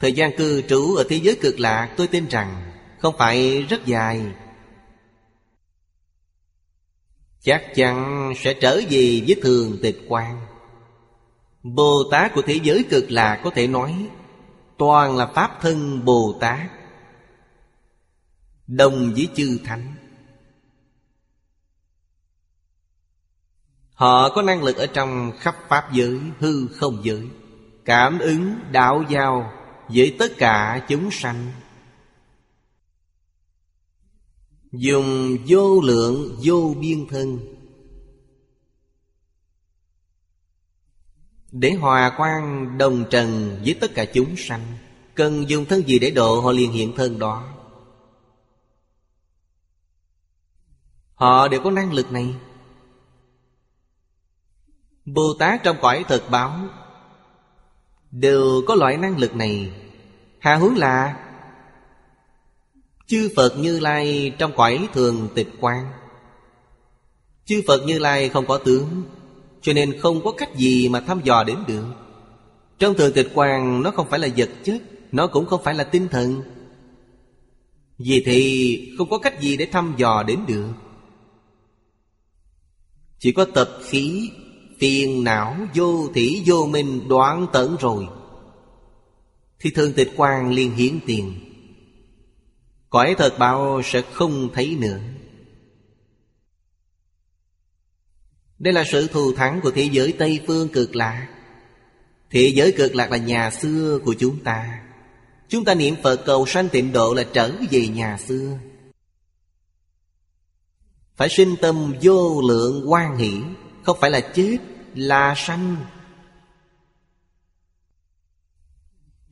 Thời 0.00 0.12
gian 0.12 0.36
cư 0.36 0.62
trú 0.62 0.94
ở 0.94 1.04
thế 1.08 1.16
giới 1.16 1.38
cực 1.40 1.60
lạc 1.60 1.94
Tôi 1.96 2.06
tin 2.06 2.28
rằng 2.28 2.72
Không 2.98 3.14
phải 3.18 3.62
rất 3.62 3.86
dài. 3.86 4.26
Chắc 7.40 7.64
chắn 7.74 8.32
sẽ 8.36 8.54
trở 8.54 8.80
về 8.90 9.22
với 9.26 9.40
thường 9.42 9.78
tịch 9.82 9.98
quan. 10.08 10.46
Bồ 11.62 12.02
Tát 12.10 12.34
của 12.34 12.42
thế 12.42 12.60
giới 12.62 12.84
cực 12.90 13.10
lạc 13.10 13.40
có 13.44 13.50
thể 13.50 13.66
nói 13.66 14.08
Toàn 14.78 15.16
là 15.16 15.26
Pháp 15.26 15.58
thân 15.60 16.04
Bồ 16.04 16.38
Tát 16.40 16.70
Đồng 18.66 19.12
với 19.14 19.28
chư 19.34 19.58
thánh. 19.64 19.94
Họ 23.94 24.28
có 24.34 24.42
năng 24.42 24.62
lực 24.62 24.76
ở 24.76 24.86
trong 24.86 25.32
khắp 25.38 25.56
Pháp 25.68 25.92
giới, 25.92 26.20
hư 26.38 26.66
không 26.66 27.00
giới 27.02 27.28
Cảm 27.84 28.18
ứng 28.18 28.54
đạo 28.72 29.04
giao 29.08 29.59
với 29.94 30.16
tất 30.18 30.32
cả 30.38 30.86
chúng 30.88 31.10
sanh. 31.10 31.52
Dùng 34.72 35.36
vô 35.46 35.80
lượng, 35.80 36.38
vô 36.44 36.74
biên 36.80 37.06
thân. 37.08 37.38
Để 41.52 41.72
hòa 41.72 42.14
quan 42.18 42.68
đồng 42.78 43.04
trần 43.10 43.60
với 43.64 43.74
tất 43.80 43.90
cả 43.94 44.04
chúng 44.04 44.34
sanh, 44.36 44.76
Cần 45.20 45.48
dùng 45.48 45.64
thân 45.64 45.82
gì 45.88 45.98
để 45.98 46.10
độ 46.10 46.40
họ 46.40 46.52
liền 46.52 46.72
hiện 46.72 46.92
thân 46.96 47.18
đó? 47.18 47.54
Họ 51.14 51.48
đều 51.48 51.60
có 51.64 51.70
năng 51.70 51.92
lực 51.92 52.12
này. 52.12 52.34
Bồ 55.04 55.34
Tát 55.38 55.60
trong 55.64 55.76
cõi 55.82 56.04
thực 56.08 56.30
báo 56.30 56.68
Đều 58.10 58.62
có 58.66 58.74
loại 58.74 58.96
năng 58.96 59.18
lực 59.18 59.36
này. 59.36 59.72
Hà 60.38 60.56
hướng 60.56 60.76
là, 60.76 61.26
Chư 63.06 63.30
Phật 63.36 63.58
Như 63.58 63.80
Lai 63.80 64.32
trong 64.38 64.52
cõi 64.56 64.88
thường 64.92 65.28
tịch 65.34 65.48
quan 65.60 65.86
Chư 67.44 67.62
Phật 67.66 67.86
Như 67.86 67.98
Lai 67.98 68.28
không 68.28 68.46
có 68.46 68.58
tướng, 68.58 69.02
Cho 69.62 69.72
nên 69.72 69.98
không 70.00 70.24
có 70.24 70.32
cách 70.32 70.56
gì 70.56 70.88
mà 70.88 71.00
thăm 71.00 71.20
dò 71.24 71.44
đến 71.44 71.56
được. 71.68 71.84
Trong 72.78 72.94
thường 72.94 73.12
tịch 73.14 73.30
quan 73.34 73.82
nó 73.82 73.90
không 73.90 74.08
phải 74.10 74.18
là 74.18 74.28
vật 74.36 74.50
chất, 74.64 74.82
Nó 75.12 75.26
cũng 75.26 75.46
không 75.46 75.62
phải 75.64 75.74
là 75.74 75.84
tinh 75.84 76.08
thần. 76.08 76.42
Vì 77.98 78.22
thì 78.26 78.94
không 78.98 79.10
có 79.10 79.18
cách 79.18 79.40
gì 79.40 79.56
để 79.56 79.66
thăm 79.66 79.94
dò 79.96 80.22
đến 80.22 80.40
được. 80.48 80.72
Chỉ 83.18 83.32
có 83.32 83.44
tập 83.44 83.68
khí 83.84 84.30
Phiền 84.80 85.24
não 85.24 85.56
vô 85.74 86.08
thủy 86.14 86.42
vô 86.46 86.66
minh 86.66 87.08
đoạn 87.08 87.46
tận 87.52 87.76
rồi. 87.80 88.06
Thì 89.60 89.70
thường 89.70 89.92
tịch 89.92 90.12
quan 90.16 90.52
liên 90.52 90.74
hiển 90.74 90.98
tiền, 91.06 91.50
Cõi 92.90 93.14
thật 93.18 93.38
bao 93.38 93.82
sẽ 93.84 94.02
không 94.12 94.48
thấy 94.54 94.76
nữa. 94.80 94.98
Đây 98.58 98.74
là 98.74 98.84
sự 98.92 99.06
thù 99.06 99.32
thắng 99.32 99.60
của 99.62 99.70
thế 99.70 99.88
giới 99.92 100.12
Tây 100.12 100.40
Phương 100.46 100.68
cực 100.68 100.96
lạc. 100.96 101.28
Thế 102.30 102.52
giới 102.54 102.72
cực 102.72 102.94
lạc 102.94 103.10
là 103.10 103.16
nhà 103.16 103.50
xưa 103.50 103.98
của 104.04 104.14
chúng 104.18 104.44
ta. 104.44 104.82
Chúng 105.48 105.64
ta 105.64 105.74
niệm 105.74 105.94
Phật 106.02 106.16
cầu 106.26 106.46
sanh 106.46 106.68
tịnh 106.68 106.92
độ 106.92 107.14
là 107.14 107.24
trở 107.32 107.52
về 107.70 107.88
nhà 107.88 108.18
xưa. 108.18 108.58
Phải 111.16 111.28
sinh 111.28 111.54
tâm 111.60 111.94
vô 112.02 112.42
lượng 112.48 112.92
quan 112.92 113.16
hỷ. 113.16 113.40
Không 113.84 113.98
phải 114.00 114.10
là 114.10 114.20
chết, 114.20 114.58
Là 114.94 115.34
sanh. 115.36 115.76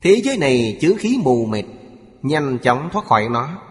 Thế 0.01 0.21
giới 0.23 0.37
này 0.37 0.77
chứa 0.81 0.93
khí 0.99 1.17
mù 1.23 1.45
mịt, 1.45 1.65
Nhanh 2.21 2.59
chóng 2.59 2.89
thoát 2.91 3.05
khỏi 3.05 3.29
nó. 3.29 3.61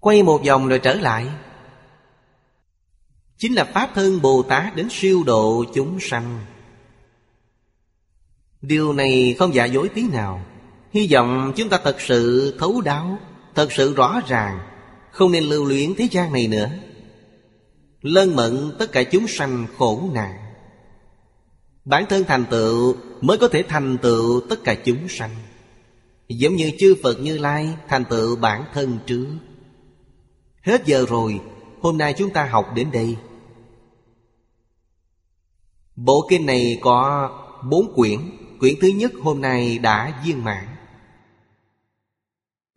Quay 0.00 0.22
một 0.22 0.40
vòng 0.46 0.68
rồi 0.68 0.78
trở 0.78 0.94
lại. 0.94 1.26
Chính 3.38 3.54
là 3.54 3.64
Pháp 3.64 3.90
thân 3.94 4.22
Bồ 4.22 4.42
Tát 4.42 4.76
đến 4.76 4.88
siêu 4.90 5.22
độ 5.26 5.64
chúng 5.74 5.98
sanh. 6.00 6.46
Điều 8.62 8.92
này 8.92 9.36
không 9.38 9.54
giả 9.54 9.64
dối 9.64 9.88
tí 9.88 10.08
nào. 10.08 10.44
Hy 10.92 11.08
vọng 11.12 11.52
chúng 11.56 11.68
ta 11.68 11.80
thật 11.84 12.00
sự 12.00 12.54
thấu 12.58 12.80
đáo, 12.80 13.18
Thật 13.54 13.72
sự 13.72 13.94
rõ 13.94 14.20
ràng, 14.28 14.58
Không 15.10 15.32
nên 15.32 15.44
lưu 15.44 15.64
luyến 15.64 15.94
thế 15.98 16.08
gian 16.10 16.32
này 16.32 16.48
nữa. 16.48 16.70
Lân 18.02 18.36
mận 18.36 18.72
tất 18.78 18.92
cả 18.92 19.02
chúng 19.02 19.28
sanh 19.28 19.66
khổ 19.78 20.10
nạn. 20.12 20.38
Bản 21.84 22.04
thân 22.08 22.24
thành 22.24 22.44
tựu 22.50 22.96
mới 23.20 23.38
có 23.38 23.48
thể 23.48 23.64
thành 23.68 23.98
tựu 23.98 24.40
tất 24.48 24.64
cả 24.64 24.74
chúng 24.84 25.08
sanh. 25.08 25.36
Giống 26.28 26.56
như 26.56 26.72
chư 26.78 26.94
Phật 27.02 27.20
Như 27.20 27.38
Lai 27.38 27.76
thành 27.88 28.04
tựu 28.04 28.36
bản 28.36 28.64
thân 28.74 28.98
trước. 29.06 29.26
Hết 30.62 30.86
giờ 30.86 31.06
rồi, 31.08 31.40
Hôm 31.80 31.98
nay 31.98 32.14
chúng 32.18 32.30
ta 32.30 32.44
học 32.44 32.66
đến 32.74 32.90
đây. 32.92 33.16
Bộ 35.96 36.26
kinh 36.30 36.46
này 36.46 36.78
có 36.80 37.30
bốn 37.70 37.94
quyển. 37.94 38.20
Quyển 38.60 38.74
thứ 38.80 38.88
nhất 38.88 39.12
hôm 39.22 39.40
nay 39.40 39.78
đã 39.78 40.22
viên 40.24 40.44
mãn. 40.44 40.64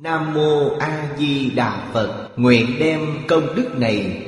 Nam 0.03 0.33
Mô 0.33 0.77
A 0.79 1.15
Di 1.17 1.49
Đà 1.49 1.89
Phật. 1.93 2.29
Nguyện 2.37 2.75
đem 2.79 3.25
công 3.27 3.55
đức 3.55 3.71
này 3.77 4.27